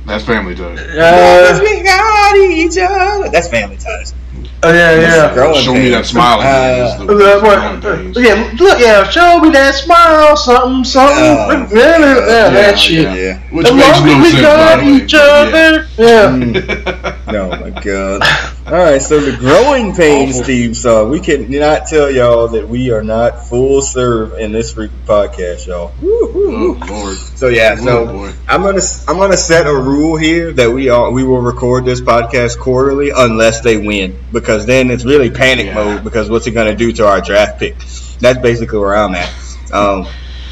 that's 0.07 0.23
family 0.23 0.55
time. 0.55 0.77
as 0.77 1.59
Uh, 1.59 1.63
we 1.63 1.83
got 1.83 2.35
each 2.37 2.77
other, 2.77 3.29
that's 3.29 3.49
family 3.49 3.77
ties. 3.77 4.13
Oh, 4.63 4.73
yeah, 4.73 4.99
yeah. 4.99 5.33
Growing 5.33 5.61
Show 5.61 5.73
me 5.73 5.89
that 5.89 6.05
smile 6.05 6.39
again. 6.39 6.81
Uh, 6.81 6.85
is 6.85 6.97
the- 6.97 7.13
Uh, 7.13 7.35
is 7.37 7.41
what- 7.41 7.81
the 8.13 8.21
yeah, 8.21 8.53
look, 8.59 8.79
yeah, 8.79 9.09
show 9.09 9.39
me 9.39 9.49
that 9.51 9.73
smile, 9.75 10.35
something, 10.37 10.83
something. 10.83 11.17
Oh, 11.17 11.67
yeah, 11.73 11.99
yeah, 11.99 12.15
yeah, 12.15 12.49
that 12.49 12.79
shit. 12.79 13.01
yeah. 13.03 13.15
Yeah. 13.15 13.39
Which 13.51 13.67
As 13.67 13.73
makes 13.73 13.87
long 13.99 14.07
as 14.07 14.15
no 14.15 14.21
we 14.21 14.29
sense. 14.29 14.41
got 14.41 14.77
by 14.77 14.83
the 14.83 14.91
way, 14.91 14.97
each 15.03 15.13
other. 15.13 15.87
Yeah. 15.97 16.35
yeah. 16.37 17.13
Oh 17.29 17.49
my 17.49 17.69
god. 17.81 18.21
All 18.67 18.73
right, 18.73 19.01
so 19.01 19.19
the 19.19 19.35
growing 19.35 19.93
pains 19.93 20.35
Awful. 20.35 20.45
theme 20.45 20.73
song. 20.73 21.09
We 21.09 21.19
cannot 21.19 21.85
tell 21.87 22.09
y'all 22.09 22.47
that 22.49 22.67
we 22.69 22.89
are 22.91 23.03
not 23.03 23.45
full 23.47 23.81
serve 23.81 24.39
in 24.39 24.53
this 24.53 24.73
freaking 24.73 25.03
podcast, 25.05 25.67
y'all. 25.67 25.91
Woo, 26.01 26.31
woo, 26.33 26.49
woo. 26.49 26.79
Oh 26.81 26.85
Lord. 26.89 27.17
So 27.17 27.49
yeah, 27.49 27.75
Oh 27.79 27.83
so 27.85 28.05
boy. 28.05 28.31
I'm 28.47 28.61
gonna 28.61 28.79
I'm 29.09 29.17
gonna 29.17 29.35
set 29.35 29.67
a 29.67 29.73
rule 29.73 30.15
here 30.15 30.53
that 30.53 30.71
we 30.71 30.87
all 30.89 31.11
we 31.11 31.23
will 31.25 31.41
record 31.41 31.83
this 31.83 31.99
podcast 31.99 32.57
quarterly 32.59 33.11
unless 33.15 33.59
they 33.59 33.75
win 33.75 34.17
because 34.31 34.65
then 34.65 34.91
it's 34.91 35.05
really 35.05 35.29
panic 35.29 35.67
Yeah. 35.67 35.73
mode 35.75 36.03
because 36.03 36.29
what's 36.29 36.47
it 36.47 36.51
gonna 36.51 36.75
do 36.75 36.91
to 36.93 37.07
our 37.07 37.21
draft 37.21 37.59
pick? 37.59 37.77
That's 38.19 38.39
basically 38.39 38.79
where 38.79 38.95
I'm 38.95 39.15
at. 39.15 39.29
Um, 39.71 40.07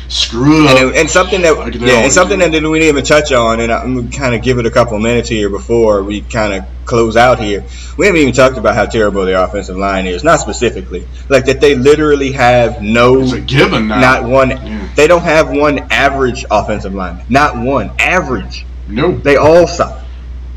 Screw 0.08 0.66
it 0.66 0.72
up. 0.72 0.78
and, 0.78 0.96
and 0.96 1.10
something 1.10 1.42
that 1.42 1.58
Like 1.58 1.74
yeah, 1.76 2.02
and 2.04 2.14
something 2.14 2.38
do. 2.40 2.48
that 2.50 2.70
we 2.70 2.80
didn't 2.80 2.90
even 2.90 3.04
touch 3.04 3.32
on, 3.32 3.60
and 3.60 3.72
I'm 3.72 4.12
kind 4.12 4.36
of 4.36 4.44
give 4.44 4.60
it 4.60 4.66
a 4.68 4.72
couple 4.72 5.00
minutes 5.00 5.28
here 5.28 5.50
before 5.50 6.04
we 6.04 6.22
kind 6.22 6.54
of 6.54 6.64
close 6.86 7.18
out 7.18 7.40
here. 7.40 7.64
We 7.98 8.06
haven't 8.06 8.22
even 8.22 8.34
talked 8.34 8.58
about 8.60 8.76
how 8.76 8.86
terrible 8.86 9.26
the 9.26 9.44
offensive 9.44 9.78
line 9.78 10.06
is, 10.06 10.24
not 10.24 10.40
specifically, 10.40 11.08
like 11.28 11.46
that 11.46 11.60
they 11.60 11.74
literally 11.74 12.32
have 12.34 12.84
no, 12.84 13.22
It's 13.22 13.32
a 13.32 13.42
given 13.42 13.88
now. 13.88 14.00
not 14.00 14.24
one. 14.26 14.52
Yeah. 14.52 14.88
They 14.96 15.08
don't 15.08 15.24
have 15.24 15.50
one 15.50 15.80
average 15.90 16.46
offensive 16.52 16.94
lineman, 16.94 17.26
not 17.30 17.58
one 17.58 17.90
average. 17.98 18.64
No. 18.88 19.18
They 19.18 19.38
all 19.38 19.66
suck. 19.66 20.02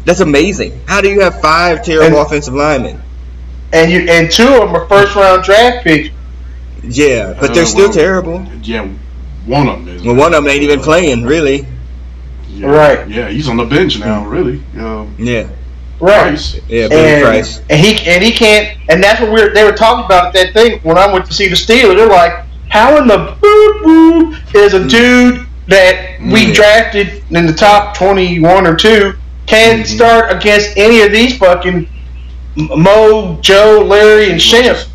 That's 0.04 0.20
amazing. 0.20 0.78
How 0.86 1.00
do 1.00 1.08
you 1.08 1.20
have 1.22 1.40
five 1.40 1.82
terrible 1.82 2.18
And- 2.18 2.26
offensive 2.26 2.52
linemen? 2.52 3.00
And 3.72 3.90
you 3.90 4.00
and 4.08 4.30
two 4.30 4.46
of 4.48 4.60
them 4.70 4.76
are 4.76 4.86
first 4.88 5.14
round 5.14 5.44
draft 5.44 5.84
picks. 5.84 6.10
Yeah, 6.82 7.34
but 7.38 7.50
Uh, 7.50 7.54
they're 7.54 7.66
still 7.66 7.86
well, 7.88 7.92
terrible. 7.92 8.46
Yeah, 8.62 8.86
one 9.46 9.68
of 9.68 9.84
them 9.84 9.94
is. 9.96 10.02
Well, 10.02 10.14
one 10.14 10.32
of 10.34 10.42
them 10.44 10.50
ain't 10.52 10.62
even 10.62 10.80
playing, 10.80 11.24
really. 11.24 11.66
Yeah, 12.54 12.66
Right. 12.68 13.08
Yeah, 13.08 13.28
he's 13.28 13.48
on 13.48 13.56
the 13.58 13.64
bench 13.64 13.98
now. 13.98 14.24
Really. 14.24 14.60
Um, 14.80 15.14
Yeah, 15.18 15.44
Right. 16.00 16.20
Price. 16.28 16.56
yeah, 16.68 16.88
Billy 16.88 17.00
And, 17.08 17.24
Price. 17.24 17.60
and 17.68 17.78
he 17.80 18.08
and 18.08 18.22
he 18.24 18.30
can't 18.32 18.68
and 18.88 19.02
that's 19.02 19.20
what 19.20 19.30
we 19.32 19.42
were 19.42 19.50
they 19.52 19.64
were 19.64 19.72
talking 19.72 20.04
about 20.04 20.28
at 20.28 20.32
that 20.34 20.52
thing 20.54 20.80
when 20.82 20.96
I 20.96 21.12
went 21.12 21.26
to 21.26 21.34
see 21.34 21.48
the 21.48 21.56
Steelers. 21.56 21.96
They're 21.96 22.06
like, 22.08 22.34
how 22.70 22.96
in 22.96 23.06
the 23.06 23.36
boop 23.42 23.82
boop 23.82 24.54
is 24.54 24.74
a 24.74 24.86
dude 24.88 25.46
that 25.66 26.18
we 26.20 26.46
Mm. 26.46 26.54
drafted 26.54 27.22
in 27.30 27.46
the 27.46 27.52
top 27.52 27.94
twenty 27.96 28.40
one 28.40 28.66
or 28.66 28.74
two 28.74 29.12
can 29.46 29.80
Mhm. 29.82 29.86
start 29.86 30.32
against 30.32 30.70
any 30.76 31.02
of 31.02 31.10
these 31.12 31.36
fucking 31.36 31.74
M- 31.74 31.86
Moe, 32.58 33.38
Joe, 33.40 33.84
Larry, 33.86 34.30
and 34.30 34.40
Shemp? 34.40 34.88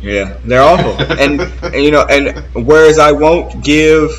Yeah, 0.00 0.38
they're 0.44 0.62
awful. 0.62 0.92
and, 1.18 1.40
and 1.40 1.82
you 1.82 1.90
know, 1.90 2.04
and 2.08 2.44
whereas 2.66 2.98
I 2.98 3.12
won't 3.12 3.64
give 3.64 4.10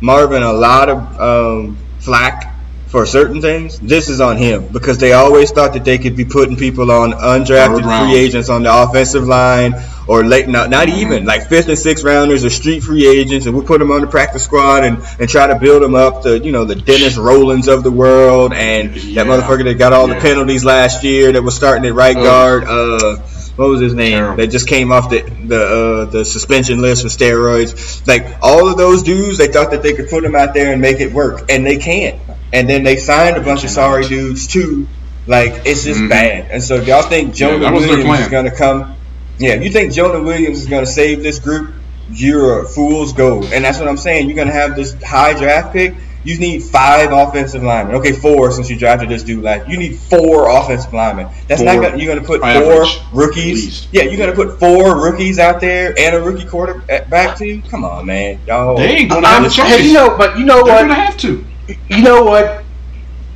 Marvin 0.00 0.42
a 0.42 0.52
lot 0.52 0.88
of 0.88 1.20
um, 1.20 1.78
flack 2.00 2.55
for 2.86 3.04
certain 3.04 3.40
things, 3.40 3.78
this 3.80 4.08
is 4.08 4.20
on 4.20 4.36
him 4.36 4.68
because 4.72 4.98
they 4.98 5.12
always 5.12 5.50
thought 5.50 5.72
that 5.74 5.84
they 5.84 5.98
could 5.98 6.16
be 6.16 6.24
putting 6.24 6.56
people 6.56 6.90
on 6.92 7.12
undrafted 7.12 7.82
free 7.82 8.16
agents 8.16 8.48
on 8.48 8.62
the 8.62 8.72
offensive 8.82 9.24
line 9.26 9.74
or 10.06 10.24
late, 10.24 10.46
not, 10.48 10.70
not 10.70 10.86
Mhm. 10.86 10.98
even 10.98 11.24
like 11.24 11.48
fifth 11.48 11.68
and 11.68 11.76
sixth 11.78 12.04
rounders 12.04 12.44
or 12.44 12.50
street 12.50 12.84
free 12.84 13.08
agents, 13.08 13.46
and 13.46 13.56
we 13.56 13.64
put 13.64 13.80
them 13.80 13.90
on 13.90 14.02
the 14.02 14.06
practice 14.06 14.44
squad 14.44 14.84
and, 14.84 14.98
and 15.18 15.28
try 15.28 15.48
to 15.48 15.56
build 15.56 15.82
them 15.82 15.96
up 15.96 16.22
to 16.22 16.38
you 16.38 16.52
know 16.52 16.64
the 16.64 16.76
Dennis 16.76 17.16
Rollins 17.16 17.66
of 17.66 17.82
the 17.82 17.90
world 17.90 18.52
and 18.54 18.94
Yeah. 18.96 19.24
that 19.24 19.30
motherfucker 19.30 19.64
that 19.64 19.74
got 19.78 19.92
all 19.92 20.08
Yeah. 20.08 20.14
the 20.14 20.20
penalties 20.20 20.64
last 20.64 21.02
year 21.02 21.32
that 21.32 21.42
was 21.42 21.56
starting 21.56 21.84
at 21.86 21.94
right 21.94 22.16
Ugh. 22.16 22.22
guard. 22.22 22.64
Uh, 22.68 23.16
what 23.56 23.68
was 23.68 23.80
his 23.80 23.94
name? 23.94 24.12
Terrible. 24.18 24.36
That 24.36 24.46
just 24.48 24.68
came 24.68 24.92
off 24.92 25.10
the 25.10 25.24
the 25.44 25.60
uh, 25.60 26.04
the 26.04 26.24
suspension 26.24 26.80
list 26.82 27.02
for 27.02 27.08
steroids. 27.08 28.06
Like 28.06 28.28
all 28.42 28.68
of 28.68 28.76
those 28.76 29.02
dudes, 29.02 29.38
they 29.38 29.48
thought 29.48 29.72
that 29.72 29.82
they 29.82 29.92
could 29.94 30.08
put 30.08 30.22
them 30.22 30.36
out 30.36 30.54
there 30.54 30.72
and 30.72 30.80
make 30.80 31.00
it 31.00 31.12
work, 31.12 31.46
and 31.50 31.66
they 31.66 31.78
can't. 31.78 32.14
And 32.52 32.68
then 32.68 32.84
they 32.84 32.96
signed 32.96 33.36
a 33.36 33.40
bunch 33.40 33.64
of 33.64 33.70
sorry 33.70 34.06
dudes 34.06 34.46
too. 34.46 34.86
Like 35.26 35.62
it's 35.64 35.84
just 35.84 36.00
Mhm. 36.00 36.08
bad. 36.08 36.46
And 36.50 36.62
so 36.62 36.76
if 36.76 36.86
y'all 36.86 37.02
think 37.02 37.34
Jonah 37.34 37.58
that 37.58 37.72
was 37.72 37.84
their 37.86 37.96
Williams 37.96 38.20
is 38.20 38.28
gonna 38.28 38.50
come? 38.50 38.94
Yeah, 39.38 39.50
if 39.54 39.64
you 39.64 39.70
think 39.70 39.92
Jonah 39.92 40.22
Williams 40.22 40.60
is 40.60 40.66
gonna 40.66 40.86
save 40.86 41.22
this 41.22 41.38
group, 41.40 41.70
you're 42.12 42.60
a 42.60 42.64
fool's 42.68 43.12
gold. 43.12 43.50
And 43.52 43.64
that's 43.64 43.78
what 43.78 43.88
I'm 43.88 43.96
saying. 43.96 44.28
You're 44.28 44.36
gonna 44.36 44.52
have 44.52 44.76
this 44.76 44.94
high 45.04 45.34
draft 45.34 45.72
pick. 45.72 45.94
You 46.22 46.38
need 46.38 46.62
five 46.64 47.12
offensive 47.12 47.62
linemen. 47.62 47.96
Okay, 47.96 48.10
four 48.12 48.50
since 48.50 48.68
you 48.68 48.76
drafted 48.76 49.08
this 49.08 49.22
dude 49.22 49.44
last. 49.44 49.68
You 49.68 49.76
need 49.76 49.96
four 49.96 50.48
offensive 50.48 50.92
linemen. 50.92 51.28
That's 51.46 51.62
not 51.62 51.80
gonna. 51.80 51.96
You're 51.98 52.12
gonna 52.14 52.26
put 52.26 52.42
Average, 52.42 52.96
four 52.98 53.06
rookies. 53.12 53.86
Yeah, 53.92 54.04
you're 54.04 54.18
gonna 54.18 54.32
put 54.32 54.58
four 54.58 54.96
rookies 55.00 55.38
out 55.38 55.60
there 55.60 55.94
and 55.98 56.16
a 56.16 56.20
rookie 56.20 56.44
quarterback 56.44 57.36
too. 57.38 57.62
Come 57.70 57.84
on, 57.84 58.06
man, 58.06 58.38
y'all. 58.46 58.76
They 58.76 58.88
ain't 58.96 59.10
gonna 59.10 59.26
I'm, 59.26 59.42
have 59.42 59.52
a 59.52 59.54
choice. 59.54 59.68
hey, 59.68 59.86
you 59.86 59.92
know, 59.92 60.16
but 60.16 60.36
you 60.38 60.44
know 60.44 60.64
They're 60.64 60.74
what? 60.74 60.80
gonna 60.82 60.94
have 60.94 61.16
to. 61.18 61.44
You 61.88 62.02
know 62.02 62.24
what? 62.24 62.64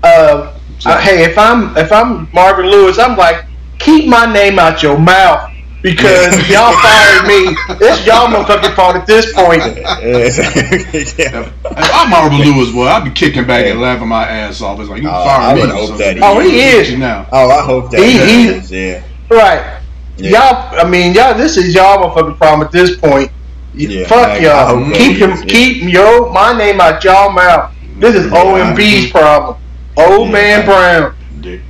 Uh, 0.03 0.53
So- 0.79 0.91
uh, 0.91 0.99
hey, 1.01 1.25
if 1.25 1.37
I'm 1.39 1.77
if 1.77 1.93
I'm 1.93 2.29
Marvin 2.33 2.67
Lewis, 2.67 2.99
I'm 2.99 3.17
like, 3.17 3.45
keep 3.79 4.07
my 4.09 4.31
name 4.33 4.59
out 4.59 4.83
your 4.83 4.99
mouth. 4.99 5.47
because 5.83 6.37
y'all 6.51 6.73
fired 6.83 7.27
me. 7.27 7.57
It's 7.81 8.05
y'all 8.07 8.29
motherfucking 8.29 8.75
fault 8.75 8.97
at 8.97 9.07
this 9.07 9.33
point. 9.33 9.63
yeah. 9.65 11.51
If 11.65 11.91
I'm 11.95 12.11
Marvin 12.11 12.39
Lewis, 12.41 12.73
well, 12.75 12.89
I'd 12.89 13.05
be 13.05 13.11
kicking 13.11 13.47
back 13.47 13.65
and 13.67 13.81
laughing 13.81 14.09
my 14.09 14.27
ass 14.27 14.61
off. 14.61 14.79
It's 14.81 14.89
like 14.91 15.03
you 15.03 15.09
Oh, 15.09 15.25
fired 15.25 15.59
I 15.59 15.67
me. 15.67 15.71
hope 15.73 15.89
so 15.89 15.97
that 15.97 16.17
he 16.17 16.23
Oh, 16.23 16.39
he 16.41 16.61
is. 16.61 16.91
You 16.91 16.99
now. 16.99 17.27
Oh, 17.33 17.51
I 17.51 17.63
hope 17.65 17.91
that 17.93 18.01
He- 18.01 18.13
he- 18.19 18.47
happens. 18.47 18.71
Yeah. 18.71 19.03
Right. 19.31 19.79
Yeah. 20.19 20.31
Y'all, 20.31 20.81
I 20.81 20.89
mean, 20.89 21.15
y'all. 21.15 21.33
This 21.35 21.57
is 21.57 21.75
y'all 21.75 21.99
motherfucking 22.11 22.37
problem 22.39 22.63
at 22.67 22.73
this 22.73 22.97
point. 22.97 23.31
Yeah, 23.73 24.07
Fuck 24.07 24.29
I- 24.29 24.33
I 24.35 24.39
y'all. 24.39 24.67
hope 24.85 24.95
keep 24.95 25.17
he 25.17 25.19
him, 25.25 25.31
is, 25.33 25.41
yeah. 25.41 25.47
keep 25.47 25.83
yo 25.85 26.31
my 26.33 26.57
name 26.57 26.81
out 26.81 27.03
y'all 27.05 27.31
mouth. 27.33 27.73
This 28.01 28.15
is 28.17 28.27
Yeah, 28.33 28.39
OMB's 28.43 29.11
problem. 29.11 29.57
Old 29.97 30.29
Yeah, 30.29 30.33
man 30.33 30.63
I- 30.63 30.65
Brown. 30.67 31.15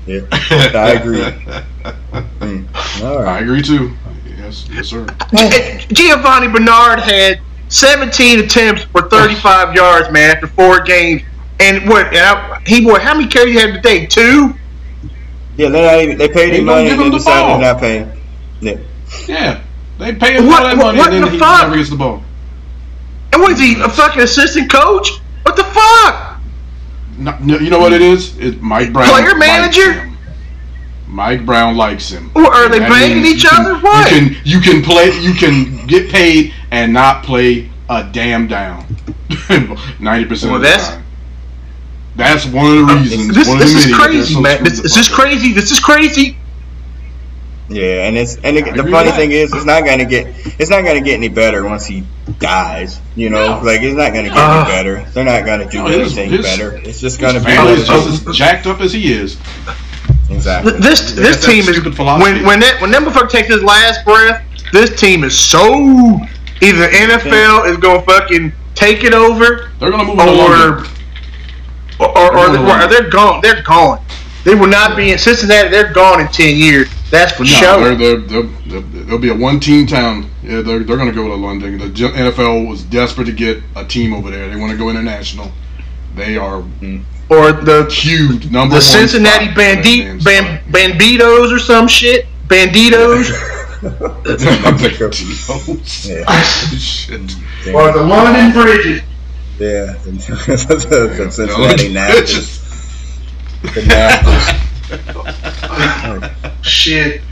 Yeah. 0.07 0.21
I 0.33 0.91
agree. 0.93 1.21
Mm. 2.41 3.03
All 3.05 3.19
I 3.27 3.39
agree 3.41 3.63
too. 3.63 3.93
Yes, 4.39 4.69
yes, 4.71 4.89
sir. 4.89 5.07
Giovani 5.93 6.49
Bernard 6.53 6.99
had 7.01 7.41
17 7.69 8.41
attempts 8.41 8.83
for 8.85 9.03
35 9.09 9.75
yards, 9.77 10.11
man, 10.11 10.31
after 10.35 10.49
four 10.49 10.81
games. 10.81 11.23
And 11.61 11.89
what? 11.89 12.07
And 12.09 12.17
I, 12.19 12.61
he 12.67 12.85
what? 12.85 13.03
How 13.03 13.15
many 13.15 13.29
carries 13.29 13.55
he 13.55 13.61
had 13.61 13.75
today? 13.75 14.07
Two. 14.07 14.55
Yeah, 15.57 15.69
they 15.69 15.83
not 15.83 16.01
even, 16.01 16.19
they 16.19 16.29
paid 16.29 16.53
They 16.55 16.59
him 16.61 16.65
money 16.65 16.89
and 16.89 16.99
then 16.99 17.11
decided 17.11 17.47
ball. 17.47 17.59
they're 17.61 17.73
not 17.75 17.81
paying. 17.81 18.11
Yeah. 18.61 18.79
Yeah, 19.29 19.63
they 19.99 20.15
pay 20.15 20.35
him 20.39 20.47
What- 20.47 20.63
all 20.63 20.69
that 20.69 20.77
what- 20.79 20.87
money 20.87 20.99
what 20.99 21.13
and 21.13 21.17
then 21.17 21.23
the 21.27 21.31
he 21.33 21.39
fuck? 21.39 21.63
never 21.65 21.77
gets 21.77 21.91
the 21.91 21.97
ball. 21.97 22.23
And 23.33 23.43
what 23.43 23.53
is 23.53 23.61
he? 23.61 23.79
A 23.81 23.89
fucking 23.89 24.23
assistant 24.23 24.73
coach? 24.73 25.11
What 25.51 25.57
the 25.57 25.65
fuck? 25.65 26.41
No, 27.19 27.37
no, 27.41 27.59
you 27.59 27.71
know 27.71 27.81
what 27.81 27.93
it 27.93 28.01
is? 28.01 28.39
It, 28.39 28.63
Mike 28.63 28.93
Brown. 28.93 29.09
Player 29.11 29.35
manager? 29.35 30.09
Mike 31.09 31.45
Brown 31.45 31.77
likes 31.77 32.09
him. 32.09 32.31
Or 32.37 32.45
are 32.55 32.69
they 32.69 32.79
banging 32.79 33.25
each 33.27 33.43
you 33.43 33.49
can- 33.49 33.61
other? 33.67 33.75
What? 33.81 34.13
You 34.13 34.19
can 34.31 34.37
you 34.45 34.61
can 34.61 34.83
play 34.83 35.11
you 35.19 35.35
can 35.35 35.89
get 35.89 36.09
paid 36.09 36.55
and 36.71 36.93
not 36.93 37.25
play 37.25 37.69
a 37.89 38.09
damn 38.13 38.47
down. 38.47 38.87
Ninety 39.99 40.29
percent 40.29 40.53
Well, 40.53 40.61
of 40.61 40.63
the 40.63 40.69
that's- 40.69 40.89
time. 40.91 41.05
That's 42.15 42.47
one 42.47 42.67
of 42.67 42.87
the 42.87 42.93
uh, 42.93 42.97
reasons. 43.01 43.35
This 43.35 43.49
this 43.49 43.75
is 43.75 43.75
many 43.75 43.91
that 43.91 43.99
they're 43.99 44.07
crazy, 44.07 44.41
man. 44.41 44.63
This, 44.63 44.81
this 44.83 44.97
is 44.97 45.09
crazy. 45.09 45.53
This 45.53 45.73
is 45.73 45.81
crazy. 45.81 46.37
Yeah, 47.71 48.07
and 48.09 48.19
it's 48.19 48.35
and 48.43 48.57
the, 48.57 48.63
the 48.83 48.91
funny 48.91 49.13
thing 49.13 49.31
is, 49.31 49.55
it's 49.55 49.65
not 49.65 49.85
gonna 49.85 50.05
get 50.05 50.27
it's 50.59 50.69
not 50.71 50.83
gonna 50.85 51.01
get 51.01 51.15
any 51.15 51.29
better 51.29 51.65
once 51.65 51.87
he 51.87 52.03
dies. 52.41 52.99
You 53.15 53.31
know, 53.31 53.59
No. 53.59 53.63
like 53.65 53.81
it's 53.81 53.95
not 53.97 54.13
gonna 54.13 54.29
get 54.29 54.37
Uh, 54.37 54.65
any 54.67 54.71
better. 54.71 55.07
They're 55.15 55.25
not 55.25 55.45
gonna 55.47 55.71
do 55.71 55.79
No, 55.79 55.87
anything 55.87 56.31
his- 56.31 56.45
better. 56.45 56.81
It's 56.85 57.01
just 57.01 57.21
gonna 57.21 57.39
be 57.39 57.45
family 57.47 57.71
what 57.73 57.79
is 57.79 57.89
it 57.89 57.93
just 57.93 58.29
as 58.29 58.37
jacked 58.37 58.67
up 58.67 58.81
as 58.81 58.93
he 58.93 59.13
is. 59.13 59.37
exactly. 60.31 60.73
This 60.81 61.13
They 61.13 61.23
this 61.23 61.45
team 61.47 61.61
is 61.69 61.77
stupid 61.77 61.97
when 61.97 62.45
when 62.45 62.59
that 62.59 62.81
when 62.81 62.91
that 62.91 63.03
motherfucker 63.03 63.31
takes 63.31 63.47
his 63.49 63.63
last 63.63 64.05
breath. 64.05 64.43
This 64.73 64.99
team 65.01 65.23
is 65.23 65.39
so 65.39 66.21
either 66.61 66.89
NFL 66.89 67.71
is 67.71 67.77
gonna 67.77 68.03
fucking 68.03 68.53
take 68.75 69.05
it 69.05 69.15
over 69.15 69.71
They're 69.79 69.91
gonna 69.93 70.05
move 70.05 70.19
on 70.19 70.29
or 70.29 70.85
or, 72.01 72.09
or, 72.19 72.37
or, 72.37 72.49
They're 72.51 72.85
or 72.85 72.89
they're 72.89 73.11
gone. 73.11 73.41
They're 73.43 73.63
gone. 73.63 74.01
They 74.45 74.55
will 74.57 74.67
not 74.69 74.97
be 74.97 75.13
in 75.13 75.19
Cincinnati. 75.19 75.69
They're 75.69 75.93
gone 75.93 76.21
in 76.21 76.29
ten 76.29 76.57
years. 76.57 76.89
That's 77.11 77.33
for 77.33 77.43
No, 77.43 77.49
sure. 77.49 77.95
they're, 77.97 78.17
they're, 78.19 78.43
they're, 78.43 78.81
they'll 78.81 79.19
be 79.19 79.31
a 79.31 79.35
one-team 79.35 79.87
town. 79.89 80.31
Yeah, 80.43 80.61
they're, 80.63 80.79
they're 80.81 80.97
going 80.97 81.09
to 81.09 81.15
go 81.15 81.27
to 81.29 81.35
London. 81.35 81.79
The 81.79 81.87
NFL 81.89 82.69
was 82.69 82.83
desperate 82.85 83.25
to 83.25 83.33
get 83.33 83.63
a 83.77 83.85
team 83.85 84.13
over 84.15 84.31
there. 84.31 84.49
They 84.49 84.55
want 84.57 84.71
to 84.73 84.79
go 84.79 84.89
international. 84.91 85.51
They 86.15 86.37
are 86.37 86.63
mm. 86.63 87.03
Or 87.29 87.53
the 87.53 87.87
huge 87.91 88.51
number. 88.51 88.75
the 88.75 88.81
one 88.81 88.83
Cincinnati 88.83 89.45
spot. 89.47 89.57
Bandit 89.57 90.25
Man, 90.25 90.61
Ban, 90.71 90.99
Banditos 90.99 91.53
or 91.55 91.59
some 91.61 91.87
shit. 91.89 92.27
Banditos. 92.49 93.31
Banditos. 93.81 96.09
Yeah. 96.09 96.43
Shit. 96.79 97.21
or 97.75 97.93
the 97.93 98.03
London 98.03 98.53
Bridges. 98.53 99.03
Yeah, 99.59 99.95
the, 100.05 100.11
the, 100.11 101.15
the 101.17 101.31
Cincinnati 101.31 101.89
Bitches. 101.89 101.95
Nationals. 101.95 102.59
The 103.75 103.83
Nationals. 103.87 104.47
Shit. 106.63 107.23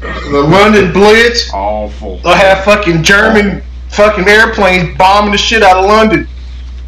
The 0.00 0.46
London 0.46 0.92
Blitz. 0.92 1.52
Awful. 1.52 2.18
They'll 2.18 2.34
have 2.34 2.64
fucking 2.64 3.02
German 3.02 3.62
fucking 3.88 4.26
airplanes 4.28 4.96
bombing 4.98 5.32
the 5.32 5.38
shit 5.38 5.62
out 5.62 5.78
of 5.78 5.86
London. 5.86 6.26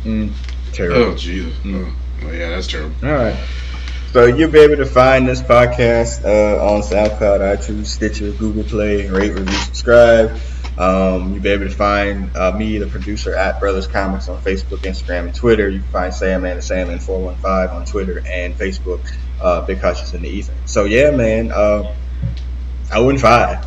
Mm, 0.04 0.32
terrible. 0.72 0.96
Oh 0.96 1.16
Jesus. 1.16 1.54
Oh, 1.64 1.96
oh, 2.22 2.32
yeah, 2.32 2.50
that's 2.50 2.66
terrible. 2.66 2.94
All 3.02 3.12
right. 3.12 3.36
So 4.12 4.26
you'll 4.26 4.50
be 4.50 4.60
able 4.60 4.76
to 4.76 4.86
find 4.86 5.28
this 5.28 5.42
podcast 5.42 6.24
uh, 6.24 6.64
on 6.64 6.80
SoundCloud, 6.80 7.40
iTunes, 7.40 7.86
Stitcher, 7.86 8.32
Google 8.32 8.64
Play, 8.64 9.08
rate, 9.08 9.32
review, 9.32 9.54
subscribe. 9.58 10.38
Um, 10.78 11.34
you'll 11.34 11.42
be 11.42 11.50
able 11.50 11.68
to 11.68 11.74
find 11.74 12.34
uh, 12.36 12.52
me, 12.52 12.78
the 12.78 12.86
producer, 12.86 13.34
at 13.34 13.60
Brothers 13.60 13.86
Comics 13.86 14.28
on 14.28 14.40
Facebook, 14.42 14.78
Instagram, 14.78 15.26
and 15.26 15.34
Twitter. 15.34 15.68
You 15.68 15.80
can 15.80 15.88
find 15.88 16.14
Sam 16.14 16.44
and 16.44 16.62
Salmon 16.62 16.98
415 16.98 17.76
on 17.76 17.84
Twitter 17.84 18.22
and 18.26 18.54
Facebook. 18.54 19.00
Uh, 19.40 19.60
Big 19.66 19.78
Hutchins 19.78 20.14
in 20.14 20.22
the 20.22 20.28
ether. 20.28 20.54
So 20.66 20.84
yeah, 20.84 21.10
man. 21.10 21.52
Uh, 21.52 21.94
I 22.92 23.00
wouldn't 23.00 23.20
five. 23.20 23.66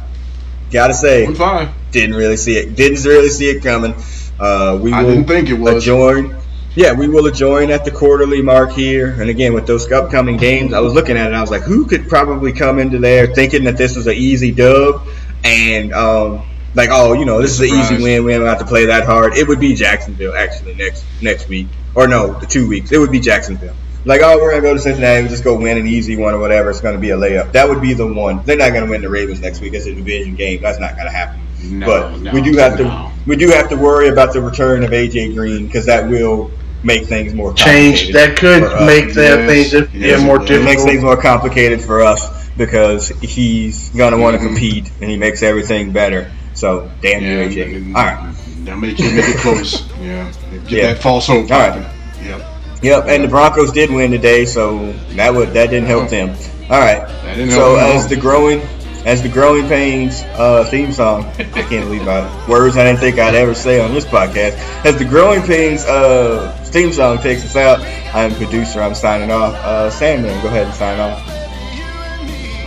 Gotta 0.72 0.94
say, 0.94 1.34
five. 1.34 1.70
didn't 1.92 2.16
really 2.16 2.38
see 2.38 2.56
it. 2.58 2.76
Didn't 2.76 3.04
really 3.04 3.30
see 3.30 3.50
it 3.50 3.62
coming. 3.64 3.94
Uh, 4.40 4.80
we 4.82 4.94
I 4.94 5.04
will 5.04 5.12
didn't 5.12 5.28
think 5.28 5.50
it 5.50 5.56
was. 5.60 5.84
adjourn. 5.84 6.36
Yeah, 6.76 6.94
we 6.94 7.08
will 7.08 7.26
adjourn 7.26 7.72
at 7.72 7.84
the 7.84 7.92
quarterly 7.92 8.42
mark 8.42 8.72
here. 8.72 9.20
And 9.20 9.30
again, 9.30 9.54
with 9.54 9.66
those 9.68 9.92
upcoming 9.92 10.38
games, 10.38 10.74
I 10.74 10.80
was 10.80 10.94
looking 10.94 11.18
at 11.18 11.32
it. 11.32 11.34
I 11.36 11.42
was 11.42 11.50
like, 11.52 11.64
who 11.64 11.86
could 11.86 12.08
probably 12.08 12.54
come 12.54 12.80
into 12.80 13.00
there 13.00 13.28
thinking 13.34 13.64
that 13.66 13.76
this 13.76 13.96
was 13.96 14.06
an 14.08 14.14
easy 14.14 14.52
dub, 14.52 15.06
and 15.44 15.92
um, 15.94 16.44
like, 16.76 16.90
oh, 16.92 17.14
you 17.14 17.26
know, 17.26 17.42
this 17.42 17.52
is 17.54 17.60
an 17.62 17.66
easy 17.68 17.82
Surprise. 17.82 18.04
win. 18.04 18.24
We 18.24 18.34
don't 18.34 18.46
have 18.46 18.60
to 18.60 18.66
play 18.66 18.86
that 18.86 19.06
hard. 19.06 19.34
It 19.34 19.48
would 19.48 19.60
be 19.60 19.74
Jacksonville 19.76 20.36
actually 20.36 20.76
next 20.76 21.04
next 21.22 21.50
week, 21.50 21.68
or 21.96 22.08
no, 22.08 22.40
the 22.40 22.46
two 22.46 22.70
weeks. 22.70 22.92
It 22.92 23.00
would 23.00 23.12
be 23.12 23.20
Jacksonville. 23.20 23.76
Like, 24.06 24.22
oh, 24.24 24.38
we're 24.42 24.52
gonna 24.52 24.62
go 24.62 24.74
to 24.74 24.80
Cincinnati, 24.80 25.20
and 25.22 25.30
just 25.30 25.44
go 25.44 25.56
win 25.56 25.78
an 25.78 25.86
easy 25.88 26.16
one 26.16 26.34
or 26.34 26.40
whatever. 26.40 26.70
It's 26.70 26.80
gonna 26.82 26.98
be 26.98 27.10
a 27.12 27.18
layup. 27.18 27.52
That 27.52 27.68
would 27.68 27.82
be 27.82 27.94
the 27.94 28.08
one. 28.08 28.42
They're 28.46 28.58
not 28.58 28.72
gonna 28.74 28.90
win 28.90 29.02
the 29.02 29.10
Ravens 29.10 29.42
next 29.42 29.60
week. 29.62 29.74
It's 29.74 29.86
a 29.86 29.94
division 29.94 30.36
game. 30.36 30.62
That's 30.62 30.80
not 30.80 30.96
gonna 30.98 31.12
happen 31.12 31.40
No, 31.64 31.86
but 31.86 32.20
no, 32.22 32.32
we 32.32 32.42
do 32.42 32.56
have 32.58 32.78
to 32.78 33.12
we 33.28 33.36
do 33.36 33.50
have 33.50 33.70
to 33.70 33.76
worry 33.76 34.08
about 34.08 34.32
the 34.34 34.42
return 34.42 34.84
of 34.84 34.92
AJ 34.92 35.36
Green 35.36 35.66
because 35.68 35.86
that 35.88 36.08
will 36.10 36.50
make 36.82 37.08
things 37.08 37.34
more 37.34 37.54
Change 37.54 38.14
that 38.14 38.38
could 38.38 38.62
make 38.86 39.14
that 39.16 39.40
Yes, 39.46 39.70
things 39.72 39.90
yes, 39.94 40.20
yeah, 40.22 40.26
more 40.26 40.42
it. 40.42 40.50
It 40.50 40.64
makes 40.64 40.84
things 40.86 41.04
more 41.04 41.18
complicated 41.18 41.82
for 41.82 42.02
us 42.02 42.48
because 42.56 43.10
he's 43.22 43.90
gonna 43.90 44.18
want 44.18 44.38
to 44.38 44.42
Mhm. 44.42 44.48
compete 44.48 44.92
and 45.02 45.10
he 45.12 45.18
makes 45.18 45.44
everything 45.44 45.92
better. 45.92 46.32
So 46.54 46.90
damn 47.02 47.22
you, 47.22 47.28
Yeah, 47.30 47.46
AJ. 47.46 47.76
and- 47.76 47.96
All 47.98 48.04
right. 48.06 48.34
They'll 48.64 48.78
make 48.78 48.98
you 48.98 49.10
make 49.12 49.28
it 49.28 49.38
close. 49.38 49.84
Yeah. 50.02 50.26
Get 50.68 50.72
Yeah. 50.72 50.86
that 50.94 51.02
false 51.02 51.28
hope. 51.28 51.52
All 51.52 51.60
right. 51.60 51.82
Yep. 52.26 52.46
Yep, 52.82 53.06
and 53.08 53.24
the 53.24 53.28
Broncos 53.28 53.72
did 53.72 53.92
win 53.92 54.12
today, 54.12 54.46
so 54.46 54.94
that 55.16 55.34
would 55.34 55.50
that 55.50 55.70
didn't 55.70 55.88
help 55.88 56.10
them. 56.10 56.30
All 56.70 56.80
right. 56.80 57.08
So 57.08 57.76
help 57.76 57.78
them 57.78 57.80
at 57.80 57.96
as 57.96 58.08
the 58.08 58.16
growing 58.16 58.62
as 59.06 59.22
the 59.22 59.30
growing 59.30 59.68
pains 59.68 60.22
uh, 60.36 60.66
theme 60.70 60.92
song, 60.92 61.26
I 61.26 61.44
can't 61.44 61.86
believe 61.86 62.06
my 62.06 62.48
words 62.50 62.78
I 62.78 62.84
didn't 62.84 63.00
think 63.00 63.18
I'd 63.18 63.36
ever 63.36 63.54
say 63.54 63.82
on 63.82 63.94
this 63.94 64.06
podcast. 64.06 64.58
As 64.86 64.98
the 64.98 65.06
growing 65.06 65.42
pains 65.42 65.86
uh, 65.86 66.56
theme 66.66 66.92
song 66.94 67.18
takes 67.20 67.44
us 67.44 67.56
out, 67.56 67.80
I'm 68.14 68.34
producer. 68.36 68.82
I'm 68.82 68.96
signing 68.96 69.32
off. 69.32 69.56
Uh, 69.56 69.90
Sandman, 69.90 70.42
go 70.42 70.48
ahead 70.48 70.68
and 70.68 70.76
sign 70.76 71.00
off. 71.00 71.28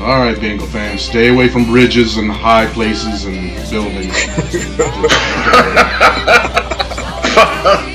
All 0.00 0.18
right, 0.18 0.38
Bengal 0.38 0.66
fans, 0.66 1.02
stay 1.02 1.28
away 1.28 1.48
from 1.48 1.64
bridges 1.64 2.16
and 2.16 2.30
high 2.30 2.66
places 2.66 3.24
and 3.24 3.54
buildings. 3.70 4.12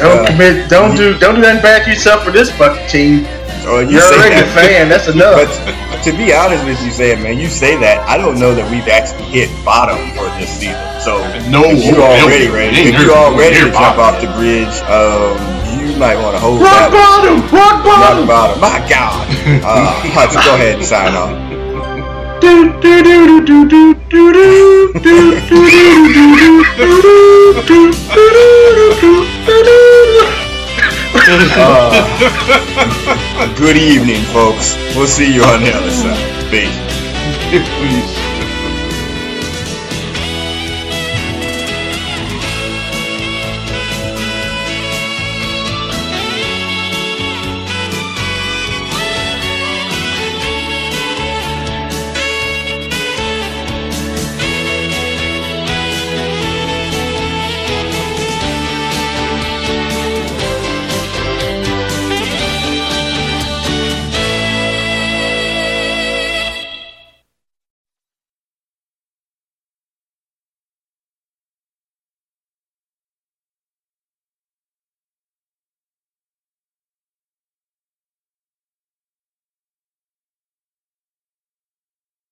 Shit, 0.00 0.08
don't 0.08 0.26
commit, 0.26 0.70
don't 0.70 0.96
do, 0.96 1.18
don't 1.18 1.34
do 1.36 1.40
nothing 1.42 1.60
bad 1.62 1.84
to 1.84 1.90
yourself 1.92 2.24
for 2.24 2.30
this 2.32 2.50
fucking 2.56 2.88
team. 2.88 3.24
Oh, 3.68 3.80
you 3.84 4.00
You're 4.00 4.08
say 4.08 4.16
already 4.16 4.40
a 4.40 4.48
that. 4.48 4.56
fan. 4.56 4.88
That's 4.88 5.08
enough. 5.12 5.36
But 5.36 6.00
to 6.08 6.16
be 6.16 6.32
honest 6.32 6.64
with 6.64 6.80
you, 6.80 6.90
Sam, 6.90 7.22
man, 7.22 7.38
you 7.38 7.48
say 7.52 7.76
that. 7.84 8.00
I 8.08 8.16
don't 8.16 8.40
know 8.40 8.54
that 8.56 8.64
we've 8.72 8.88
actually 8.88 9.28
hit 9.28 9.52
bottom 9.64 10.00
for 10.16 10.24
this 10.40 10.48
season. 10.48 10.80
So 11.04 11.20
No, 11.52 11.68
if 11.68 11.84
you 11.84 12.00
already 12.00 12.48
ready, 12.48 12.88
if 12.88 12.96
you 12.96 13.04
near- 13.04 13.12
all 13.12 13.36
to 13.36 13.44
jump 13.52 13.72
bottom 13.76 14.00
off 14.00 14.16
the 14.24 14.32
bridge, 14.32 14.72
um, 14.88 15.36
you 15.76 15.92
might 16.00 16.16
want 16.16 16.32
to 16.32 16.40
hold 16.40 16.64
rock 16.64 16.88
that. 16.88 16.92
bottom, 16.92 17.44
rock 17.52 17.84
Rock 17.84 17.84
bottom. 17.84 18.26
bottom. 18.26 18.56
My 18.60 18.80
God. 18.88 19.28
Uh, 19.60 19.92
Hutch, 20.16 20.32
go 20.32 20.54
ahead 20.54 20.78
and 20.78 20.84
sign 20.84 21.12
off. 21.14 21.32
Uh, 31.62 33.54
good 33.58 33.76
evening, 33.76 34.22
folks. 34.32 34.74
We'll 34.96 35.06
see 35.06 35.34
you 35.34 35.42
on 35.42 35.60
the 35.60 35.70
other 35.72 35.90
side. 35.90 36.50
Peace. 36.50 36.74
Please. 37.78 38.20